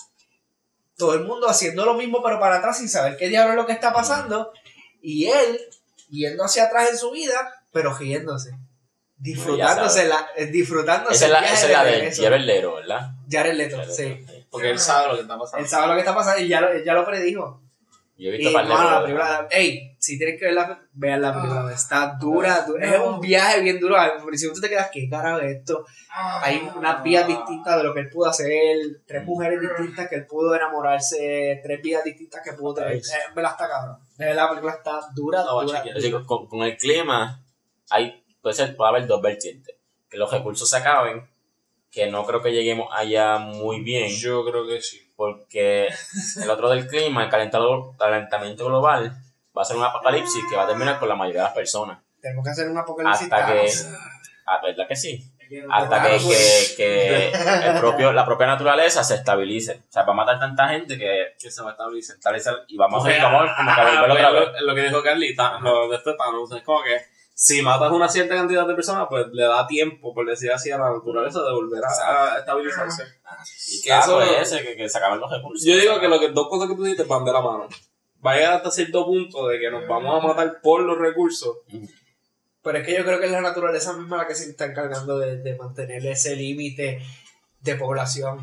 todo 0.97 1.15
el 1.15 1.25
mundo 1.25 1.49
haciendo 1.49 1.85
lo 1.85 1.95
mismo, 1.95 2.23
pero 2.23 2.41
para 2.41 2.57
atrás 2.57 2.79
sin 2.79 2.89
saber 2.89 3.17
qué 3.17 3.29
diablo 3.29 3.53
es 3.53 3.57
lo 3.57 3.67
que 3.67 3.73
está 3.73 3.93
pasando. 3.93 4.53
Y 5.01 5.27
él 5.27 5.61
yendo 6.09 6.45
hacia 6.45 6.65
atrás 6.65 6.91
en 6.91 6.99
su 6.99 7.11
vida, 7.11 7.63
pero 7.73 7.95
riéndose. 7.95 8.57
Disfrutándose, 9.19 10.07
la, 10.07 10.29
eh, 10.37 10.47
disfrutándose 10.47 11.15
Esa 11.15 11.25
es 11.27 11.33
la, 11.33 11.39
esa 11.41 11.67
es 11.67 11.73
la 11.73 11.85
de. 11.85 12.15
Jared 12.15 12.47
¿verdad? 12.47 13.13
Leto, 13.55 13.77
Jared 13.77 13.91
sí. 13.91 14.03
Leto, 14.03 14.33
sí. 14.33 14.47
Porque 14.51 14.71
él 14.71 14.79
sabe 14.79 15.09
lo 15.09 15.15
que 15.15 15.23
está 15.23 15.39
pasando. 15.39 15.65
Él 15.65 15.71
sabe 15.71 15.87
lo 15.87 15.93
que 15.95 15.99
está 16.01 16.15
pasando 16.15 16.43
y 16.43 16.49
ya 16.49 16.61
lo, 16.61 16.85
ya 16.85 16.93
lo 16.93 17.07
predijo. 17.07 17.63
Yo 18.19 18.31
he 18.31 18.35
Y 18.35 18.39
visto 18.39 18.53
par 18.53 18.67
de 18.67 18.73
mano, 18.73 18.91
la 18.91 19.03
película, 19.03 19.49
ey, 19.51 19.95
si 19.99 20.17
tienes 20.17 20.39
que 20.39 20.47
verla, 20.47 20.81
vean 20.95 21.21
la 21.21 21.35
película, 21.35 21.71
está 21.71 22.17
dura, 22.19 22.63
dura. 22.67 22.95
es 22.95 22.99
un 22.99 23.21
viaje 23.21 23.61
bien 23.61 23.79
duro. 23.79 23.95
Al 23.97 24.23
principio 24.25 24.55
tú 24.55 24.61
te 24.63 24.71
quedas, 24.71 24.89
¿qué 24.91 25.07
carajo 25.11 25.41
es 25.41 25.59
esto? 25.59 25.85
Hay 26.15 26.67
unas 26.75 27.03
vías 27.03 27.27
distintas 27.27 27.77
de 27.77 27.85
lo 27.85 27.93
que 27.93 28.01
él 28.01 28.09
pudo 28.09 28.31
hacer, 28.31 28.75
tres 29.07 29.23
mujeres 29.23 29.61
distintas 29.61 30.09
que 30.09 30.15
él 30.15 30.27
pudo 30.27 30.55
enamorarse, 30.55 31.61
tres 31.63 31.83
vidas 31.83 32.05
distintas 32.05 32.41
que 32.43 32.55
pudo 32.55 32.75
tener. 32.75 32.95
Eh, 32.95 33.03
en 33.29 33.35
verdad 33.35 33.53
está 33.53 33.69
cabrón. 33.69 33.99
De 34.17 34.25
verdad, 34.25 34.45
la 34.45 34.49
película 34.49 34.73
está 34.73 35.01
dura, 35.15 35.41
a 35.41 35.45
dura. 35.45 35.79
chequear. 35.79 35.99
Así 35.99 36.11
con, 36.11 36.47
con 36.47 36.63
el 36.63 36.77
clima, 36.79 37.45
hay, 37.91 38.25
puede, 38.41 38.55
ser, 38.55 38.75
puede 38.77 38.89
haber 38.89 39.07
dos 39.07 39.21
vertientes. 39.21 39.77
Que 40.09 40.17
los 40.17 40.33
recursos 40.33 40.71
se 40.71 40.77
acaben, 40.79 41.29
que 41.97 42.11
no 42.11 42.27
creo 42.27 42.43
que 42.43 42.53
lleguemos 42.53 42.89
allá 42.93 43.39
muy 43.39 43.81
bien, 43.81 44.09
Yo 44.11 44.45
creo 44.45 44.67
que 44.69 44.83
sí. 44.83 45.01
porque 45.17 45.89
el 46.43 46.51
otro 46.51 46.69
del 46.69 46.87
clima, 46.87 47.25
el 47.25 47.31
calentado- 47.31 47.97
calentamiento 47.99 48.67
global, 48.67 49.17
va 49.57 49.63
a 49.63 49.65
ser 49.65 49.79
un 49.79 49.85
apocalipsis 49.85 50.45
que 50.51 50.57
va 50.57 50.65
a 50.65 50.69
terminar 50.69 50.99
con 50.99 51.09
la 51.09 51.15
mayoría 51.15 51.41
de 51.41 51.47
las 51.47 51.55
personas. 51.55 51.99
Tenemos 52.21 52.45
que 52.45 52.51
hacer 52.51 52.69
un 52.69 52.77
apocalipsis. 52.77 53.33
Hasta 53.33 53.47
que, 53.47 53.71
ah, 54.47 54.61
¿verdad 54.63 54.87
que 54.87 54.95
sí? 54.97 55.33
Hasta 55.71 56.03
que, 56.03 56.19
que, 56.19 56.75
que 56.77 57.31
el 57.69 57.79
propio, 57.81 58.13
la 58.13 58.27
propia 58.27 58.47
naturaleza 58.49 59.03
se 59.05 59.15
estabilice. 59.15 59.85
O 59.89 59.93
sea, 59.93 60.03
va 60.03 60.13
a 60.13 60.17
matar 60.17 60.39
tanta 60.41 60.69
gente 60.69 60.99
que 60.99 61.35
Que 61.41 61.51
se 61.51 61.63
va 61.63 61.71
a 61.71 61.73
estabilice 61.73 62.15
y 62.69 62.77
vamos 62.77 63.07
a 63.07 63.23
cómo 63.23 63.39
como 63.57 63.75
que 63.75 63.81
volver 64.01 64.11
otra 64.11 64.31
vez. 64.33 64.49
lo, 64.61 64.67
lo 64.67 64.75
que 64.75 64.83
dijo 64.83 65.03
Carlita, 65.03 65.59
lo 65.61 65.89
de 65.89 65.97
este 65.97 66.13
Thanos, 66.15 66.53
es 66.53 66.63
como 66.63 66.83
que 66.83 67.01
si 67.39 67.61
matas 67.61 67.93
una 67.93 68.09
cierta 68.09 68.35
cantidad 68.35 68.67
de 68.67 68.75
personas, 68.75 69.09
pues 69.11 69.27
le 69.31 69.43
da 69.43 69.67
tiempo, 69.67 70.15
por 70.15 70.27
decir 70.27 70.51
así, 70.51 70.71
a 70.71 70.79
la 70.79 70.91
naturaleza 70.91 71.43
de 71.43 71.53
volver 71.53 71.83
a, 71.85 72.35
a 72.35 72.39
estabilizarse. 72.39 73.03
Y 73.73 73.83
que 73.83 73.93
Ah, 73.93 74.01
eso, 74.01 74.23
ese, 74.23 74.63
que, 74.63 74.75
que 74.75 74.89
se 74.89 74.97
acaben 74.97 75.21
los 75.21 75.31
recursos. 75.31 75.63
yo 75.67 75.77
digo 75.77 76.01
que 76.01 76.09
lo 76.09 76.19
que 76.19 76.31
dos 76.31 76.49
cosas 76.49 76.67
que 76.71 76.75
tú 76.77 76.83
dices 76.85 77.07
van 77.07 77.27
de 77.27 77.33
la 77.33 77.43
mano. 77.43 77.69
Va 78.25 78.33
a 78.33 78.37
llegar 78.37 78.53
hasta 78.55 78.71
cierto 78.71 79.05
punto 79.05 79.49
de 79.49 79.61
que 79.61 79.71
nos 79.71 79.87
vamos 79.87 80.25
a 80.25 80.27
matar 80.29 80.61
por 80.63 80.81
los 80.81 80.97
recursos. 80.97 81.59
Pero 82.63 82.79
es 82.79 82.87
que 82.87 82.97
yo 82.97 83.05
creo 83.05 83.21
que 83.21 83.27
es 83.27 83.33
la 83.33 83.43
naturaleza 83.43 83.93
misma 83.93 84.17
la 84.17 84.27
que 84.27 84.35
se 84.35 84.49
está 84.51 84.65
encargando 84.65 85.19
de, 85.19 85.37
de 85.37 85.57
mantener 85.57 86.07
ese 86.07 86.35
límite 86.37 87.03
de 87.61 87.75
población 87.77 88.41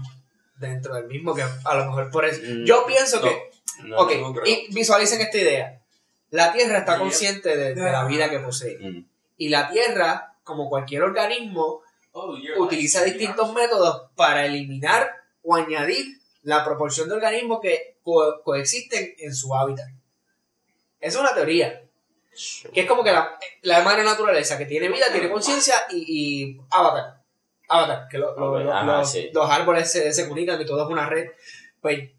dentro 0.60 0.94
del 0.94 1.08
mismo, 1.08 1.34
que 1.34 1.42
a 1.42 1.76
lo 1.76 1.86
mejor 1.86 2.12
por 2.12 2.26
eso. 2.26 2.42
Mm, 2.44 2.64
Yo 2.64 2.86
pienso 2.86 3.18
no. 3.18 3.24
que 3.24 3.50
No, 3.86 3.98
ok, 3.98 4.12
no 4.22 4.46
y 4.46 4.68
visualicen 4.72 5.20
esta 5.20 5.38
idea. 5.40 5.80
La 6.34 6.52
Tierra 6.52 6.80
está 6.80 6.98
consciente 6.98 7.56
de, 7.56 7.76
de 7.76 7.92
la 7.92 8.06
vida 8.06 8.30
que 8.30 8.40
posee. 8.40 8.78
Mm. 8.80 9.06
Y 9.38 9.50
la 9.50 9.70
Tierra, 9.70 10.36
como 10.44 10.68
cualquier 10.68 11.04
organismo, 11.04 11.82
utiliza 12.58 13.04
distintos 13.04 13.54
métodos 13.54 14.10
para 14.16 14.46
eliminar 14.46 15.12
o 15.44 15.56
añadir 15.56 16.18
la 16.42 16.64
proporción 16.66 17.08
de 17.08 17.16
organismos 17.16 17.60
que 17.62 17.98
co- 18.04 18.42
coexisten 18.44 19.14
en 19.20 19.34
su 19.36 19.54
hábitat. 19.56 19.88
Es 21.00 21.16
una 21.16 21.34
teoría. 21.36 21.82
Que 22.74 22.82
es 22.82 22.88
como 22.88 23.04
que 23.04 23.12
la, 23.12 23.38
la 23.62 23.82
madre 23.84 24.04
naturaleza 24.04 24.58
que 24.58 24.66
tiene 24.66 24.90
vida, 24.90 25.12
tiene 25.12 25.30
conciencia 25.30 25.76
y, 25.92 26.06
y 26.08 26.62
Avatar. 26.72 27.22
Avatar, 27.70 28.08
que 28.10 28.18
lo- 28.18 28.36
lo- 28.40 28.58
lo- 28.60 28.84
los, 28.84 29.12
sí. 29.12 29.30
los 29.32 29.48
árboles 29.50 29.92
se, 29.92 30.12
se 30.12 30.24
comunican 30.24 30.60
y 30.60 30.66
todo 30.66 30.84
es 30.84 30.90
una 30.90 31.08
red. 31.08 31.30
Pues 31.80 32.10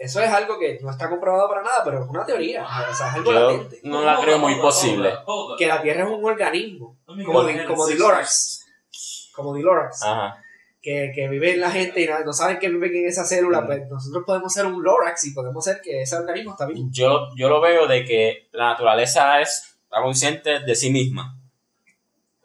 eso 0.00 0.22
es 0.22 0.30
algo 0.30 0.58
que 0.58 0.78
no 0.80 0.90
está 0.90 1.10
comprobado 1.10 1.46
para 1.46 1.62
nada, 1.62 1.82
pero 1.84 2.02
es 2.02 2.08
una 2.08 2.24
teoría. 2.24 2.64
O 2.64 2.94
sea, 2.94 3.08
es 3.08 3.14
algo 3.16 3.32
Yo 3.32 3.38
latente. 3.38 3.80
no 3.84 4.00
la 4.02 4.18
creo 4.18 4.38
muy 4.38 4.54
posible. 4.54 5.12
Que 5.58 5.66
la 5.66 5.82
Tierra 5.82 6.04
es 6.04 6.10
un 6.10 6.24
organismo. 6.24 6.96
Como, 7.04 7.42
como 7.68 7.86
Dilorax. 7.86 8.64
Como 9.34 9.54
Dilorax. 9.54 10.02
Ajá. 10.02 10.42
Que, 10.80 11.12
que 11.14 11.28
vive 11.28 11.52
en 11.52 11.60
la 11.60 11.70
gente 11.70 12.00
y 12.00 12.06
no, 12.06 12.18
no 12.20 12.32
saben 12.32 12.58
que 12.58 12.70
viven 12.70 12.96
en 12.96 13.08
esa 13.08 13.26
célula. 13.26 13.66
Pues 13.66 13.86
nosotros 13.90 14.24
podemos 14.26 14.50
ser 14.50 14.64
un 14.64 14.82
Lorax 14.82 15.26
y 15.26 15.34
podemos 15.34 15.62
ser 15.62 15.82
que 15.82 16.00
ese 16.00 16.16
organismo 16.16 16.52
está 16.52 16.64
vivo. 16.64 16.88
Yo, 16.90 17.28
yo 17.36 17.50
lo 17.50 17.60
veo 17.60 17.86
de 17.86 18.02
que 18.06 18.48
la 18.52 18.68
naturaleza 18.70 19.38
es 19.42 19.76
está 19.84 20.00
consciente 20.00 20.60
de 20.60 20.74
sí 20.74 20.88
misma. 20.90 21.36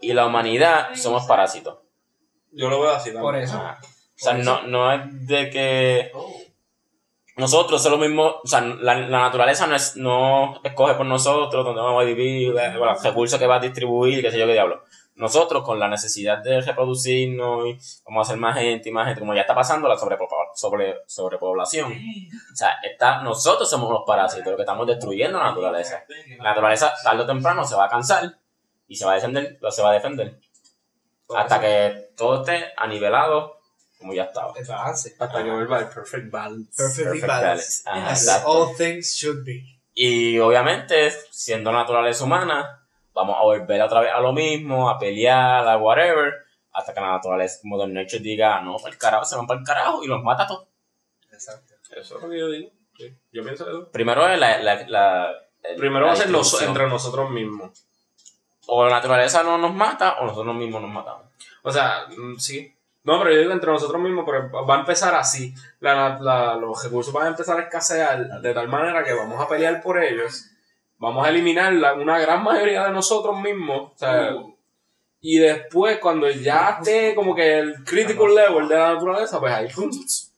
Y 0.02 0.12
la 0.12 0.26
humanidad 0.26 0.94
somos 0.96 1.26
parásitos. 1.26 1.78
Yo 2.52 2.70
lo 2.70 2.82
veo 2.82 2.92
así 2.92 3.14
también. 3.14 3.22
Por 3.24 3.38
eso. 3.38 3.58
O 3.58 4.18
sea, 4.18 4.34
no, 4.34 4.64
no 4.64 4.92
es 4.92 5.26
de 5.26 5.50
que 5.50 6.12
nosotros 7.38 7.84
somos 7.84 8.00
lo 8.00 8.06
mismo, 8.08 8.36
o 8.44 8.48
sea, 8.48 8.62
la, 8.62 8.96
la 8.96 9.20
naturaleza 9.20 9.68
no, 9.68 9.76
es, 9.76 9.98
no 9.98 10.62
escoge 10.64 10.94
por 10.94 11.06
nosotros 11.06 11.66
dónde 11.66 11.82
vamos 11.82 12.02
a 12.02 12.06
vivir, 12.06 12.56
eh, 12.58 12.74
los 12.74 13.04
recursos 13.04 13.38
que 13.38 13.46
va 13.46 13.56
a 13.56 13.60
distribuir, 13.60 14.22
qué 14.22 14.32
sé 14.32 14.40
yo 14.40 14.46
qué 14.46 14.54
diablo. 14.54 14.84
Nosotros 15.16 15.64
con 15.64 15.80
la 15.80 15.88
necesidad 15.88 16.40
de 16.40 16.62
reproducirnos 16.62 17.68
y 17.68 17.78
vamos 18.06 18.28
a 18.28 18.32
hacer 18.32 18.38
más 18.38 18.58
gente 18.58 18.90
y 18.90 18.92
más 18.92 19.06
gente, 19.08 19.22
como 19.22 19.34
ya 19.34 19.42
está 19.42 19.56
pasando 19.56 19.88
la 19.88 19.98
sobre, 19.98 20.96
sobrepoblación. 21.08 21.92
O 21.92 22.56
sea, 22.56 22.80
está, 22.84 23.22
nosotros 23.22 23.70
somos 23.70 23.90
los 23.92 24.04
parásitos, 24.06 24.48
los 24.48 24.56
que 24.56 24.64
estamos 24.64 24.88
destruyendo 24.88 25.38
la 25.38 25.46
naturaleza. 25.46 26.04
La 26.38 26.50
naturaleza 26.50 26.94
tarde 27.02 27.24
o 27.24 27.26
temprano 27.26 27.64
se 27.64 27.76
va 27.76 27.86
a 27.86 27.90
cansar 27.90 28.38
y 28.90 28.96
se 28.96 29.06
va 29.06 29.14
a 29.14 29.16
defender, 29.16 29.58
se 29.70 29.82
va 29.82 29.92
a 29.92 29.94
defender. 29.94 30.38
Hasta 31.34 31.62
que 31.62 32.10
todo 32.18 32.42
esté 32.42 32.74
anivelado 32.76 33.60
como 34.00 34.14
ya 34.14 34.24
estaba. 34.24 34.54
El 34.56 34.66
balance. 34.66 35.16
Hasta 35.20 35.44
que 35.44 35.50
vuelva 35.52 35.80
el 35.80 35.88
perfect 35.88 36.32
balance. 36.32 36.72
Perfectly 36.76 37.20
Perfect 37.22 37.28
balance. 37.28 37.84
Ajá, 37.86 38.10
As 38.12 38.22
exacto. 38.24 38.50
all 38.50 38.76
things 38.76 39.16
should 39.16 39.44
be. 39.46 39.64
Y 39.94 40.38
obviamente, 40.40 41.12
siendo 41.32 41.72
naturaleza 41.72 42.24
humana, 42.26 42.86
vamos 43.14 43.38
a 43.40 43.44
volver 43.44 43.82
otra 43.82 44.02
vez 44.02 44.12
a 44.14 44.20
lo 44.20 44.34
mismo, 44.34 44.90
a 44.90 45.00
pelear, 45.00 45.66
a 45.68 45.78
whatever, 45.78 46.34
hasta 46.74 46.94
que 46.94 47.00
la 47.00 47.12
naturaleza, 47.12 47.60
Mother 47.64 47.88
Nature 47.88 48.20
diga, 48.20 48.60
no, 48.62 48.76
para 48.78 48.92
el 48.94 48.98
carajo, 48.98 49.24
se 49.26 49.38
van 49.38 49.48
para 49.48 49.60
el 49.62 49.66
carajo 49.66 50.04
y 50.04 50.08
los 50.08 50.22
mata 50.22 50.44
a 50.44 50.48
todos. 50.48 50.68
Exacto. 51.32 51.74
Eso 51.96 52.18
es 52.18 52.24
lo 52.24 52.30
que 52.30 52.40
yo 52.40 52.50
digo. 52.50 52.70
Sí. 52.98 53.16
Yo 53.32 53.44
pienso 53.44 53.68
eso. 53.70 53.90
Primero 53.92 54.28
es 54.28 54.38
la, 54.40 54.58
la, 54.60 54.86
la- 54.88 55.32
el- 55.64 55.78
Primero 55.78 56.06
va 56.08 56.12
a 56.12 56.16
ser 56.16 56.28
distribución. 56.28 56.70
entre 56.72 56.88
nosotros 56.88 57.30
mismos. 57.30 57.72
O 58.68 58.84
la 58.86 58.92
naturaleza 58.96 59.44
no 59.44 59.58
nos 59.58 59.74
mata 59.74 60.18
o 60.20 60.26
nosotros 60.26 60.54
mismos 60.56 60.82
nos 60.82 60.92
matamos. 60.92 61.24
O 61.64 61.72
sea, 61.72 62.08
mm, 62.16 62.36
sí. 62.38 62.75
No, 63.06 63.20
pero 63.20 63.32
yo 63.34 63.40
digo 63.40 63.54
entre 63.54 63.72
nosotros 63.72 64.02
mismos, 64.02 64.26
pero 64.28 64.66
va 64.66 64.76
a 64.76 64.80
empezar 64.80 65.14
así. 65.16 65.54
La, 65.80 66.18
la- 66.20 66.56
los 66.56 66.84
recursos 66.84 67.14
van 67.14 67.26
a 67.28 67.30
empezar 67.30 67.58
a 67.58 67.62
escasear 67.64 68.42
de 68.42 68.54
tal 68.54 68.68
manera 68.68 69.04
que 69.04 69.14
vamos 69.14 69.40
a 69.40 69.48
pelear 69.48 69.82
por 69.82 70.04
ellos. 70.04 70.48
Vamos 70.98 71.26
a 71.26 71.30
eliminar 71.30 71.72
la- 71.74 71.94
una 71.94 72.18
gran 72.20 72.44
mayoría 72.44 72.84
de 72.86 72.92
nosotros 72.92 73.40
mismos. 73.40 73.92
O 73.94 73.98
sea, 73.98 74.32
y 75.22 75.38
después, 75.38 76.00
cuando 76.00 76.30
ya 76.30 76.78
esté 76.80 77.16
como 77.16 77.34
que 77.36 77.60
el 77.60 77.84
critical 77.84 78.34
level 78.36 78.68
de 78.68 78.76
la 78.76 78.94
naturaleza, 78.94 79.40
pues 79.40 79.54
ahí 79.54 79.68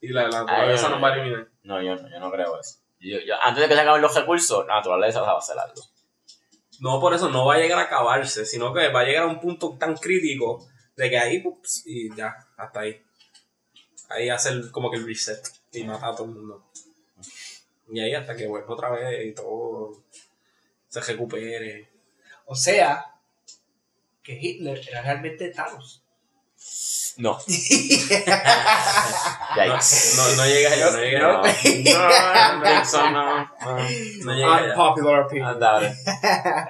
y 0.00 0.08
la, 0.08 0.22
la 0.28 0.40
naturaleza 0.44 0.88
nos 0.90 1.02
va 1.02 1.08
a 1.08 1.14
eliminar. 1.14 1.46
No, 1.62 1.82
yo 1.82 1.94
no, 1.96 2.08
yo 2.08 2.20
no 2.20 2.30
creo 2.30 2.58
eso. 2.60 2.76
Yo- 3.00 3.18
yo- 3.26 3.34
antes 3.42 3.62
de 3.62 3.68
que 3.68 3.74
se 3.74 3.80
acaben 3.80 4.02
los 4.02 4.14
recursos, 4.14 4.66
la 4.66 4.76
naturaleza 4.76 5.20
va 5.22 5.32
a 5.32 5.38
hacer 5.38 5.58
algo. 5.58 5.82
No, 6.80 7.00
por 7.00 7.12
eso 7.14 7.28
no 7.28 7.44
va 7.46 7.54
a 7.54 7.58
llegar 7.58 7.78
a 7.78 7.82
acabarse, 7.82 8.44
sino 8.44 8.72
que 8.72 8.88
va 8.90 9.00
a 9.00 9.04
llegar 9.04 9.24
a 9.24 9.26
un 9.26 9.40
punto 9.40 9.76
tan 9.78 9.96
crítico 9.96 10.66
de 10.98 11.10
que 11.10 11.16
ahí, 11.16 11.40
ups, 11.44 11.84
y 11.86 12.12
ya, 12.14 12.36
hasta 12.56 12.80
ahí. 12.80 13.00
Ahí 14.08 14.28
hacer 14.28 14.70
como 14.72 14.90
que 14.90 14.96
el 14.96 15.06
reset 15.06 15.40
y 15.70 15.84
matar 15.84 16.10
a 16.10 16.16
todo 16.16 16.26
el 16.26 16.32
mundo. 16.34 16.64
Y 17.88 18.00
ahí 18.00 18.14
hasta 18.14 18.34
que 18.36 18.48
vuelva 18.48 18.74
otra 18.74 18.90
vez 18.90 19.26
y 19.26 19.32
todo 19.32 20.02
se 20.88 21.00
recupere. 21.00 21.88
O 22.46 22.56
sea, 22.56 23.14
que 24.24 24.32
Hitler 24.32 24.80
era 24.88 25.02
realmente 25.02 25.50
Thanos. 25.50 26.02
No. 27.16 27.38
No, 29.56 29.64
no, 29.66 30.36
no 30.36 30.46
llega 30.46 30.72
allá, 30.72 30.90
no 30.90 30.98
llega 30.98 31.18
No, 31.20 31.42
no, 32.60 32.80
eso 32.80 33.10
no. 33.10 33.38
no. 33.38 33.78
No 34.24 34.34
llega 34.34 34.56
allá. 34.56 34.78
Unpopular 34.78 35.20
opinion. 35.22 35.48
Andable. 35.48 35.96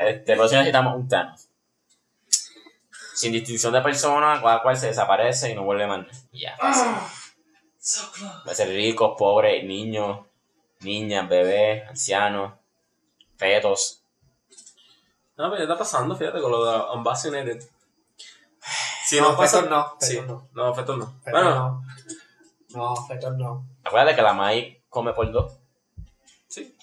Este, 0.00 0.36
por 0.36 0.46
eso 0.46 0.54
necesitamos 0.56 0.96
un 0.96 1.08
Thanos. 1.08 1.47
Sin 3.18 3.32
distinción 3.32 3.72
de 3.72 3.80
persona, 3.80 4.40
cada 4.40 4.62
cual 4.62 4.76
se 4.76 4.86
desaparece 4.88 5.50
y 5.50 5.54
no 5.54 5.64
vuelve 5.64 5.86
más. 5.88 6.06
Ya, 6.32 6.56
fácil. 6.56 6.86
Va 8.46 8.52
a 8.52 8.54
ser 8.54 8.68
ricos, 8.68 9.14
pobres, 9.18 9.64
niños, 9.64 10.20
niñas, 10.80 11.28
bebés, 11.28 11.88
ancianos, 11.88 12.52
fetos. 13.36 14.02
No, 15.36 15.50
pero 15.50 15.56
ya 15.58 15.62
está 15.64 15.78
pasando, 15.78 16.14
fíjate, 16.16 16.40
con 16.40 16.50
lo 16.52 16.64
de 16.64 16.96
Unvaccinated. 16.96 17.62
Si 19.04 19.20
no, 19.20 19.30
no 19.32 19.36
pasa. 19.36 19.58
fetos 19.62 19.70
no, 19.70 19.96
Sí, 20.00 20.20
no. 20.26 20.48
no, 20.52 20.74
fetos 20.74 20.98
no. 20.98 21.06
Fetos 21.24 21.32
Bueno, 21.32 21.54
no. 21.54 21.84
No, 22.70 23.06
fetos 23.06 23.36
no. 23.36 23.66
Acuérdate 23.82 24.14
que 24.16 24.22
la 24.22 24.32
maíz 24.32 24.76
come 24.88 25.12
por 25.12 25.30
dos. 25.32 25.52
sí. 26.48 26.76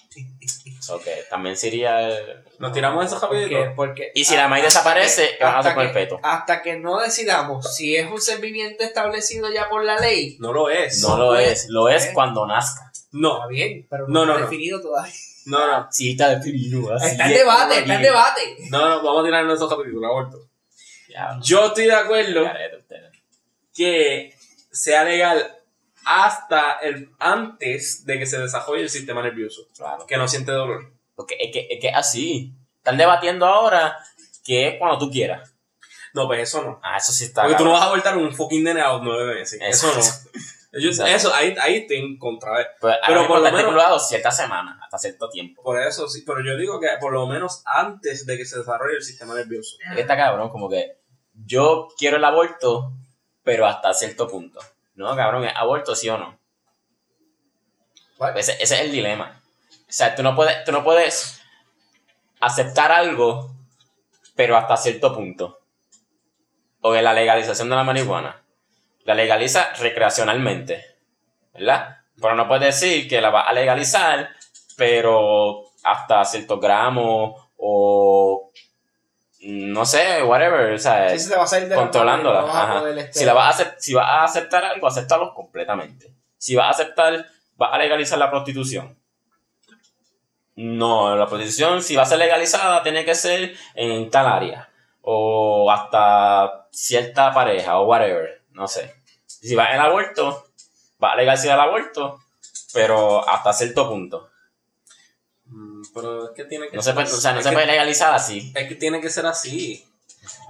So 0.46 0.55
que 1.04 1.24
también 1.28 1.56
sería. 1.56 2.00
el- 2.08 2.44
Nos 2.58 2.72
tiramos 2.72 3.04
esos 3.04 3.20
Porque, 3.20 3.42
capítulos. 3.42 3.72
porque 3.76 4.12
Y 4.14 4.24
si 4.24 4.34
la 4.36 4.48
maíz 4.48 4.64
desaparece, 4.64 5.28
que- 5.30 5.38
¿qué 5.38 5.44
van 5.44 5.54
a 5.56 5.58
hacer 5.58 5.74
con 5.74 5.82
el 5.86 5.92
que- 5.92 5.98
feto? 6.00 6.20
Hasta 6.22 6.62
que 6.62 6.76
no 6.78 6.98
decidamos 7.00 7.74
si 7.76 7.96
es 7.96 8.10
un 8.10 8.20
servimiento 8.20 8.82
establecido 8.84 9.52
ya 9.52 9.68
por 9.68 9.84
la 9.84 9.98
ley, 9.98 10.36
No 10.40 10.52
lo 10.52 10.70
es. 10.70 11.00
No 11.02 11.16
lo 11.16 11.28
puede- 11.28 11.52
es, 11.52 11.66
lo 11.68 11.88
es 11.88 12.06
¿eh? 12.06 12.10
cuando 12.14 12.46
nazca. 12.46 12.90
No, 13.12 13.36
está 13.36 13.46
bien, 13.48 13.86
pero 13.90 14.06
No, 14.08 14.20
no, 14.20 14.26
no, 14.26 14.32
está 14.32 14.44
no. 14.44 14.50
definido 14.50 14.80
todavía. 14.80 15.12
no, 15.46 15.66
no. 15.66 15.88
Sí, 15.90 16.10
está 16.12 16.28
definido. 16.36 16.92
así 16.94 17.06
Está 17.08 17.26
en 17.26 17.32
es, 17.32 17.38
debate, 17.38 17.78
está 17.78 17.94
en 17.94 18.02
debate. 18.02 18.56
No, 18.70 18.88
no, 18.88 18.96
vamos 19.02 19.22
a 19.22 19.26
tirarnos 19.26 19.54
esos 19.54 19.68
capítulos, 19.70 20.04
aborto. 20.04 20.38
Ya, 21.08 21.38
Yo 21.42 21.66
estoy 21.66 21.84
de 21.86 21.94
acuerdo 21.94 22.46
que 23.74 24.34
sea 24.70 25.04
legal 25.04 25.55
hasta 26.06 26.78
el 26.78 27.10
antes 27.18 28.06
de 28.06 28.18
que 28.20 28.26
se 28.26 28.38
desarrolle 28.38 28.82
el 28.82 28.88
sistema 28.90 29.22
nervioso. 29.22 29.66
Claro. 29.76 30.06
Que 30.06 30.16
no 30.16 30.28
siente 30.28 30.52
dolor. 30.52 30.92
Porque 31.16 31.36
es 31.40 31.52
que, 31.52 31.66
es 31.68 31.80
que 31.80 31.90
así. 31.90 32.54
Están 32.76 32.96
debatiendo 32.96 33.44
ahora 33.44 33.98
que 34.44 34.68
es 34.68 34.74
cuando 34.78 34.98
tú 34.98 35.10
quieras. 35.10 35.52
No, 36.14 36.28
pues 36.28 36.40
eso 36.48 36.62
no. 36.62 36.80
Ah, 36.82 36.96
eso 36.96 37.12
sí 37.12 37.24
está. 37.24 37.42
Porque 37.42 37.56
tú 37.56 37.64
no 37.64 37.72
vas 37.72 37.82
a 37.82 37.86
abortar 37.86 38.16
un 38.16 38.32
fucking 38.32 38.62
nene 38.62 38.80
a 38.80 38.92
los 38.92 39.02
nueve 39.02 39.34
meses. 39.34 39.60
Eso 39.60 39.92
no. 39.92 40.00
Yo- 40.80 40.90
eso, 41.06 41.34
ahí, 41.34 41.56
ahí 41.60 41.78
estoy 41.78 41.96
en 41.96 42.18
contra 42.18 42.58
de. 42.58 42.66
Pues, 42.80 42.96
Pero 43.06 43.26
por 43.26 43.40
lo 43.40 43.50
menos- 43.50 44.08
ciertas 44.08 44.36
semanas, 44.36 44.78
hasta 44.82 44.98
cierto 44.98 45.28
tiempo. 45.28 45.62
Por 45.62 45.82
eso 45.82 46.06
sí. 46.06 46.22
Pero 46.24 46.44
yo 46.44 46.56
digo 46.56 46.78
que 46.78 46.88
por 47.00 47.12
lo 47.12 47.26
menos 47.26 47.62
antes 47.64 48.26
de 48.26 48.36
que 48.36 48.44
se 48.44 48.58
desarrolle 48.58 48.96
el 48.96 49.02
sistema 49.02 49.34
nervioso. 49.34 49.76
Está 49.96 50.16
cabrón, 50.16 50.50
como 50.50 50.68
que 50.68 50.98
yo 51.32 51.88
quiero 51.98 52.18
el 52.18 52.24
aborto, 52.24 52.92
pero 53.42 53.66
hasta 53.66 53.92
cierto 53.94 54.28
punto. 54.28 54.60
No, 54.96 55.14
cabrón, 55.14 55.44
¿es 55.44 55.54
aborto 55.54 55.94
sí 55.94 56.08
o 56.08 56.18
no? 56.18 56.38
Ese, 58.34 58.52
ese 58.54 58.74
es 58.76 58.80
el 58.80 58.90
dilema. 58.90 59.40
O 59.70 59.92
sea, 59.92 60.14
tú 60.14 60.22
no 60.22 60.34
puedes, 60.34 60.64
tú 60.64 60.72
no 60.72 60.82
puedes 60.82 61.40
aceptar 62.40 62.90
algo, 62.90 63.54
pero 64.34 64.56
hasta 64.56 64.76
cierto 64.76 65.14
punto. 65.14 65.60
O 66.80 66.92
de 66.92 67.02
la 67.02 67.12
legalización 67.12 67.68
de 67.68 67.76
la 67.76 67.84
marihuana. 67.84 68.42
La 69.04 69.14
legaliza 69.14 69.72
recreacionalmente, 69.74 70.84
¿verdad? 71.52 71.98
Pero 72.20 72.34
no 72.34 72.48
puedes 72.48 72.80
decir 72.80 73.08
que 73.08 73.20
la 73.20 73.30
vas 73.30 73.48
a 73.48 73.52
legalizar, 73.52 74.30
pero 74.76 75.64
hasta 75.84 76.24
ciertos 76.24 76.60
gramos 76.60 77.50
o 77.58 78.50
no 79.48 79.84
sé, 79.84 80.22
whatever, 80.22 80.72
o 80.72 80.78
sea, 80.78 81.10
Sí, 81.10 81.18
se 81.20 81.30
te 81.30 81.36
va 81.36 81.44
a 81.44 81.46
salir 81.46 81.68
de 81.68 81.76
la 81.76 81.82
controlándola. 81.82 82.42
mano 82.42 82.46
y 82.46 82.48
no 82.48 82.54
vas 82.54 82.62
a 82.64 82.70
ajá. 82.70 82.80
poder, 82.80 82.98
este, 82.98 83.18
Si, 83.20 83.24
la 83.24 83.32
vas 83.34 83.60
a 83.60 83.64
acep- 83.64 83.74
si 83.78 83.94
vas 83.94 84.06
a 84.08 84.24
aceptar 84.24 84.64
algo, 84.64 84.86
acéptalo 84.86 85.34
completamente. 85.34 86.12
Si 86.38 86.54
vas 86.56 86.66
a 86.66 86.70
aceptar, 86.70 87.26
vas 87.56 87.72
a 87.72 87.78
legalizar 87.78 88.18
la 88.18 88.30
prostitución. 88.30 88.98
No, 90.56 91.14
la 91.16 91.26
prostitución, 91.26 91.82
si 91.82 91.96
va 91.96 92.02
a 92.02 92.06
ser 92.06 92.18
legalizada, 92.18 92.82
tiene 92.82 93.04
que 93.04 93.14
ser 93.14 93.54
en 93.74 94.10
tal 94.10 94.26
área. 94.26 94.70
O 95.02 95.70
hasta 95.70 96.66
cierta 96.70 97.32
pareja, 97.32 97.78
o 97.78 97.84
whatever. 97.86 98.42
No 98.52 98.66
sé. 98.66 98.94
Si 99.26 99.54
va 99.54 99.66
el 99.66 99.80
aborto, 99.80 100.46
va 101.02 101.12
a 101.12 101.16
legalizar 101.16 101.54
el 101.54 101.60
aborto, 101.60 102.18
pero 102.72 103.28
hasta 103.28 103.52
cierto 103.52 103.88
punto. 103.88 104.30
Pero 105.96 106.26
es 106.26 106.30
que 106.36 106.44
tiene 106.44 106.68
que 106.68 106.76
No 106.76 106.82
se 106.82 106.86
ser 106.86 106.94
puede, 106.94 107.06
o 107.12 107.16
sea, 107.16 107.32
no 107.32 107.38
es 107.38 107.44
se 107.44 107.50
que- 107.50 107.54
puede 107.56 107.66
legalizar 107.66 108.14
así. 108.14 108.52
Es 108.54 108.68
que 108.68 108.74
tiene 108.76 109.00
que 109.00 109.08
ser 109.10 109.26
así. 109.26 109.84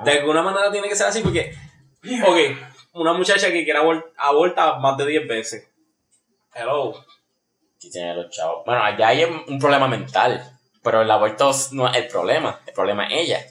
De 0.04 0.10
alguna 0.18 0.42
manera 0.42 0.70
tiene 0.72 0.88
que 0.88 0.96
ser 0.96 1.06
así 1.06 1.20
porque, 1.22 1.54
ok, 2.26 2.38
una 2.94 3.12
muchacha 3.12 3.50
que 3.52 3.62
quiera 3.64 3.80
abor- 3.82 4.12
aborta 4.16 4.74
más 4.78 4.96
de 4.98 5.06
10 5.06 5.28
veces. 5.28 5.68
Hello. 6.54 6.94
Sí 7.78 7.90
tiene 7.90 8.14
los 8.14 8.30
chavos. 8.30 8.64
Bueno, 8.66 8.82
allá 8.82 9.08
hay 9.08 9.24
un 9.24 9.58
problema 9.58 9.86
mental, 9.86 10.58
pero 10.82 11.02
el 11.02 11.10
aborto 11.10 11.52
no 11.72 11.88
es 11.90 11.96
el 11.96 12.08
problema, 12.08 12.60
el 12.66 12.72
problema 12.72 13.06
es 13.06 13.12
ella. 13.12 13.46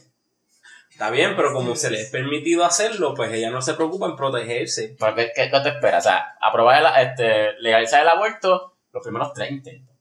Está 0.89 1.09
bien, 1.09 1.35
pero 1.35 1.53
como 1.53 1.75
se 1.75 1.91
le 1.91 2.01
es 2.01 2.09
permitido 2.09 2.63
hacerlo, 2.65 3.13
pues 3.15 3.31
ella 3.33 3.49
no 3.51 3.61
se 3.61 3.73
preocupa 3.73 4.05
en 4.07 4.15
protegerse. 4.15 4.95
¿Pero 4.99 5.13
qué, 5.15 5.31
qué- 5.35 5.49
qué 5.51 5.59
te 5.59 5.69
esperas? 5.69 6.05
O 6.05 6.09
sea, 6.09 6.35
aprobar, 6.41 6.81
el, 6.81 7.07
este, 7.07 7.53
legalizar 7.59 8.01
el 8.01 8.07
aborto 8.09 8.75
los 8.93 9.03
primeros 9.03 9.33
tres 9.33 9.51
intentos. 9.51 9.94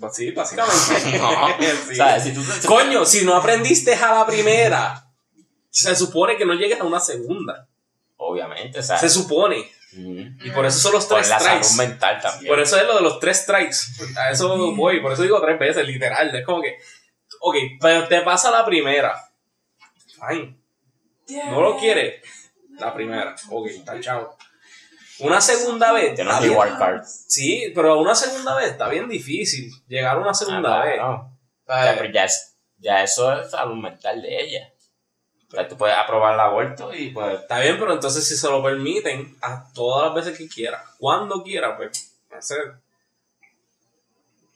Pues 0.00 0.14
sí, 0.14 0.30
básicamente. 0.30 1.18
No, 1.18 1.48
Sí. 1.58 1.92
O 1.92 1.94
sea, 1.94 2.20
si 2.20 2.32
tú, 2.32 2.42
si- 2.42 2.66
Coño, 2.66 3.04
si 3.04 3.24
no 3.24 3.34
aprendiste 3.34 3.94
a 3.94 4.14
la 4.14 4.26
primera, 4.26 5.04
se 5.70 5.94
supone 5.96 6.36
que 6.36 6.44
no 6.44 6.54
llegues 6.54 6.80
a 6.80 6.84
una 6.84 7.00
segunda. 7.00 7.66
Obviamente, 8.16 8.78
o 8.80 8.82
sea. 8.82 8.98
Se 8.98 9.08
supone. 9.08 9.70
Y 9.92 10.50
por 10.50 10.66
eso 10.66 10.78
son 10.78 10.92
los 10.92 11.06
Por 11.06 11.16
tres 11.18 11.30
la 11.30 11.38
strikes. 11.40 11.64
salud 11.64 11.88
mental 11.88 12.20
también. 12.20 12.48
Por 12.52 12.60
eso 12.60 12.76
es 12.76 12.84
lo 12.86 12.96
de 12.96 13.00
los 13.02 13.18
tres 13.20 13.38
strikes. 13.38 13.76
A 14.18 14.30
eso 14.30 14.56
voy, 14.74 15.00
por 15.00 15.12
eso 15.12 15.22
digo 15.22 15.40
tres 15.40 15.58
veces, 15.58 15.86
literal. 15.86 16.34
Es 16.34 16.44
como 16.44 16.60
que, 16.60 16.76
ok, 17.40 17.56
pero 17.80 18.06
te 18.06 18.20
pasa 18.20 18.50
la 18.50 18.64
primera. 18.66 19.14
Fine. 20.28 20.56
No 21.50 21.60
lo 21.62 21.78
quieres. 21.78 22.22
La 22.78 22.92
primera. 22.94 23.34
Ok, 23.50 23.66
está 23.68 23.98
chao. 24.00 24.36
Una 25.20 25.40
segunda 25.40 25.92
vez. 25.92 26.10
Está 26.18 26.22
un 26.22 26.40
bien. 26.40 26.52
reward 26.52 26.78
card. 26.78 27.02
Sí, 27.04 27.72
pero 27.74 27.98
una 27.98 28.14
segunda 28.14 28.54
vez 28.56 28.70
está 28.72 28.88
bien 28.88 29.08
difícil. 29.08 29.70
Llegar 29.88 30.16
a 30.16 30.20
una 30.20 30.34
segunda 30.34 30.80
Ah, 30.80 30.84
vez. 30.84 30.94
claro. 30.94 31.30
O 31.66 31.72
sea, 31.72 31.94
pero 31.98 32.12
ya, 32.12 32.24
es, 32.24 32.56
ya 32.78 33.02
eso 33.02 33.32
es 33.40 33.50
salud 33.50 33.76
mental 33.76 34.22
de 34.22 34.40
ella. 34.40 34.72
O 35.48 35.50
sea, 35.50 35.66
tú 35.66 35.76
puedes 35.76 35.96
aprobar 35.96 36.34
el 36.34 36.40
aborto 36.40 36.94
y 36.94 37.08
pues. 37.10 37.40
Está 37.40 37.58
bien, 37.60 37.78
pero 37.78 37.92
entonces 37.94 38.26
si 38.26 38.36
se 38.36 38.48
lo 38.48 38.62
permiten, 38.62 39.36
a 39.42 39.64
todas 39.72 40.06
las 40.06 40.14
veces 40.14 40.38
que 40.38 40.48
quiera, 40.48 40.82
cuando 40.98 41.42
quiera, 41.42 41.76
pues, 41.76 42.14
hacer. 42.36 42.74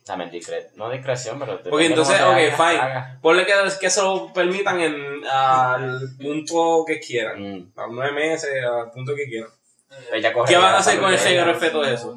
También 0.05 0.31
discre 0.33 0.71
no 0.75 0.91
discreción, 0.91 1.39
pero. 1.39 1.63
Porque 1.63 1.87
entonces, 1.87 2.17
ok, 2.21 2.27
haga- 2.27 2.57
fine. 2.57 2.81
haga. 2.81 3.19
Ponle 3.23 3.47
que, 3.47 3.53
que 3.81 3.89
se 3.89 4.03
lo 4.03 4.33
permitan 4.33 4.81
en, 4.81 5.25
al 5.27 6.01
punto 6.21 6.85
que 6.85 6.99
quieran. 6.99 7.41
Mm. 7.41 7.73
A 7.79 7.87
nueve 7.89 8.13
meses, 8.13 8.51
al 8.65 8.91
punto 8.91 9.15
que 9.15 9.27
quieran. 9.29 9.51
¿Qué 10.47 10.57
van 10.57 10.75
a 10.75 10.79
hacer 10.79 11.01
con 11.01 11.13
el 11.13 11.19
género 11.19 11.51
efecto 11.53 11.83
de 11.83 11.95
eso? 11.95 12.17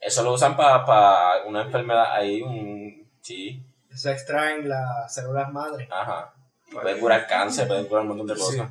Eso 0.00 0.22
lo 0.22 0.32
usan 0.32 0.56
para 0.56 1.42
una 1.46 1.62
enfermedad 1.62 2.12
ahí, 2.14 2.40
un. 2.42 3.08
Sí, 3.20 3.62
Se 3.94 4.10
extraen 4.12 4.68
las 4.68 5.12
células 5.14 5.52
madre. 5.52 5.88
ajá. 5.90 6.32
Puede 6.72 6.98
curar 6.98 7.26
cáncer, 7.26 7.66
puede 7.66 7.86
curar 7.86 8.02
un 8.02 8.08
montón 8.08 8.26
de 8.28 8.34
Sí. 8.36 8.40
cosas. 8.40 8.70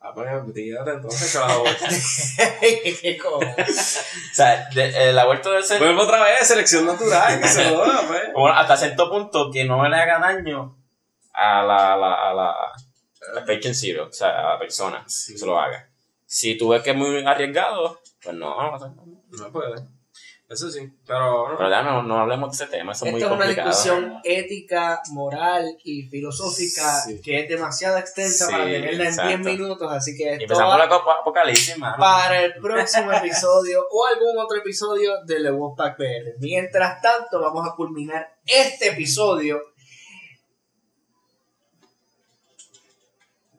Ah, 0.00 0.12
pues, 0.14 0.54
dígate 0.54 0.90
entonces 0.92 1.32
que 1.32 1.38
vas 1.38 1.50
a 1.50 1.54
abortar. 1.54 1.90
¿Qué 3.00 3.18
co- 3.20 3.38
O 3.38 4.34
sea, 4.34 4.68
de- 4.74 5.10
el 5.10 5.18
aborto 5.18 5.50
debe 5.50 5.62
ser 5.62 5.78
Vuelvo 5.80 6.02
otra 6.02 6.22
vez, 6.22 6.46
selección 6.46 6.86
natural, 6.86 7.40
que 7.40 7.48
se 7.48 7.70
joda, 7.70 8.00
pues. 8.08 8.22
como 8.32 8.48
hasta 8.48 8.76
cierto 8.76 9.10
punto 9.10 9.50
que 9.50 9.64
no 9.64 9.86
le 9.88 9.96
haga 9.96 10.18
daño 10.20 10.76
a 11.32 11.62
la, 11.62 11.94
a 11.94 11.96
la, 11.96 12.14
a 12.30 12.34
la, 12.34 12.50
a 12.50 13.32
la 13.34 13.40
patient 13.46 13.74
zero, 13.74 14.06
o 14.08 14.12
sea, 14.12 14.28
a 14.40 14.52
la 14.54 14.58
persona 14.58 15.02
que 15.04 15.38
se 15.38 15.46
lo 15.46 15.58
haga. 15.58 15.88
Si 16.36 16.58
tú 16.58 16.70
ves 16.70 16.82
que 16.82 16.90
es 16.90 16.96
muy 16.96 17.24
arriesgado, 17.24 18.00
pues 18.20 18.34
no, 18.34 18.56
no, 18.76 19.52
puede. 19.52 19.86
Eso 20.48 20.68
sí, 20.68 20.80
pero. 21.06 21.54
Pero 21.56 21.70
ya 21.70 21.82
no, 21.84 22.02
no 22.02 22.18
hablemos 22.18 22.50
de 22.50 22.64
ese 22.64 22.76
tema, 22.76 22.90
eso 22.90 23.06
es 23.06 23.12
muy 23.12 23.20
Esto 23.20 23.32
es 23.32 23.36
una 23.36 23.44
complicado. 23.44 23.68
discusión 23.68 24.20
ética, 24.24 25.00
moral 25.12 25.78
y 25.84 26.02
filosófica 26.08 27.02
Sí. 27.02 27.20
que 27.22 27.38
es 27.38 27.48
demasiado 27.48 27.98
extensa 27.98 28.46
Sí, 28.46 28.50
para 28.52 28.64
tenerla 28.64 29.04
en 29.04 29.08
exacto. 29.10 29.28
10 29.28 29.40
minutos, 29.58 29.92
así 29.92 30.16
que 30.16 30.24
Y 30.24 30.28
esto 30.30 30.42
empezamos 30.42 30.74
el 30.74 30.80
apocalipsis, 30.82 31.78
mano. 31.78 31.96
para 32.00 32.42
el 32.42 32.54
próximo 32.54 33.12
episodio 33.12 33.86
o 33.88 34.04
algún 34.04 34.36
otro 34.36 34.58
episodio 34.58 35.12
de 35.24 35.40
The 35.40 35.50
Wolfpack 35.52 35.96
PR. 35.96 36.34
Mientras 36.40 37.00
tanto, 37.00 37.40
vamos 37.40 37.64
a 37.64 37.76
culminar 37.76 38.28
este 38.44 38.88
episodio 38.88 39.60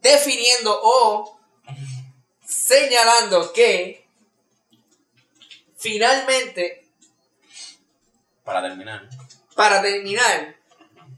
definiendo 0.02 0.77
o 0.84 1.35
señalando 2.45 3.51
que 3.53 4.05
finalmente, 5.77 6.85
Para 8.43 8.61
terminar. 8.61 9.09
para 9.55 9.81
terminar, 9.81 10.55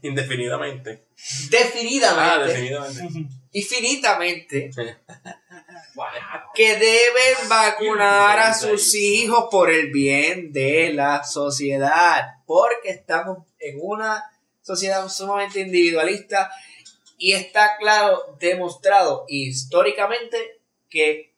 Indefinidamente. 0.02 1.04
definidamente 1.50 2.34
Ah, 2.34 2.38
definitivamente. 2.46 3.28
infinitamente 3.52 4.70
que 6.54 6.76
deben 6.76 7.48
vacunar 7.48 8.38
a 8.38 8.54
sus 8.54 8.94
hijos 8.94 9.46
por 9.50 9.70
el 9.70 9.90
bien 9.90 10.52
de 10.52 10.92
la 10.92 11.24
sociedad, 11.24 12.34
porque 12.46 12.90
estamos 12.90 13.38
en 13.58 13.78
una 13.80 14.22
sociedad 14.62 15.08
sumamente 15.08 15.60
individualista 15.60 16.50
Y 17.20 17.32
está 17.32 17.76
claro, 17.78 18.36
demostrado 18.38 19.24
históricamente 19.28 20.57
que 20.88 21.34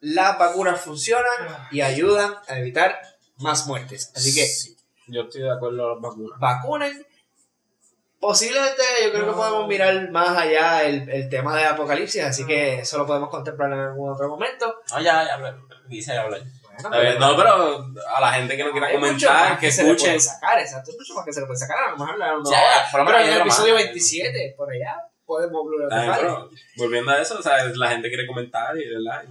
las 0.00 0.38
vacunas 0.38 0.80
funcionan 0.80 1.68
y 1.70 1.80
ayudan 1.80 2.34
a 2.48 2.58
evitar 2.58 3.00
más 3.38 3.66
muertes. 3.66 4.10
Así 4.14 4.34
que 4.34 4.46
Yo 5.08 5.22
estoy 5.22 5.42
de 5.42 5.52
acuerdo 5.52 5.94
con 6.00 6.02
las 6.02 6.02
vacunas. 6.02 6.38
vacunen. 6.40 7.06
Posiblemente 8.20 8.82
yo 9.04 9.12
creo 9.12 9.26
que 9.26 9.32
podemos 9.32 9.66
mirar 9.66 10.10
más 10.12 10.36
allá 10.38 10.84
el, 10.84 11.08
el 11.10 11.28
tema 11.28 11.56
de 11.56 11.64
apocalipsis, 11.64 12.22
así 12.22 12.46
que 12.46 12.78
eso 12.80 12.98
lo 12.98 13.04
podemos 13.06 13.28
contemplar 13.30 13.72
en 13.72 13.80
algún 13.80 14.12
otro 14.12 14.28
momento. 14.28 14.76
No, 14.92 15.00
ya, 15.00 15.24
ya. 15.26 15.38
Bueno, 15.38 15.66
Está 16.76 16.98
bien, 17.00 17.18
No, 17.18 17.36
pero 17.36 17.84
a 18.16 18.20
la 18.20 18.32
gente 18.32 18.56
que 18.56 18.64
no 18.64 18.70
quiera 18.70 18.86
hay 18.86 18.94
comentar, 18.94 19.58
que 19.58 19.70
se 19.72 19.82
le 19.82 19.90
escuchen. 19.90 20.10
puede 20.12 20.20
sacar, 20.20 20.58
exacto, 20.60 20.92
mucho 20.96 21.14
más 21.14 21.24
que 21.24 21.32
se 21.32 21.40
le 21.40 21.46
puede 21.46 21.58
sacar, 21.58 21.78
a 21.84 21.90
lo 21.90 21.98
mejor 21.98 22.18
la 22.18 22.36
una 22.38 22.50
Ya, 22.50 22.56
hora. 22.58 22.88
por 22.90 23.00
lo 23.00 23.04
menos 23.06 23.20
Pero 23.20 23.28
en 23.28 23.34
el 23.36 23.40
episodio 23.42 23.74
más. 23.74 23.82
27, 23.84 24.54
por 24.56 24.70
allá, 24.72 24.96
podemos 25.26 25.62
volver 25.62 25.86
a 25.86 25.88
tocar. 26.00 26.20
pero 26.20 26.50
volviendo 26.76 27.10
a 27.12 27.20
eso, 27.22 27.38
o 27.38 27.42
sea, 27.42 27.64
la 27.74 27.90
gente 27.90 28.08
quiere 28.08 28.26
comentar 28.26 28.76
y 28.76 28.88
¿verdad? 28.88 29.24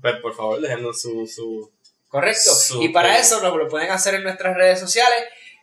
Pues 0.00 0.16
por 0.16 0.34
favor, 0.34 0.60
déjenos 0.60 1.00
su, 1.00 1.26
su 1.26 1.70
Correcto. 2.08 2.50
Y 2.80 2.88
para 2.90 3.18
eso 3.18 3.40
nos 3.40 3.56
lo 3.56 3.68
pueden 3.68 3.90
hacer 3.90 4.14
en 4.16 4.22
nuestras 4.24 4.54
redes 4.56 4.78
sociales. 4.80 5.18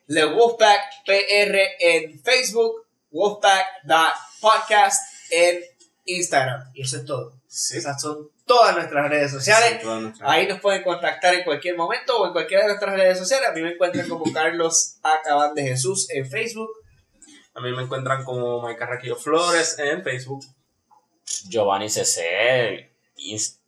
The 0.07 0.26
Wolfpack 0.26 0.80
PR 1.06 1.60
en 1.80 2.19
Facebook, 2.23 2.88
Wolfpack.podcast 3.11 5.02
en 5.31 5.60
Instagram. 6.06 6.72
Y 6.73 6.81
eso 6.81 6.98
es 6.98 7.06
todo. 7.06 7.34
Esas 7.48 8.02
son 8.02 8.30
todas 8.45 8.76
nuestras 8.76 9.10
redes 9.10 9.31
sociales. 9.31 9.84
nuestras- 9.84 10.30
Ahí 10.30 10.48
nos 10.48 10.60
pueden 10.60 10.84
contactar 10.84 11.36
en 11.36 11.44
cualquier 11.44 11.76
momento 11.77 12.18
o 12.19 12.27
en 12.27 12.34
cualquiera 12.34 12.64
de 12.64 12.69
nuestras 12.69 12.95
redes 12.95 13.18
sociales. 13.18 13.49
A 13.49 13.52
mí 13.53 13.61
me 13.61 13.73
encuentran 13.73 14.07
como 14.07 14.23
Carlos 14.34 14.95
Acaban 15.03 15.53
de 15.53 15.64
Jesús 15.64 16.10
en 16.10 16.27
Facebook. 16.30 16.69
A 17.55 17.61
mí 17.61 17.71
me 17.71 17.84
encuentran 17.84 18.23
como 18.23 18.61
Mike 18.65 18.80
Carraquillo 18.80 19.15
Flores 19.15 19.77
en 19.80 20.03
Facebook. 20.03 20.43
Giovanni 21.47 21.89
CC, 21.89 22.91
Inst- 23.17 23.59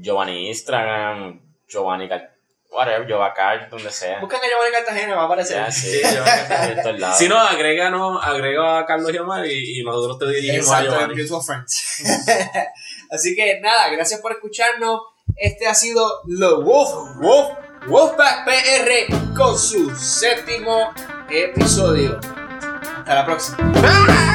Giovanni 0.00 0.48
Instagram, 0.48 1.40
Giovanni 1.68 2.08
Car 2.08 2.30
whatever, 2.70 3.06
Giovanni 3.06 3.68
donde 3.70 3.90
sea. 3.90 4.20
Buscan 4.20 4.40
a 4.42 4.48
Giovanni 4.48 4.72
Cartagena, 4.72 5.14
va 5.14 5.22
a 5.22 5.24
aparecer. 5.26 5.56
Ya, 5.58 5.70
sí, 5.70 6.00
Giovanni 6.02 6.48
Cartagena. 6.48 7.12
Si 7.14 7.28
no, 7.28 7.38
agréganos, 7.38 8.18
agrega 8.24 8.78
a 8.80 8.86
Carlos 8.86 9.12
Giomar 9.12 9.46
y, 9.46 9.80
y 9.80 9.84
nosotros 9.84 10.18
te 10.18 10.26
dirigimos 10.26 10.70
a 10.70 10.80
Exacto, 10.82 10.92
en 10.94 11.00
Giovanni. 11.00 11.22
Mutual 11.22 11.42
Friends. 11.42 12.02
Así 13.10 13.34
que 13.36 13.60
nada, 13.60 13.88
gracias 13.90 14.20
por 14.20 14.32
escucharnos. 14.32 15.00
Este 15.36 15.66
ha 15.66 15.74
sido 15.74 16.22
The 16.26 16.62
Wolf, 16.62 17.16
Wolf, 17.20 17.58
Wolfpack 17.86 18.44
PR 18.44 19.34
con 19.36 19.58
su 19.58 19.94
séptimo 19.94 20.92
episodio. 21.30 22.18
Hasta 23.04 23.14
la 23.16 23.26
próxima. 23.26 24.33